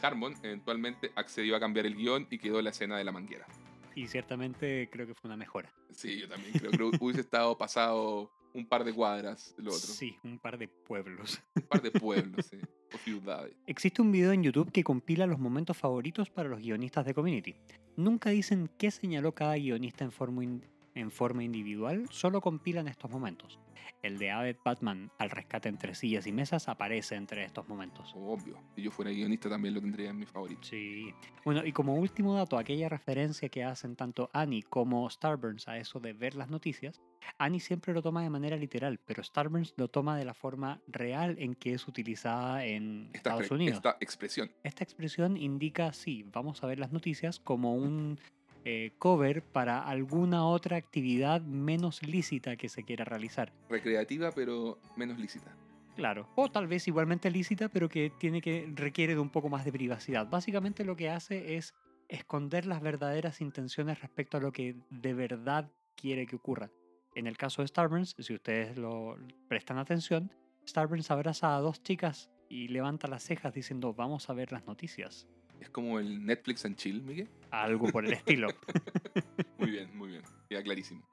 Harmon 0.00 0.34
eventualmente 0.42 1.10
accedió 1.16 1.56
a 1.56 1.60
cambiar 1.60 1.86
el 1.86 1.96
guion 1.96 2.26
y 2.30 2.38
quedó 2.38 2.60
la 2.62 2.70
escena 2.70 2.96
de 2.98 3.04
la 3.04 3.12
manguera. 3.12 3.46
y 3.94 4.06
ciertamente 4.06 4.88
creo 4.92 5.06
que 5.06 5.14
fue 5.14 5.28
una 5.28 5.36
mejora. 5.36 5.72
Sí, 5.90 6.20
yo 6.20 6.28
también 6.28 6.52
creo 6.52 6.70
que 6.90 6.98
hubiese 7.00 7.22
estado 7.22 7.56
pasado 7.56 8.30
un 8.54 8.66
par 8.66 8.84
de 8.84 8.92
cuadras 8.94 9.54
lo 9.58 9.70
otro. 9.70 9.78
Sí, 9.88 10.16
un 10.24 10.38
par 10.38 10.58
de 10.58 10.68
pueblos. 10.68 11.42
Un 11.56 11.62
par 11.62 11.82
de 11.82 11.90
pueblos, 11.90 12.46
sí, 12.46 12.56
o 12.94 12.98
ciudades. 12.98 13.54
Existe 13.66 14.00
un 14.02 14.12
video 14.12 14.32
en 14.32 14.42
YouTube 14.42 14.70
que 14.72 14.84
compila 14.84 15.26
los 15.26 15.38
momentos 15.38 15.76
favoritos 15.76 16.30
para 16.30 16.48
los 16.48 16.60
guionistas 16.60 17.04
de 17.04 17.14
Community. 17.14 17.54
Nunca 17.96 18.30
dicen 18.30 18.70
qué 18.78 18.90
señaló 18.90 19.32
cada 19.34 19.56
guionista 19.56 20.04
en 20.04 20.12
forma, 20.12 20.44
in- 20.44 20.64
en 20.94 21.10
forma 21.10 21.44
individual, 21.44 22.06
solo 22.10 22.40
compilan 22.40 22.88
estos 22.88 23.10
momentos. 23.10 23.58
El 24.02 24.18
de 24.18 24.30
Abed 24.30 24.56
Batman 24.64 25.10
al 25.18 25.30
rescate 25.30 25.68
entre 25.68 25.94
sillas 25.94 26.26
y 26.26 26.32
mesas 26.32 26.68
aparece 26.68 27.14
entre 27.14 27.44
estos 27.44 27.68
momentos. 27.68 28.12
Obvio. 28.16 28.58
Si 28.74 28.82
yo 28.82 28.90
fuera 28.90 29.10
guionista 29.10 29.48
también 29.48 29.74
lo 29.74 29.80
tendría 29.80 30.10
en 30.10 30.18
mi 30.18 30.26
favorito. 30.26 30.60
Sí. 30.62 31.12
Bueno, 31.44 31.64
y 31.64 31.72
como 31.72 31.94
último 31.94 32.34
dato, 32.34 32.58
aquella 32.58 32.88
referencia 32.88 33.48
que 33.48 33.62
hacen 33.64 33.94
tanto 33.96 34.28
Annie 34.32 34.62
como 34.62 35.08
Starburns 35.08 35.68
a 35.68 35.78
eso 35.78 36.00
de 36.00 36.12
ver 36.12 36.34
las 36.34 36.50
noticias, 36.50 37.00
Annie 37.38 37.60
siempre 37.60 37.92
lo 37.92 38.02
toma 38.02 38.22
de 38.22 38.30
manera 38.30 38.56
literal, 38.56 38.98
pero 39.04 39.22
Starburns 39.22 39.74
lo 39.76 39.88
toma 39.88 40.16
de 40.16 40.24
la 40.24 40.34
forma 40.34 40.80
real 40.86 41.36
en 41.38 41.54
que 41.54 41.72
es 41.74 41.86
utilizada 41.88 42.64
en 42.64 43.06
Esta, 43.06 43.30
Estados 43.30 43.50
Unidos. 43.50 43.76
esta 43.76 43.96
expresión. 44.00 44.50
Esta 44.62 44.84
expresión 44.84 45.36
indica, 45.36 45.92
sí, 45.92 46.24
vamos 46.32 46.62
a 46.62 46.66
ver 46.66 46.78
las 46.78 46.92
noticias 46.92 47.40
como 47.40 47.74
un 47.74 48.18
eh, 48.64 48.92
cover 48.98 49.42
para 49.42 49.82
alguna 49.82 50.46
otra 50.46 50.76
actividad 50.76 51.40
menos 51.42 52.02
lícita 52.02 52.56
que 52.56 52.68
se 52.68 52.82
quiera 52.82 53.04
realizar. 53.04 53.52
Recreativa, 53.68 54.32
pero 54.32 54.78
menos 54.96 55.18
lícita. 55.18 55.54
Claro. 55.94 56.28
O 56.34 56.50
tal 56.50 56.66
vez 56.66 56.86
igualmente 56.88 57.30
lícita, 57.30 57.68
pero 57.68 57.88
que 57.88 58.10
tiene 58.18 58.40
que 58.40 58.70
requiere 58.74 59.14
de 59.14 59.20
un 59.20 59.30
poco 59.30 59.48
más 59.48 59.64
de 59.64 59.72
privacidad. 59.72 60.28
Básicamente 60.28 60.84
lo 60.84 60.96
que 60.96 61.10
hace 61.10 61.56
es 61.56 61.74
esconder 62.08 62.66
las 62.66 62.82
verdaderas 62.82 63.40
intenciones 63.40 64.00
respecto 64.00 64.36
a 64.36 64.40
lo 64.40 64.52
que 64.52 64.76
de 64.90 65.14
verdad 65.14 65.70
quiere 65.94 66.26
que 66.26 66.36
ocurra. 66.36 66.70
En 67.16 67.26
el 67.26 67.38
caso 67.38 67.62
de 67.62 67.68
Starburns, 67.68 68.14
si 68.18 68.34
ustedes 68.34 68.76
lo 68.76 69.16
prestan 69.48 69.78
atención, 69.78 70.30
Starburns 70.68 71.10
abraza 71.10 71.56
a 71.56 71.60
dos 71.60 71.82
chicas 71.82 72.30
y 72.50 72.68
levanta 72.68 73.08
las 73.08 73.22
cejas 73.22 73.54
diciendo 73.54 73.94
vamos 73.94 74.28
a 74.28 74.34
ver 74.34 74.52
las 74.52 74.66
noticias. 74.66 75.26
Es 75.58 75.70
como 75.70 75.98
el 75.98 76.26
Netflix 76.26 76.66
and 76.66 76.76
chill, 76.76 77.00
Miguel. 77.02 77.30
Algo 77.50 77.86
por 77.88 78.04
el 78.04 78.12
estilo. 78.12 78.48
Muy 79.58 79.70
bien, 79.70 79.96
muy 79.96 80.10
bien. 80.10 80.22
Queda 80.50 80.62
clarísimo. 80.62 81.08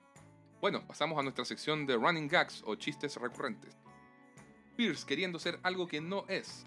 Bueno, 0.60 0.86
pasamos 0.86 1.18
a 1.18 1.24
nuestra 1.24 1.45
sección 1.45 1.86
de 1.86 1.95
running 1.95 2.28
gags 2.28 2.62
o 2.66 2.76
chistes 2.76 3.16
recurrentes. 3.16 3.78
Pierce 4.76 5.06
queriendo 5.06 5.39
ser 5.39 5.58
algo 5.64 5.88
que 5.88 6.01
no 6.01 6.26
es. 6.28 6.66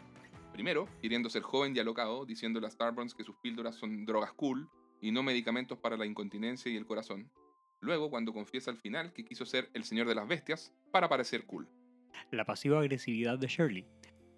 Primero, 0.55 0.89
queriendo 1.03 1.29
ser 1.29 1.43
joven 1.43 1.77
y 1.77 1.79
alocado, 1.79 2.25
diciéndole 2.25 2.69
a 2.69 2.71
Starburns 2.71 3.15
que 3.15 3.23
sus 3.23 3.37
píldoras 3.37 3.75
son 3.75 4.07
drogas 4.07 4.33
cool 4.33 4.71
y 5.03 5.13
no 5.13 5.23
medicamentos 5.23 5.77
para 5.77 5.99
la 5.99 6.07
incontinencia 6.07 6.73
y 6.73 6.77
el 6.77 6.87
corazón. 6.87 7.31
Luego, 7.87 8.11
cuando 8.11 8.33
confiesa 8.33 8.73
al 8.73 8.79
final 8.79 9.13
que 9.13 9.25
quiso 9.25 9.47
ser 9.47 9.71
el 9.73 9.85
señor 9.85 10.09
de 10.09 10.17
las 10.17 10.27
bestias 10.27 10.75
para 10.91 11.09
parecer 11.09 11.47
cool. 11.47 11.69
La 12.33 12.45
pasiva 12.45 12.81
agresividad 12.81 13.39
de 13.39 13.47
Shirley. 13.47 13.87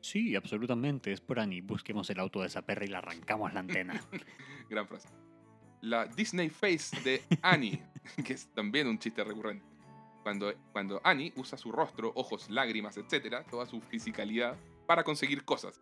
Sí, 0.02 0.36
absolutamente, 0.36 1.12
es 1.12 1.22
por 1.22 1.40
Annie. 1.40 1.62
Busquemos 1.62 2.10
el 2.10 2.20
auto 2.20 2.42
de 2.42 2.48
esa 2.48 2.60
perra 2.60 2.84
y 2.84 2.88
le 2.88 2.96
arrancamos 2.98 3.54
la 3.54 3.60
antena. 3.60 3.98
Gran 4.68 4.86
frase. 4.86 5.08
La 5.80 6.04
Disney 6.04 6.50
Face 6.50 6.94
de 7.02 7.22
Annie, 7.40 7.82
que 8.26 8.34
es 8.34 8.52
también 8.52 8.86
un 8.86 8.98
chiste 8.98 9.24
recurrente. 9.24 9.64
Cuando, 10.22 10.52
cuando 10.72 11.00
Annie 11.02 11.32
usa 11.34 11.56
su 11.56 11.72
rostro, 11.72 12.12
ojos, 12.16 12.50
lágrimas, 12.50 12.98
etc., 12.98 13.46
toda 13.50 13.64
su 13.64 13.80
fisicalidad, 13.80 14.58
para 14.86 15.04
conseguir 15.04 15.46
cosas. 15.46 15.80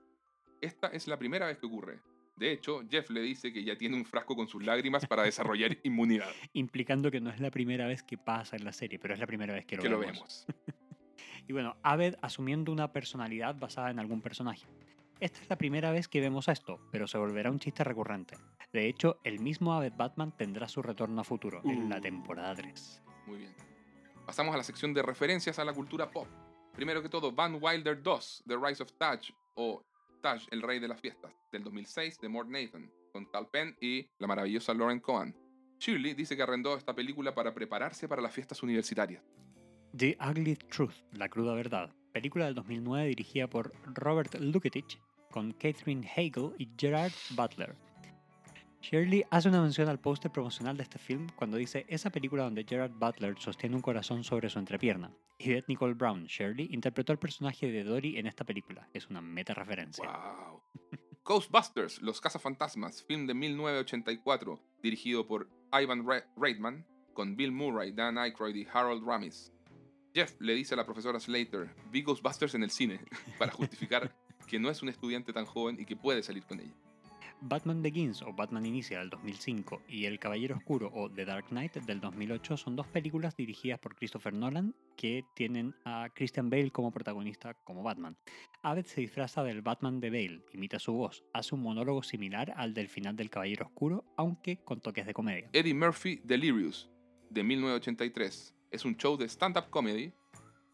Esta 0.61 0.87
es 0.87 1.09
la 1.09 1.19
primera 1.19 1.47
vez 1.47 1.59
que 1.59 1.67
ocurre. 1.67 1.99
De 2.37 2.53
hecho, 2.53 2.83
Jeff 2.91 3.09
le 3.11 3.21
dice 3.23 3.53
que 3.53 3.65
ya 3.65 3.77
tiene 3.79 3.97
un 3.97 4.05
frasco 4.05 4.37
con 4.37 4.47
sus 4.47 4.63
lágrimas 4.65 5.07
para 5.07 5.23
desarrollar 5.23 5.77
inmunidad. 5.85 6.31
Implicando 6.53 7.11
que 7.11 7.21
no 7.21 7.31
es 7.31 7.41
la 7.41 7.51
primera 7.51 7.87
vez 7.87 8.03
que 8.03 8.19
pasa 8.19 8.57
en 8.57 8.65
la 8.65 8.73
serie, 8.73 8.99
pero 8.99 9.15
es 9.15 9.21
la 9.21 9.27
primera 9.27 9.55
vez 9.55 9.65
que 9.65 9.77
lo 9.77 9.83
que 9.83 9.89
lo 9.89 9.99
vemos. 9.99 10.47
Y 11.49 11.53
bueno, 11.53 11.77
Abed 11.85 12.17
asumiendo 12.23 12.73
una 12.73 12.93
personalidad 12.93 13.55
basada 13.55 13.93
en 13.93 14.01
algún 14.01 14.21
personaje. 14.21 14.67
Esta 15.21 15.41
es 15.41 15.49
la 15.49 15.57
primera 15.57 15.93
vez 15.93 16.09
que 16.09 16.21
vemos 16.21 16.49
esto, 16.49 16.81
pero 16.91 17.07
se 17.07 17.19
volverá 17.19 17.53
un 17.53 17.61
chiste 17.61 17.85
recurrente. 17.85 18.37
De 18.73 18.89
hecho, 18.89 19.21
el 19.23 19.39
mismo 19.39 19.73
Abed 19.73 19.93
Batman 19.97 20.37
tendrá 20.37 20.67
su 20.67 20.83
retorno 20.83 21.21
a 21.21 21.25
futuro, 21.25 21.63
en 21.65 21.89
la 21.89 21.99
Uh. 21.99 22.01
temporada 22.01 22.53
3. 22.57 23.03
Muy 23.29 23.39
bien. 23.39 23.55
Pasamos 24.27 24.53
a 24.55 24.59
la 24.59 24.65
sección 24.65 24.93
de 24.93 25.03
referencias 25.03 25.61
a 25.61 25.65
la 25.65 25.73
cultura 25.73 26.11
pop. 26.11 26.27
Primero 26.75 27.01
que 27.01 27.09
todo, 27.09 27.31
Van 27.31 27.59
Wilder 27.61 28.03
2, 28.03 28.43
The 28.49 28.57
Rise 28.61 28.83
of 28.83 28.93
Taj, 28.99 29.31
o 29.55 29.85
El 30.51 30.63
rey 30.63 30.81
de 30.81 30.89
las 30.89 31.01
fiestas, 31.01 31.33
del 31.53 31.63
2006, 31.63 32.19
de 32.19 32.29
Mort 32.29 32.49
Nathan, 32.49 32.91
con 33.13 33.31
Tal 33.31 33.47
Penn 33.49 33.77
y 33.81 34.09
la 34.19 34.27
maravillosa 34.27 34.75
Lauren 34.75 34.99
Cohan. 34.99 35.33
Shirley 35.79 36.15
dice 36.15 36.37
que 36.37 36.43
arrendó 36.43 36.77
esta 36.77 36.97
película 36.97 37.33
para 37.33 37.55
prepararse 37.55 38.09
para 38.09 38.21
las 38.21 38.35
fiestas 38.35 38.61
universitarias. 38.61 39.23
The 39.97 40.19
Ugly 40.21 40.57
Truth, 40.57 40.95
La 41.13 41.29
Cruda 41.29 41.55
Verdad, 41.55 41.95
película 42.13 42.47
del 42.47 42.57
2009 42.57 43.07
dirigida 43.07 43.47
por 43.47 43.73
Robert 43.95 44.35
Luketich, 44.41 44.99
con 45.31 45.53
Catherine 45.53 46.05
Hagel 46.17 46.55
y 46.59 46.69
Gerard 46.77 47.13
Butler. 47.37 47.77
Shirley 48.89 49.25
hace 49.31 49.49
una 49.49 49.61
mención 49.63 49.89
al 49.89 49.99
póster 49.99 50.31
promocional 50.31 50.77
de 50.77 50.85
este 50.85 50.99
film 50.99 51.27
cuando 51.35 51.57
dice 51.57 51.85
esa 51.89 52.11
película 52.11 52.45
donde 52.45 52.65
Gerard 52.65 52.93
Butler 52.93 53.35
sostiene 53.39 53.75
un 53.75 53.83
corazón 53.83 54.23
sobre 54.23 54.49
su 54.49 54.59
entrepierna. 54.61 55.11
Yvette 55.39 55.67
Nicole 55.69 55.95
Brown, 55.95 56.25
Shirley, 56.27 56.69
interpretó 56.73 57.13
el 57.13 57.19
personaje 57.19 57.71
de 57.73 57.83
Dory 57.83 58.17
en 58.19 58.27
esta 58.29 58.45
película. 58.45 58.89
Es 58.93 59.09
una 59.09 59.21
meta 59.21 59.55
referencia. 59.55 60.05
¡Wow! 60.09 60.63
Ghostbusters, 61.25 62.01
Los 62.01 62.21
Cazafantasmas, 62.21 63.03
film 63.03 63.27
de 63.27 63.35
1984, 63.35 64.61
dirigido 64.83 65.27
por 65.27 65.49
Ivan 65.73 66.07
Re- 66.07 66.25
Reitman, 66.37 66.87
con 67.13 67.35
Bill 67.35 67.51
Murray, 67.51 67.91
Dan 67.91 68.19
Aykroyd 68.19 68.55
y 68.55 68.67
Harold 68.73 69.05
Ramis. 69.05 69.53
Jeff 70.15 70.41
le 70.41 70.55
dice 70.55 70.75
a 70.75 70.77
la 70.77 70.85
profesora 70.87 71.19
Slater, 71.19 71.75
vi 71.91 72.03
Ghostbusters 72.03 72.55
en 72.55 72.63
el 72.63 72.71
cine, 72.71 73.01
para 73.39 73.51
justificar 73.51 74.15
que 74.47 74.61
no 74.61 74.71
es 74.71 74.81
un 74.83 74.89
estudiante 74.91 75.33
tan 75.33 75.45
joven 75.45 75.77
y 75.81 75.85
que 75.85 75.97
puede 75.97 76.23
salir 76.23 76.45
con 76.45 76.61
ella. 76.61 76.73
Batman 77.41 77.83
Begins 77.83 78.23
o 78.23 78.33
Batman 78.33 78.67
Inicia 78.67 78.99
del 78.99 79.11
2005 79.11 79.83
y 79.89 80.07
El 80.07 80.19
Caballero 80.19 80.57
Oscuro 80.57 80.91
o 80.93 81.11
The 81.11 81.25
Dark 81.25 81.47
Knight 81.49 81.75
del 81.75 82.01
2008 82.01 82.57
son 82.57 82.77
dos 82.77 82.87
películas 82.87 83.37
dirigidas 83.37 83.79
por 83.79 83.95
Christopher 83.95 84.33
Nolan 84.33 84.75
que 84.97 85.25
tienen 85.35 85.75
a 85.85 86.09
Christian 86.15 86.51
Bale 86.51 86.71
como 86.71 86.91
protagonista 86.91 87.55
como 87.65 87.83
Batman. 87.83 88.17
Abed 88.63 88.87
se 88.87 89.01
disfraza 89.01 89.43
del 89.43 89.63
Batman 89.63 90.01
de 90.01 90.11
Bale, 90.11 90.45
imita 90.53 90.79
su 90.79 90.93
voz, 90.93 91.25
hace 91.33 91.55
un 91.55 91.63
monólogo 91.63 92.03
similar 92.03 92.53
al 92.57 92.75
del 92.75 92.89
final 92.89 93.17
del 93.17 93.31
Caballero 93.31 93.67
Oscuro, 93.67 94.05
aunque 94.17 94.59
con 94.65 94.81
toques 94.81 95.07
de 95.07 95.15
comedia. 95.15 95.51
Eddie 95.53 95.75
Murphy 95.75 96.21
Delirious, 96.25 96.91
de 97.31 97.43
1983, 97.43 98.55
es 98.71 98.85
un 98.85 98.97
show 98.97 99.17
de 99.17 99.29
stand-up 99.29 99.71
comedy 99.71 100.13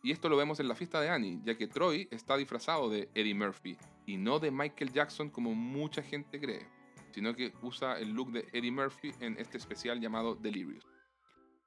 Y 0.05 0.11
esto 0.11 0.29
lo 0.29 0.37
vemos 0.37 0.59
en 0.59 0.67
la 0.67 0.75
fiesta 0.75 1.01
de 1.01 1.09
Annie, 1.09 1.39
ya 1.45 1.57
que 1.57 1.69
Troy 1.69 2.09
está 2.11 2.37
disfrazado 2.37 2.91
de 2.91 3.09
Eddie 3.15 3.35
Murphy 3.35 3.77
y 4.05 4.17
no 4.17 4.41
de 4.41 4.51
Michael 4.51 4.93
Jackson 4.93 5.31
como 5.31 5.55
mucha 5.55 6.03
gente 6.03 6.41
cree, 6.41 6.67
sino 7.13 7.37
que 7.37 7.53
usa 7.63 7.99
el 8.01 8.11
look 8.11 8.33
de 8.33 8.49
Eddie 8.53 8.73
Murphy 8.73 9.13
en 9.21 9.39
este 9.39 9.59
especial 9.59 10.01
llamado 10.01 10.35
Delirious. 10.35 10.85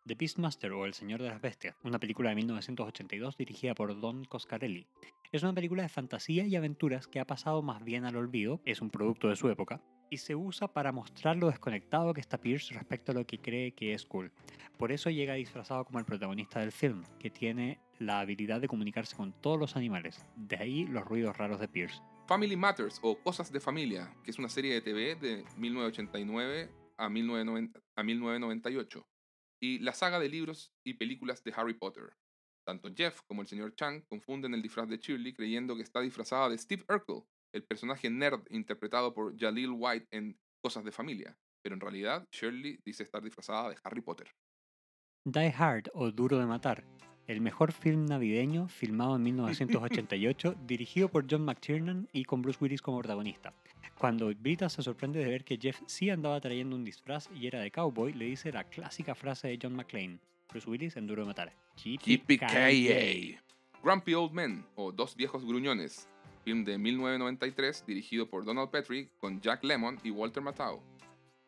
The 0.05 0.15
Beastmaster 0.15 0.73
o 0.73 0.85
El 0.85 0.93
Señor 0.93 1.21
de 1.21 1.29
las 1.29 1.41
Bestias, 1.41 1.77
una 1.83 1.97
película 1.97 2.29
de 2.29 2.35
1982 2.35 3.37
dirigida 3.37 3.73
por 3.73 3.99
Don 3.99 4.25
Coscarelli. 4.25 4.85
Es 5.31 5.41
una 5.41 5.53
película 5.53 5.83
de 5.83 5.89
fantasía 5.89 6.45
y 6.45 6.57
aventuras 6.57 7.07
que 7.07 7.21
ha 7.21 7.25
pasado 7.25 7.61
más 7.61 7.83
bien 7.85 8.03
al 8.03 8.17
olvido, 8.17 8.61
es 8.65 8.81
un 8.81 8.91
producto 8.91 9.29
de 9.29 9.37
su 9.37 9.49
época, 9.49 9.81
y 10.09 10.17
se 10.17 10.35
usa 10.35 10.67
para 10.67 10.91
mostrar 10.91 11.37
lo 11.37 11.47
desconectado 11.47 12.13
que 12.13 12.21
está 12.21 12.37
Pierce 12.37 12.73
respecto 12.73 13.13
a 13.13 13.15
lo 13.15 13.25
que 13.25 13.39
cree 13.39 13.71
que 13.71 13.93
es 13.93 14.05
cool. 14.05 14.31
Por 14.77 14.91
eso 14.91 15.09
llega 15.09 15.33
disfrazado 15.35 15.85
como 15.85 15.99
el 15.99 16.05
protagonista 16.05 16.59
del 16.59 16.71
film, 16.71 17.03
que 17.17 17.31
tiene 17.31 17.79
la 17.99 18.19
habilidad 18.19 18.61
de 18.61 18.67
comunicarse 18.67 19.15
con 19.15 19.33
todos 19.41 19.59
los 19.59 19.75
animales, 19.75 20.25
de 20.35 20.57
ahí 20.57 20.85
los 20.85 21.05
ruidos 21.05 21.37
raros 21.37 21.59
de 21.59 21.67
Pierce. 21.67 22.01
Family 22.27 22.55
Matters 22.55 22.99
o 23.03 23.17
Cosas 23.21 23.51
de 23.51 23.59
Familia, 23.59 24.15
que 24.23 24.31
es 24.31 24.39
una 24.39 24.49
serie 24.49 24.73
de 24.73 24.81
TV 24.81 25.15
de 25.15 25.45
1989 25.57 26.69
a 26.97 27.09
1998 27.09 29.07
y 29.61 29.79
la 29.79 29.93
saga 29.93 30.19
de 30.19 30.29
libros 30.29 30.73
y 30.83 30.95
películas 30.95 31.43
de 31.43 31.53
Harry 31.55 31.73
Potter. 31.73 32.13
Tanto 32.65 32.89
Jeff 32.95 33.21
como 33.27 33.41
el 33.41 33.47
señor 33.47 33.75
Chang 33.75 34.03
confunden 34.07 34.53
el 34.53 34.61
disfraz 34.61 34.89
de 34.89 34.97
Shirley 34.97 35.33
creyendo 35.33 35.75
que 35.75 35.83
está 35.83 36.01
disfrazada 36.01 36.49
de 36.49 36.57
Steve 36.57 36.83
Urkel, 36.89 37.23
el 37.53 37.63
personaje 37.63 38.09
nerd 38.09 38.41
interpretado 38.49 39.13
por 39.13 39.37
Jaleel 39.37 39.73
White 39.75 40.07
en 40.11 40.37
Cosas 40.63 40.83
de 40.83 40.91
Familia, 40.91 41.37
pero 41.61 41.75
en 41.75 41.81
realidad 41.81 42.27
Shirley 42.31 42.79
dice 42.83 43.03
estar 43.03 43.21
disfrazada 43.21 43.69
de 43.69 43.77
Harry 43.83 44.01
Potter. 44.01 44.31
Die 45.27 45.53
Hard 45.57 45.89
o 45.93 46.11
Duro 46.11 46.37
de 46.37 46.45
Matar, 46.45 46.85
el 47.27 47.41
mejor 47.41 47.71
film 47.71 48.05
navideño 48.05 48.67
filmado 48.67 49.15
en 49.15 49.23
1988, 49.23 50.55
dirigido 50.67 51.09
por 51.09 51.25
John 51.29 51.43
McTiernan 51.43 52.07
y 52.13 52.25
con 52.25 52.41
Bruce 52.41 52.59
Willis 52.61 52.81
como 52.81 52.99
protagonista. 52.99 53.53
Cuando 53.97 54.31
Brita 54.33 54.69
se 54.69 54.83
sorprende 54.83 55.19
de 55.19 55.29
ver 55.29 55.43
que 55.43 55.57
Jeff 55.57 55.81
sí 55.87 56.09
andaba 56.09 56.39
trayendo 56.39 56.75
un 56.75 56.83
disfraz 56.83 57.29
y 57.33 57.47
era 57.47 57.59
de 57.59 57.71
cowboy, 57.71 58.13
le 58.13 58.25
dice 58.25 58.51
la 58.51 58.65
clásica 58.65 59.15
frase 59.15 59.47
de 59.47 59.59
John 59.61 59.75
McClane, 59.75 60.19
Bruce 60.49 60.69
Willis 60.69 60.97
en 60.97 61.07
Duro 61.07 61.23
de 61.23 61.27
Matar. 61.27 61.53
Yippee 61.77 63.39
Grumpy 63.81 64.13
Old 64.13 64.33
Men 64.33 64.65
o 64.75 64.91
Dos 64.91 65.15
Viejos 65.15 65.45
Gruñones, 65.45 66.09
film 66.43 66.63
de 66.63 66.77
1993 66.77 67.85
dirigido 67.85 68.29
por 68.29 68.45
Donald 68.45 68.69
Petrie 68.69 69.09
con 69.19 69.41
Jack 69.41 69.63
Lemmon 69.63 69.99
y 70.03 70.11
Walter 70.11 70.43
Matthau. 70.43 70.81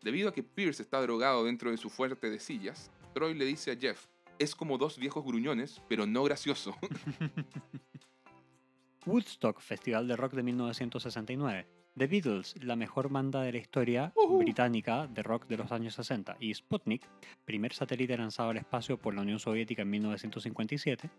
Debido 0.01 0.29
a 0.29 0.33
que 0.33 0.43
Pierce 0.43 0.81
está 0.81 1.01
drogado 1.01 1.45
dentro 1.45 1.71
de 1.71 1.77
su 1.77 1.89
fuerte 1.89 2.29
de 2.29 2.39
sillas, 2.39 2.91
Troy 3.13 3.33
le 3.33 3.45
dice 3.45 3.71
a 3.71 3.75
Jeff, 3.75 4.05
es 4.39 4.55
como 4.55 4.77
dos 4.77 4.97
viejos 4.97 5.23
gruñones, 5.23 5.81
pero 5.87 6.05
no 6.05 6.23
gracioso. 6.23 6.75
Woodstock, 9.05 9.61
Festival 9.61 10.07
de 10.07 10.15
Rock 10.15 10.33
de 10.33 10.43
1969. 10.43 11.67
The 11.97 12.07
Beatles, 12.07 12.53
la 12.63 12.75
mejor 12.75 13.09
banda 13.09 13.41
de 13.41 13.51
la 13.51 13.57
historia 13.57 14.13
británica 14.37 15.07
de 15.07 15.23
rock 15.23 15.47
de 15.47 15.57
los 15.57 15.71
años 15.71 15.95
60, 15.95 16.37
y 16.39 16.53
Sputnik, 16.53 17.01
primer 17.43 17.73
satélite 17.73 18.15
lanzado 18.15 18.51
al 18.51 18.57
espacio 18.57 18.99
por 18.99 19.15
la 19.15 19.21
Unión 19.21 19.39
Soviética 19.39 19.81
en 19.81 19.89
1957, 19.89 21.09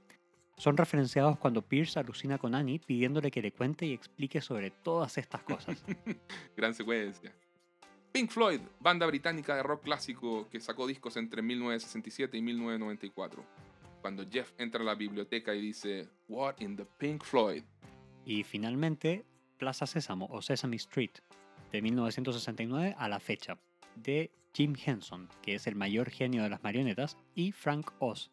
son 0.56 0.76
referenciados 0.76 1.36
cuando 1.38 1.62
Pierce 1.62 1.98
alucina 1.98 2.38
con 2.38 2.54
Annie 2.54 2.78
pidiéndole 2.78 3.30
que 3.30 3.42
le 3.42 3.50
cuente 3.50 3.86
y 3.86 3.92
explique 3.92 4.40
sobre 4.40 4.70
todas 4.70 5.18
estas 5.18 5.42
cosas. 5.42 5.84
Gran 6.56 6.74
secuencia. 6.74 7.34
Pink 8.12 8.30
Floyd, 8.30 8.60
banda 8.80 9.06
británica 9.06 9.54
de 9.54 9.62
rock 9.62 9.84
clásico 9.84 10.48
que 10.50 10.60
sacó 10.60 10.86
discos 10.86 11.16
entre 11.16 11.42
1967 11.42 12.36
y 12.36 12.42
1994. 12.42 13.44
Cuando 14.00 14.24
Jeff 14.30 14.52
entra 14.58 14.80
a 14.80 14.84
la 14.84 14.94
biblioteca 14.94 15.54
y 15.54 15.60
dice, 15.60 16.08
What 16.28 16.56
in 16.60 16.76
the 16.76 16.84
Pink 16.98 17.24
Floyd? 17.24 17.62
y 18.24 18.42
finalmente, 18.44 19.24
Plaza 19.56 19.86
Sésamo 19.86 20.26
o 20.30 20.42
Sesame 20.42 20.76
Street, 20.76 21.12
de 21.72 21.80
1969 21.82 22.94
a 22.98 23.08
la 23.08 23.20
fecha, 23.20 23.58
de 23.96 24.30
Jim 24.52 24.74
Henson, 24.84 25.28
que 25.42 25.54
es 25.54 25.66
el 25.66 25.74
mayor 25.76 26.10
genio 26.10 26.42
de 26.42 26.50
las 26.50 26.62
marionetas, 26.62 27.16
y 27.34 27.52
Frank 27.52 27.90
Oz, 28.00 28.30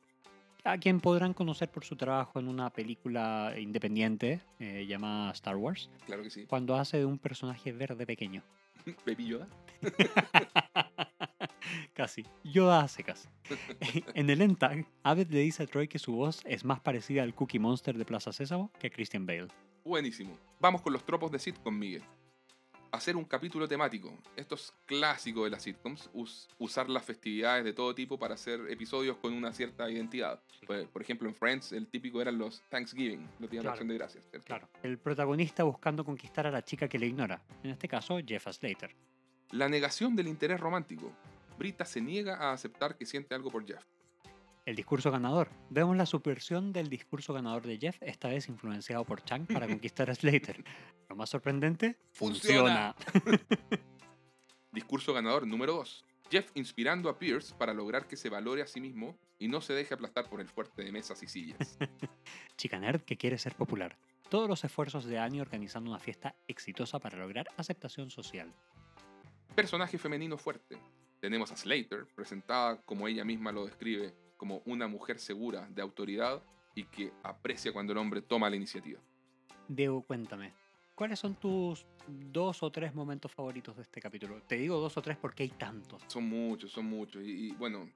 a 0.66 0.78
quien 0.80 1.00
podrán 1.00 1.34
conocer 1.34 1.72
por 1.72 1.86
su 1.86 1.96
trabajo 1.96 2.40
en 2.40 2.48
una 2.50 2.72
película 2.72 3.54
independiente 3.58 4.42
eh, 4.60 4.86
llamada 4.86 5.32
Star 5.32 5.56
Wars, 5.56 5.90
Claro 6.06 6.24
que 6.24 6.30
sí. 6.30 6.46
cuando 6.46 6.76
hace 6.76 6.98
de 6.98 7.06
un 7.06 7.18
personaje 7.18 7.72
verde 7.72 8.06
pequeño. 8.06 8.44
Baby 9.06 9.28
Yoda. 9.28 9.48
Casi. 11.94 12.26
Yoda 12.44 12.82
a 12.82 12.88
secas. 12.88 13.30
en 14.14 14.30
el 14.30 14.42
end 14.42 14.58
tag, 14.58 14.86
Abed 15.04 15.30
le 15.30 15.40
dice 15.40 15.64
a 15.64 15.68
Troy 15.68 15.88
que 15.88 16.00
su 16.00 16.14
voz 16.14 16.42
es 16.46 16.66
más 16.66 16.80
parecida 16.80 17.24
al 17.24 17.34
Cookie 17.34 17.60
Monster 17.60 17.98
de 17.98 18.06
Plaza 18.06 18.32
Sésamo 18.34 18.72
que 18.80 18.88
a 18.88 18.90
Christian 18.90 19.26
Bale. 19.26 19.48
Buenísimo. 19.84 20.38
Vamos 20.60 20.82
con 20.82 20.94
los 20.94 21.06
tropos 21.06 21.32
de 21.32 21.40
sitcom, 21.40 21.78
Miguel. 21.78 22.04
Hacer 22.92 23.18
un 23.18 23.26
capítulo 23.26 23.68
temático. 23.68 24.18
Esto 24.38 24.56
es 24.56 24.74
clásico 24.86 25.44
de 25.44 25.50
las 25.50 25.64
sitcoms. 25.64 26.10
us- 26.14 26.48
usar 26.60 26.90
las 26.90 27.04
festividades 27.04 27.66
de 27.66 27.74
todo 27.74 27.94
tipo 27.94 28.18
para 28.18 28.36
hacer 28.36 28.62
episodios 28.70 29.18
con 29.18 29.34
una 29.34 29.52
cierta 29.52 29.90
identidad. 29.90 30.42
Por, 30.66 30.88
por 30.90 31.02
ejemplo, 31.02 31.28
en 31.28 31.36
Friends, 31.36 31.74
el 31.74 31.88
típico 31.88 32.22
eran 32.22 32.38
los 32.38 32.62
Thanksgiving, 32.70 33.28
los 33.40 33.50
días 33.50 33.64
de 33.64 33.70
acción 33.70 33.88
de 33.90 33.96
gracias. 33.96 34.26
¿cierto? 34.30 34.46
Claro. 34.48 34.70
El 34.82 34.98
protagonista 34.98 35.64
buscando 35.64 36.06
conquistar 36.06 36.48
a 36.48 36.52
la 36.52 36.64
chica 36.64 36.88
que 36.88 36.98
le 36.98 37.08
ignora. 37.08 37.42
En 37.64 37.72
este 37.72 37.88
caso, 37.88 38.18
Jeff 38.26 38.48
Slater. 38.50 38.96
La 39.52 39.70
negación 39.70 40.16
del 40.16 40.28
interés 40.28 40.60
romántico. 40.60 41.12
Brita 41.58 41.86
se 41.86 42.02
niega 42.02 42.36
a 42.38 42.52
aceptar 42.52 42.98
que 42.98 43.06
siente 43.06 43.36
algo 43.36 43.52
por 43.52 43.66
Jeff. 43.66 43.84
El 44.66 44.76
discurso 44.76 45.12
ganador. 45.12 45.50
Vemos 45.70 45.96
la 45.96 46.08
subversión 46.08 46.74
del 46.74 46.90
discurso 46.90 47.34
ganador 47.34 47.68
de 47.68 47.78
Jeff, 47.78 47.98
esta 48.02 48.30
vez 48.30 48.50
influenciado 48.50 49.06
por 49.06 49.24
Chang 49.24 49.46
para 49.46 49.68
conquistar 49.68 50.10
a 50.10 50.16
Slater. 50.16 50.64
Lo 51.08 51.16
más 51.16 51.30
sorprendente, 51.30 51.98
¡Funciona! 52.12 52.96
Discurso 54.72 55.14
ganador 55.14 55.48
número 55.48 55.74
2. 55.76 56.04
Jeff 56.32 56.50
inspirando 56.56 57.10
a 57.10 57.20
Pierce 57.20 57.54
para 57.56 57.74
lograr 57.74 58.08
que 58.08 58.18
se 58.18 58.30
valore 58.30 58.64
a 58.64 58.68
sí 58.68 58.82
mismo 58.82 59.16
y 59.38 59.48
no 59.48 59.62
se 59.62 59.74
deje 59.74 59.94
aplastar 59.94 60.28
por 60.28 60.42
el 60.42 60.48
fuerte 60.48 60.84
de 60.84 60.92
mesas 60.92 61.22
y 61.22 61.28
sillas. 61.28 61.78
Chica 62.58 62.80
nerd 62.80 63.02
que 63.02 63.18
quiere 63.18 63.38
ser 63.38 63.56
popular. 63.56 63.98
Todos 64.30 64.50
los 64.50 64.64
esfuerzos 64.64 65.06
de 65.06 65.20
Annie 65.20 65.42
organizando 65.42 65.90
una 65.92 66.00
fiesta 66.00 66.36
exitosa 66.48 67.00
para 67.00 67.20
lograr 67.20 67.48
aceptación 67.58 68.10
social. 68.10 68.52
Personaje 69.54 69.98
femenino 69.98 70.38
fuerte. 70.38 70.78
Tenemos 71.20 71.52
a 71.52 71.56
Slater, 71.58 72.06
presentada 72.16 72.82
como 72.84 73.08
ella 73.08 73.24
misma 73.24 73.52
lo 73.52 73.66
describe, 73.66 74.14
como 74.38 74.62
una 74.66 74.88
mujer 74.88 75.20
segura, 75.20 75.68
de 75.70 75.82
autoridad 75.82 76.42
y 76.76 76.84
que 76.86 77.12
aprecia 77.24 77.72
cuando 77.72 77.94
el 77.94 77.98
hombre 78.00 78.22
toma 78.22 78.50
la 78.50 78.56
iniciativa. 78.58 79.00
Diego, 79.68 80.02
cuéntame. 80.04 80.52
¿Cuáles 80.94 81.20
son 81.20 81.36
tus 81.36 81.86
dos 82.08 82.64
o 82.64 82.72
tres 82.72 82.94
momentos 82.94 83.32
favoritos 83.32 83.76
de 83.76 83.82
este 83.84 84.02
capítulo? 84.02 84.42
Te 84.48 84.56
digo 84.56 84.78
dos 84.80 84.96
o 84.98 85.02
tres 85.02 85.18
porque 85.18 85.44
hay 85.44 85.50
tantos. 85.50 86.02
Son 86.08 86.24
muchos, 86.28 86.72
son 86.72 86.86
muchos. 86.86 87.24
Y, 87.24 87.48
y, 87.48 87.52
bueno, 87.54 87.90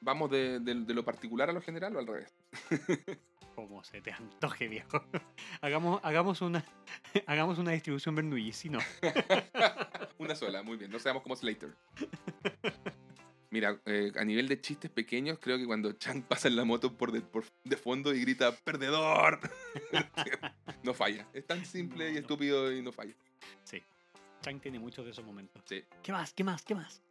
¿vamos 0.00 0.30
de, 0.30 0.58
de- 0.60 0.74
de 0.84 0.94
lo 0.94 1.04
particular 1.04 1.48
a 1.50 1.52
lo 1.52 1.60
general 1.60 1.96
o 1.96 1.98
al 1.98 2.06
revés? 2.06 2.34
Como 3.54 3.84
se 3.84 4.00
te 4.00 4.12
antoje, 4.12 4.68
viejo. 4.68 5.04
hagamos, 5.60 6.00
hagamos, 6.02 6.40
una, 6.40 6.64
hagamos 7.26 7.58
una 7.58 7.72
distribución 7.72 8.14
Bernoulli, 8.14 8.52
si 8.52 8.68
no. 8.68 8.78
Una 10.18 10.34
sola, 10.36 10.62
muy 10.62 10.76
bien. 10.76 10.90
No 10.90 10.98
seamos 11.00 11.22
como 11.22 11.34
Slater. 11.34 11.74
Mira, 13.50 13.80
eh, 13.86 14.12
a 14.16 14.24
nivel 14.24 14.48
de 14.48 14.60
chistes 14.60 14.90
pequeños, 14.90 15.38
creo 15.40 15.58
que 15.58 15.66
cuando 15.66 15.92
Chang 15.94 16.22
pasa 16.22 16.46
en 16.48 16.56
la 16.56 16.64
moto 16.64 16.96
por 16.96 17.10
de, 17.10 17.20
por 17.20 17.44
de 17.64 17.76
fondo 17.76 18.14
y 18.14 18.20
grita 18.20 18.54
¡Perdedor! 18.54 19.40
no 20.84 20.94
falla. 20.94 21.26
Es 21.34 21.46
tan 21.46 21.64
simple 21.66 22.12
y 22.12 22.18
estúpido 22.18 22.72
y 22.72 22.80
no 22.82 22.92
falla. 22.92 23.14
Sí. 23.64 23.82
Chang 24.42 24.60
tiene 24.60 24.78
muchos 24.78 25.04
de 25.04 25.10
esos 25.10 25.24
momentos. 25.24 25.60
Sí. 25.66 25.84
¿Qué 26.02 26.12
más? 26.12 26.32
¿Qué 26.32 26.44
más? 26.44 26.62
¿Qué 26.62 26.74
más? 26.74 27.02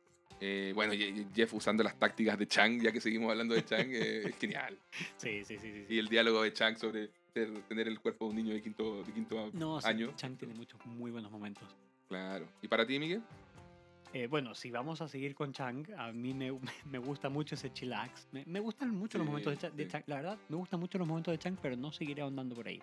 Eh, 0.44 0.72
bueno, 0.74 0.94
Jeff 1.36 1.54
usando 1.54 1.84
las 1.84 1.98
tácticas 2.00 2.38
de 2.40 2.48
Chang, 2.48 2.82
ya 2.82 2.92
que 2.92 3.00
seguimos 3.00 3.30
hablando 3.30 3.54
de 3.54 3.64
Chang, 3.64 3.90
eh, 3.92 4.24
es 4.28 4.36
genial. 4.38 4.76
Sí, 5.18 5.44
sí, 5.46 5.58
sí, 5.60 5.72
sí. 5.72 5.86
sí. 5.88 5.94
Y 5.94 6.00
el 6.00 6.08
diálogo 6.08 6.42
de 6.42 6.52
Chang 6.52 6.76
sobre 6.78 7.12
ser- 7.32 7.62
tener 7.68 7.88
el 7.88 8.00
cuerpo 8.00 8.26
de 8.26 8.32
un 8.32 8.36
niño 8.38 8.54
de 8.56 8.62
quinto, 8.62 9.04
de 9.04 9.14
quinto 9.14 9.52
No, 9.54 9.80
sí, 9.80 9.88
año. 9.88 10.12
Chang 10.16 10.36
tiene 10.38 10.56
muchos 10.56 10.84
muy 10.88 11.12
buenos 11.12 11.32
momentos. 11.32 11.64
Claro. 12.08 12.48
¿Y 12.62 12.68
para 12.68 12.86
ti, 12.88 12.98
Miguel? 12.98 13.22
Eh, 14.14 14.26
bueno, 14.28 14.56
si 14.56 14.72
vamos 14.72 15.00
a 15.02 15.08
seguir 15.08 15.36
con 15.36 15.54
Chang, 15.54 15.86
a 15.96 16.12
mí 16.12 16.34
me, 16.34 16.52
me 16.86 16.98
gusta 16.98 17.30
mucho 17.30 17.54
ese 17.56 17.72
chillax. 17.72 18.28
Me, 18.32 18.44
me 18.46 18.60
gustan 18.60 18.90
mucho 18.96 19.20
los 19.20 19.26
Sí, 19.26 19.30
momentos 19.30 19.54
de, 19.54 19.60
Cha- 19.60 19.70
de 19.70 19.84
sí. 19.86 19.90
Chang. 19.92 20.04
La 20.08 20.16
verdad, 20.16 20.40
me 20.50 20.56
gustan 20.58 20.80
mucho 20.80 20.98
los 20.98 21.08
momentos 21.08 21.32
de 21.32 21.38
Chang, 21.38 21.56
pero 21.62 21.78
no 21.78 21.92
seguiré 21.92 22.24
ahondando 22.24 22.56
por 22.56 22.68
ahí. 22.68 22.82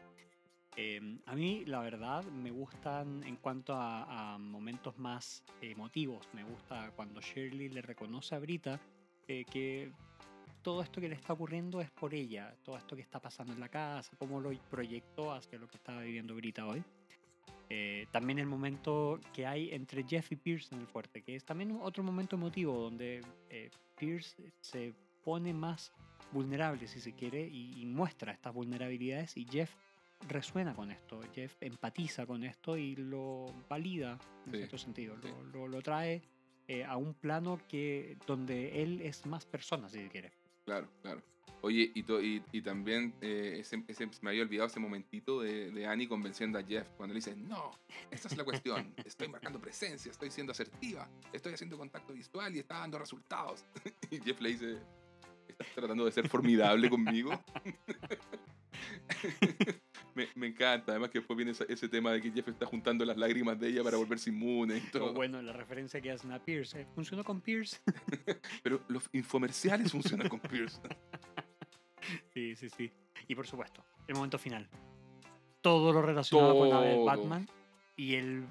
Eh, 0.80 1.18
a 1.26 1.34
mí, 1.34 1.64
la 1.66 1.80
verdad, 1.80 2.22
me 2.26 2.52
gustan 2.52 3.24
en 3.24 3.34
cuanto 3.34 3.74
a, 3.74 4.38
momentos 4.38 4.96
más 4.96 5.42
emotivos. 5.60 6.28
Me 6.32 6.44
gusta 6.44 6.92
cuando 6.94 7.20
Shirley 7.20 7.68
le 7.68 7.82
reconoce 7.82 8.36
a 8.36 8.38
Brita 8.38 8.80
eh, 9.26 9.44
que 9.44 9.90
todo 10.62 10.80
esto 10.80 11.00
que 11.00 11.08
le 11.08 11.16
está 11.16 11.32
ocurriendo 11.32 11.80
es 11.80 11.90
por 11.90 12.14
ella. 12.14 12.54
Todo 12.62 12.76
esto 12.76 12.94
que 12.94 13.02
está 13.02 13.18
pasando 13.18 13.52
en 13.54 13.58
la 13.58 13.68
casa, 13.68 14.16
cómo 14.18 14.40
lo 14.40 14.52
proyectó 14.70 15.32
hacia 15.32 15.58
lo 15.58 15.66
que 15.66 15.78
estaba 15.78 16.00
viviendo 16.02 16.36
Brita 16.36 16.64
hoy. 16.64 16.84
Eh, 17.70 18.06
también 18.12 18.38
el 18.38 18.46
momento 18.46 19.18
que 19.32 19.48
hay 19.48 19.74
entre 19.74 20.04
Jeff 20.04 20.30
y 20.30 20.36
Pierce 20.36 20.72
en 20.72 20.82
el 20.82 20.86
fuerte, 20.86 21.22
que 21.22 21.34
es 21.34 21.44
también 21.44 21.76
otro 21.82 22.04
momento 22.04 22.36
emotivo 22.36 22.78
donde 22.78 23.20
eh, 23.50 23.68
Pierce 23.96 24.52
se 24.60 24.94
pone 25.24 25.52
más 25.52 25.92
vulnerable, 26.30 26.86
si 26.86 27.00
se 27.00 27.14
quiere, 27.14 27.48
y 27.48 27.84
muestra 27.84 28.32
estas 28.32 28.54
vulnerabilidades 28.54 29.36
y 29.36 29.44
Jeff 29.44 29.74
resuena 30.28 30.74
con 30.74 30.90
esto, 30.90 31.20
Jeff 31.34 31.54
empatiza 31.60 32.26
con 32.26 32.42
esto 32.44 32.76
y 32.76 32.96
lo 32.96 33.46
valida 33.68 34.18
en 34.46 34.52
Sí, 34.52 34.58
cierto 34.58 34.78
sentido, 34.78 35.16
sí. 35.22 35.28
lo, 35.28 35.42
lo- 35.44 35.68
lo 35.68 35.82
trae 35.82 36.22
eh, 36.66 36.84
a 36.84 36.96
un 36.96 37.14
plano 37.14 37.58
que 37.68 38.16
donde 38.26 38.82
él 38.82 39.00
es 39.00 39.24
más 39.26 39.46
persona, 39.46 39.88
si 39.88 40.08
quiere. 40.08 40.32
Claro, 40.66 40.88
claro. 41.02 41.22
Oye, 41.62 41.90
y, 41.94 42.02
to- 42.04 42.22
y, 42.22 42.40
y 42.52 42.62
también 42.62 43.14
eh, 43.20 43.56
ese, 43.60 43.82
ese- 43.88 44.08
me 44.20 44.30
había 44.30 44.42
olvidado 44.42 44.68
ese 44.68 44.78
momentito 44.78 45.40
de, 45.40 45.70
de 45.72 45.86
Annie 45.86 46.06
convenciendo 46.06 46.58
a 46.58 46.62
Jeff 46.62 46.88
cuando 46.96 47.14
le 47.14 47.18
dice, 47.18 47.34
no, 47.34 47.70
esta 48.10 48.28
es 48.28 48.36
la 48.36 48.44
cuestión, 48.44 48.94
estoy 49.04 49.28
marcando 49.28 49.60
presencia, 49.60 50.10
estoy 50.12 50.30
siendo 50.30 50.52
asertiva, 50.52 51.08
estoy 51.32 51.54
haciendo 51.54 51.76
contacto 51.78 52.12
visual 52.12 52.54
y 52.54 52.58
está 52.60 52.78
dando 52.80 52.98
resultados. 52.98 53.64
Y 54.10 54.20
Jeff 54.20 54.40
le 54.40 54.50
dice, 54.50 54.78
¿estás 55.48 55.66
tratando 55.74 56.04
de 56.04 56.12
ser 56.12 56.28
formidable 56.28 56.88
conmigo? 56.90 57.30
me, 60.18 60.28
me 60.34 60.46
encanta, 60.48 60.92
además 60.92 61.10
que 61.10 61.18
después 61.20 61.36
viene 61.36 61.52
ese 61.52 61.88
tema 61.88 62.12
de 62.12 62.20
que 62.20 62.30
Jeff 62.32 62.48
está 62.48 62.66
juntando 62.66 63.04
las 63.04 63.16
lágrimas 63.16 63.58
de 63.58 63.68
ella 63.68 63.82
para 63.84 63.96
volverse 63.96 64.30
inmune 64.30 64.78
y 64.78 64.80
todo. 64.90 65.10
O 65.10 65.14
bueno, 65.14 65.40
la 65.40 65.52
referencia 65.52 66.00
que 66.00 66.10
hacen 66.10 66.32
a 66.32 66.38
Pierce, 66.44 66.80
eh, 66.80 66.86
¿funcionó 66.94 67.22
con 67.24 67.40
Pierce? 67.40 67.78
Pero 68.62 68.80
los 68.88 69.08
infomerciales 69.12 69.92
funcionan 69.92 70.28
con 70.28 70.40
Pierce. 70.40 70.80
sí, 72.34 72.56
sí, 72.56 72.68
sí. 72.68 72.90
Y 73.26 73.34
por 73.34 73.46
supuesto, 73.46 73.84
el 74.06 74.14
momento 74.16 74.38
final. 74.38 74.68
Todo 75.60 75.92
lo 75.92 76.02
relacionado 76.02 76.56
con 76.58 76.70
la 76.70 76.80
de. 76.80 77.04
Batman 77.04 77.48
y 77.96 78.14
el 78.14 78.44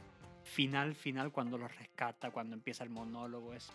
final 0.44 0.95
final 0.95 1.31
cuando 1.31 1.57
lo 1.57 1.68
rescata, 1.68 2.31
cuando 2.31 2.56
empieza 2.56 2.84
el 2.84 2.89
monólogo, 2.89 3.53
es 3.53 3.69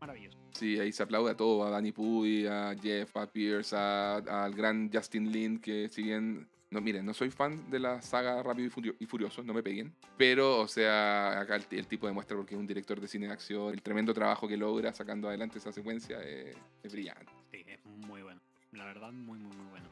maravilloso. 0.00 0.38
Sí, 0.52 0.78
ahí 0.78 0.92
se 0.92 1.02
aplaude 1.02 1.30
a 1.32 1.36
todo, 1.36 1.64
a 1.64 1.70
Danny 1.70 1.92
Pudi, 1.92 2.46
a 2.46 2.74
Jeff, 2.80 3.16
a 3.16 3.30
Pierce, 3.30 3.74
a- 3.76 4.16
al 4.16 4.54
gran 4.54 4.90
Justin 4.92 5.32
Lin, 5.32 5.58
que 5.60 5.88
si 5.88 6.02
bien... 6.02 6.48
No, 6.70 6.80
miren, 6.82 7.06
no 7.06 7.14
soy 7.14 7.30
fan 7.30 7.70
de 7.70 7.78
la 7.78 8.02
saga 8.02 8.42
Rápido 8.42 8.66
y, 8.66 8.70
Furio- 8.70 8.96
y 8.98 9.06
Furioso, 9.06 9.42
no 9.42 9.54
me 9.54 9.62
peguen. 9.62 9.94
Pero, 10.18 10.58
o 10.60 10.68
sea, 10.68 11.40
acá 11.40 11.56
el, 11.56 11.64
el 11.70 11.86
tipo 11.86 12.06
demuestra 12.06 12.36
porque 12.36 12.54
es 12.54 12.60
un 12.60 12.66
director 12.66 13.00
de 13.00 13.08
cine 13.08 13.26
de 13.26 13.32
acción, 13.32 13.72
el 13.72 13.80
tremendo 13.82 14.12
trabajo 14.12 14.46
que 14.46 14.56
logra 14.58 14.92
sacando 14.92 15.28
adelante 15.28 15.58
esa 15.58 15.72
secuencia 15.72 16.20
es, 16.22 16.54
es 16.82 16.92
brillante. 16.92 17.26
Sí, 17.50 17.64
es 17.66 17.82
muy 17.84 18.22
bueno. 18.22 18.40
La 18.72 18.84
verdad, 18.84 19.10
muy, 19.12 19.38
muy, 19.38 19.56
muy 19.56 19.66
bueno. 19.70 19.88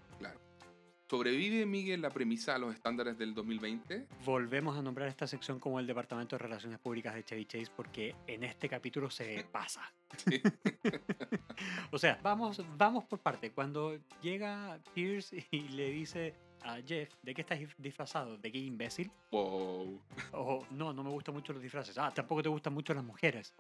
¿Sobrevive 1.09 1.67
Miguel 1.67 2.03
la 2.03 2.11
premisa 2.11 2.57
a 2.57 2.59
los 2.59 2.75
estándares 2.75 3.17
del 3.17 3.33
2020? 3.33 4.09
Volvemos 4.25 4.77
a 4.77 4.83
nombrar 4.83 5.07
esta 5.09 5.29
sección 5.29 5.61
como 5.61 5.79
el 5.79 5.87
Departamento 5.87 6.35
de 6.35 6.41
Relaciones 6.43 6.81
Públicas 6.81 7.15
de 7.15 7.23
Chevy 7.23 7.47
Chase 7.47 7.71
porque 7.77 8.17
en 8.27 8.43
este 8.43 8.69
capítulo 8.69 9.09
se 9.09 9.45
pasa. 9.53 9.83
Sí. 10.17 10.43
o 11.93 11.99
sea, 11.99 12.19
vamos, 12.25 12.61
vamos 12.77 13.05
por 13.05 13.21
parte. 13.21 13.53
Cuando 13.53 13.97
llega 14.21 14.81
Pierce 14.95 15.47
y 15.53 15.61
le 15.69 15.91
dice 15.91 16.35
a 16.63 16.81
Jeff, 16.83 17.13
¿de 17.23 17.35
qué 17.35 17.43
estás 17.43 17.59
disfrazado? 17.79 18.37
¿De 18.37 18.51
qué 18.51 18.59
imbécil? 18.59 19.11
Wow. 19.31 20.01
O 20.33 20.67
no, 20.71 20.93
no 20.93 21.03
me 21.03 21.11
gustan 21.11 21.35
mucho 21.35 21.53
los 21.53 21.63
disfraces. 21.63 21.97
Ah, 21.99 22.13
tampoco 22.15 22.43
te 22.43 22.49
gustan 22.49 22.75
mucho 22.75 22.95
las 22.95 23.05
mujeres. 23.05 23.55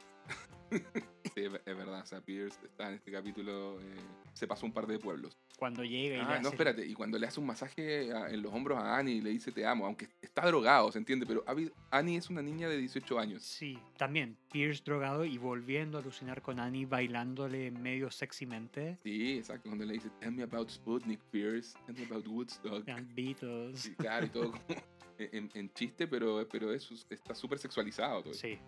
Sí, 1.36 1.44
es 1.44 1.52
es 1.66 1.76
verdad, 1.76 2.00
o 2.00 2.06
sea, 2.06 2.22
Pierce 2.22 2.58
está 2.64 2.88
en 2.88 2.94
este 2.94 3.12
capítulo, 3.12 3.78
eh, 3.82 3.84
se 4.32 4.46
pasó 4.46 4.64
un 4.64 4.72
par 4.72 4.86
de 4.86 4.98
pueblos. 4.98 5.36
Cuando 5.58 5.84
llega 5.84 6.14
y 6.16 6.18
le 6.18 6.22
Ah, 6.22 6.26
no, 6.40 6.48
hace- 6.48 6.48
espérate. 6.48 6.86
Y 6.86 6.94
cuando 6.94 7.18
le 7.18 7.26
hace 7.26 7.40
un 7.40 7.46
masaje 7.46 8.10
a- 8.10 8.30
en 8.30 8.40
los 8.40 8.54
hombros 8.54 8.78
a 8.78 8.96
Annie 8.96 9.16
y 9.16 9.20
le 9.20 9.28
dice 9.30 9.52
te 9.52 9.66
amo, 9.66 9.84
aunque 9.84 10.08
está 10.22 10.46
drogado, 10.46 10.90
¿se 10.90 10.98
entiende? 10.98 11.26
Pero 11.26 11.44
Annie 11.90 12.16
es 12.16 12.30
una 12.30 12.40
niña 12.40 12.70
de 12.70 12.78
18 12.78 13.18
años. 13.18 13.42
Sí, 13.42 13.78
también 13.98 14.38
Pierce 14.50 14.82
drogado 14.82 15.26
y 15.26 15.36
volviendo 15.36 15.98
a 15.98 16.00
alucinar 16.00 16.40
con 16.40 16.58
Annie 16.58 16.86
bailándole 16.86 17.70
medio 17.70 18.10
sexymente. 18.10 18.96
Sí, 19.02 19.36
exacto. 19.36 19.68
Cuando 19.68 19.84
le 19.84 19.92
dice 19.92 20.08
tell 20.20 20.32
me 20.32 20.42
about 20.42 20.70
Sputnik, 20.70 21.20
Pierce, 21.30 21.76
tell 21.84 21.94
me 21.98 22.06
about 22.06 22.26
Woodstock. 22.26 22.88
Eran 22.88 23.14
Beatles. 23.14 23.78
Sí, 23.80 23.94
claro, 23.94 24.24
y 24.24 24.28
todo 24.30 24.52
como 24.52 24.62
en, 25.18 25.50
en 25.52 25.70
chiste, 25.74 26.06
pero, 26.08 26.48
pero 26.50 26.72
eso 26.72 26.94
es- 26.94 27.06
está 27.10 27.34
súper 27.34 27.58
sexualizado 27.58 28.22
todo. 28.22 28.32
Sí. 28.32 28.58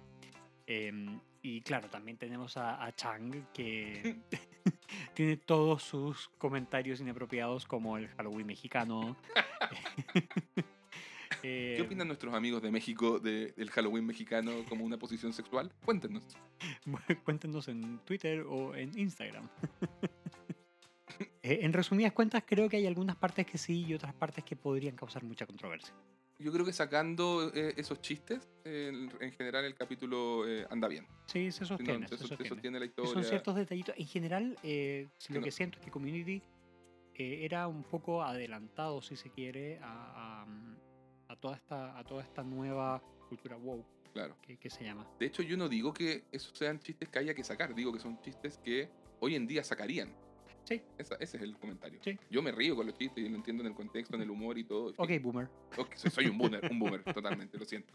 Em, 0.70 1.18
y 1.40 1.62
claro, 1.62 1.88
también 1.88 2.18
tenemos 2.18 2.58
a, 2.58 2.84
a 2.84 2.94
Chang 2.94 3.46
que 3.54 4.16
tiene 5.14 5.36
todos 5.38 5.82
sus 5.82 6.28
comentarios 6.36 7.00
inapropiados 7.00 7.64
como 7.64 7.96
el 7.96 8.08
Halloween 8.08 8.46
mexicano. 8.46 9.16
¿Qué 11.40 11.76
Eh, 11.76 11.82
opinan 11.82 12.08
nuestros 12.08 12.34
amigos 12.34 12.60
de 12.62 12.70
México 12.70 13.18
de- 13.20 13.52
del 13.52 13.70
Halloween 13.70 14.04
mexicano 14.04 14.64
como 14.68 14.84
una 14.84 14.98
posición 14.98 15.32
sexual? 15.32 15.72
Cuéntenos. 15.84 16.24
Cuéntenos 17.24 17.68
en 17.68 17.98
Twitter 18.00 18.40
o 18.40 18.74
en 18.74 18.98
Instagram. 18.98 19.48
Eh, 21.42 21.60
en 21.62 21.72
resumidas 21.72 22.12
cuentas, 22.12 22.42
creo 22.46 22.68
que 22.68 22.76
hay 22.78 22.86
algunas 22.86 23.16
partes 23.16 23.46
que 23.46 23.56
sí 23.56 23.84
y 23.86 23.94
otras 23.94 24.12
partes 24.14 24.42
que 24.44 24.56
podrían 24.56 24.96
causar 24.96 25.22
mucha 25.24 25.46
controversia. 25.46 25.94
Yo 26.40 26.52
creo 26.52 26.64
que 26.64 26.72
sacando 26.72 27.50
eh, 27.52 27.74
esos 27.76 28.00
chistes, 28.00 28.48
eh, 28.64 28.90
en, 28.92 29.10
en 29.20 29.32
general 29.32 29.64
el 29.64 29.74
capítulo 29.74 30.46
eh, 30.48 30.64
anda 30.70 30.86
bien. 30.86 31.06
Sí, 31.26 31.50
se 31.50 31.62
no, 31.62 31.66
sostiene. 31.66 32.06
se, 32.06 32.16
sostiene. 32.16 32.78
la 32.78 32.84
historia. 32.86 33.12
Son 33.12 33.24
ciertos 33.24 33.56
detallitos. 33.56 33.94
En 33.98 34.06
general, 34.06 34.56
eh, 34.62 35.08
lo 35.30 35.40
no. 35.40 35.44
que 35.44 35.50
siento 35.50 35.78
es 35.78 35.84
que 35.84 35.90
Community 35.90 36.40
eh, 37.14 37.44
era 37.44 37.66
un 37.66 37.82
poco 37.82 38.22
adelantado, 38.22 39.02
si 39.02 39.16
se 39.16 39.30
quiere, 39.30 39.78
a, 39.82 40.44
a- 40.44 40.46
a 41.32 41.36
toda, 41.36 41.56
esta, 41.56 41.98
a 41.98 42.04
toda 42.04 42.22
esta 42.22 42.42
nueva 42.42 43.02
cultura 43.28 43.56
wow 43.56 43.84
Claro. 44.14 44.34
que, 44.40 44.56
que 44.56 44.70
se 44.70 44.82
llama. 44.84 45.06
De 45.18 45.26
hecho, 45.26 45.42
yo 45.42 45.56
no 45.58 45.68
digo 45.68 45.92
que 45.92 46.24
esos 46.32 46.56
sean 46.56 46.78
chistes 46.80 47.08
que 47.10 47.18
haya 47.18 47.34
que 47.34 47.44
sacar, 47.44 47.74
digo 47.74 47.92
que 47.92 47.98
son 47.98 48.18
chistes 48.22 48.58
que 48.58 48.88
hoy 49.20 49.34
en 49.34 49.46
día 49.46 49.62
sacarían. 49.62 50.14
Sí. 50.68 50.82
Esa- 50.98 51.14
ese 51.14 51.38
es 51.38 51.42
el 51.42 51.56
comentario. 51.56 51.98
Sí. 52.02 52.18
Yo 52.30 52.42
me 52.42 52.52
río 52.52 52.76
con 52.76 52.86
los 52.86 52.94
chistes 52.98 53.24
y 53.24 53.28
lo 53.28 53.36
entiendo 53.36 53.62
en 53.62 53.68
el 53.68 53.74
contexto, 53.74 54.16
en 54.16 54.22
el 54.22 54.30
humor 54.30 54.58
y 54.58 54.64
todo. 54.64 54.92
Ok, 54.98 55.10
boomer. 55.22 55.48
Ok, 55.78 55.94
soy, 55.94 56.10
soy 56.10 56.26
un 56.26 56.36
boomer, 56.36 56.60
un 56.70 56.78
boomer, 56.78 57.02
totalmente, 57.48 57.56
lo 57.56 57.64
siento. 57.64 57.94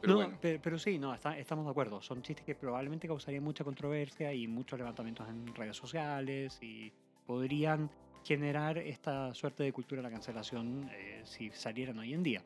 Pero 0.00 0.12
no, 0.12 0.18
bueno, 0.18 0.38
pe- 0.38 0.58
pero, 0.58 0.78
sí, 0.78 0.98
no, 0.98 1.14
está- 1.14 1.38
estamos 1.38 1.64
de 1.64 1.70
acuerdo. 1.70 2.02
Son 2.02 2.20
chistes 2.22 2.44
que 2.44 2.54
probablemente 2.54 3.06
causarían 3.08 3.42
mucha 3.42 3.64
controversia 3.64 4.32
y 4.34 4.46
muchos 4.46 4.78
levantamientos 4.78 5.26
en 5.28 5.54
redes 5.54 5.76
sociales 5.76 6.58
y 6.60 6.92
podrían 7.26 7.90
generar 8.24 8.76
esta 8.78 9.32
suerte 9.32 9.62
de 9.62 9.72
cultura 9.72 10.02
de 10.02 10.08
la 10.08 10.10
cancelación 10.12 10.90
eh, 10.92 11.22
si 11.24 11.50
salieran 11.52 11.98
hoy 11.98 12.12
en 12.12 12.22
día. 12.22 12.42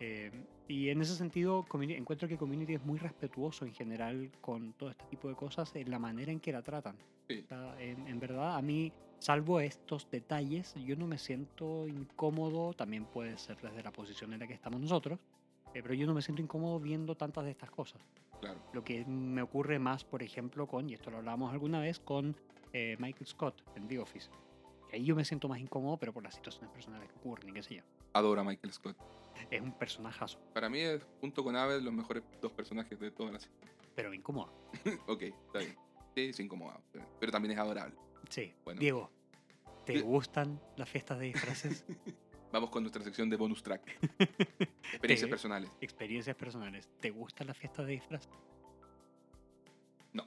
Eh, 0.00 0.30
y 0.68 0.88
en 0.88 1.00
ese 1.00 1.14
sentido, 1.14 1.64
encuentro 1.80 2.28
que 2.28 2.36
Community 2.36 2.74
es 2.74 2.84
muy 2.84 2.98
respetuoso 2.98 3.64
en 3.64 3.72
general 3.72 4.30
con 4.40 4.72
todo 4.72 4.90
este 4.90 5.04
tipo 5.06 5.28
de 5.28 5.34
cosas 5.34 5.74
en 5.76 5.90
la 5.90 5.98
manera 5.98 6.32
en 6.32 6.40
que 6.40 6.52
la 6.52 6.62
tratan. 6.62 6.96
Sí. 7.28 7.44
En, 7.78 8.08
en 8.08 8.20
verdad, 8.20 8.56
a 8.56 8.62
mí, 8.62 8.92
salvo 9.18 9.60
estos 9.60 10.10
detalles, 10.10 10.74
yo 10.74 10.96
no 10.96 11.06
me 11.06 11.18
siento 11.18 11.86
incómodo, 11.86 12.72
también 12.72 13.04
puede 13.04 13.38
ser 13.38 13.56
desde 13.60 13.82
la 13.82 13.92
posición 13.92 14.32
en 14.32 14.40
la 14.40 14.46
que 14.46 14.54
estamos 14.54 14.80
nosotros, 14.80 15.18
eh, 15.74 15.82
pero 15.82 15.94
yo 15.94 16.06
no 16.06 16.14
me 16.14 16.22
siento 16.22 16.42
incómodo 16.42 16.80
viendo 16.80 17.14
tantas 17.14 17.44
de 17.44 17.50
estas 17.50 17.70
cosas. 17.70 18.00
claro. 18.40 18.60
Lo 18.72 18.82
que 18.82 19.04
me 19.04 19.42
ocurre 19.42 19.78
más, 19.78 20.04
por 20.04 20.22
ejemplo, 20.22 20.66
con, 20.66 20.88
y 20.88 20.94
esto 20.94 21.10
lo 21.10 21.18
hablábamos 21.18 21.52
alguna 21.52 21.80
vez, 21.80 22.00
con 22.00 22.36
eh, 22.72 22.96
Michael 22.98 23.26
Scott 23.26 23.62
en 23.76 23.86
The 23.86 23.98
Office. 23.98 24.30
Ahí 24.92 25.04
yo 25.04 25.14
me 25.14 25.24
siento 25.24 25.48
más 25.48 25.60
incómodo, 25.60 25.96
pero 25.96 26.12
por 26.12 26.22
las 26.22 26.34
situaciones 26.34 26.70
personales 26.70 27.08
que 27.08 27.18
ocurren 27.18 27.50
y 27.50 27.52
qué 27.52 27.62
sé 27.62 27.74
yo. 27.76 27.82
Adoro 28.12 28.40
a 28.40 28.44
Michael 28.44 28.72
Scott. 28.72 28.96
Es 29.50 29.60
un 29.60 29.72
personajazo, 29.72 30.38
Para 30.52 30.68
mí 30.68 30.80
es, 30.80 31.06
junto 31.20 31.44
con 31.44 31.56
Abed, 31.56 31.80
los 31.80 31.92
mejores 31.92 32.22
dos 32.40 32.52
personajes 32.52 32.98
de 32.98 33.10
toda 33.10 33.32
la 33.32 33.40
serie. 33.40 33.56
pero 33.94 34.10
me 34.10 34.16
incomoda. 34.16 34.52
ok, 35.06 35.22
está 35.22 35.58
bien. 35.60 35.76
Sí, 36.14 36.20
es 36.30 36.40
incomodado, 36.40 36.82
pero, 37.20 37.32
también 37.32 37.52
es 37.52 37.58
adorable. 37.58 37.94
Sí. 38.28 38.54
Bueno. 38.64 38.80
Diego, 38.80 39.10
¿te 39.84 40.00
gustan 40.00 40.60
las 40.76 40.88
fiestas 40.88 41.18
de 41.18 41.26
disfraces? 41.26 41.84
Vamos 42.52 42.70
con 42.70 42.82
nuestra 42.82 43.02
sección 43.02 43.28
de 43.28 43.36
bonus 43.36 43.62
track. 43.62 43.82
Experiencias 44.92 45.28
personales. 45.28 45.70
Experiencias 45.80 46.36
personales. 46.36 46.88
¿Te 47.00 47.10
gustan 47.10 47.48
las 47.48 47.56
fiestas 47.58 47.86
de 47.86 47.92
disfraces? 47.92 48.30
No. 50.12 50.26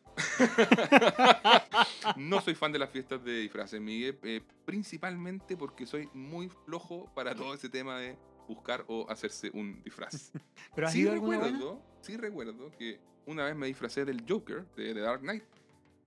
no 2.16 2.42
soy 2.42 2.54
fan 2.54 2.72
de 2.72 2.78
las 2.78 2.92
fiestas 2.92 3.24
de 3.24 3.40
disfraces, 3.40 3.82
Miguel, 3.82 4.20
eh, 4.22 4.42
principalmente 4.66 5.58
porque 5.58 5.88
soy 5.88 6.08
muy 6.14 6.50
flojo 6.50 7.12
para 7.16 7.34
todo 7.34 7.56
ese 7.56 7.70
tema 7.70 7.98
de 7.98 8.16
buscar 8.50 8.84
o 8.88 9.10
hacerse 9.10 9.50
un 9.54 9.82
disfraz. 9.84 10.32
¿Pero 10.76 10.88
has 10.88 10.94
sí 10.94 11.02
ido 11.02 11.14
recuerdo, 11.14 11.82
sí 12.02 12.18
recuerdo 12.18 12.72
que 12.78 13.00
una 13.26 13.46
vez 13.46 13.56
me 13.56 13.68
disfracé 13.68 14.06
del 14.06 14.26
Joker 14.28 14.66
de 14.76 14.94
The 14.94 15.00
Dark 15.00 15.22
Knight, 15.22 15.44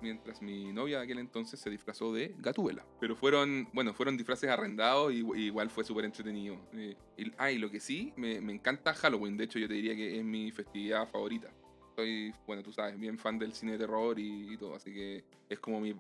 mientras 0.01 0.43
mi 0.43 0.73
novia 0.73 0.99
de 0.99 1.05
aquel 1.05 1.19
entonces 1.21 1.61
se 1.61 1.71
disfrazó 1.71 2.13
de 2.13 2.35
Gatúbela. 2.39 2.85
Pero 3.01 3.15
fueron, 3.15 3.69
bueno, 3.73 3.95
fueron 3.95 4.17
disfraces 4.17 4.51
arrendados 4.51 5.13
y 5.13 5.21
y 5.21 5.47
igual 5.47 5.71
fue 5.71 5.85
súper 5.85 6.05
entretenido. 6.05 6.59
Eh, 6.75 6.97
y, 7.17 7.33
ah, 7.39 7.51
y 7.51 7.59
lo 7.59 7.71
que 7.71 7.81
sí, 7.81 8.13
me, 8.17 8.41
me 8.41 8.53
encanta 8.53 8.93
Halloween, 8.93 9.37
de 9.37 9.45
hecho 9.45 9.59
yo 9.59 9.69
te 9.69 9.75
diría 9.75 9.95
que 9.95 10.19
es 10.19 10.25
mi 10.25 10.51
festividad 10.51 11.09
favorita. 11.09 11.49
Soy, 11.95 12.35
bueno, 12.47 12.63
tú 12.63 12.73
sabes, 12.73 12.99
bien 12.99 13.19
fan 13.19 13.39
del 13.39 13.53
cine 13.53 13.73
de 13.73 13.79
terror 13.79 14.19
y, 14.19 14.53
y 14.53 14.57
todo, 14.57 14.75
así 14.75 14.93
que 14.93 15.25
es 15.49 15.59
como 15.61 15.81
mi... 15.81 15.95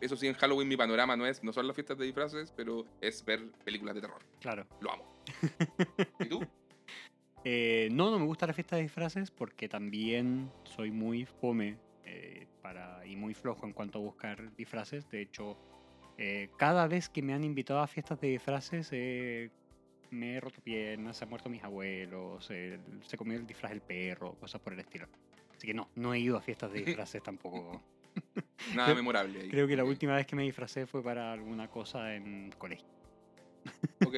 Eso 0.00 0.16
sí, 0.16 0.26
en 0.26 0.34
Halloween 0.34 0.66
mi 0.66 0.76
panorama 0.76 1.16
no 1.16 1.26
es, 1.26 1.42
no 1.42 1.52
son 1.52 1.66
las 1.66 1.74
fiestas 1.74 1.98
de 1.98 2.06
disfraces, 2.06 2.52
pero 2.56 2.86
es 3.00 3.24
ver 3.24 3.50
películas 3.64 3.94
de 3.94 4.00
terror. 4.00 4.22
Claro. 4.40 4.66
Lo 4.80 4.92
amo. 4.92 5.04
¿Y 6.20 6.24
tú? 6.26 6.40
Eh, 7.44 7.88
no, 7.92 8.10
no 8.10 8.18
me 8.18 8.26
gusta 8.26 8.46
la 8.46 8.52
fiesta 8.52 8.76
de 8.76 8.82
disfraces 8.82 9.30
porque 9.30 9.68
también 9.68 10.50
soy 10.64 10.90
muy 10.90 11.24
fome 11.24 11.78
eh, 12.04 12.46
para, 12.62 13.06
y 13.06 13.16
muy 13.16 13.32
flojo 13.34 13.66
en 13.66 13.72
cuanto 13.72 13.98
a 13.98 14.02
buscar 14.02 14.54
disfraces. 14.56 15.08
De 15.10 15.22
hecho, 15.22 15.56
Eh, 16.22 16.50
cada 16.58 16.86
vez 16.86 17.08
que 17.08 17.22
me 17.22 17.32
han 17.32 17.44
invitado 17.44 17.80
a 17.80 17.86
fiestas 17.86 18.20
de 18.20 18.28
disfraces, 18.28 18.90
eh, 18.92 19.48
me 20.10 20.34
he 20.34 20.40
roto 20.40 20.60
piernas, 20.60 21.16
se 21.16 21.24
han 21.24 21.30
muerto 21.30 21.48
mis 21.48 21.64
abuelos, 21.64 22.46
eh, 22.50 22.78
se 23.06 23.16
comió 23.16 23.38
el 23.38 23.46
disfraz 23.46 23.70
del 23.72 23.80
perro, 23.80 24.34
cosas 24.34 24.60
por 24.60 24.74
el 24.74 24.80
estilo. 24.80 25.08
Así 25.56 25.66
que 25.66 25.72
no, 25.72 25.88
no 25.94 26.12
he 26.12 26.18
ido 26.18 26.36
a 26.36 26.42
fiestas 26.42 26.72
de 26.74 26.80
disfraces 26.84 27.22
tampoco. 27.22 27.80
Nada 28.74 28.88
Creo- 28.88 28.96
memorable 28.96 29.40
ahí. 29.40 29.48
Creo 29.48 29.66
que 29.66 29.76
la 29.76 29.84
última 29.84 30.14
vez 30.14 30.26
que 30.26 30.36
me 30.36 30.42
disfracé 30.42 30.84
fue 30.86 31.02
para 31.02 31.32
alguna 31.32 31.68
cosa 31.68 32.14
en 32.14 32.50
colegio. 32.58 32.86
ok. 34.04 34.16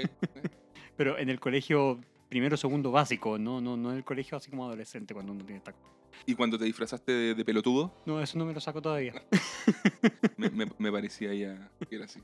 Pero 1.02 1.18
en 1.18 1.28
el 1.30 1.40
colegio 1.40 2.00
primero, 2.28 2.56
segundo 2.56 2.92
básico, 2.92 3.36
no, 3.36 3.60
no, 3.60 3.76
no 3.76 3.90
en 3.90 3.96
el 3.96 4.04
colegio 4.04 4.36
así 4.36 4.50
como 4.50 4.64
adolescente 4.66 5.12
cuando 5.12 5.32
uno 5.32 5.44
tiene 5.44 5.60
taco. 5.60 5.80
¿Y 6.26 6.36
cuando 6.36 6.56
te 6.56 6.64
disfrazaste 6.64 7.10
de, 7.10 7.34
de 7.34 7.44
pelotudo? 7.44 7.92
No, 8.06 8.22
eso 8.22 8.38
no 8.38 8.44
me 8.46 8.54
lo 8.54 8.60
saco 8.60 8.80
todavía. 8.80 9.12
Me, 10.36 10.48
me- 10.50 10.70
me 10.78 10.92
parecía 10.92 11.34
ya 11.34 11.68
que 11.90 11.96
era 11.96 12.04
así. 12.04 12.20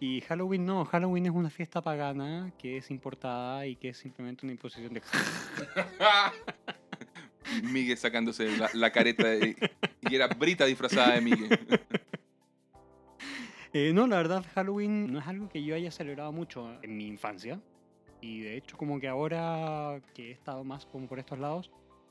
Y 0.00 0.20
Halloween 0.20 0.66
no, 0.66 0.84
Halloween 0.84 1.24
es 1.24 1.32
una 1.32 1.48
fiesta 1.48 1.80
pagana 1.80 2.52
que 2.58 2.76
es 2.76 2.90
importada 2.90 3.66
y 3.66 3.76
que 3.76 3.88
es 3.88 3.96
simplemente 3.96 4.44
una 4.44 4.52
imposición 4.52 4.92
de... 4.92 5.00
Miguel 7.62 7.96
sacándose 7.96 8.54
la, 8.58 8.68
la 8.74 8.92
careta 8.92 9.28
de- 9.28 9.56
y 10.02 10.14
era 10.14 10.26
Brita 10.28 10.66
disfrazada 10.66 11.14
de 11.14 11.22
Miguel. 11.22 11.48
Eh, 13.74 13.92
no, 13.92 14.06
la 14.06 14.16
verdad 14.18 14.44
Halloween 14.54 15.12
no 15.12 15.18
es 15.18 15.26
algo 15.26 15.48
que 15.48 15.62
yo 15.62 15.74
haya 15.74 15.90
celebrado 15.90 16.30
mucho 16.32 16.80
en 16.82 16.96
mi 16.96 17.06
infancia. 17.06 17.60
Y 18.20 18.40
de 18.40 18.56
hecho 18.56 18.76
como 18.78 18.98
que 19.00 19.08
ahora 19.08 20.00
que 20.14 20.28
he 20.28 20.30
estado 20.32 20.64
más 20.64 20.86
como 20.86 21.06
por 21.08 21.18
estos 21.18 21.38
lados, 21.38 21.70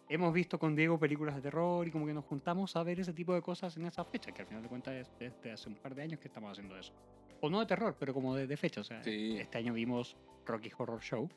hemos 0.09 0.33
visto 0.33 0.59
con 0.59 0.75
Diego 0.75 0.99
películas 0.99 1.35
de 1.35 1.41
terror 1.41 1.87
y 1.87 1.91
como 1.91 2.05
que 2.05 2.13
nos 2.13 2.25
juntamos 2.25 2.75
a 2.75 2.83
ver 2.83 2.99
ese 2.99 3.13
tipo 3.13 3.33
de 3.33 3.41
cosas 3.41 3.75
en 3.77 3.85
esa 3.85 4.03
fecha, 4.03 4.31
que 4.31 4.41
al 4.41 4.47
final 4.47 4.61
de 4.61 4.69
cuentas 4.69 4.93
es 4.93 5.11
desde 5.17 5.51
hace 5.53 5.69
un 5.69 5.75
par 5.75 5.95
de 5.95 6.03
años 6.03 6.19
que 6.19 6.27
estamos 6.27 6.51
haciendo 6.51 6.77
eso. 6.77 6.93
O 7.41 7.49
no 7.49 7.59
de 7.61 7.65
terror, 7.65 7.95
pero 7.99 8.13
como 8.13 8.35
de, 8.35 8.45
de 8.45 8.57
fecha. 8.57 8.81
O 8.81 8.83
sea, 8.83 9.01
Sí. 9.03 9.37
este 9.39 9.57
año 9.57 9.73
vimos 9.73 10.15
Rocky 10.45 10.69
Horror 10.77 11.01
Show. 11.01 11.29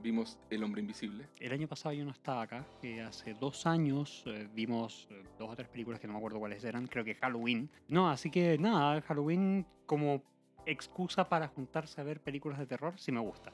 Vimos 0.00 0.38
El 0.48 0.62
Hombre 0.62 0.80
Invisible. 0.80 1.26
El 1.40 1.52
año 1.52 1.66
pasado 1.66 1.92
yo 1.92 2.04
no 2.04 2.12
estaba 2.12 2.42
acá. 2.42 2.64
eh, 2.82 3.00
hace 3.00 3.34
dos 3.34 3.66
años 3.66 4.22
eh, 4.26 4.48
vimos 4.54 5.08
eh, 5.10 5.24
dos 5.38 5.50
o 5.50 5.56
tres 5.56 5.68
películas 5.68 6.00
que 6.00 6.06
no 6.06 6.12
me 6.12 6.18
acuerdo 6.18 6.38
cuáles 6.38 6.62
eran. 6.64 6.86
Creo 6.86 7.04
que 7.04 7.14
Halloween. 7.16 7.68
No, 7.88 8.08
así 8.08 8.30
que 8.30 8.56
nada, 8.58 9.00
Halloween 9.02 9.66
como 9.86 10.22
excusa 10.66 11.28
para 11.28 11.48
juntarse 11.48 12.00
a 12.00 12.04
ver 12.04 12.20
películas 12.20 12.58
de 12.58 12.66
terror 12.66 12.94
sí 12.98 13.10
me 13.10 13.20
gusta. 13.20 13.52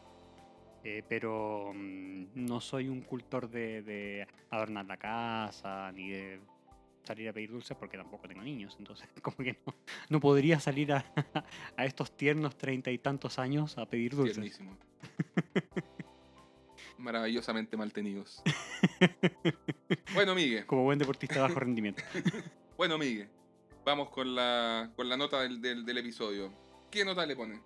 Eh, 0.83 1.03
pero 1.09 1.73
mm, 1.75 2.25
no 2.35 2.61
soy 2.61 2.89
un 2.89 3.01
cultor 3.01 3.49
de, 3.49 3.83
de 3.83 4.29
adornar 4.51 4.85
la 4.85 4.99
casa 4.99 5.91
ni 5.93 6.11
de 6.11 6.41
salir 7.05 7.29
a 7.29 7.33
pedir 7.33 7.51
dulces 7.53 7.75
porque 7.77 7.97
tampoco 7.97 8.29
tengo 8.29 8.43
niños. 8.43 8.77
Entonces, 8.79 9.09
como 9.23 9.39
que 9.39 9.59
no, 9.67 9.75
no 10.11 10.21
podría 10.21 10.61
salir 10.61 10.93
a, 10.93 11.07
a 11.77 11.85
estos 11.87 12.15
tiernos 12.15 12.59
treinta 12.59 12.91
y 12.91 12.99
tantos 12.99 13.39
años 13.39 13.79
a 13.79 13.87
pedir 13.87 14.15
dulces. 14.15 14.35
Tiernísimo. 14.35 14.77
Maravillosamente 16.99 17.77
mantenidos. 17.77 18.43
Bueno, 20.15 20.35
Miguel. 20.35 20.65
Como 20.67 20.85
buen 20.85 20.99
deportista 20.99 21.35
de 21.37 21.41
bajo 21.43 21.59
rendimiento. 21.61 22.03
Bueno, 22.77 22.99
Miguel. 22.99 23.29
Vamos 23.85 24.09
con 24.11 24.35
la, 24.35 24.91
con 24.97 25.09
la 25.09 25.17
nota 25.17 25.41
del, 25.43 25.61
del- 25.61 25.85
del 25.85 25.99
episodio. 25.99 26.53
¿Qué 26.91 27.05
nota 27.05 27.25
le 27.27 27.37
ponen? 27.37 27.61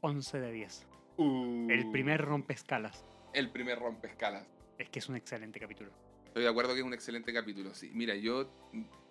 11 0.00 0.38
de 0.40 0.52
10. 0.52 0.86
Uh, 1.18 1.70
El 1.70 1.90
primer 1.90 2.22
rompescalas. 2.22 3.04
El 3.32 3.50
primer 3.50 3.78
rompescalas. 3.78 4.46
Es 4.78 4.88
que 4.90 4.98
es 4.98 5.08
un 5.08 5.16
excelente 5.16 5.58
capítulo. 5.60 5.90
Estoy 6.26 6.42
de 6.42 6.48
acuerdo 6.50 6.74
que 6.74 6.80
es 6.80 6.86
un 6.86 6.92
excelente 6.94 7.32
capítulo, 7.32 7.74
sí. 7.74 7.90
Mira, 7.94 8.14
yo 8.14 8.50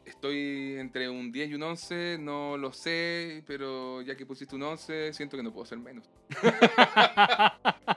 estoy 0.05 0.75
entre 0.77 1.09
un 1.09 1.31
10 1.31 1.49
y 1.49 1.53
un 1.55 1.63
11, 1.63 2.17
no 2.19 2.57
lo 2.57 2.71
sé, 2.73 3.43
pero 3.47 4.01
ya 4.03 4.15
que 4.15 4.25
pusiste 4.27 4.55
un 4.55 4.61
11, 4.63 5.13
siento 5.13 5.35
que 5.37 5.41
no 5.43 5.51
puedo 5.51 5.65
ser 5.65 5.79
menos. 5.79 6.07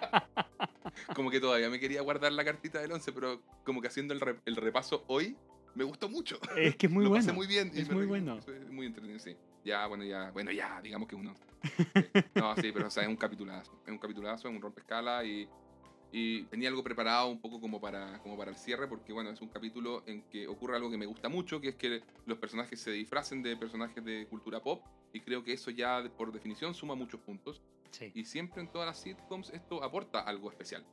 Como 1.15 1.31
que 1.31 1.41
todavía 1.41 1.71
me 1.71 1.81
quería 1.81 2.03
guardar 2.03 2.33
la 2.33 2.45
cartita 2.45 2.81
del 2.81 2.93
11, 2.93 3.13
pero 3.13 3.43
como 3.65 3.81
que 3.81 3.89
haciendo 3.89 4.15
el, 4.15 4.21
re- 4.21 4.41
el 4.45 4.57
repaso 4.57 5.05
hoy, 5.09 5.37
me 5.75 5.85
gustó 5.85 6.09
mucho. 6.09 6.39
es 6.57 6.77
que 6.77 6.87
es 6.87 6.93
muy 6.93 7.05
lo 7.05 7.11
bueno. 7.11 7.25
pasé 7.25 7.33
muy 7.33 7.47
bien. 7.47 7.71
es 7.75 7.89
muy 7.91 8.07
bueno. 8.07 8.39
Muy 8.71 8.87
entretenido, 8.87 9.19
sí. 9.19 9.37
Ya, 9.65 9.87
bueno, 9.87 10.05
ya, 10.05 10.31
bueno, 10.33 10.51
ya, 10.51 10.81
digamos 10.83 11.09
que 11.09 11.17
uno. 11.17 11.35
No, 12.35 12.55
sí, 12.57 12.71
pero 12.73 12.87
o 12.87 12.91
sea, 12.91 13.03
es 13.03 13.09
un 13.09 13.17
capitulazo. 13.17 13.73
Es 13.85 13.91
un 13.91 13.99
capitulazo, 13.99 14.49
es 14.49 14.55
un 14.55 14.61
rompescala 14.63 15.25
y, 15.25 15.49
y 16.13 16.45
tenía 16.45 16.69
algo 16.69 16.85
preparado 16.85 17.29
un 17.29 17.41
poco 17.41 17.61
como 17.61 17.81
para, 17.81 18.19
como 18.21 18.37
para 18.39 18.51
el 18.53 18.57
cierre, 18.57 18.87
porque 18.87 19.13
bueno, 19.13 19.31
es 19.31 19.41
un 19.41 19.49
capítulo 19.49 20.05
en 20.07 20.23
que 20.31 20.47
ocurre 20.47 20.77
algo 20.77 20.91
que 20.91 20.97
me 20.99 21.07
gusta 21.07 21.29
mucho, 21.29 21.61
que 21.61 21.71
es 21.71 21.75
que 21.77 22.01
los 22.27 22.39
personajes 22.39 22.81
se 22.81 22.93
disfracen 22.93 23.43
de 23.43 23.57
personajes 23.57 24.05
de 24.05 24.27
cultura 24.29 24.61
pop, 24.63 24.85
y 25.13 25.21
creo 25.21 25.43
que 25.43 25.53
eso 25.55 25.71
ya 25.73 26.03
por 26.17 26.33
definición 26.33 26.75
suma 26.75 26.95
muchos 26.95 27.21
puntos. 27.21 27.61
Y 28.15 28.25
siempre 28.25 28.63
en 28.63 28.71
todas 28.71 28.87
las 28.87 29.01
sitcoms 29.01 29.51
esto 29.51 29.83
aporta 29.83 30.21
algo 30.21 30.51
especial. 30.51 30.85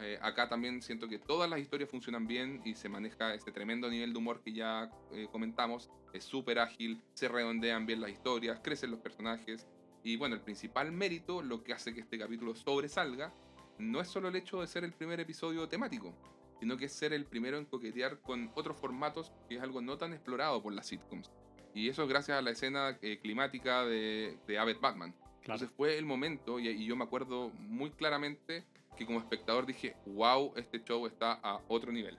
Eh, 0.00 0.16
acá 0.22 0.48
también 0.48 0.80
siento 0.80 1.08
que 1.08 1.18
todas 1.18 1.50
las 1.50 1.58
historias 1.58 1.90
funcionan 1.90 2.26
bien 2.26 2.62
y 2.64 2.74
se 2.74 2.88
maneja 2.88 3.34
ese 3.34 3.50
tremendo 3.50 3.90
nivel 3.90 4.12
de 4.12 4.18
humor 4.18 4.40
que 4.42 4.52
ya 4.52 4.90
eh, 5.12 5.26
comentamos. 5.32 5.90
Es 6.12 6.24
súper 6.24 6.60
ágil, 6.60 7.02
se 7.14 7.28
redondean 7.28 7.84
bien 7.84 8.00
las 8.00 8.10
historias, 8.10 8.60
crecen 8.62 8.92
los 8.92 9.00
personajes. 9.00 9.66
Y 10.04 10.16
bueno, 10.16 10.36
el 10.36 10.40
principal 10.40 10.92
mérito, 10.92 11.42
lo 11.42 11.64
que 11.64 11.72
hace 11.72 11.92
que 11.92 12.00
este 12.00 12.18
capítulo 12.18 12.54
sobresalga, 12.54 13.34
no 13.78 14.00
es 14.00 14.08
solo 14.08 14.28
el 14.28 14.36
hecho 14.36 14.60
de 14.60 14.68
ser 14.68 14.84
el 14.84 14.92
primer 14.92 15.18
episodio 15.18 15.68
temático, 15.68 16.14
sino 16.60 16.76
que 16.76 16.84
es 16.84 16.92
ser 16.92 17.12
el 17.12 17.24
primero 17.26 17.58
en 17.58 17.64
coquetear 17.64 18.20
con 18.20 18.52
otros 18.54 18.76
formatos, 18.76 19.32
que 19.48 19.56
es 19.56 19.62
algo 19.62 19.80
no 19.80 19.98
tan 19.98 20.12
explorado 20.12 20.62
por 20.62 20.72
las 20.72 20.86
sitcoms. 20.86 21.32
Y 21.74 21.88
eso 21.88 22.04
es 22.04 22.08
gracias 22.08 22.38
a 22.38 22.42
la 22.42 22.50
escena 22.50 22.98
eh, 23.02 23.18
climática 23.20 23.84
de, 23.84 24.38
de 24.46 24.74
Batman. 24.80 25.14
Entonces 25.48 25.70
fue 25.74 25.96
el 25.96 26.04
momento, 26.04 26.60
y, 26.60 26.68
y 26.68 26.84
yo 26.84 26.94
me 26.94 27.04
acuerdo 27.04 27.48
muy 27.58 27.90
claramente 27.90 28.64
que 28.98 29.06
como 29.06 29.18
espectador 29.18 29.64
dije, 29.64 29.96
wow, 30.04 30.52
este 30.56 30.82
show 30.84 31.06
está 31.06 31.40
a 31.42 31.62
otro 31.68 31.90
nivel 31.90 32.18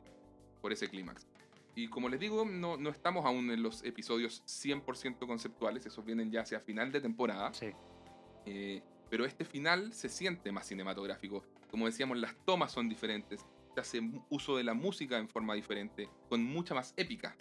por 0.61 0.73
ese 0.73 0.87
clímax. 0.89 1.27
Y 1.75 1.89
como 1.89 2.09
les 2.09 2.19
digo, 2.19 2.43
no, 2.43 2.75
no 2.75 2.89
estamos 2.89 3.23
aún 3.25 3.51
en 3.51 3.61
los 3.61 3.83
episodios 3.83 4.41
100% 4.47 5.27
conceptuales, 5.27 5.85
esos 5.85 6.03
vienen 6.03 6.31
ya 6.31 6.41
hacia 6.41 6.59
final 6.59 6.91
de 6.91 7.01
temporada, 7.01 7.53
Sí. 7.53 7.67
eh, 8.47 8.81
pero 9.11 9.25
este 9.25 9.45
final 9.45 9.93
se 9.93 10.09
siente 10.09 10.51
más 10.51 10.65
cinematográfico. 10.65 11.43
Como 11.69 11.85
decíamos, 11.85 12.17
las 12.17 12.35
tomas 12.45 12.71
son 12.71 12.89
diferentes, 12.89 13.45
se 13.75 13.79
hace 13.79 14.01
uso 14.29 14.57
de 14.57 14.63
la 14.63 14.73
música 14.73 15.19
en 15.19 15.29
forma 15.29 15.53
diferente, 15.53 16.09
con 16.29 16.43
mucha 16.43 16.73
más 16.73 16.95
épica. 16.97 17.35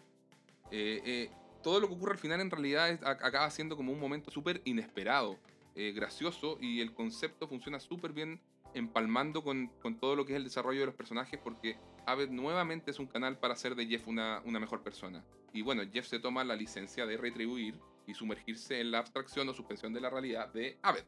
Eh, 0.70 1.01
eh, 1.06 1.31
todo 1.62 1.81
lo 1.81 1.89
que 1.89 1.94
ocurre 1.94 2.12
al 2.12 2.19
final 2.19 2.40
en 2.43 2.51
realidad 2.51 2.90
es- 2.90 3.02
acaba 3.02 3.48
siendo 3.51 3.74
como 3.74 3.90
un 3.90 3.98
momento 3.98 4.31
súper 4.31 4.60
inesperado, 4.66 5.39
eh, 5.78 5.92
gracioso, 5.92 6.59
y 6.60 6.80
el 6.80 6.92
concepto 6.92 7.46
funciona 7.46 7.78
súper 7.78 8.12
bien 8.12 8.40
empalmando 8.74 9.44
con, 9.44 9.68
con 9.80 9.98
todo 9.98 10.16
lo 10.16 10.26
que 10.26 10.32
es 10.32 10.36
el 10.36 10.42
desarrollo 10.42 10.80
de 10.80 10.86
los 10.86 10.94
personajes, 10.96 11.38
porque 11.38 11.76
Aved 12.05 12.30
nuevamente 12.30 12.90
es 12.90 12.98
un 12.98 13.06
canal 13.06 13.38
para 13.38 13.55
hacer 13.55 13.76
de 13.76 13.86
Jeff 13.86 14.09
una, 14.09 14.42
una 14.44 14.59
mejor 14.59 14.82
persona. 14.82 15.24
Y 15.52 15.62
bueno, 15.62 15.84
Jeff 15.92 16.09
se 16.09 16.18
toma 16.18 16.42
la 16.42 16.56
licencia 16.56 17.06
de 17.06 17.16
retribuir 17.16 17.76
y 18.09 18.14
sumergirse 18.14 18.80
en 18.80 18.90
la 18.90 18.98
abstracción 18.98 19.48
o 19.48 19.55
suspensión 19.55 19.92
de 19.92 20.00
la 20.00 20.10
realidad 20.10 20.52
de 20.52 20.78
Aved. 20.82 21.05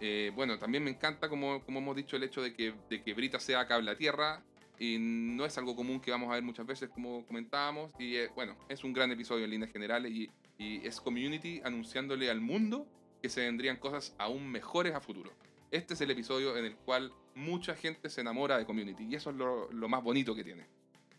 Eh, 0.00 0.30
bueno, 0.36 0.56
también 0.56 0.84
me 0.84 0.90
encanta, 0.90 1.28
como, 1.28 1.60
como 1.64 1.80
hemos 1.80 1.96
dicho, 1.96 2.14
el 2.16 2.22
hecho 2.22 2.42
de 2.42 2.54
que, 2.54 2.74
de 2.88 3.02
que 3.02 3.12
Brita 3.12 3.40
sea 3.40 3.66
cable 3.66 3.90
a 3.90 3.96
tierra. 3.96 4.44
Y 4.78 4.98
no 4.98 5.44
es 5.44 5.58
algo 5.58 5.74
común 5.74 6.00
que 6.00 6.12
vamos 6.12 6.30
a 6.30 6.34
ver 6.34 6.42
muchas 6.42 6.66
veces, 6.66 6.90
como 6.90 7.26
comentábamos. 7.26 7.92
Y 7.98 8.16
eh, 8.16 8.28
bueno, 8.36 8.56
es 8.68 8.84
un 8.84 8.92
gran 8.92 9.10
episodio 9.10 9.44
en 9.44 9.50
líneas 9.50 9.72
generales. 9.72 10.12
Y, 10.12 10.30
y 10.58 10.86
es 10.86 11.00
Community 11.00 11.60
anunciándole 11.64 12.30
al 12.30 12.40
mundo 12.40 12.86
que 13.24 13.30
se 13.30 13.40
vendrían 13.40 13.78
cosas 13.78 14.14
aún 14.18 14.50
mejores 14.50 14.94
a 14.94 15.00
futuro. 15.00 15.30
Este 15.70 15.94
es 15.94 16.00
el 16.02 16.10
episodio 16.10 16.58
en 16.58 16.66
el 16.66 16.76
cual 16.76 17.10
mucha 17.34 17.74
gente 17.74 18.10
se 18.10 18.20
enamora 18.20 18.58
de 18.58 18.66
Community. 18.66 19.04
Y 19.04 19.14
eso 19.14 19.30
es 19.30 19.36
lo, 19.36 19.72
lo 19.72 19.88
más 19.88 20.02
bonito 20.04 20.34
que 20.34 20.44
tiene. 20.44 20.66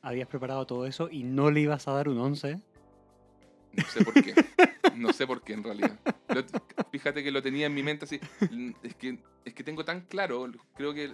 Habías 0.04 0.28
preparado 0.28 0.68
todo 0.68 0.86
eso 0.86 1.10
y 1.10 1.24
no 1.24 1.50
le 1.50 1.62
ibas 1.62 1.88
a 1.88 1.94
dar 1.94 2.08
un 2.08 2.20
11. 2.20 2.60
No 3.72 3.84
sé 3.86 4.06
por 4.06 4.14
qué. 4.14 4.36
No 4.96 5.12
sé 5.14 5.26
por 5.26 5.42
qué 5.42 5.54
en 5.54 5.64
realidad. 5.64 6.00
Lo- 6.30 6.44
fíjate 6.92 7.24
que 7.24 7.32
lo 7.32 7.42
tenía 7.42 7.66
en 7.66 7.74
mi 7.74 7.82
mente 7.82 8.06
así. 8.06 8.20
Es 8.84 8.94
que, 8.94 9.18
es 9.44 9.54
que 9.56 9.64
tengo 9.64 9.84
tan 9.84 10.02
claro, 10.02 10.46
creo 10.76 10.94
que 10.94 11.12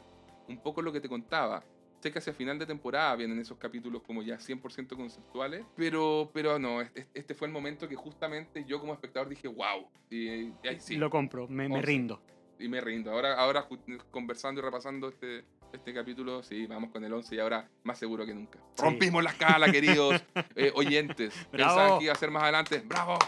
un 0.49 0.57
poco 0.61 0.81
lo 0.81 0.91
que 0.91 0.99
te 0.99 1.07
contaba. 1.07 1.63
Sé 2.01 2.11
que 2.11 2.17
hacia 2.17 2.33
final 2.33 2.57
de 2.57 2.65
temporada 2.65 3.15
vienen 3.15 3.37
esos 3.39 3.57
capítulos 3.59 4.01
como 4.01 4.23
ya 4.23 4.37
100% 4.37 4.95
conceptuales, 4.95 5.63
pero, 5.75 6.31
pero 6.33 6.57
no, 6.57 6.81
este, 6.81 7.07
este 7.13 7.35
fue 7.35 7.47
el 7.47 7.53
momento 7.53 7.87
que 7.87 7.95
justamente 7.95 8.65
yo 8.65 8.79
como 8.79 8.93
espectador 8.93 9.29
dije, 9.29 9.47
wow. 9.47 9.87
Y, 10.09 10.27
y 10.27 10.53
ahí 10.67 10.79
sí, 10.79 10.95
Lo 10.95 11.11
compro, 11.11 11.47
me, 11.47 11.69
me 11.69 11.75
11. 11.75 11.85
rindo. 11.85 12.21
y 12.57 12.67
me 12.67 12.81
rindo. 12.81 13.11
Ahora, 13.11 13.35
ahora 13.35 13.67
conversando 14.09 14.61
y 14.61 14.63
repasando 14.63 15.09
este, 15.09 15.45
este 15.73 15.93
capítulo, 15.93 16.41
sí, 16.41 16.65
vamos 16.65 16.89
con 16.89 17.03
el 17.03 17.13
11 17.13 17.35
y 17.35 17.39
ahora 17.39 17.69
más 17.83 17.99
seguro 17.99 18.25
que 18.25 18.33
nunca. 18.33 18.57
Sí. 18.73 18.81
Rompimos 18.83 19.23
la 19.23 19.29
escala, 19.29 19.67
queridos 19.71 20.23
eh, 20.55 20.71
oyentes. 20.73 21.35
Pensaban 21.51 21.99
que 21.99 22.05
iba 22.05 22.13
a 22.13 22.17
ser 22.17 22.31
más 22.31 22.41
adelante. 22.43 22.81
¡Bravo! 22.83 23.19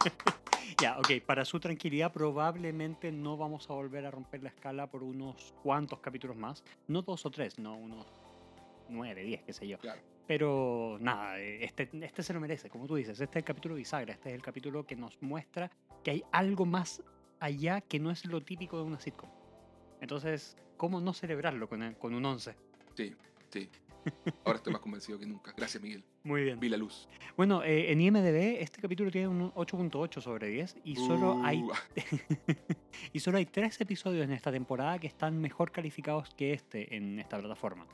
Ya, 0.80 0.98
ok, 0.98 1.20
para 1.26 1.44
su 1.44 1.60
tranquilidad 1.60 2.10
probablemente 2.10 3.12
no 3.12 3.36
vamos 3.36 3.68
a 3.68 3.74
volver 3.74 4.06
a 4.06 4.10
romper 4.10 4.42
la 4.42 4.48
escala 4.48 4.86
por 4.86 5.02
unos 5.02 5.52
cuantos 5.62 6.00
capítulos 6.00 6.36
más. 6.38 6.64
No 6.88 7.02
dos 7.02 7.26
o 7.26 7.30
tres, 7.30 7.58
no 7.58 7.76
unos 7.76 8.06
nueve, 8.90 9.22
diez, 9.22 9.42
qué 9.42 9.52
sé 9.52 9.66
yo. 9.68 9.78
Claro. 9.78 10.00
Pero 10.26 10.98
nada, 11.00 11.38
este, 11.40 11.88
este 12.02 12.22
se 12.22 12.32
lo 12.32 12.40
merece, 12.40 12.68
como 12.70 12.86
tú 12.86 12.94
dices. 12.96 13.20
Este 13.20 13.38
es 13.38 13.42
el 13.42 13.44
capítulo 13.44 13.74
bisagra. 13.74 14.12
Este 14.12 14.28
es 14.30 14.34
el 14.34 14.42
capítulo 14.42 14.86
que 14.86 14.94
nos 14.96 15.20
muestra 15.22 15.70
que 16.04 16.10
hay 16.12 16.22
algo 16.32 16.66
más 16.66 17.02
allá 17.40 17.80
que 17.80 17.98
no 17.98 18.10
es 18.10 18.24
lo 18.26 18.40
típico 18.42 18.76
de 18.78 18.84
una 18.84 19.00
sitcom. 19.00 19.30
Entonces, 20.00 20.56
¿cómo 20.76 21.00
no 21.00 21.12
celebrarlo 21.14 21.68
con, 21.68 21.82
el- 21.82 21.96
con 21.96 22.14
un 22.14 22.24
11? 22.24 22.54
Sí, 22.94 23.14
sí. 23.50 23.68
Ahora 24.44 24.56
estoy 24.56 24.72
más 24.72 24.80
convencido 24.80 25.18
que 25.18 25.26
nunca. 25.26 25.52
Gracias, 25.56 25.82
Miguel. 25.82 26.02
Muy 26.22 26.42
bien. 26.44 26.58
Vi 26.58 26.68
la 26.70 26.78
luz. 26.78 27.06
Bueno, 27.36 27.62
eh, 27.62 27.92
en 27.92 28.00
IMDB 28.00 28.60
este 28.62 28.80
capítulo 28.80 29.10
tiene 29.10 29.28
un 29.28 29.52
8.8 29.52 30.20
sobre 30.22 30.48
10 30.48 30.76
y 30.84 30.96
solo, 30.96 31.40
hay, 31.44 31.60
Uh, 31.62 31.70
y 33.12 33.20
solo 33.20 33.38
hay 33.38 33.46
tres 33.46 33.78
episodios 33.80 34.24
en 34.24 34.32
esta 34.32 34.50
temporada 34.50 34.98
que 34.98 35.06
están 35.06 35.38
mejor 35.38 35.70
calificados 35.70 36.32
que 36.34 36.52
este 36.54 36.96
en 36.96 37.18
esta 37.18 37.38
plataforma. 37.38 37.86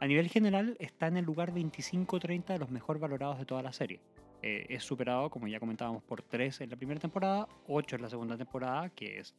A 0.00 0.06
nivel 0.06 0.30
general 0.30 0.76
está 0.80 1.08
en 1.08 1.18
el 1.18 1.26
lugar 1.26 1.52
25-30 1.52 2.46
de 2.46 2.58
los 2.58 2.70
mejor 2.70 2.98
valorados 2.98 3.38
de 3.38 3.44
toda 3.44 3.62
la 3.62 3.72
serie. 3.72 4.00
Eh, 4.40 4.64
es 4.70 4.82
superado, 4.82 5.28
como 5.28 5.46
ya 5.46 5.60
comentábamos, 5.60 6.02
por 6.02 6.22
3 6.22 6.62
en 6.62 6.70
la 6.70 6.76
primera 6.76 6.98
temporada, 6.98 7.46
8 7.68 7.96
en 7.96 8.02
la 8.02 8.08
segunda 8.08 8.38
temporada, 8.38 8.88
que 8.88 9.18
es 9.18 9.34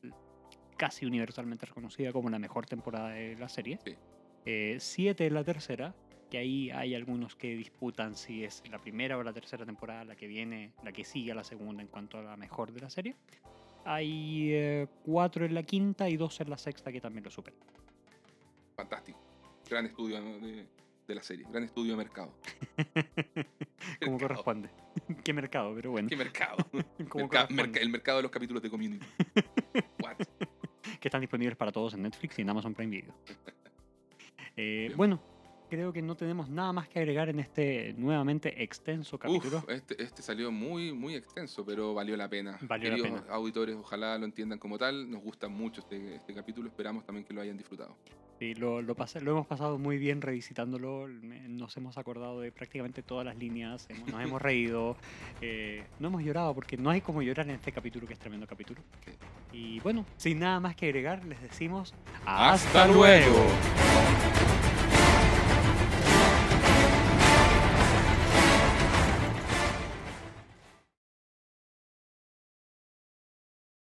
casi 0.78 1.08
universalmente 1.08 1.66
reconocida 1.66 2.14
como 2.14 2.30
la 2.30 2.38
mejor 2.38 2.68
temporada 2.68 3.10
de 3.10 3.36
la 3.38 3.50
serie. 3.50 3.80
Sí. 3.84 3.96
7 4.78 5.26
en 5.26 5.34
la 5.34 5.44
tercera, 5.44 5.96
que 6.30 6.38
ahí 6.38 6.70
hay 6.70 6.94
algunos 6.94 7.36
que 7.36 7.56
disputan 7.56 8.16
si 8.16 8.44
es 8.44 8.62
la 8.70 8.78
primera 8.78 9.18
o 9.18 9.24
la 9.24 9.34
tercera 9.34 9.66
temporada 9.66 10.06
la 10.06 10.16
que 10.16 10.28
viene, 10.28 10.74
la 10.84 10.92
que 10.92 11.04
sigue 11.04 11.32
a 11.32 11.36
la 11.36 11.44
segunda 11.44 11.82
en 11.82 11.88
cuanto 11.88 12.20
a 12.20 12.22
la 12.22 12.38
mejor 12.38 12.72
de 12.72 12.82
la 12.82 12.90
serie. 12.92 13.16
Hay 13.84 14.88
4 15.06 15.46
en 15.46 15.56
la 15.56 15.64
quinta 15.64 16.08
y 16.08 16.18
2 16.18 16.42
en 16.42 16.50
la 16.52 16.58
sexta 16.60 16.92
que 16.92 17.02
también 17.02 17.24
lo 17.24 17.32
superan. 17.32 17.60
fantástico. 18.76 19.21
Gran 19.72 19.86
estudio 19.86 20.22
de, 20.22 20.66
de 21.08 21.16
la 21.16 21.24
serie. 21.24 21.46
Gran 21.50 21.64
estudio 21.64 21.92
de 21.94 21.98
mercado. 21.98 22.34
Como 24.04 24.20
corresponde. 24.20 24.70
¿Qué 25.24 25.32
mercado? 25.32 25.74
Pero 25.74 25.92
bueno. 25.92 26.10
¿Qué 26.10 26.18
mercado? 26.18 26.58
Merca- 27.50 27.80
el 27.80 27.90
mercado 27.90 28.18
de 28.18 28.24
los 28.24 28.32
capítulos 28.32 28.62
de 28.62 28.70
Community. 28.70 29.06
What? 30.04 30.18
que 31.00 31.08
están 31.08 31.22
disponibles 31.22 31.56
para 31.56 31.72
todos 31.72 31.94
en 31.94 32.04
Netflix 32.04 32.38
y 32.38 32.42
en 32.42 32.50
Amazon 32.50 32.74
Prime 32.74 32.92
Video. 32.92 33.14
Eh, 34.58 34.92
bueno, 34.98 35.22
creo 35.72 35.94
que 35.94 36.02
no 36.02 36.16
tenemos 36.16 36.50
nada 36.50 36.74
más 36.74 36.90
que 36.90 37.00
agregar 37.00 37.30
en 37.30 37.40
este 37.40 37.94
nuevamente 37.98 38.62
extenso 38.62 39.18
capítulo. 39.18 39.60
Uf, 39.60 39.70
este, 39.70 40.04
este 40.04 40.22
salió 40.22 40.52
muy, 40.52 40.92
muy 40.92 41.16
extenso, 41.16 41.66
pero 41.66 41.94
valió 41.94 42.18
la 42.18 42.28
pena. 42.28 42.58
Valió 42.64 42.98
la 42.98 43.02
pena. 43.02 43.24
auditores, 43.30 43.78
ojalá 43.78 44.18
lo 44.18 44.26
entiendan 44.26 44.60
como 44.60 44.78
tal. 44.78 45.10
Nos 45.10 45.22
gusta 45.24 45.48
mucho 45.48 45.80
este, 45.80 46.16
este 46.16 46.34
capítulo. 46.34 46.68
Esperamos 46.68 47.06
también 47.06 47.26
que 47.26 47.34
lo 47.34 47.40
hayan 47.40 47.56
disfrutado. 47.56 47.96
Sí, 48.38 48.54
lo, 48.56 48.82
lo, 48.82 48.96
pasé- 48.98 49.22
lo 49.22 49.32
hemos 49.32 49.48
pasado 49.48 49.78
muy 49.78 49.98
bien 49.98 50.20
revisitándolo. 50.22 51.08
Nos 51.08 51.78
hemos 51.78 51.98
acordado 51.98 52.42
de 52.42 52.52
prácticamente 52.52 53.02
todas 53.02 53.26
las 53.26 53.38
líneas. 53.38 53.86
hemos- 53.90 54.12
nos 54.12 54.22
hemos 54.22 54.42
reído. 54.42 54.98
eh, 55.42 55.86
no 56.00 56.10
hemos 56.10 56.22
llorado 56.22 56.54
porque 56.54 56.76
no 56.76 56.90
hay 56.90 57.00
como 57.00 57.22
llorar 57.22 57.48
en 57.48 57.56
este 57.56 57.72
capítulo, 57.72 58.08
que 58.08 58.14
es 58.14 58.20
tremendo 58.20 58.46
capítulo. 58.46 58.82
Sí. 59.06 59.12
Y 59.54 59.80
bueno, 59.80 60.06
sin 60.18 60.40
nada 60.40 60.60
más 60.60 60.76
que 60.76 60.88
agregar, 60.88 61.24
les 61.24 61.42
decimos 61.42 61.94
¡Hasta 62.26 62.88
luego! 62.88 63.46